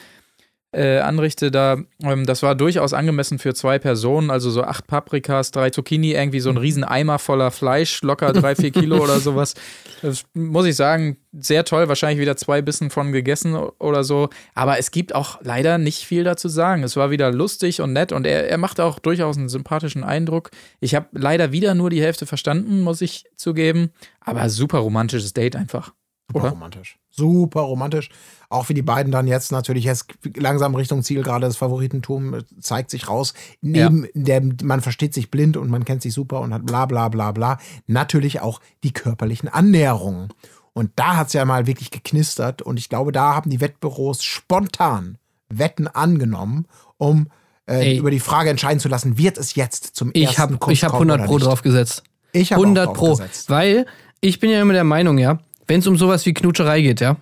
äh, 0.73 0.99
anrichte, 0.99 1.51
da, 1.51 1.77
ähm, 2.03 2.25
das 2.25 2.43
war 2.43 2.55
durchaus 2.55 2.93
angemessen 2.93 3.39
für 3.39 3.53
zwei 3.53 3.79
Personen, 3.79 4.31
also 4.31 4.49
so 4.49 4.63
acht 4.63 4.87
Paprikas, 4.87 5.51
drei 5.51 5.69
Zucchini, 5.69 6.13
irgendwie 6.13 6.39
so 6.39 6.49
ein 6.49 6.57
riesen 6.57 6.83
Eimer 6.83 7.19
voller 7.19 7.51
Fleisch, 7.51 8.01
locker 8.01 8.33
drei, 8.33 8.55
vier 8.55 8.71
Kilo 8.71 9.01
oder 9.01 9.19
sowas. 9.19 9.53
Das 10.01 10.23
muss 10.33 10.65
ich 10.65 10.75
sagen, 10.75 11.17
sehr 11.31 11.63
toll, 11.63 11.87
wahrscheinlich 11.87 12.19
wieder 12.19 12.35
zwei 12.35 12.61
Bissen 12.61 12.89
von 12.89 13.11
gegessen 13.11 13.55
oder 13.55 14.03
so. 14.03 14.29
Aber 14.55 14.77
es 14.79 14.91
gibt 14.91 15.15
auch 15.15 15.39
leider 15.41 15.77
nicht 15.77 16.05
viel 16.05 16.23
dazu 16.23 16.49
sagen. 16.49 16.83
Es 16.83 16.95
war 16.95 17.11
wieder 17.11 17.31
lustig 17.31 17.81
und 17.81 17.93
nett 17.93 18.11
und 18.11 18.25
er, 18.25 18.49
er 18.49 18.57
macht 18.57 18.79
auch 18.79 18.99
durchaus 18.99 19.37
einen 19.37 19.49
sympathischen 19.49 20.03
Eindruck. 20.03 20.51
Ich 20.79 20.95
habe 20.95 21.07
leider 21.11 21.51
wieder 21.51 21.75
nur 21.75 21.89
die 21.89 22.01
Hälfte 22.01 22.25
verstanden, 22.25 22.81
muss 22.81 23.01
ich 23.01 23.25
zugeben. 23.35 23.91
Aber 24.19 24.49
super 24.49 24.79
romantisches 24.79 25.33
Date 25.33 25.55
einfach. 25.55 25.93
Super 26.31 26.49
romantisch. 26.49 26.97
Super 27.09 27.61
romantisch. 27.61 28.09
Auch 28.49 28.69
wie 28.69 28.73
die 28.73 28.81
beiden 28.81 29.11
dann 29.11 29.27
jetzt 29.27 29.51
natürlich 29.51 29.83
jetzt 29.83 30.07
langsam 30.35 30.73
Richtung 30.75 31.03
Ziel, 31.03 31.21
gerade 31.21 31.45
das 31.45 31.57
Favoritentum 31.57 32.33
äh, 32.33 32.43
zeigt 32.59 32.89
sich 32.89 33.07
raus. 33.07 33.33
Neben 33.61 34.05
ja. 34.05 34.09
der, 34.39 34.41
man 34.63 34.81
versteht 34.81 35.13
sich 35.13 35.29
blind 35.29 35.57
und 35.57 35.69
man 35.69 35.85
kennt 35.85 36.01
sich 36.01 36.13
super 36.13 36.41
und 36.41 36.53
hat 36.53 36.65
bla 36.65 36.85
bla 36.85 37.09
bla 37.09 37.31
bla. 37.31 37.59
Natürlich 37.87 38.41
auch 38.41 38.61
die 38.83 38.93
körperlichen 38.93 39.49
Annäherungen. 39.49 40.29
Und 40.73 40.91
da 40.95 41.17
hat 41.17 41.27
es 41.27 41.33
ja 41.33 41.45
mal 41.45 41.67
wirklich 41.67 41.91
geknistert. 41.91 42.61
Und 42.61 42.79
ich 42.79 42.89
glaube, 42.89 43.11
da 43.11 43.35
haben 43.35 43.49
die 43.49 43.61
Wettbüros 43.61 44.23
spontan 44.23 45.17
Wetten 45.49 45.87
angenommen, 45.87 46.65
um 46.97 47.27
äh, 47.69 47.97
über 47.97 48.11
die 48.11 48.19
Frage 48.19 48.49
entscheiden 48.49 48.79
zu 48.79 48.89
lassen, 48.89 49.17
wird 49.17 49.37
es 49.37 49.55
jetzt 49.55 49.95
zum 49.95 50.11
ich 50.13 50.37
ersten 50.37 50.59
hab, 50.59 50.71
Ich 50.71 50.83
habe 50.83 50.93
100 50.93 51.25
Pro 51.25 51.37
drauf 51.37 51.61
gesetzt. 51.61 52.03
Ich 52.31 52.51
habe 52.51 52.63
100 52.63 52.93
Pro. 52.93 53.11
Gesetzt. 53.11 53.49
Weil 53.49 53.85
ich 54.19 54.39
bin 54.39 54.49
ja 54.49 54.61
immer 54.61 54.73
der 54.73 54.83
Meinung, 54.83 55.17
ja, 55.17 55.39
wenn 55.67 55.79
es 55.79 55.87
um 55.87 55.97
sowas 55.97 56.25
wie 56.25 56.33
Knutscherei 56.33 56.81
geht, 56.81 57.01
ja, 57.01 57.17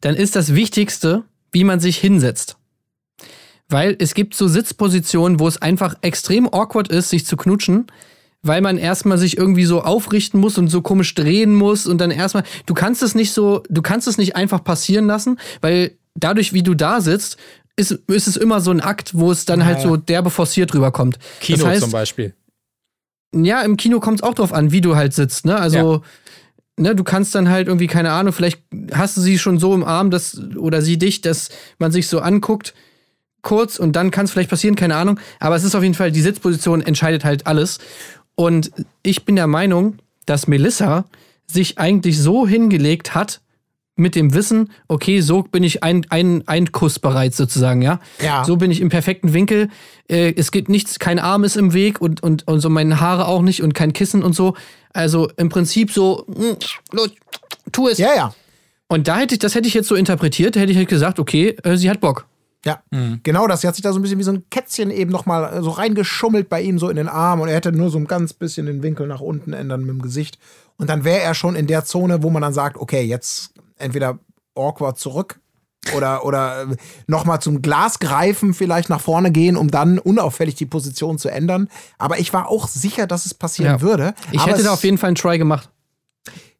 dann 0.00 0.16
ist 0.16 0.36
das 0.36 0.54
Wichtigste, 0.54 1.24
wie 1.52 1.64
man 1.64 1.80
sich 1.80 1.98
hinsetzt. 1.98 2.56
Weil 3.68 3.96
es 3.98 4.14
gibt 4.14 4.34
so 4.34 4.48
Sitzpositionen, 4.48 5.40
wo 5.40 5.48
es 5.48 5.60
einfach 5.60 5.94
extrem 6.02 6.46
awkward 6.46 6.88
ist, 6.88 7.10
sich 7.10 7.24
zu 7.24 7.36
knutschen, 7.36 7.86
weil 8.42 8.60
man 8.60 8.76
erstmal 8.76 9.18
sich 9.18 9.38
irgendwie 9.38 9.64
so 9.64 9.82
aufrichten 9.82 10.40
muss 10.40 10.58
und 10.58 10.68
so 10.68 10.82
komisch 10.82 11.14
drehen 11.14 11.54
muss 11.54 11.86
und 11.86 11.98
dann 11.98 12.10
erstmal, 12.10 12.44
du 12.66 12.74
kannst 12.74 13.02
es 13.02 13.14
nicht 13.14 13.32
so, 13.32 13.62
du 13.68 13.80
kannst 13.80 14.08
es 14.08 14.18
nicht 14.18 14.36
einfach 14.36 14.64
passieren 14.64 15.06
lassen, 15.06 15.38
weil 15.60 15.96
dadurch, 16.14 16.52
wie 16.52 16.62
du 16.62 16.74
da 16.74 17.00
sitzt, 17.00 17.38
ist, 17.76 17.92
ist 17.92 18.26
es 18.26 18.36
immer 18.36 18.60
so 18.60 18.70
ein 18.70 18.80
Akt, 18.80 19.12
wo 19.14 19.30
es 19.30 19.44
dann 19.44 19.64
halt 19.64 19.80
so 19.80 19.96
derbe 19.96 20.30
forciert 20.30 20.74
rüberkommt. 20.74 21.18
Kino 21.40 21.58
das 21.58 21.66
heißt, 21.66 21.80
zum 21.82 21.92
Beispiel. 21.92 22.34
Ja, 23.34 23.62
im 23.62 23.78
Kino 23.78 24.00
kommt 24.00 24.18
es 24.18 24.22
auch 24.22 24.34
drauf 24.34 24.52
an, 24.52 24.72
wie 24.72 24.82
du 24.82 24.94
halt 24.94 25.14
sitzt, 25.14 25.46
ne? 25.46 25.56
Also, 25.56 26.02
ne, 26.78 26.94
du 26.94 27.04
kannst 27.04 27.34
dann 27.34 27.48
halt 27.48 27.68
irgendwie, 27.68 27.86
keine 27.86 28.12
Ahnung, 28.12 28.32
vielleicht 28.32 28.62
hast 28.92 29.16
du 29.16 29.20
sie 29.20 29.38
schon 29.38 29.58
so 29.58 29.74
im 29.74 29.84
Arm, 29.84 30.10
dass, 30.10 30.40
oder 30.56 30.82
sie 30.82 30.98
dich, 30.98 31.20
dass 31.20 31.50
man 31.78 31.92
sich 31.92 32.08
so 32.08 32.20
anguckt, 32.20 32.74
kurz 33.42 33.78
und 33.78 33.94
dann 33.94 34.10
kann 34.10 34.24
es 34.24 34.30
vielleicht 34.30 34.50
passieren, 34.50 34.76
keine 34.76 34.96
Ahnung. 34.96 35.20
Aber 35.40 35.56
es 35.56 35.64
ist 35.64 35.74
auf 35.74 35.82
jeden 35.82 35.94
Fall, 35.94 36.12
die 36.12 36.22
Sitzposition 36.22 36.80
entscheidet 36.80 37.24
halt 37.24 37.46
alles. 37.46 37.78
Und 38.34 38.72
ich 39.02 39.24
bin 39.24 39.36
der 39.36 39.48
Meinung, 39.48 39.98
dass 40.26 40.46
Melissa 40.46 41.04
sich 41.46 41.78
eigentlich 41.78 42.18
so 42.18 42.46
hingelegt 42.46 43.14
hat, 43.14 43.41
mit 43.94 44.14
dem 44.14 44.32
Wissen, 44.34 44.70
okay, 44.88 45.20
so 45.20 45.42
bin 45.42 45.62
ich 45.62 45.82
ein, 45.82 46.06
ein, 46.08 46.42
ein 46.46 46.72
Kuss 46.72 46.98
bereit 46.98 47.34
sozusagen, 47.34 47.82
ja? 47.82 48.00
Ja. 48.22 48.44
So 48.44 48.56
bin 48.56 48.70
ich 48.70 48.80
im 48.80 48.88
perfekten 48.88 49.34
Winkel. 49.34 49.68
Äh, 50.08 50.32
es 50.36 50.50
gibt 50.50 50.68
nichts, 50.68 50.98
kein 50.98 51.18
Arm 51.18 51.44
ist 51.44 51.56
im 51.56 51.74
Weg 51.74 52.00
und, 52.00 52.22
und, 52.22 52.48
und 52.48 52.60
so 52.60 52.70
meine 52.70 53.00
Haare 53.00 53.26
auch 53.26 53.42
nicht 53.42 53.62
und 53.62 53.74
kein 53.74 53.92
Kissen 53.92 54.22
und 54.22 54.34
so. 54.34 54.54
Also 54.92 55.30
im 55.36 55.50
Prinzip 55.50 55.90
so, 55.92 56.24
mm, 56.26 56.94
los, 56.94 57.10
tu 57.70 57.88
es. 57.88 57.98
Ja, 57.98 58.14
ja. 58.14 58.34
Und 58.88 59.08
da 59.08 59.18
hätte 59.18 59.34
ich, 59.34 59.38
das 59.38 59.54
hätte 59.54 59.68
ich 59.68 59.74
jetzt 59.74 59.88
so 59.88 59.94
interpretiert, 59.94 60.56
da 60.56 60.60
hätte 60.60 60.72
ich 60.72 60.78
halt 60.78 60.88
gesagt, 60.88 61.18
okay, 61.18 61.56
äh, 61.62 61.76
sie 61.76 61.90
hat 61.90 62.00
Bock. 62.00 62.26
Ja, 62.64 62.80
genau 63.24 63.48
das. 63.48 63.62
Sie 63.62 63.66
hat 63.66 63.74
sich 63.74 63.82
da 63.82 63.92
so 63.92 63.98
ein 63.98 64.02
bisschen 64.02 64.20
wie 64.20 64.22
so 64.22 64.30
ein 64.30 64.44
Kätzchen 64.48 64.92
eben 64.92 65.10
nochmal 65.10 65.64
so 65.64 65.70
reingeschummelt 65.70 66.48
bei 66.48 66.62
ihm 66.62 66.78
so 66.78 66.90
in 66.90 66.96
den 66.96 67.08
Arm 67.08 67.40
und 67.40 67.48
er 67.48 67.56
hätte 67.56 67.72
nur 67.72 67.90
so 67.90 67.98
ein 67.98 68.06
ganz 68.06 68.34
bisschen 68.34 68.66
den 68.66 68.84
Winkel 68.84 69.08
nach 69.08 69.20
unten 69.20 69.52
ändern 69.52 69.80
mit 69.80 69.90
dem 69.90 70.00
Gesicht. 70.00 70.38
Und 70.76 70.88
dann 70.88 71.02
wäre 71.02 71.20
er 71.22 71.34
schon 71.34 71.56
in 71.56 71.66
der 71.66 71.84
Zone, 71.84 72.22
wo 72.22 72.30
man 72.30 72.40
dann 72.40 72.52
sagt, 72.52 72.76
okay, 72.76 73.02
jetzt 73.02 73.52
entweder 73.82 74.18
awkward 74.54 74.98
zurück 74.98 75.40
oder, 75.96 76.24
oder 76.24 76.66
nochmal 77.06 77.40
zum 77.42 77.60
Glas 77.60 77.98
greifen, 77.98 78.54
vielleicht 78.54 78.88
nach 78.88 79.00
vorne 79.00 79.32
gehen, 79.32 79.56
um 79.56 79.70
dann 79.70 79.98
unauffällig 79.98 80.54
die 80.54 80.66
Position 80.66 81.18
zu 81.18 81.28
ändern. 81.28 81.68
Aber 81.98 82.18
ich 82.20 82.32
war 82.32 82.48
auch 82.48 82.68
sicher, 82.68 83.06
dass 83.06 83.26
es 83.26 83.34
passieren 83.34 83.72
Ja. 83.72 83.80
würde. 83.80 84.14
Ich 84.30 84.40
Aber 84.40 84.52
hätte 84.52 84.62
da 84.62 84.72
auf 84.72 84.84
jeden 84.84 84.98
Fall 84.98 85.08
einen 85.08 85.16
Try 85.16 85.38
gemacht. 85.38 85.70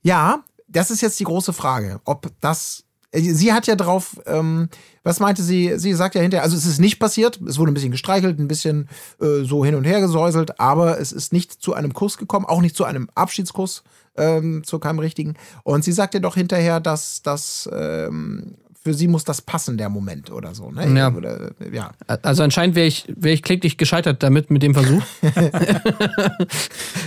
ja, 0.02 0.42
das 0.68 0.90
ist 0.90 1.02
jetzt 1.02 1.20
die 1.20 1.24
große 1.24 1.52
Frage, 1.52 2.00
ob 2.04 2.28
das. 2.40 2.84
Sie 3.14 3.52
hat 3.52 3.66
ja 3.66 3.76
drauf, 3.76 4.18
ähm, 4.24 4.70
was 5.02 5.20
meinte 5.20 5.42
sie? 5.42 5.74
Sie 5.76 5.92
sagt 5.92 6.14
ja 6.14 6.22
hinterher, 6.22 6.42
also 6.44 6.56
es 6.56 6.64
ist 6.64 6.78
nicht 6.78 6.98
passiert, 6.98 7.38
es 7.46 7.58
wurde 7.58 7.70
ein 7.70 7.74
bisschen 7.74 7.90
gestreichelt, 7.90 8.38
ein 8.38 8.48
bisschen 8.48 8.88
äh, 9.20 9.44
so 9.44 9.66
hin 9.66 9.74
und 9.74 9.84
her 9.84 10.00
gesäuselt, 10.00 10.58
aber 10.58 10.98
es 10.98 11.12
ist 11.12 11.30
nicht 11.30 11.52
zu 11.52 11.74
einem 11.74 11.92
Kuss 11.92 12.16
gekommen, 12.16 12.46
auch 12.46 12.62
nicht 12.62 12.74
zu 12.74 12.84
einem 12.84 13.10
Abschiedskuss, 13.14 13.82
ähm, 14.16 14.62
zu 14.64 14.78
keinem 14.78 14.98
richtigen. 14.98 15.34
Und 15.64 15.84
sie 15.84 15.92
sagt 15.92 16.14
ja 16.14 16.20
doch 16.20 16.34
hinterher, 16.34 16.80
dass 16.80 17.22
das 17.22 17.68
ähm, 17.72 18.54
für 18.82 18.94
sie 18.94 19.06
muss 19.06 19.24
das 19.24 19.40
passen, 19.40 19.78
der 19.78 19.88
Moment 19.88 20.30
oder 20.30 20.54
so. 20.54 20.70
Ne? 20.70 20.98
Ja. 20.98 21.12
Oder, 21.14 21.52
ja. 21.72 21.92
Also 22.22 22.42
anscheinend 22.42 22.74
wäre 22.74 22.86
ich, 22.86 23.06
wär 23.14 23.32
ich 23.32 23.42
kläglich 23.42 23.78
gescheitert 23.78 24.22
damit, 24.22 24.50
mit 24.50 24.62
dem 24.62 24.74
Versuch. 24.74 25.02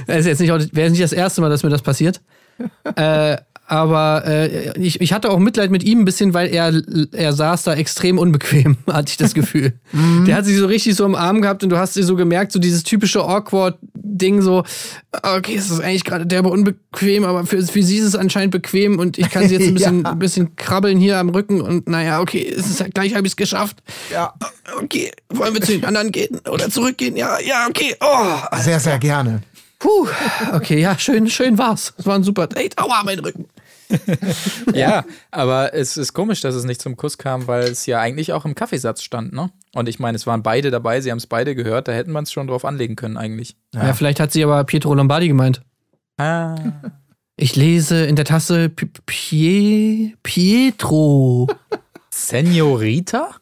Es 0.08 0.20
ist 0.26 0.26
jetzt 0.26 0.40
nicht, 0.40 0.76
wäre 0.76 0.90
nicht 0.90 1.04
das 1.04 1.12
erste 1.12 1.42
Mal, 1.42 1.50
dass 1.50 1.64
mir 1.64 1.70
das 1.70 1.82
passiert. 1.82 2.22
äh, 2.96 3.38
aber 3.68 4.24
äh, 4.28 4.80
ich, 4.80 5.02
ich 5.02 5.12
hatte 5.12 5.32
auch 5.32 5.40
Mitleid 5.40 5.72
mit 5.72 5.84
ihm 5.84 6.02
ein 6.02 6.06
bisschen, 6.06 6.36
weil 6.36 6.50
er, 6.50 6.72
er 7.12 7.34
saß 7.34 7.64
da 7.64 7.74
extrem 7.74 8.20
unbequem, 8.20 8.78
hatte 8.88 9.10
ich 9.10 9.18
das 9.18 9.34
Gefühl. 9.34 9.74
Der 10.28 10.36
hat 10.36 10.46
sich 10.46 10.58
so 10.58 10.68
richtig 10.68 10.96
so 10.96 11.04
im 11.04 11.16
Arm 11.16 11.42
gehabt 11.42 11.64
und 11.64 11.72
du 11.72 11.78
hast 11.78 11.96
dir 11.96 12.04
so 12.04 12.16
gemerkt, 12.16 12.52
so 12.52 12.60
dieses 12.60 12.84
typische 12.84 13.24
Awkward-Ding, 14.16 14.42
so, 14.42 14.64
okay, 15.24 15.56
es 15.56 15.70
ist 15.70 15.80
eigentlich 15.82 16.04
gerade 16.04 16.26
derbe 16.26 16.50
unbequem, 16.50 17.24
aber 17.24 17.46
für, 17.46 17.62
für 17.64 17.84
sie 17.84 17.98
ist 17.98 18.06
es 18.06 18.16
anscheinend 18.16 18.52
bequem 18.52 19.00
und 19.00 19.18
ich 19.18 19.30
kann 19.30 19.48
sie 19.48 19.56
jetzt 19.56 19.68
ein 19.68 19.74
bisschen, 19.76 20.04
Ja. 20.04 20.12
ein 20.12 20.20
bisschen 20.20 20.56
krabbeln 20.56 20.98
hier 20.98 21.18
am 21.18 21.30
Rücken 21.30 21.62
und 21.62 21.88
naja, 21.90 22.22
okay, 22.22 22.48
es 22.48 22.68
ist 22.70 22.84
gleich 22.94 23.16
habe 23.16 23.28
ich 23.28 23.34
es 23.34 23.36
geschafft. 23.38 23.78
ja, 24.12 24.34
Okay, 24.82 25.12
wollen 25.30 25.54
wir 25.54 25.62
zu 25.62 25.72
den 25.74 25.86
anderen 25.86 26.12
gehen 26.12 26.40
oder 26.52 26.70
zurückgehen? 26.70 27.16
Ja, 27.16 27.40
ja, 27.40 27.68
okay. 27.70 27.96
Oh, 28.02 28.58
sehr, 28.62 28.80
sehr 28.80 28.98
gerne. 29.00 29.42
puh. 29.80 30.08
Okay, 30.54 30.80
ja, 30.82 30.98
schön, 30.98 31.30
schön 31.30 31.58
war's. 31.58 31.94
Es 31.98 32.06
war 32.06 32.16
ein 32.16 32.24
super 32.24 32.48
Date. 32.48 32.78
Aua, 32.78 33.04
mein 33.04 33.20
Rücken. 33.20 33.46
Ja, 34.74 35.06
aber 35.32 35.74
es 35.74 35.98
ist 35.98 36.14
komisch, 36.14 36.42
dass 36.42 36.56
es 36.56 36.66
nicht 36.66 36.82
zum 36.82 36.98
Kuss 36.98 37.18
kam, 37.18 37.48
weil 37.48 37.64
es 37.64 37.86
ja 37.86 38.00
eigentlich 38.00 38.34
auch 38.34 38.46
im 38.46 38.56
Kaffeesatz 38.56 39.04
stand, 39.04 39.34
ne? 39.34 39.52
Und 39.74 39.90
ich 39.90 40.00
meine, 40.00 40.16
es 40.16 40.26
waren 40.28 40.44
beide 40.44 40.72
dabei, 40.72 41.02
sie 41.02 41.12
haben 41.12 41.18
es 41.18 41.28
beide 41.28 41.56
gehört, 41.56 41.88
da 41.88 41.92
hätten 41.92 42.12
wir 42.12 42.22
es 42.22 42.32
schon 42.32 42.48
drauf 42.48 42.66
anlegen 42.66 42.96
können 42.96 43.18
eigentlich. 43.18 43.56
Ja. 43.74 43.94
vielleicht 43.94 44.20
hat 44.20 44.32
sie 44.32 44.44
aber 44.44 44.64
Pietro 44.64 44.94
Lombardi 44.94 45.28
gemeint. 45.28 45.62
Ah. 46.18 46.56
Ich 47.38 47.56
lese 47.56 48.06
in 48.06 48.16
der 48.16 48.26
Tasse 48.26 48.70
P 48.70 48.88
Pie 49.06 50.16
Pietro. 50.24 51.48
Senorita? 52.10 53.36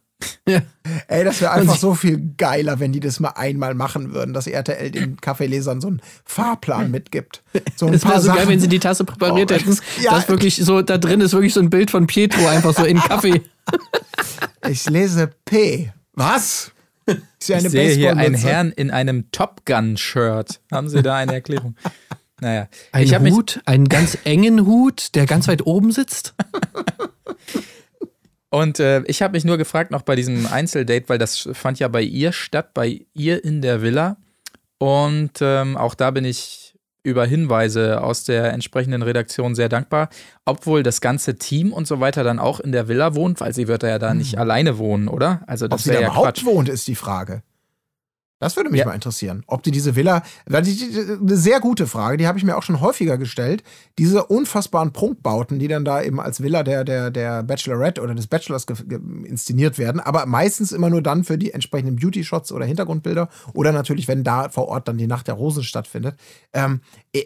Ey, 1.07 1.23
das 1.23 1.41
wäre 1.41 1.51
einfach 1.51 1.77
so 1.77 1.93
viel 1.95 2.33
geiler, 2.37 2.79
wenn 2.79 2.91
die 2.91 2.99
das 2.99 3.19
mal 3.19 3.29
einmal 3.29 3.73
machen 3.73 4.13
würden, 4.13 4.33
dass 4.33 4.47
RTL 4.47 4.91
den 4.91 5.17
Kaffeelesern 5.19 5.81
so 5.81 5.87
einen 5.87 6.01
Fahrplan 6.25 6.91
mitgibt. 6.91 7.43
So 7.75 7.87
ein 7.87 7.93
Es 7.93 8.03
wäre 8.03 8.13
paar 8.13 8.21
so 8.21 8.33
geil, 8.33 8.47
wenn 8.47 8.59
sie 8.59 8.67
die 8.67 8.79
Tasse 8.79 9.03
präpariert 9.05 9.51
Oh, 9.51 9.55
hätten. 9.55 9.77
ja. 10.01 10.11
Das 10.11 10.27
wirklich 10.29 10.57
so, 10.57 10.81
da 10.81 10.97
drin 10.97 11.21
ist 11.21 11.33
wirklich 11.33 11.53
so 11.53 11.59
ein 11.59 11.69
Bild 11.69 11.91
von 11.91 12.07
Pietro, 12.07 12.47
einfach 12.47 12.73
so 12.73 12.83
in 12.83 12.97
Kaffee. 13.01 13.41
Ich 14.69 14.89
lese 14.89 15.29
P. 15.45 15.91
Was? 16.13 16.71
Ist 17.05 17.49
ja 17.49 17.57
eine 17.57 17.67
Ich 17.67 17.71
sehe 17.71 17.95
hier 17.95 18.17
einen. 18.17 18.35
Herrn 18.35 18.71
in 18.71 18.91
einem 18.91 19.29
Top 19.31 19.65
Gun-Shirt. 19.65 20.61
Haben 20.71 20.89
Sie 20.89 21.01
da 21.01 21.15
eine 21.15 21.33
Erklärung? 21.33 21.75
Naja, 22.39 22.67
Ein 22.91 23.03
ich 23.03 23.13
habe 23.13 23.23
mich 23.23 23.33
Hut, 23.33 23.61
einen 23.65 23.87
ganz 23.87 24.17
engen 24.25 24.65
Hut, 24.65 25.15
der 25.15 25.25
ganz 25.25 25.47
weit 25.47 25.65
oben 25.65 25.91
sitzt. 25.91 26.33
Und 28.53 28.79
äh, 28.79 29.01
ich 29.07 29.23
habe 29.23 29.31
mich 29.31 29.45
nur 29.45 29.57
gefragt 29.57 29.89
noch 29.89 30.03
bei 30.03 30.15
diesem 30.15 30.45
Einzeldate, 30.45 31.09
weil 31.09 31.17
das 31.17 31.49
fand 31.53 31.79
ja 31.79 31.87
bei 31.87 32.03
ihr 32.03 32.31
statt, 32.31 32.75
bei 32.75 33.03
ihr 33.15 33.43
in 33.43 33.63
der 33.63 33.81
Villa. 33.81 34.17
Und 34.77 35.31
ähm, 35.41 35.75
auch 35.75 35.95
da 35.95 36.11
bin 36.11 36.23
ich 36.23 36.75
über 37.01 37.25
Hinweise 37.25 38.03
aus 38.03 38.25
der 38.25 38.53
entsprechenden 38.53 39.01
Redaktion 39.01 39.55
sehr 39.55 39.69
dankbar, 39.69 40.09
obwohl 40.45 40.83
das 40.83 41.01
ganze 41.01 41.35
Team 41.39 41.73
und 41.73 41.87
so 41.87 41.99
weiter 41.99 42.23
dann 42.23 42.37
auch 42.37 42.59
in 42.59 42.71
der 42.71 42.87
Villa 42.87 43.15
wohnt, 43.15 43.41
weil 43.41 43.55
sie 43.55 43.67
wird 43.67 43.81
ja 43.81 43.97
da 43.97 44.13
nicht 44.13 44.37
alleine 44.37 44.77
wohnen, 44.77 45.07
oder? 45.07 45.41
Also 45.47 45.65
Ob 45.65 45.71
das 45.71 45.85
sie 45.85 45.89
da 45.89 45.95
ja 45.95 46.01
überhaupt 46.01 46.37
Quatsch. 46.37 46.45
wohnt, 46.45 46.69
ist 46.69 46.87
die 46.87 46.95
Frage. 46.95 47.41
Das 48.39 48.57
würde 48.57 48.69
mich 48.69 48.79
Ja. 48.79 48.85
mal 48.87 48.93
interessieren. 48.93 49.43
Ob 49.47 49.63
die 49.63 49.71
diese 49.71 49.95
Villa, 49.95 50.21
weil 50.45 50.63
die, 50.63 50.75
die, 50.75 50.99
eine 51.21 51.37
sehr 51.37 51.61
gute 51.61 51.87
Frage, 51.87 52.17
die 52.17 52.27
habe 52.27 52.37
ich 52.37 52.43
mir 52.43 52.57
auch 52.57 52.63
schon 52.63 52.81
häufiger 52.81 53.17
gestellt. 53.17 53.63
Diese 53.97 54.25
unfassbaren 54.25 54.91
Prunkbauten, 54.91 55.59
die 55.59 55.69
dann 55.69 55.85
da 55.85 56.01
eben 56.01 56.19
als 56.19 56.41
Villa 56.43 56.63
der, 56.63 56.83
der, 56.83 57.09
der 57.09 57.43
Bachelorette 57.43 58.01
oder 58.01 58.15
des 58.15 58.27
Bachelors 58.27 58.65
inszeniert 59.23 59.77
werden, 59.77 60.01
aber 60.01 60.25
meistens 60.25 60.73
immer 60.73 60.89
nur 60.89 61.01
dann 61.01 61.23
für 61.23 61.37
die 61.37 61.51
entsprechenden 61.53 61.95
Beauty-Shots 61.95 62.51
oder 62.51 62.65
Hintergrundbilder 62.65 63.29
oder 63.53 63.71
natürlich, 63.71 64.07
wenn 64.09 64.23
da 64.25 64.49
vor 64.49 64.67
Ort 64.67 64.87
dann 64.89 64.97
die 64.97 65.07
Nacht 65.07 65.27
der 65.27 65.35
Rosen 65.35 65.63
stattfindet. 65.63 66.15
Ähm, 66.51 66.81
eh, 67.13 67.25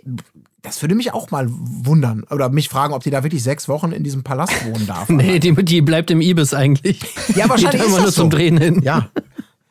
das 0.62 0.82
würde 0.84 0.96
mich 0.96 1.14
auch 1.14 1.32
mal 1.32 1.48
wundern 1.50 2.26
oder 2.30 2.50
mich 2.50 2.68
fragen, 2.70 2.94
ob 2.94 3.02
die 3.04 3.10
da 3.10 3.24
wirklich 3.24 3.42
sechs 3.42 3.68
Wochen 3.70 3.92
in 3.92 4.04
diesem 4.04 4.24
Palast 4.24 4.54
wohnen 4.66 4.86
darf. 4.86 5.10
Nee, 5.18 5.40
die, 5.40 5.54
die 5.64 5.82
bleibt 5.82 6.12
im 6.12 6.22
Ibis 6.22 6.54
eigentlich. 6.54 7.00
Ja, 7.36 7.50
wahrscheinlich 7.50 7.72
Geht 7.72 7.82
ist 7.82 7.88
immer 7.88 7.98
nur 7.98 8.06
das 8.08 8.16
zum 8.16 8.30
so. 8.30 8.38
Drehen 8.38 8.58
hin. 8.58 8.82
Ja, 8.84 9.10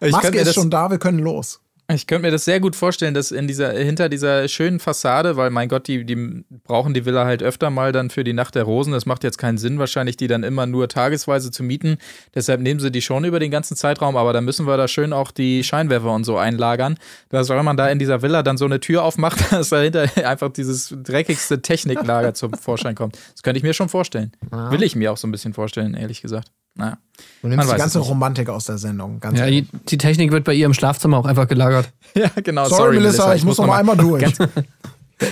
Ich 0.01 0.12
Maske 0.12 0.36
ist 0.36 0.47
das- 0.48 0.55
schon 0.55 0.70
da, 0.70 0.90
wir 0.90 0.98
können 0.98 1.18
los. 1.18 1.60
Ich 1.89 2.09
könnte 2.09 2.23
mir 2.27 2.32
das 2.32 2.44
sehr 2.44 2.59
gut 2.59 2.74
vorstellen, 2.74 3.14
dass 3.14 3.31
in 3.31 3.47
dieser, 3.47 3.70
hinter 3.70 4.09
dieser 4.09 4.48
schönen 4.48 4.81
Fassade, 4.81 5.36
weil 5.36 5.51
mein 5.51 5.68
Gott, 5.68 5.86
die, 5.86 6.05
die 6.05 6.44
brauchen 6.64 6.94
die 6.94 7.05
Villa 7.05 7.24
halt 7.24 7.44
öfter 7.44 7.70
mal 7.70 7.93
dann 7.93 8.10
für 8.10 8.24
die 8.24 8.32
Nacht 8.32 8.56
der 8.56 8.64
Rosen. 8.64 8.93
Das 8.93 9.06
macht 9.06 9.23
jetzt 9.23 9.39
keinen 9.39 9.56
Sinn, 9.56 9.78
wahrscheinlich 9.78 10.16
die 10.16 10.27
dann 10.27 10.43
immer 10.43 10.66
nur 10.66 10.89
tagesweise 10.89 11.52
zu 11.52 11.62
mieten. 11.62 11.98
Deshalb 12.35 12.60
nehmen 12.60 12.81
sie 12.81 12.90
die 12.90 13.02
schon 13.02 13.24
über 13.24 13.39
den 13.39 13.52
ganzen 13.52 13.77
Zeitraum, 13.77 14.16
aber 14.16 14.32
da 14.32 14.40
müssen 14.40 14.66
wir 14.66 14.77
da 14.77 14.89
schön 14.89 15.12
auch 15.12 15.31
die 15.31 15.62
Scheinwerfer 15.62 16.12
und 16.12 16.24
so 16.24 16.36
einlagern. 16.36 16.97
Dass 17.28 17.48
wenn 17.51 17.64
man 17.64 17.77
da 17.77 17.89
in 17.89 18.01
dieser 18.01 18.20
Villa 18.20 18.43
dann 18.43 18.56
so 18.59 18.64
eine 18.64 18.81
Tür 18.81 19.05
aufmacht, 19.05 19.39
dass 19.52 19.68
dahinter 19.68 20.09
einfach 20.27 20.52
dieses 20.52 20.93
dreckigste 21.05 21.62
Techniklager 21.62 22.35
zum 22.35 22.52
Vorschein 22.55 22.97
kommt. 22.97 23.16
Das 23.32 23.44
könnte 23.44 23.59
ich 23.59 23.62
mir 23.62 23.74
schon 23.74 23.89
vorstellen. 23.89 24.32
Will 24.51 24.82
ich 24.82 24.97
mir 24.97 25.12
auch 25.12 25.16
so 25.18 25.28
ein 25.28 25.31
bisschen 25.31 25.55
vorstellen, 25.55 25.94
ehrlich 25.94 26.20
gesagt. 26.20 26.51
Naja. 26.77 26.98
Du 27.43 27.48
Man 27.48 27.57
nimmst 27.59 27.73
die 27.73 27.77
ganze. 27.78 27.98
Romantik 28.01 28.48
aus 28.48 28.66
der 28.66 28.78
Sendung. 28.78 29.20
Ganz 29.20 29.39
Ja, 29.39 29.47
ehrlich. 29.47 29.66
die, 29.70 29.86
die 29.86 29.98
Technik 29.98 30.31
wird 30.32 30.44
bei 30.44 30.53
ihr 30.55 30.66
im 30.66 30.74
Schlafzimmer 30.74 31.16
auch 31.19 31.27
einfach 31.27 31.48
gelagert. 31.48 31.93
Ja, 32.15 32.31
genau. 32.43 32.66
Sorry, 32.66 32.97
Melissa, 32.97 33.35
ich, 33.35 33.44
muss 33.44 33.59
noch 33.59 33.66
mal 33.66 33.78
einmal 33.78 33.97
durch. 33.98 34.24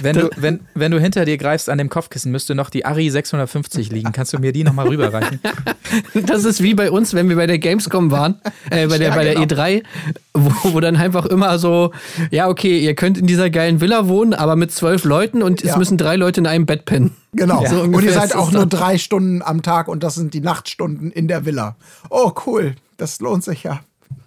Wenn 0.00 0.16
du, 0.16 0.30
wenn, 0.36 0.60
wenn 0.74 0.90
du 0.92 0.98
hinter 0.98 1.26
dir 1.26 1.36
greifst 1.36 1.68
an 1.68 1.76
dem 1.76 1.90
Kopfkissen, 1.90 2.32
müsste 2.32 2.54
noch 2.54 2.70
die 2.70 2.86
Ari 2.86 3.10
650 3.10 3.90
liegen. 3.92 4.12
Kannst 4.12 4.32
du 4.32 4.38
mir 4.38 4.52
die 4.52 4.64
nochmal 4.64 4.88
rüberreichen? 4.88 5.40
Das 6.26 6.44
ist 6.44 6.60
wie 6.62 6.74
bei 6.74 6.90
uns, 6.90 7.14
wenn 7.14 7.28
wir 7.28 7.36
bei 7.36 7.46
der 7.46 7.58
Gamescom 7.58 8.10
waren, 8.10 8.40
äh, 8.70 8.88
bei 8.88 8.98
der, 8.98 9.10
Ja, 9.10 9.14
bei 9.14 9.24
der 9.24 9.34
genau. 9.34 9.46
E3, 9.46 9.82
wo, 10.32 10.72
wo 10.72 10.80
dann 10.80 10.96
einfach 10.96 11.26
immer 11.26 11.58
so, 11.58 11.92
ja, 12.30 12.48
okay, 12.48 12.78
ihr 12.80 12.94
könnt 12.94 13.16
in 13.18 13.26
dieser 13.26 13.48
geilen 13.50 13.80
Villa 13.80 14.08
wohnen, 14.08 14.34
aber 14.34 14.56
mit 14.56 14.72
zwölf 14.72 15.04
Leuten 15.04 15.42
und 15.42 15.62
es 15.62 15.70
Ja. 15.70 15.78
müssen 15.78 15.96
drei 15.96 16.16
Leute 16.16 16.40
in 16.40 16.46
einem 16.48 16.66
Bett 16.66 16.84
pennen. 16.84 17.14
Genau. 17.32 17.64
So 17.66 17.82
und 17.82 18.02
ihr 18.02 18.12
seid 18.12 18.34
auch 18.34 18.48
es 18.48 18.54
nur 18.54 18.66
drei 18.66 18.98
Stunden 18.98 19.42
am 19.42 19.62
Tag 19.62 19.86
und 19.86 20.02
das 20.02 20.14
sind 20.16 20.34
die 20.34 20.40
Nachtstunden 20.40 21.12
in 21.12 21.28
der 21.28 21.44
Villa. 21.44 21.76
Oh, 22.10 22.32
cool. 22.46 22.74
Das 22.96 23.20
lohnt 23.20 23.44
sich 23.44 23.62
ja. 23.62 23.80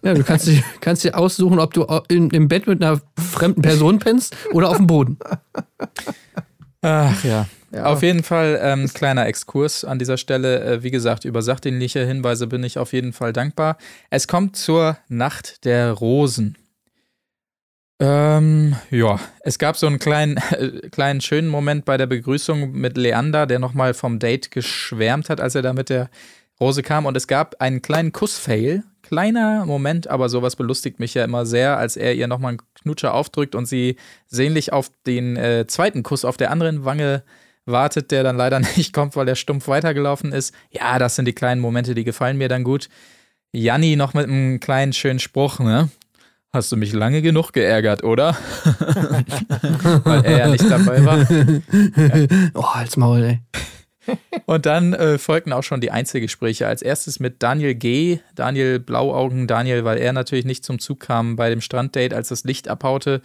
Ja, 0.03 0.13
du 0.13 0.23
kannst, 0.23 0.47
dir- 0.47 0.63
kannst 0.81 1.03
dir 1.03 1.17
aussuchen, 1.17 1.59
ob 1.59 1.73
du 1.73 1.85
in, 2.07 2.29
im 2.29 2.47
Bett 2.47 2.67
mit 2.67 2.83
einer 2.83 3.01
fremden 3.17 3.61
Person 3.61 3.99
pennst 3.99 4.35
oder 4.53 4.69
auf 4.69 4.77
dem 4.77 4.87
Boden. 4.87 5.17
Ach 6.81 7.23
ja. 7.23 7.47
Auf 7.83 8.01
jeden 8.01 8.23
Fall 8.23 8.57
ähm, 8.61 8.87
kleiner 8.87 9.25
Exkurs 9.27 9.83
an 9.83 9.99
dieser 9.99 10.17
Stelle. 10.17 10.63
Äh, 10.63 10.83
wie 10.83 10.91
gesagt, 10.91 11.25
über 11.25 11.41
sachdienliche 11.41 12.05
Hinweise 12.05 12.47
bin 12.47 12.63
ich 12.63 12.79
auf 12.79 12.93
jeden 12.93 13.11
Fall 13.13 13.33
dankbar. 13.33 13.77
Es 14.09 14.27
kommt 14.27 14.55
zur 14.55 14.97
Nacht 15.09 15.65
der 15.65 15.91
Rosen. 15.91 16.57
Ähm, 17.99 18.75
ja, 18.91 19.19
es 19.41 19.57
gab 19.57 19.75
so 19.75 19.87
einen 19.87 19.99
kleinen, 19.99 20.37
äh, 20.51 20.87
kleinen 20.91 21.19
schönen 21.19 21.47
Moment 21.49 21.83
bei 21.83 21.97
der 21.97 22.05
Begrüßung 22.05 22.71
mit 22.71 22.95
Leander, 22.95 23.47
der 23.47 23.59
nochmal 23.59 23.93
vom 23.93 24.19
Date 24.19 24.51
geschwärmt 24.51 25.29
hat, 25.29 25.41
als 25.41 25.55
er 25.55 25.61
da 25.63 25.73
mit 25.73 25.89
der 25.89 26.09
Rose 26.59 26.83
kam. 26.83 27.05
Und 27.05 27.17
es 27.17 27.27
gab 27.27 27.59
einen 27.59 27.81
kleinen 27.81 28.11
Kuss-Fail. 28.11 28.83
Kleiner 29.07 29.65
Moment, 29.65 30.09
aber 30.09 30.27
sowas 30.27 30.57
belustigt 30.57 30.99
mich 30.99 31.13
ja 31.13 31.23
immer 31.23 31.45
sehr, 31.45 31.77
als 31.77 31.95
er 31.95 32.13
ihr 32.13 32.27
nochmal 32.27 32.49
einen 32.49 32.61
Knutscher 32.81 33.13
aufdrückt 33.13 33.55
und 33.55 33.65
sie 33.65 33.95
sehnlich 34.25 34.73
auf 34.73 34.91
den 35.05 35.37
äh, 35.37 35.65
zweiten 35.65 36.03
Kuss 36.03 36.25
auf 36.25 36.35
der 36.35 36.51
anderen 36.51 36.83
Wange 36.83 37.23
wartet, 37.65 38.11
der 38.11 38.23
dann 38.23 38.35
leider 38.35 38.59
nicht 38.75 38.91
kommt, 38.91 39.15
weil 39.15 39.25
der 39.25 39.35
stumpf 39.35 39.69
weitergelaufen 39.69 40.33
ist. 40.33 40.53
Ja, 40.71 40.99
das 40.99 41.15
sind 41.15 41.23
die 41.23 41.33
kleinen 41.33 41.61
Momente, 41.61 41.95
die 41.95 42.03
gefallen 42.03 42.37
mir 42.37 42.49
dann 42.49 42.65
gut. 42.65 42.89
Janni 43.53 43.95
noch 43.95 44.13
mit 44.13 44.27
einem 44.27 44.59
kleinen 44.59 44.91
schönen 44.91 45.19
Spruch, 45.19 45.59
ne? 45.59 45.87
Hast 46.51 46.69
du 46.73 46.75
mich 46.75 46.91
lange 46.91 47.21
genug 47.21 47.53
geärgert, 47.53 48.03
oder? 48.03 48.35
weil 50.03 50.25
er 50.25 50.37
ja 50.39 50.47
nicht 50.49 50.69
dabei 50.69 51.05
war. 51.05 51.25
Oh, 52.55 52.73
als 52.73 52.97
Maul, 52.97 53.23
ey. 53.23 53.39
Und 54.45 54.65
dann 54.65 54.93
äh, 54.93 55.17
folgten 55.17 55.53
auch 55.53 55.63
schon 55.63 55.81
die 55.81 55.91
Einzelgespräche. 55.91 56.67
Als 56.67 56.81
erstes 56.81 57.19
mit 57.19 57.43
Daniel 57.43 57.75
G., 57.75 58.19
Daniel 58.35 58.79
Blauaugen, 58.79 59.47
Daniel, 59.47 59.83
weil 59.85 59.97
er 59.97 60.13
natürlich 60.13 60.45
nicht 60.45 60.63
zum 60.63 60.79
Zug 60.79 60.99
kam 61.01 61.35
bei 61.35 61.49
dem 61.49 61.61
Stranddate, 61.61 62.15
als 62.15 62.29
das 62.29 62.43
Licht 62.43 62.67
abhaute. 62.69 63.21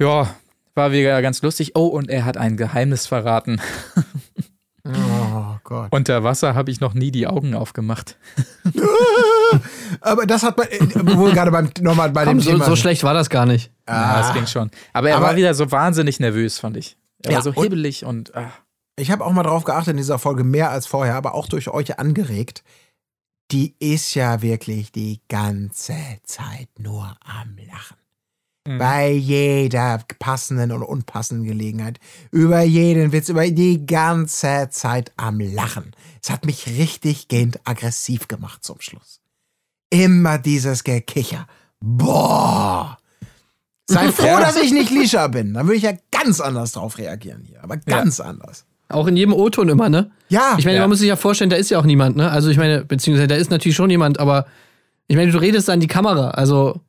Ja, 0.00 0.34
war 0.74 0.92
wieder 0.92 1.20
ganz 1.22 1.42
lustig. 1.42 1.72
Oh, 1.74 1.86
und 1.86 2.08
er 2.10 2.24
hat 2.24 2.36
ein 2.36 2.56
Geheimnis 2.56 3.06
verraten. 3.06 3.60
Oh 4.84 5.56
Gott. 5.64 5.88
Unter 5.92 6.24
Wasser 6.24 6.54
habe 6.54 6.70
ich 6.70 6.80
noch 6.80 6.94
nie 6.94 7.10
die 7.12 7.26
Augen 7.28 7.54
aufgemacht. 7.54 8.16
Aber 10.00 10.26
das 10.26 10.42
hat 10.42 10.56
man, 10.56 10.66
äh, 10.68 11.16
wohl 11.16 11.32
gerade 11.32 11.50
beim, 11.50 11.70
nochmal 11.80 12.10
bei 12.10 12.24
Komm, 12.24 12.38
dem 12.38 12.40
so, 12.40 12.50
Thema. 12.50 12.64
so 12.64 12.74
schlecht 12.76 13.04
war 13.04 13.14
das 13.14 13.30
gar 13.30 13.46
nicht. 13.46 13.70
Ja, 13.88 14.18
das 14.22 14.32
ging 14.34 14.46
schon. 14.46 14.70
Aber 14.92 15.08
er 15.10 15.16
Aber- 15.18 15.26
war 15.26 15.36
wieder 15.36 15.54
so 15.54 15.70
wahnsinnig 15.70 16.18
nervös, 16.20 16.58
fand 16.58 16.76
ich. 16.76 16.96
Er 17.22 17.30
Ja, 17.32 17.36
war 17.36 17.42
so 17.44 17.50
und- 17.50 17.62
hibbelig 17.62 18.04
und. 18.04 18.34
Ah. 18.34 18.50
Ich 18.96 19.10
habe 19.10 19.24
auch 19.24 19.32
mal 19.32 19.42
drauf 19.42 19.64
geachtet 19.64 19.92
in 19.92 19.96
dieser 19.96 20.18
Folge, 20.18 20.44
mehr 20.44 20.70
als 20.70 20.86
vorher, 20.86 21.14
aber 21.16 21.34
auch 21.34 21.48
durch 21.48 21.68
euch 21.68 21.98
angeregt. 21.98 22.62
Die 23.50 23.74
ist 23.78 24.14
ja 24.14 24.42
wirklich 24.42 24.92
die 24.92 25.20
ganze 25.28 25.94
Zeit 26.24 26.68
nur 26.78 27.16
am 27.24 27.56
Lachen. 27.70 27.96
Mhm. 28.66 28.78
Bei 28.78 29.10
jeder 29.10 30.04
passenden 30.18 30.72
und 30.72 30.82
unpassenden 30.82 31.46
Gelegenheit. 31.46 31.98
Über 32.30 32.62
jeden 32.62 33.12
Witz, 33.12 33.28
über 33.28 33.48
die 33.50 33.84
ganze 33.86 34.68
Zeit 34.70 35.12
am 35.16 35.40
Lachen. 35.40 35.94
Es 36.22 36.30
hat 36.30 36.46
mich 36.46 36.66
richtig 36.66 37.28
gehend 37.28 37.60
aggressiv 37.64 38.28
gemacht 38.28 38.62
zum 38.62 38.80
Schluss. 38.80 39.20
Immer 39.90 40.38
dieses 40.38 40.84
Gekicher. 40.84 41.46
Boah. 41.80 42.96
Sei 43.88 44.12
froh, 44.12 44.26
Ja. 44.26 44.40
dass 44.40 44.56
ich 44.56 44.72
nicht 44.72 44.90
Lisha 44.90 45.26
bin. 45.28 45.52
Dann 45.54 45.66
würde 45.66 45.76
ich 45.76 45.82
ja 45.82 45.94
ganz 46.10 46.40
anders 46.40 46.72
drauf 46.72 46.98
reagieren 46.98 47.42
hier. 47.44 47.62
Aber 47.62 47.76
ganz 47.78 48.20
anders. 48.20 48.64
Auch 48.92 49.06
in 49.06 49.16
jedem 49.16 49.32
O-Ton 49.32 49.68
immer, 49.68 49.88
ne? 49.88 50.10
Ja. 50.28 50.54
Ich 50.58 50.64
meine, 50.64 50.76
Ja. 50.76 50.82
man 50.82 50.90
muss 50.90 50.98
sich 51.00 51.08
ja 51.08 51.16
vorstellen, 51.16 51.50
da 51.50 51.56
ist 51.56 51.70
ja 51.70 51.78
auch 51.78 51.84
niemand, 51.84 52.16
ne? 52.16 52.30
Also 52.30 52.50
ich 52.50 52.56
meine, 52.56 52.84
beziehungsweise 52.84 53.28
da 53.28 53.34
ist 53.36 53.50
natürlich 53.50 53.76
schon 53.76 53.90
jemand, 53.90 54.18
aber 54.20 54.46
ich 55.08 55.16
meine, 55.16 55.30
du 55.32 55.38
redest 55.38 55.68
an 55.70 55.80
die 55.80 55.88
Kamera. 55.88 56.30
Also, 56.30 56.80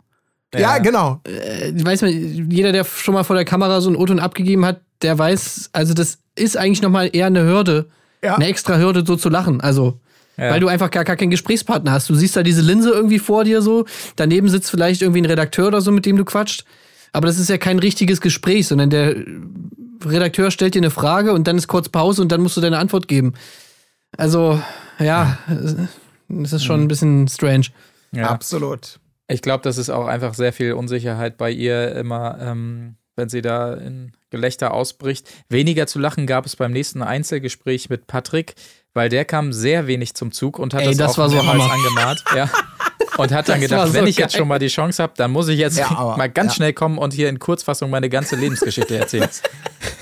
ja, 0.56 0.78
genau. 0.78 1.20
äh, 1.28 1.70
ich 1.76 1.86
weiß 1.86 2.02
man, 2.04 2.50
jeder, 2.52 2.72
der 2.72 2.84
schon 2.86 3.14
mal 3.14 3.24
vor 3.24 3.36
der 3.36 3.46
Kamera 3.46 3.82
so 3.82 3.90
einen 3.90 3.96
O-Ton 3.98 4.20
abgegeben 4.20 4.66
hat, 4.66 4.82
der 5.02 5.18
weiß, 5.18 5.70
also 5.74 5.94
das 5.94 6.20
ist 6.36 6.58
eigentlich 6.58 6.82
nochmal 6.82 7.10
eher 7.12 7.26
eine 7.28 7.44
Hürde, 7.44 7.88
Ja. 8.24 8.36
eine 8.36 8.48
extra 8.48 8.78
Hürde, 8.78 9.04
so 9.06 9.16
zu 9.16 9.30
lachen. 9.30 9.60
Also, 9.62 10.00
Ja. 10.38 10.52
weil 10.52 10.60
du 10.60 10.68
einfach 10.68 10.90
gar, 10.92 11.04
gar 11.04 11.16
keinen 11.16 11.30
Gesprächspartner 11.32 11.92
hast. 11.92 12.10
Du 12.10 12.16
siehst 12.16 12.36
da 12.36 12.44
diese 12.44 12.62
Linse 12.62 12.90
irgendwie 12.92 13.20
vor 13.20 13.44
dir 13.44 13.62
so, 13.62 13.86
daneben 14.16 14.48
sitzt 14.50 14.70
vielleicht 14.72 15.02
irgendwie 15.02 15.22
ein 15.22 15.26
Redakteur 15.26 15.68
oder 15.68 15.82
so, 15.82 15.92
mit 15.92 16.06
dem 16.06 16.18
du 16.18 16.24
quatscht. 16.26 16.64
Aber 17.12 17.28
das 17.28 17.38
ist 17.38 17.50
ja 17.50 17.58
kein 17.60 17.78
richtiges 17.80 18.22
Gespräch, 18.22 18.68
sondern 18.68 18.90
der 18.90 19.16
Redakteur 20.06 20.52
stellt 20.52 20.76
dir 20.76 20.80
eine 20.80 20.92
Frage 20.92 21.34
und 21.34 21.48
dann 21.48 21.58
ist 21.58 21.68
kurz 21.68 21.90
Pause 21.90 22.22
und 22.22 22.32
dann 22.32 22.42
musst 22.42 22.58
du 22.58 22.62
deine 22.62 22.78
Antwort 22.78 23.08
geben. 23.08 23.34
Also, 24.18 24.62
ja, 25.00 25.38
das 26.30 26.54
ist 26.54 26.64
schon 26.64 26.82
ein 26.82 26.88
bisschen 26.88 27.28
strange. 27.28 27.68
Ja. 28.12 28.30
Absolut. 28.30 29.00
Ich 29.28 29.42
glaube, 29.42 29.64
das 29.64 29.78
ist 29.78 29.90
auch 29.90 30.06
einfach 30.06 30.34
sehr 30.34 30.54
viel 30.54 30.74
Unsicherheit 30.74 31.38
bei 31.38 31.50
ihr 31.50 31.96
immer, 31.96 32.38
ähm, 32.40 32.96
wenn 33.16 33.30
sie 33.30 33.42
da 33.42 33.74
in 33.74 34.14
Gelächter 34.30 34.74
ausbricht. 34.74 35.30
Weniger 35.50 35.88
zu 35.88 36.00
lachen 36.00 36.28
gab 36.28 36.46
es 36.46 36.56
beim 36.56 36.72
nächsten 36.72 37.02
Einzelgespräch 37.02 37.90
mit 37.90 38.08
Patrick, 38.08 38.56
weil 38.94 39.10
der 39.10 39.26
kam 39.26 39.54
sehr 39.54 39.88
wenig 39.88 40.14
zum 40.14 40.32
Zug 40.32 40.60
und 40.60 40.74
hat 40.74 40.82
Ey, 40.82 40.90
das, 40.90 40.98
das 40.98 41.12
auch 41.14 41.18
war 41.20 41.30
so 41.30 41.40
angemahnt. 41.40 42.24
Ja. 42.36 42.50
Und 43.18 43.32
hat 43.32 43.48
dann 43.50 43.62
Das 43.62 43.70
gedacht, 43.70 43.88
so 43.90 43.94
wenn 43.94 44.08
ich 44.08 44.18
jetzt 44.18 44.34
geil. 44.34 44.40
schon 44.40 44.48
mal 44.48 44.60
die 44.60 44.68
Chance 44.68 45.02
habe, 45.04 45.14
dann 45.18 45.32
muss 45.32 45.48
ich 45.48 45.60
jetzt 45.60 45.78
Ja, 45.78 45.92
aber- 45.98 46.18
mal 46.18 46.30
ganz 46.30 46.54
ja. 46.54 46.56
schnell 46.56 46.74
kommen 46.74 46.98
und 46.98 47.14
hier 47.14 47.30
in 47.30 47.40
Kurzfassung 47.40 47.90
meine 47.90 48.10
ganze 48.10 48.36
Lebensgeschichte 48.36 48.98
erzählen. 48.98 49.30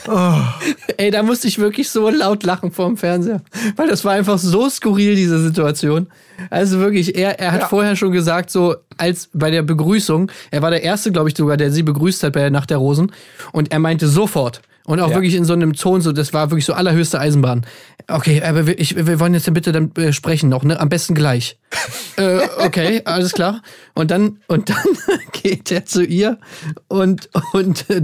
Ey, 0.98 1.12
da 1.12 1.24
musste 1.24 1.48
ich 1.48 1.60
wirklich 1.60 1.90
so 1.90 2.10
laut 2.10 2.44
lachen 2.44 2.72
vorm 2.72 2.98
Fernseher. 2.98 3.42
Weil 3.76 3.88
das 3.88 4.04
war 4.04 4.14
einfach 4.14 4.38
so 4.38 4.70
skurril, 4.70 5.16
diese 5.16 5.40
Situation. 5.40 6.08
Also 6.50 6.80
wirklich, 6.80 7.16
er, 7.16 7.40
er 7.40 7.52
hat 7.52 7.62
Ja. 7.62 7.68
vorher 7.68 7.96
schon 7.96 8.12
gesagt, 8.12 8.50
so 8.50 8.76
als 8.98 9.30
bei 9.34 9.52
der 9.52 9.62
Begrüßung, 9.62 10.32
er 10.50 10.62
war 10.62 10.72
der 10.72 10.84
Erste, 10.84 11.12
glaube 11.12 11.30
ich 11.30 11.38
sogar, 11.38 11.58
der 11.58 11.72
sie 11.72 11.84
begrüßt 11.84 12.24
hat 12.24 12.34
bei 12.34 12.40
der 12.42 12.52
Nacht 12.52 12.70
der 12.72 12.78
Rosen. 12.78 13.12
Und 13.52 13.72
er 13.72 13.80
meinte 13.80 14.08
sofort. 14.08 14.62
Und 14.86 15.00
auch 15.00 15.10
Ja. 15.10 15.16
wirklich 15.16 15.36
in 15.36 15.46
so 15.46 15.54
einem 15.54 15.74
Ton, 15.74 16.02
so, 16.02 16.12
das 16.12 16.34
war 16.34 16.50
wirklich 16.52 16.66
so 16.66 16.74
allerhöchste 16.74 17.20
Eisenbahn. 17.20 17.66
Okay, 18.08 18.42
aber 18.42 18.66
wir, 18.68 18.80
ich, 18.80 18.96
wir 18.96 19.20
wollen 19.20 19.34
jetzt 19.34 19.52
bitte 19.54 19.72
dann 19.72 19.92
äh, 19.96 20.12
sprechen 20.12 20.50
noch, 20.50 20.64
ne? 20.64 20.80
Am 20.80 20.90
besten 20.90 21.14
gleich. 21.16 21.58
äh, 22.18 22.40
okay, 22.58 23.02
alles 23.06 23.34
klar. 23.34 23.62
Und 23.94 24.12
dann, 24.12 24.40
und 24.48 24.70
dann 24.70 24.86
geht 25.44 25.72
er 25.72 25.86
zu 25.86 26.04
ihr 26.04 26.40
und, 26.88 27.30
und 27.54 27.90
äh, 27.90 28.02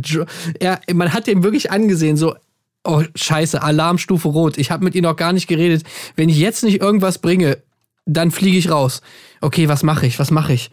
er, 0.60 0.80
man 0.94 1.14
hat 1.14 1.28
ihm 1.28 1.44
wirklich 1.44 1.72
angesehen, 1.72 2.16
so, 2.16 2.36
oh 2.84 3.04
scheiße, 3.16 3.62
Alarmstufe 3.62 4.28
rot. 4.28 4.58
Ich 4.58 4.72
habe 4.72 4.84
mit 4.84 4.96
ihr 4.96 5.02
noch 5.02 5.16
gar 5.16 5.34
nicht 5.34 5.48
geredet. 5.48 5.84
Wenn 6.16 6.30
ich 6.30 6.38
jetzt 6.38 6.64
nicht 6.64 6.80
irgendwas 6.80 7.18
bringe, 7.18 7.58
dann 8.06 8.32
fliege 8.32 8.58
ich 8.58 8.70
raus. 8.70 9.02
Okay, 9.42 9.68
was 9.68 9.84
mache 9.84 10.06
ich? 10.06 10.20
Was 10.20 10.32
mache 10.32 10.54
ich? 10.54 10.70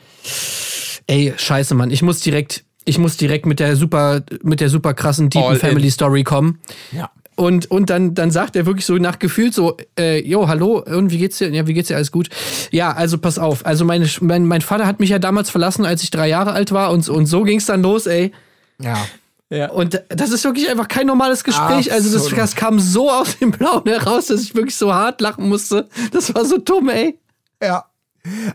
Ey, 1.06 1.34
scheiße, 1.36 1.74
Mann. 1.74 1.90
Ich 1.90 2.02
muss 2.02 2.20
direkt, 2.20 2.64
ich 2.84 2.98
muss 2.98 3.16
direkt 3.16 3.46
mit 3.46 3.60
der 3.60 3.76
super, 3.76 4.22
mit 4.42 4.60
der 4.60 4.68
super 4.68 4.94
krassen 4.94 5.26
All 5.26 5.30
deepen 5.30 5.52
in. 5.52 5.58
Family 5.58 5.90
Story 5.90 6.24
kommen. 6.24 6.60
Ja. 6.92 7.10
Und, 7.36 7.68
und 7.70 7.90
dann, 7.90 8.14
dann 8.14 8.30
sagt 8.30 8.54
er 8.54 8.64
wirklich 8.64 8.86
so 8.86 8.94
nach 8.94 9.18
Gefühl 9.18 9.52
so, 9.52 9.76
äh, 9.98 10.20
jo, 10.24 10.46
hallo, 10.46 10.84
und 10.84 11.10
wie 11.10 11.18
geht's 11.18 11.38
dir? 11.38 11.48
Ja, 11.50 11.66
wie 11.66 11.74
geht's 11.74 11.88
dir? 11.88 11.96
Alles 11.96 12.12
gut? 12.12 12.28
Ja, 12.70 12.92
also 12.92 13.18
pass 13.18 13.40
auf. 13.40 13.66
Also 13.66 13.84
meine, 13.84 14.08
mein, 14.20 14.46
mein 14.46 14.60
Vater 14.60 14.86
hat 14.86 15.00
mich 15.00 15.10
ja 15.10 15.18
damals 15.18 15.50
verlassen, 15.50 15.84
als 15.84 16.04
ich 16.04 16.10
drei 16.10 16.28
Jahre 16.28 16.52
alt 16.52 16.70
war 16.70 16.92
und, 16.92 17.08
und 17.08 17.26
so 17.26 17.42
ging's 17.42 17.66
dann 17.66 17.82
los, 17.82 18.06
ey. 18.06 18.30
Ja. 18.80 18.96
Ja. 19.50 19.70
Und 19.70 20.02
das 20.08 20.30
ist 20.30 20.44
wirklich 20.44 20.70
einfach 20.70 20.88
kein 20.88 21.06
normales 21.06 21.44
Gespräch. 21.44 21.92
Also 21.92 22.10
das, 22.10 22.22
Absolut. 22.22 22.38
das 22.38 22.56
kam 22.56 22.78
so 22.78 23.10
aus 23.10 23.38
dem 23.38 23.50
Blauen 23.50 23.84
heraus, 23.86 24.26
dass 24.26 24.42
ich 24.42 24.54
wirklich 24.54 24.76
so 24.76 24.92
hart 24.92 25.20
lachen 25.20 25.48
musste. 25.48 25.88
Das 26.12 26.34
war 26.34 26.44
so 26.44 26.58
dumm, 26.58 26.88
ey. 26.88 27.18
Ja. 27.62 27.84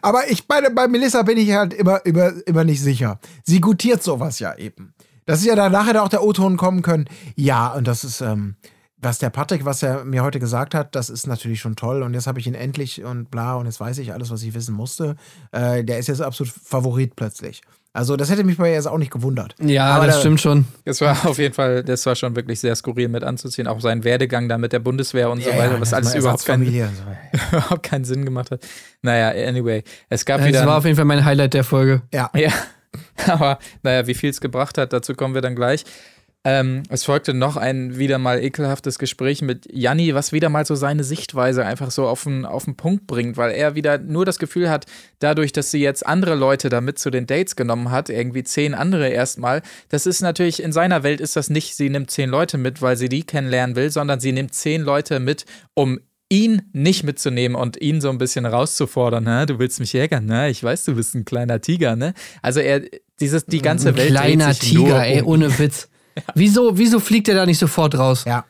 Aber 0.01 0.29
ich 0.29 0.45
meine, 0.47 0.71
bei 0.71 0.87
Melissa 0.87 1.21
bin 1.23 1.37
ich 1.37 1.51
halt 1.51 1.73
immer, 1.73 2.05
immer, 2.05 2.31
immer 2.47 2.63
nicht 2.63 2.81
sicher. 2.81 3.19
Sie 3.43 3.61
gutiert 3.61 4.03
sowas 4.03 4.39
ja 4.39 4.55
eben. 4.55 4.93
Das 5.25 5.39
ist 5.39 5.45
ja 5.45 5.55
dann 5.55 5.71
nachher 5.71 6.01
auch 6.03 6.09
der 6.09 6.23
O-Ton 6.23 6.57
kommen 6.57 6.81
können. 6.81 7.05
Ja, 7.35 7.73
und 7.73 7.87
das 7.87 8.03
ist, 8.03 8.21
ähm, 8.21 8.55
was 8.97 9.19
der 9.19 9.29
Patrick, 9.29 9.63
was 9.63 9.83
er 9.83 10.03
mir 10.03 10.23
heute 10.23 10.39
gesagt 10.39 10.73
hat, 10.73 10.95
das 10.95 11.09
ist 11.09 11.27
natürlich 11.27 11.61
schon 11.61 11.75
toll. 11.75 12.01
Und 12.03 12.13
jetzt 12.13 12.27
habe 12.27 12.39
ich 12.39 12.47
ihn 12.47 12.55
endlich 12.55 13.03
und 13.03 13.29
bla, 13.29 13.55
und 13.55 13.65
jetzt 13.65 13.79
weiß 13.79 13.99
ich 13.99 14.11
alles, 14.11 14.31
was 14.31 14.41
ich 14.41 14.53
wissen 14.53 14.73
musste. 14.73 15.15
Äh, 15.51 15.83
der 15.83 15.99
ist 15.99 16.07
jetzt 16.07 16.21
absolut 16.21 16.51
Favorit 16.51 17.15
plötzlich. 17.15 17.61
Also, 17.91 18.15
das 18.15 18.29
hätte 18.29 18.43
mich 18.43 18.57
bei 18.57 18.67
ihr 18.69 18.75
jetzt 18.75 18.87
auch 18.87 18.97
nicht 18.99 19.11
gewundert. 19.11 19.55
Ja, 19.59 19.87
Aber 19.95 20.05
das 20.05 20.15
da- 20.15 20.19
stimmt 20.21 20.39
schon. 20.39 20.65
Das 20.85 21.01
war 21.01 21.25
auf 21.25 21.39
jeden 21.39 21.55
Fall, 21.55 21.83
das 21.83 22.05
war 22.05 22.15
schon 22.15 22.35
wirklich 22.35 22.59
sehr 22.59 22.75
skurril 22.75 23.07
mit 23.09 23.23
anzuziehen. 23.23 23.67
Auch 23.67 23.81
sein 23.81 24.03
Werdegang 24.03 24.47
da 24.47 24.57
mit 24.59 24.73
der 24.73 24.79
Bundeswehr 24.79 25.29
und 25.31 25.41
so 25.43 25.49
Ja, 25.49 25.57
weiter, 25.57 25.73
ja, 25.73 25.81
was 25.81 25.89
das 25.89 25.93
alles 25.93 26.13
mal 26.13 26.19
überhaupt 26.19 26.49
und 26.49 26.65
so. 26.65 26.71
überhaupt 27.57 27.83
keinen 27.83 28.05
Sinn 28.05 28.25
gemacht 28.25 28.51
hat. 28.51 28.61
Naja, 29.01 29.29
anyway. 29.47 29.83
Es 30.07 30.23
gab 30.25 30.37
Das 30.39 30.47
wieder. 30.47 30.65
war 30.67 30.77
auf 30.77 30.85
jeden 30.85 30.95
Fall 30.97 31.05
mein 31.05 31.25
Highlight 31.25 31.53
der 31.55 31.63
Folge. 31.63 32.03
Ja. 32.13 32.29
Ja, 32.35 32.51
aber 33.27 33.57
naja, 33.81 34.05
wie 34.07 34.13
viel 34.13 34.29
es 34.29 34.39
gebracht 34.39 34.77
hat, 34.77 34.93
dazu 34.93 35.15
kommen 35.15 35.33
wir 35.33 35.41
dann 35.41 35.55
gleich. 35.55 35.83
Ähm, 36.45 36.83
es 36.89 37.03
folgte 37.03 37.33
noch 37.33 37.57
ein 37.57 37.97
wieder 37.97 38.17
mal 38.17 38.41
ekelhaftes 38.41 38.97
Gespräch 38.97 39.41
mit 39.41 39.67
Janni, 39.73 40.15
was 40.15 40.31
wieder 40.31 40.47
mal 40.47 40.65
so 40.65 40.75
seine 40.75 41.03
Sichtweise 41.03 41.65
einfach 41.65 41.91
so 41.91 42.07
auf 42.07 42.23
den, 42.23 42.45
auf 42.45 42.63
den 42.63 42.77
Punkt 42.77 43.07
bringt, 43.07 43.35
weil 43.35 43.51
er 43.51 43.75
wieder 43.75 43.97
nur 43.97 44.25
das 44.25 44.39
Gefühl 44.39 44.69
hat, 44.69 44.85
dadurch, 45.19 45.51
dass 45.51 45.69
sie 45.69 45.81
jetzt 45.81 46.05
andere 46.05 46.35
Leute 46.35 46.69
damit 46.69 46.97
zu 46.97 47.09
den 47.09 47.27
Dates 47.27 47.57
genommen 47.57 47.91
hat, 47.91 48.09
irgendwie 48.09 48.45
zehn 48.45 48.73
andere 48.73 49.09
erstmal, 49.09 49.61
das 49.89 50.05
ist 50.05 50.21
natürlich, 50.21 50.63
in 50.63 50.71
seiner 50.71 51.03
Welt 51.03 51.19
ist 51.19 51.35
das 51.35 51.49
nicht, 51.49 51.75
sie 51.75 51.89
nimmt 51.89 52.09
zehn 52.09 52.29
Leute 52.29 52.57
mit, 52.57 52.81
weil 52.81 52.95
sie 52.95 53.09
die 53.09 53.23
kennenlernen 53.23 53.75
will, 53.75 53.89
sondern 53.89 54.21
sie 54.21 54.31
nimmt 54.31 54.53
zehn 54.53 54.81
Leute 54.81 55.19
mit, 55.19 55.45
um 55.73 55.99
ihn 56.29 56.61
nicht 56.71 57.03
mitzunehmen 57.03 57.55
und 57.55 57.81
ihn 57.81 57.99
so 57.99 58.09
ein 58.09 58.17
bisschen 58.17 58.45
rauszufordern, 58.45 59.23
ne? 59.23 59.45
Du 59.45 59.59
willst 59.59 59.79
mich 59.79 59.91
jägern, 59.91 60.25
ne? 60.25 60.49
Ich 60.49 60.63
weiß, 60.63 60.85
du 60.85 60.95
bist 60.95 61.15
ein 61.15 61.25
kleiner 61.25 61.59
Tiger, 61.59 61.95
ne? 61.95 62.13
Also 62.41 62.59
er, 62.61 62.83
dieses, 63.19 63.45
die 63.45 63.61
ganze 63.61 63.89
Ein 63.89 63.97
Welt 63.97 64.11
kleiner 64.11 64.53
Tiger, 64.53 65.05
ey, 65.05 65.21
um 65.21 65.27
ohne 65.27 65.59
Witz. 65.59 65.89
Wieso, 66.35 66.77
wieso 66.77 66.99
fliegt 66.99 67.27
er 67.27 67.35
da 67.35 67.45
nicht 67.45 67.59
sofort 67.59 67.97
raus? 67.97 68.25
Ja. 68.25 68.45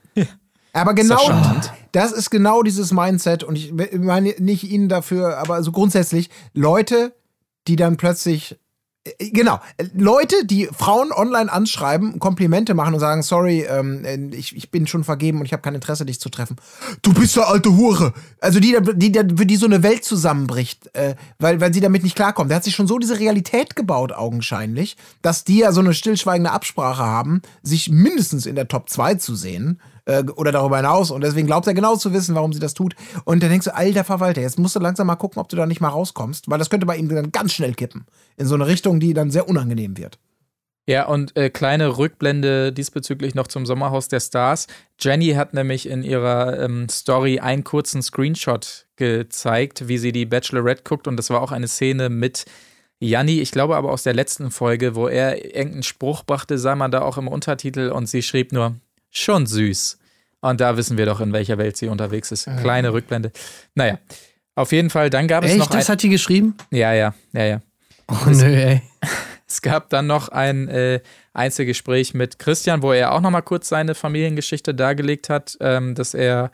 Aber 0.73 0.93
genau, 0.93 1.15
Ist 1.15 1.29
das 1.29 1.71
das 1.91 2.11
ist 2.11 2.29
genau 2.29 2.61
dieses 2.61 2.91
Mindset 2.93 3.43
und 3.43 3.55
ich 3.55 3.73
meine 3.73 4.35
nicht 4.37 4.63
Ihnen 4.63 4.87
dafür, 4.89 5.37
aber 5.37 5.63
so 5.63 5.71
grundsätzlich 5.71 6.29
Leute, 6.53 7.15
die 7.67 7.75
dann 7.75 7.97
plötzlich 7.97 8.59
Genau, 9.17 9.59
Leute, 9.93 10.45
die 10.45 10.67
Frauen 10.67 11.11
online 11.13 11.51
anschreiben, 11.51 12.19
Komplimente 12.19 12.73
machen 12.73 12.93
und 12.93 12.99
sagen, 12.99 13.23
sorry, 13.23 13.61
ähm, 13.61 14.31
ich, 14.33 14.55
ich 14.55 14.71
bin 14.71 14.87
schon 14.87 15.05
vergeben 15.05 15.39
und 15.39 15.45
ich 15.45 15.53
habe 15.53 15.61
kein 15.61 15.73
Interesse, 15.73 16.05
dich 16.05 16.19
zu 16.19 16.29
treffen. 16.29 16.57
Du 17.01 17.13
bist 17.13 17.37
eine 17.37 17.47
alte 17.47 17.77
Hure. 17.77 18.13
Also 18.41 18.59
die, 18.59 18.77
die, 18.95 19.11
die 19.11 19.37
für 19.37 19.45
die 19.45 19.55
so 19.55 19.67
eine 19.67 19.83
Welt 19.83 20.03
zusammenbricht, 20.03 20.93
äh, 20.95 21.15
weil, 21.39 21.61
weil 21.61 21.73
sie 21.73 21.79
damit 21.79 22.03
nicht 22.03 22.15
klarkommt. 22.15 22.49
Der 22.49 22.57
hat 22.57 22.65
sich 22.65 22.75
schon 22.75 22.87
so 22.87 22.99
diese 22.99 23.19
Realität 23.19 23.77
gebaut, 23.77 24.11
augenscheinlich, 24.11 24.97
dass 25.21 25.45
die 25.45 25.59
ja 25.59 25.71
so 25.71 25.79
eine 25.79 25.93
stillschweigende 25.93 26.51
Absprache 26.51 27.03
haben, 27.03 27.41
sich 27.63 27.89
mindestens 27.89 28.45
in 28.45 28.55
der 28.55 28.67
Top 28.67 28.89
2 28.89 29.15
zu 29.15 29.33
sehen 29.33 29.79
äh, 30.09 30.23
oder 30.35 30.51
darüber 30.51 30.77
hinaus. 30.77 31.11
Und 31.11 31.23
deswegen 31.23 31.47
glaubt 31.47 31.67
er 31.67 31.73
genau 31.73 31.95
zu 31.95 32.13
wissen, 32.13 32.35
warum 32.35 32.51
sie 32.51 32.59
das 32.59 32.73
tut. 32.73 32.95
Und 33.25 33.43
dann 33.43 33.49
denkst 33.49 33.65
du, 33.65 33.75
alter 33.75 34.03
Verwalter, 34.03 34.41
jetzt 34.41 34.59
musst 34.59 34.75
du 34.75 34.79
langsam 34.79 35.07
mal 35.07 35.15
gucken, 35.15 35.39
ob 35.39 35.49
du 35.49 35.55
da 35.55 35.65
nicht 35.65 35.81
mal 35.81 35.89
rauskommst, 35.89 36.49
weil 36.49 36.57
das 36.57 36.69
könnte 36.69 36.85
bei 36.85 36.97
ihm 36.97 37.07
dann 37.07 37.31
ganz 37.31 37.53
schnell 37.53 37.73
kippen. 37.73 38.05
In 38.35 38.47
so 38.47 38.55
eine 38.55 38.67
Richtung, 38.67 38.99
die 38.99 39.13
dann 39.13 39.31
sehr 39.31 39.47
unangenehm 39.47 39.97
wird. 39.97 40.17
Ja, 40.87 41.05
und 41.05 41.37
äh, 41.37 41.51
kleine 41.51 41.99
Rückblende 41.99 42.73
diesbezüglich 42.73 43.35
noch 43.35 43.45
zum 43.45 43.67
Sommerhaus 43.67 44.07
der 44.07 44.19
Stars. 44.19 44.65
Jenny 44.99 45.33
hat 45.33 45.53
nämlich 45.53 45.87
in 45.87 46.01
ihrer 46.01 46.59
ähm, 46.59 46.89
Story 46.89 47.39
einen 47.39 47.63
kurzen 47.63 48.01
Screenshot 48.01 48.87
gezeigt, 48.95 49.87
wie 49.87 49.99
sie 49.99 50.11
die 50.11 50.25
Bachelorette 50.25 50.81
guckt. 50.83 51.07
Und 51.07 51.17
das 51.17 51.29
war 51.29 51.41
auch 51.41 51.51
eine 51.51 51.67
Szene 51.67 52.09
mit 52.09 52.45
Janni, 53.01 53.39
ich 53.39 53.51
glaube 53.51 53.77
aber 53.77 53.91
aus 53.91 54.03
der 54.03 54.13
letzten 54.13 54.51
Folge, 54.51 54.95
wo 54.95 55.07
er 55.07 55.45
irgendeinen 55.45 55.83
Spruch 55.83 56.23
brachte, 56.23 56.57
sah 56.57 56.75
man 56.75 56.91
da 56.91 57.01
auch 57.01 57.17
im 57.17 57.29
Untertitel 57.29 57.91
und 57.91 58.07
sie 58.09 58.21
schrieb 58.21 58.51
nur, 58.51 58.75
schon 59.09 59.45
süß. 59.45 59.97
Und 60.41 60.61
da 60.61 60.77
wissen 60.77 60.97
wir 60.97 61.05
doch, 61.05 61.19
in 61.19 61.33
welcher 61.33 61.57
Welt 61.57 61.75
sie 61.77 61.87
unterwegs 61.87 62.31
ist. 62.31 62.49
Kleine 62.61 62.93
Rückblende. 62.93 63.31
Naja, 63.75 63.99
auf 64.55 64.71
jeden 64.71 64.89
Fall, 64.89 65.09
dann 65.09 65.27
gab 65.27 65.43
es 65.43 65.55
noch 65.55 65.65
Echt? 65.65 65.73
Das 65.73 65.89
ein, 65.89 65.93
hat 65.93 66.03
die 66.03 66.09
geschrieben? 66.09 66.55
Ja, 66.71 66.93
ja, 66.93 67.13
ja, 67.33 67.45
ja. 67.45 67.61
Oh 68.07 68.29
nö, 68.29 68.45
ey. 68.45 68.81
Es 69.51 69.63
gab 69.63 69.89
dann 69.89 70.05
noch 70.05 70.29
ein 70.29 70.67
äh, 70.67 70.99
Einzelgespräch 71.33 72.13
mit 72.13 72.37
Christian, 72.37 72.83
wo 72.83 72.93
er 72.93 73.13
auch 73.13 73.19
noch 73.19 73.31
mal 73.31 73.41
kurz 73.41 73.67
seine 73.67 73.95
Familiengeschichte 73.95 74.75
dargelegt 74.75 75.27
hat, 75.27 75.57
ähm, 75.59 75.95
dass 75.95 76.13
er 76.13 76.51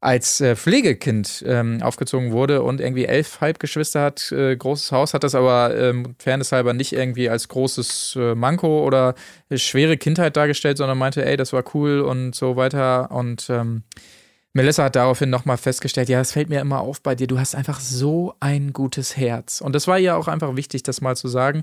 als 0.00 0.40
äh, 0.40 0.54
Pflegekind 0.54 1.44
ähm, 1.46 1.82
aufgezogen 1.82 2.30
wurde 2.30 2.62
und 2.62 2.80
irgendwie 2.80 3.06
elf 3.06 3.40
Halbgeschwister 3.40 4.00
hat, 4.00 4.30
äh, 4.30 4.56
großes 4.56 4.92
Haus, 4.92 5.12
hat 5.12 5.24
das 5.24 5.34
aber 5.34 5.76
ähm, 5.76 6.14
fairnesshalber 6.18 6.72
nicht 6.72 6.92
irgendwie 6.92 7.28
als 7.28 7.48
großes 7.48 8.16
äh, 8.16 8.34
Manko 8.36 8.84
oder 8.84 9.14
schwere 9.52 9.96
Kindheit 9.96 10.36
dargestellt, 10.36 10.78
sondern 10.78 10.98
meinte, 10.98 11.24
ey, 11.24 11.36
das 11.36 11.52
war 11.52 11.64
cool 11.74 12.00
und 12.00 12.34
so 12.36 12.54
weiter. 12.54 13.10
Und 13.10 13.50
ähm, 13.50 13.82
Melissa 14.52 14.84
hat 14.84 14.96
daraufhin 14.96 15.30
nochmal 15.30 15.56
festgestellt, 15.56 16.08
ja, 16.08 16.20
es 16.20 16.32
fällt 16.32 16.48
mir 16.48 16.60
immer 16.60 16.80
auf 16.80 17.02
bei 17.02 17.16
dir, 17.16 17.26
du 17.26 17.38
hast 17.38 17.56
einfach 17.56 17.80
so 17.80 18.34
ein 18.38 18.72
gutes 18.72 19.16
Herz. 19.16 19.60
Und 19.60 19.74
das 19.74 19.88
war 19.88 19.98
ihr 19.98 20.16
auch 20.16 20.28
einfach 20.28 20.54
wichtig, 20.54 20.84
das 20.84 21.00
mal 21.00 21.16
zu 21.16 21.26
sagen. 21.26 21.62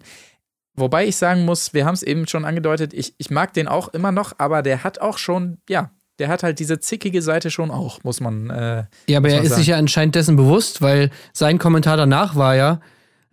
Wobei 0.76 1.06
ich 1.06 1.16
sagen 1.16 1.46
muss, 1.46 1.74
wir 1.74 1.86
haben 1.86 1.94
es 1.94 2.04
eben 2.04 2.28
schon 2.28 2.44
angedeutet, 2.44 2.94
ich, 2.94 3.16
ich 3.18 3.30
mag 3.30 3.54
den 3.54 3.70
auch 3.70 3.88
immer 3.90 4.12
noch, 4.12 4.34
aber 4.40 4.62
der 4.62 4.84
hat 4.84 5.00
auch 5.00 5.18
schon, 5.18 5.60
ja, 5.70 5.92
der 6.20 6.28
hat 6.30 6.44
halt 6.44 6.60
diese 6.60 6.80
zickige 6.80 7.22
Seite 7.22 7.52
schon 7.52 7.72
auch, 7.72 8.04
muss 8.04 8.22
man. 8.22 8.50
Äh, 8.50 8.84
Ja, 9.08 9.18
aber 9.18 9.30
er 9.30 9.42
ist 9.42 9.50
sagen. 9.50 9.60
sich 9.60 9.68
ja 9.68 9.78
anscheinend 9.78 10.16
dessen 10.16 10.36
bewusst, 10.36 10.82
weil 10.82 11.10
sein 11.34 11.60
Kommentar 11.60 11.98
danach 11.98 12.36
war 12.36 12.56
ja, 12.56 12.80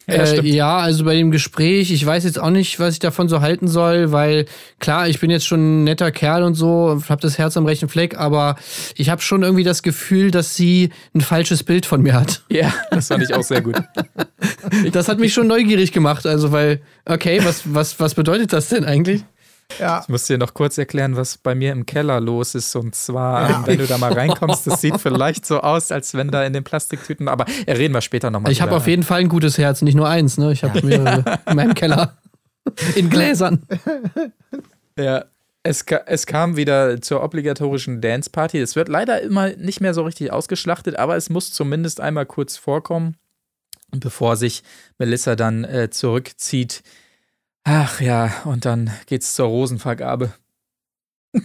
Ja, 0.08 0.14
äh, 0.16 0.44
ja, 0.44 0.78
also 0.78 1.04
bei 1.04 1.14
dem 1.14 1.30
Gespräch, 1.30 1.92
ich 1.92 2.04
weiß 2.04 2.24
jetzt 2.24 2.40
auch 2.40 2.50
nicht, 2.50 2.80
was 2.80 2.94
ich 2.94 2.98
davon 2.98 3.28
so 3.28 3.40
halten 3.40 3.68
soll, 3.68 4.10
weil 4.10 4.46
klar, 4.80 5.06
ich 5.08 5.20
bin 5.20 5.30
jetzt 5.30 5.46
schon 5.46 5.60
ein 5.82 5.84
netter 5.84 6.10
Kerl 6.10 6.42
und 6.42 6.54
so, 6.54 7.00
hab 7.08 7.20
das 7.20 7.38
Herz 7.38 7.56
am 7.56 7.66
rechten 7.66 7.88
Fleck, 7.88 8.18
aber 8.18 8.56
ich 8.96 9.10
habe 9.10 9.22
schon 9.22 9.44
irgendwie 9.44 9.62
das 9.62 9.84
Gefühl, 9.84 10.32
dass 10.32 10.56
sie 10.56 10.90
ein 11.14 11.20
falsches 11.20 11.62
Bild 11.62 11.86
von 11.86 12.02
mir 12.02 12.14
hat. 12.14 12.42
Ja, 12.50 12.74
das 12.90 13.06
fand 13.08 13.22
ich 13.22 13.32
auch 13.32 13.44
sehr 13.44 13.60
gut. 13.62 13.76
Das 14.92 15.08
hat 15.08 15.18
mich 15.18 15.32
schon 15.32 15.46
neugierig 15.46 15.92
gemacht, 15.92 16.26
also 16.26 16.50
weil, 16.50 16.80
okay, 17.04 17.40
was, 17.44 17.62
was, 17.72 18.00
was 18.00 18.14
bedeutet 18.14 18.52
das 18.52 18.68
denn 18.68 18.84
eigentlich? 18.84 19.22
Ja. 19.78 20.00
Ich 20.02 20.08
muss 20.08 20.26
dir 20.26 20.38
noch 20.38 20.54
kurz 20.54 20.78
erklären, 20.78 21.16
was 21.16 21.38
bei 21.38 21.54
mir 21.54 21.72
im 21.72 21.86
Keller 21.86 22.20
los 22.20 22.54
ist. 22.54 22.74
Und 22.76 22.94
zwar, 22.94 23.50
ähm, 23.50 23.62
wenn 23.66 23.78
du 23.78 23.86
da 23.86 23.98
mal 23.98 24.12
reinkommst, 24.12 24.66
das 24.66 24.80
sieht 24.80 25.00
vielleicht 25.00 25.46
so 25.46 25.60
aus, 25.60 25.92
als 25.92 26.14
wenn 26.14 26.30
da 26.30 26.44
in 26.44 26.52
den 26.52 26.64
Plastiktüten, 26.64 27.28
aber 27.28 27.46
reden 27.66 27.94
wir 27.94 28.00
später 28.00 28.30
nochmal. 28.30 28.52
Ich 28.52 28.62
habe 28.62 28.76
auf 28.76 28.86
jeden 28.86 29.02
Fall 29.02 29.20
ein 29.20 29.28
gutes 29.28 29.58
Herz, 29.58 29.82
nicht 29.82 29.94
nur 29.94 30.08
eins, 30.08 30.38
ne? 30.38 30.52
Ich 30.52 30.64
habe 30.64 30.84
mehrere 30.86 31.40
in 31.46 31.56
meinem 31.56 31.74
Keller. 31.74 32.16
In 32.94 33.10
Gläsern. 33.10 33.66
Ja. 34.96 35.24
Es, 35.64 35.84
es 36.06 36.26
kam 36.26 36.56
wieder 36.56 37.00
zur 37.00 37.22
obligatorischen 37.22 38.00
Dance-Party. 38.00 38.58
Es 38.58 38.74
wird 38.74 38.88
leider 38.88 39.20
immer 39.20 39.50
nicht 39.50 39.80
mehr 39.80 39.94
so 39.94 40.02
richtig 40.02 40.32
ausgeschlachtet, 40.32 40.96
aber 40.96 41.16
es 41.16 41.30
muss 41.30 41.52
zumindest 41.52 42.00
einmal 42.00 42.26
kurz 42.26 42.56
vorkommen, 42.56 43.16
bevor 43.92 44.36
sich 44.36 44.64
Melissa 44.98 45.36
dann 45.36 45.62
äh, 45.62 45.88
zurückzieht. 45.90 46.82
Ach 47.64 48.00
ja, 48.00 48.42
und 48.44 48.64
dann 48.64 48.90
geht's 49.06 49.34
zur 49.34 49.46
Rosenvergabe. 49.46 50.32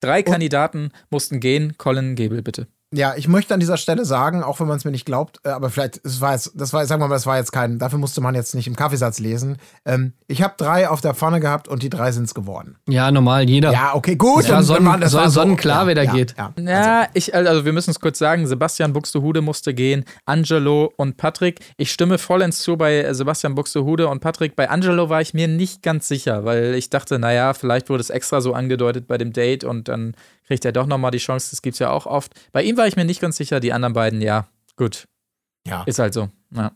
Drei 0.00 0.22
Kandidaten 0.22 0.90
mussten 1.10 1.40
gehen. 1.40 1.78
Colin 1.78 2.16
Gebel, 2.16 2.42
bitte. 2.42 2.68
Ja, 2.96 3.14
ich 3.16 3.28
möchte 3.28 3.52
an 3.54 3.60
dieser 3.60 3.76
Stelle 3.76 4.04
sagen, 4.04 4.42
auch 4.42 4.60
wenn 4.60 4.68
man 4.68 4.76
es 4.76 4.84
mir 4.84 4.90
nicht 4.90 5.04
glaubt, 5.04 5.40
äh, 5.44 5.48
aber 5.48 5.70
vielleicht, 5.70 6.00
es 6.04 6.20
war 6.20 6.32
jetzt, 6.32 6.52
das 6.54 6.72
war, 6.72 6.84
sagen 6.86 7.02
wir 7.02 7.08
mal, 7.08 7.14
das 7.14 7.26
war 7.26 7.36
jetzt 7.38 7.52
kein, 7.52 7.78
dafür 7.78 7.98
musste 7.98 8.20
man 8.20 8.34
jetzt 8.34 8.54
nicht 8.54 8.66
im 8.66 8.76
Kaffeesatz 8.76 9.18
lesen. 9.18 9.56
Ähm, 9.84 10.12
ich 10.28 10.42
habe 10.42 10.54
drei 10.56 10.88
auf 10.88 11.00
der 11.00 11.14
Pfanne 11.14 11.40
gehabt 11.40 11.66
und 11.68 11.82
die 11.82 11.90
drei 11.90 12.12
sind 12.12 12.24
es 12.24 12.34
geworden. 12.34 12.76
Ja, 12.88 13.10
normal, 13.10 13.48
jeder. 13.48 13.72
Ja, 13.72 13.94
okay, 13.94 14.16
gut. 14.16 14.48
Dann- 14.48 14.62
sonnen- 14.64 14.84
dann 14.84 15.00
das 15.00 15.12
soll 15.12 15.22
war 15.22 15.30
so- 15.30 15.40
sonnenklar, 15.40 15.86
wer 15.86 15.94
da 15.94 16.02
ja, 16.02 16.12
geht. 16.12 16.34
Ja, 16.38 16.52
Ja, 16.58 17.06
ich, 17.14 17.34
also 17.34 17.64
wir 17.64 17.72
müssen 17.72 17.90
es 17.90 18.00
kurz 18.00 18.18
sagen, 18.18 18.46
Sebastian 18.46 18.92
Buxtehude 18.92 19.40
musste 19.40 19.74
gehen, 19.74 20.04
Angelo 20.24 20.92
und 20.96 21.16
Patrick. 21.16 21.60
Ich 21.76 21.90
stimme 21.92 22.18
vollends 22.18 22.60
zu 22.60 22.76
bei 22.76 22.98
äh, 23.02 23.14
Sebastian 23.14 23.54
Buxtehude 23.54 24.08
und 24.08 24.20
Patrick. 24.20 24.56
Bei 24.56 24.70
Angelo 24.70 25.08
war 25.08 25.20
ich 25.20 25.34
mir 25.34 25.48
nicht 25.48 25.82
ganz 25.82 26.08
sicher, 26.08 26.44
weil 26.44 26.74
ich 26.74 26.90
dachte, 26.90 27.18
naja, 27.18 27.54
vielleicht 27.54 27.90
wurde 27.90 28.00
es 28.02 28.10
extra 28.10 28.40
so 28.40 28.52
angedeutet 28.54 29.06
bei 29.08 29.18
dem 29.18 29.32
Date 29.32 29.64
und 29.64 29.88
dann 29.88 30.14
kriegt 30.44 30.64
er 30.64 30.72
doch 30.72 30.86
nochmal 30.86 31.10
die 31.10 31.18
Chance, 31.18 31.48
das 31.50 31.62
gibt's 31.62 31.78
ja 31.78 31.90
auch 31.90 32.06
oft. 32.06 32.32
Bei 32.52 32.62
ihm 32.62 32.76
war 32.76 32.86
ich 32.86 32.96
mir 32.96 33.04
nicht 33.04 33.20
ganz 33.20 33.36
sicher, 33.36 33.60
die 33.60 33.72
anderen 33.72 33.94
beiden, 33.94 34.20
ja, 34.20 34.46
gut, 34.76 35.08
ja. 35.66 35.82
ist 35.84 35.98
halt 35.98 36.14
so. 36.14 36.28
Ja. 36.54 36.72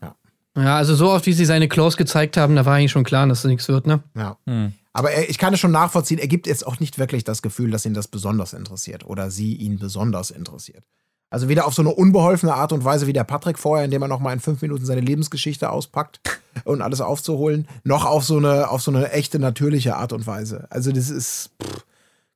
Ja, 0.57 0.75
also 0.77 0.95
so 0.95 1.11
oft, 1.11 1.25
wie 1.25 1.33
sie 1.33 1.45
seine 1.45 1.69
Close 1.69 1.95
gezeigt 1.95 2.35
haben, 2.35 2.55
da 2.55 2.65
war 2.65 2.75
eigentlich 2.75 2.91
schon 2.91 3.03
klar, 3.03 3.25
dass 3.27 3.39
es 3.39 3.45
nichts 3.45 3.67
wird, 3.67 3.87
ne? 3.87 4.01
ja. 4.15 4.37
Hm. 4.45 4.73
Aber 4.91 5.11
er, 5.11 5.29
ich 5.29 5.37
kann 5.37 5.53
es 5.53 5.59
schon 5.59 5.71
nachvollziehen, 5.71 6.17
er 6.17 6.27
gibt 6.27 6.47
jetzt 6.47 6.65
auch 6.65 6.79
nicht 6.79 6.97
wirklich 6.97 7.23
das 7.23 7.41
Gefühl, 7.41 7.71
dass 7.71 7.85
ihn 7.85 7.93
das 7.93 8.07
besonders 8.07 8.53
interessiert 8.53 9.05
oder 9.05 9.29
sie 9.29 9.55
ihn 9.55 9.77
besonders 9.77 10.31
interessiert. 10.31 10.83
Also 11.29 11.47
weder 11.47 11.67
auf 11.67 11.75
so 11.75 11.83
eine 11.83 11.91
unbeholfene 11.91 12.53
Art 12.53 12.73
und 12.73 12.83
Weise 12.83 13.05
wie 13.05 13.13
der 13.13 13.23
Patrick 13.23 13.59
vorher, 13.59 13.85
indem 13.85 14.01
er 14.01 14.07
nochmal 14.07 14.33
in 14.33 14.39
fünf 14.39 14.61
Minuten 14.61 14.85
seine 14.85 15.01
Lebensgeschichte 15.01 15.69
auspackt 15.69 16.19
und 16.63 16.81
alles 16.81 17.01
aufzuholen, 17.01 17.67
noch 17.83 18.05
auf 18.05 18.25
so 18.25 18.37
eine, 18.37 18.69
auf 18.69 18.81
so 18.81 18.91
eine 18.91 19.11
echte, 19.11 19.37
natürliche 19.37 19.95
Art 19.95 20.11
und 20.11 20.25
Weise. 20.25 20.65
Also 20.71 20.91
das 20.91 21.09
ist 21.09 21.51
pff, 21.61 21.85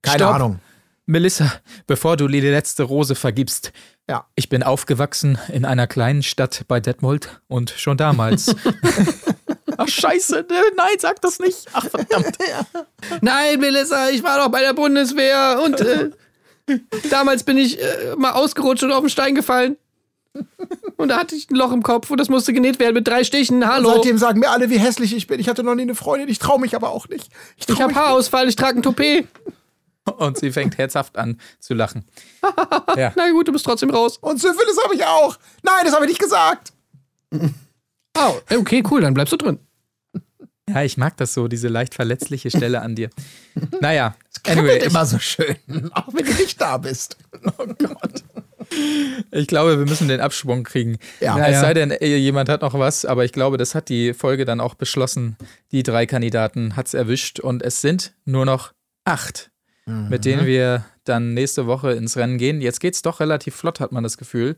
keine 0.04 0.24
Stopp. 0.24 0.36
Ahnung. 0.36 0.60
Melissa, 1.06 1.52
bevor 1.88 2.18
du 2.18 2.28
die 2.28 2.40
letzte 2.40 2.84
Rose 2.84 3.16
vergibst, 3.16 3.72
Ja. 4.10 4.26
ich 4.36 4.50
bin 4.50 4.64
aufgewachsen 4.64 5.38
in 5.52 5.66
einer 5.66 5.88
kleinen 5.88 6.24
Stadt 6.24 6.64
bei 6.68 6.80
Detmold 6.80 7.42
und 7.48 7.72
schon 7.72 7.98
damals. 7.98 8.56
Ach 9.78 9.88
scheiße, 9.88 10.46
ne, 10.50 10.62
nein, 10.78 10.96
sag 11.00 11.20
das 11.22 11.40
nicht. 11.40 11.66
Ach 11.74 11.86
verdammt. 11.90 12.38
Nein, 13.22 13.60
Melissa, 13.60 14.10
ich 14.12 14.24
war 14.24 14.38
doch 14.38 14.50
bei 14.50 14.62
der 14.62 14.74
Bundeswehr 14.74 15.60
und 15.66 15.82
äh, 15.82 16.12
damals 17.10 17.44
bin 17.44 17.58
ich 17.58 17.82
äh, 17.82 18.16
mal 18.16 18.32
ausgerutscht 18.34 18.84
und 18.84 18.92
auf 18.92 19.00
den 19.02 19.10
Stein 19.10 19.34
gefallen. 19.34 19.78
Und 20.98 21.10
da 21.10 21.18
hatte 21.18 21.36
ich 21.36 21.50
ein 21.50 21.56
Loch 21.56 21.72
im 21.72 21.82
Kopf 21.84 22.12
und 22.12 22.20
das 22.20 22.30
musste 22.30 22.54
genäht 22.54 22.80
werden 22.80 22.94
mit 22.94 23.08
drei 23.08 23.24
Stichen. 23.24 23.68
Hallo. 23.68 23.94
Seitdem 23.96 24.18
sagen 24.20 24.40
mir 24.40 24.52
alle, 24.52 24.70
wie 24.70 24.78
hässlich 24.78 25.16
ich 25.16 25.26
bin. 25.28 25.40
Ich 25.40 25.50
hatte 25.50 25.64
noch 25.64 25.74
nie 25.76 25.82
eine 25.84 25.96
Freundin, 25.96 26.30
ich 26.30 26.38
traue 26.40 26.60
mich 26.60 26.76
aber 26.76 26.92
auch 26.92 27.10
nicht. 27.10 27.30
Ich, 27.58 27.68
ich 27.68 27.82
habe. 27.82 27.94
Haarausfall, 27.96 28.48
ich 28.48 28.56
trage 28.56 28.80
ein 28.80 28.84
Toupet. 28.84 29.28
Und 30.18 30.38
sie 30.38 30.52
fängt 30.52 30.78
herzhaft 30.78 31.18
an 31.18 31.40
zu 31.60 31.74
lachen. 31.74 32.06
Ja. 32.96 33.12
Na 33.16 33.32
gut, 33.32 33.48
du 33.48 33.52
bist 33.52 33.66
trotzdem 33.66 33.90
raus. 33.90 34.20
Und 34.20 34.40
Syphilis 34.40 34.78
habe 34.84 34.94
ich 34.94 35.04
auch. 35.04 35.38
Nein, 35.64 35.82
das 35.84 35.96
habe 35.96 36.06
ich 36.06 36.10
nicht 36.10 36.22
gesagt. 36.22 36.74
Oh, 37.32 38.36
okay, 38.56 38.84
cool, 38.92 39.02
dann 39.02 39.16
bleibst 39.16 39.34
du 39.34 39.38
drin. 39.38 39.58
ja, 40.70 40.84
ich 40.84 40.98
mag 40.98 41.18
das 41.18 41.34
so, 41.34 41.48
diese 41.48 41.70
leicht 41.70 41.96
verletzliche 41.96 42.52
Stelle 42.52 42.82
an 42.82 42.94
dir. 42.94 43.10
Naja, 43.82 44.16
Anyway, 44.46 44.60
anyway, 44.60 44.78
ich, 44.80 44.86
immer 44.88 45.06
so 45.06 45.20
schön, 45.20 45.56
auch 45.94 46.14
wenn 46.14 46.26
du 46.26 46.34
nicht 46.34 46.60
da 46.60 46.78
bist. 46.78 47.18
ich 49.32 49.48
glaube, 49.48 49.80
wir 49.80 49.86
müssen 49.86 50.10
den 50.10 50.20
Absprung 50.20 50.64
kriegen. 50.64 50.98
Ja. 51.22 51.36
es 51.36 51.40
Ja, 51.40 51.50
ja. 51.50 51.60
sei 51.62 51.74
denn, 51.74 51.92
eh, 51.92 52.18
jemand 52.18 52.50
hat 52.50 52.62
noch 52.62 52.78
was, 52.78 53.06
aber 53.06 53.24
ich 53.24 53.32
glaube, 53.32 53.58
das 53.58 53.74
hat 53.74 53.88
die 53.88 54.14
Folge 54.14 54.44
dann 54.44 54.60
auch 54.60 54.76
beschlossen. 54.76 55.38
Die 55.72 55.82
drei 55.82 56.06
Kandidaten 56.06 56.76
hat 56.76 56.88
es 56.88 56.94
erwischt 56.94 57.40
und 57.40 57.62
es 57.62 57.80
sind 57.80 58.14
nur 58.26 58.46
noch 58.46 58.74
acht, 59.06 59.52
mit 59.86 60.26
denen 60.26 60.46
wir 60.46 60.86
dann 61.04 61.34
nächste 61.34 61.68
Woche 61.68 61.92
ins 61.92 62.18
Rennen 62.18 62.38
gehen. 62.38 62.62
Jetzt 62.62 62.80
geht's 62.80 63.02
doch 63.02 63.20
relativ 63.20 63.56
flott, 63.56 63.80
hat 63.80 63.92
man 63.92 64.04
das 64.04 64.18
Gefühl. 64.18 64.56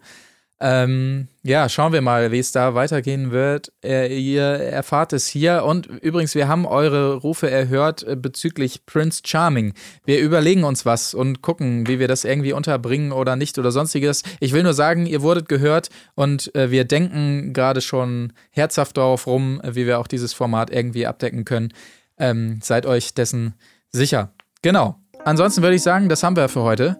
Ähm, 0.61 1.27
ja, 1.43 1.68
schauen 1.68 1.91
wir 1.91 2.02
mal, 2.02 2.31
wie 2.31 2.39
es 2.39 2.53
da 2.53 2.76
weitergehen 2.76 3.31
wird. 3.31 3.73
Äh, 3.84 4.18
ihr 4.18 4.43
erfahrt 4.43 5.11
es 5.11 5.27
hier. 5.27 5.65
Und 5.65 5.88
übrigens, 5.88 6.34
wir 6.34 6.47
haben 6.47 6.65
eure 6.65 7.15
Rufe 7.15 7.49
erhört 7.49 8.03
äh, 8.03 8.15
bezüglich 8.15 8.85
Prince 8.85 9.22
Charming. 9.26 9.73
Wir 10.06 10.22
überlegen 10.22 10.64
uns 10.64 10.85
was 10.85 11.14
und 11.14 11.41
gucken, 11.41 11.88
wie 11.88 11.99
wir 11.99 12.07
das 12.07 12.23
irgendwie 12.23 12.53
unterbringen 12.53 13.11
oder 13.11 13.35
nicht 13.35 13.60
oder 13.60 13.72
sonstiges. 13.72 14.23
Ich 14.39 14.53
will 14.53 14.64
nur 14.64 14.73
sagen, 14.73 15.06
ihr 15.06 15.22
wurdet 15.22 15.49
gehört 15.49 15.89
und 16.15 16.56
äh, 16.56 16.72
wir 16.72 16.85
denken 16.85 17.52
gerade 17.52 17.81
schon 17.81 18.31
herzhaft 18.52 18.95
darauf 18.95 19.27
rum, 19.27 19.61
wie 19.64 19.85
wir 19.85 19.99
auch 19.99 20.07
dieses 20.07 20.31
Format 20.34 20.69
irgendwie 20.72 21.06
abdecken 21.06 21.43
können. 21.43 21.73
Ähm, 22.18 22.60
seid 22.64 22.85
euch 22.85 23.14
dessen 23.14 23.56
sicher. 23.91 24.31
Genau. 24.61 25.05
Ansonsten 25.26 25.64
würde 25.64 25.76
ich 25.76 25.81
sagen, 25.81 26.07
das 26.07 26.22
haben 26.22 26.35
wir 26.35 26.47
für 26.49 26.61
heute 26.61 26.97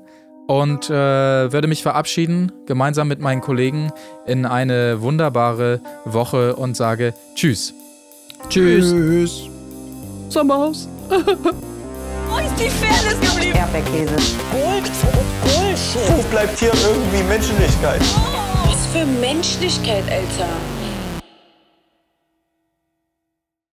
und 0.48 0.90
äh, 0.90 0.94
würde 1.54 1.68
mich 1.68 1.84
verabschieden, 1.84 2.52
gemeinsam 2.66 3.08
mit 3.08 3.20
meinen 3.20 3.42
Kollegen, 3.42 3.92
in 4.26 4.48
eine 4.48 5.02
wunderbare 5.02 5.80
Woche 6.06 6.56
und 6.56 6.76
sage 6.76 7.14
Tschüss. 7.36 7.74
Tschüss. 8.50 8.92
Tschüss. 8.92 9.50
Sommerhaus. 10.30 10.90
Wo 11.10 12.38
ist 12.38 12.60
die 12.60 12.70
Fairness 12.70 13.20
geblieben? 13.22 13.58
Erdbeerkäse. 13.58 14.16
Gold, 14.52 14.92
Bullshit. 15.44 16.18
Wo 16.18 16.24
bleibt 16.32 16.58
hier 16.58 16.72
irgendwie 16.74 17.24
Menschlichkeit? 17.28 18.02
Was 18.66 18.88
für 18.88 19.06
Menschlichkeit, 19.06 20.04
Alter. 20.10 20.50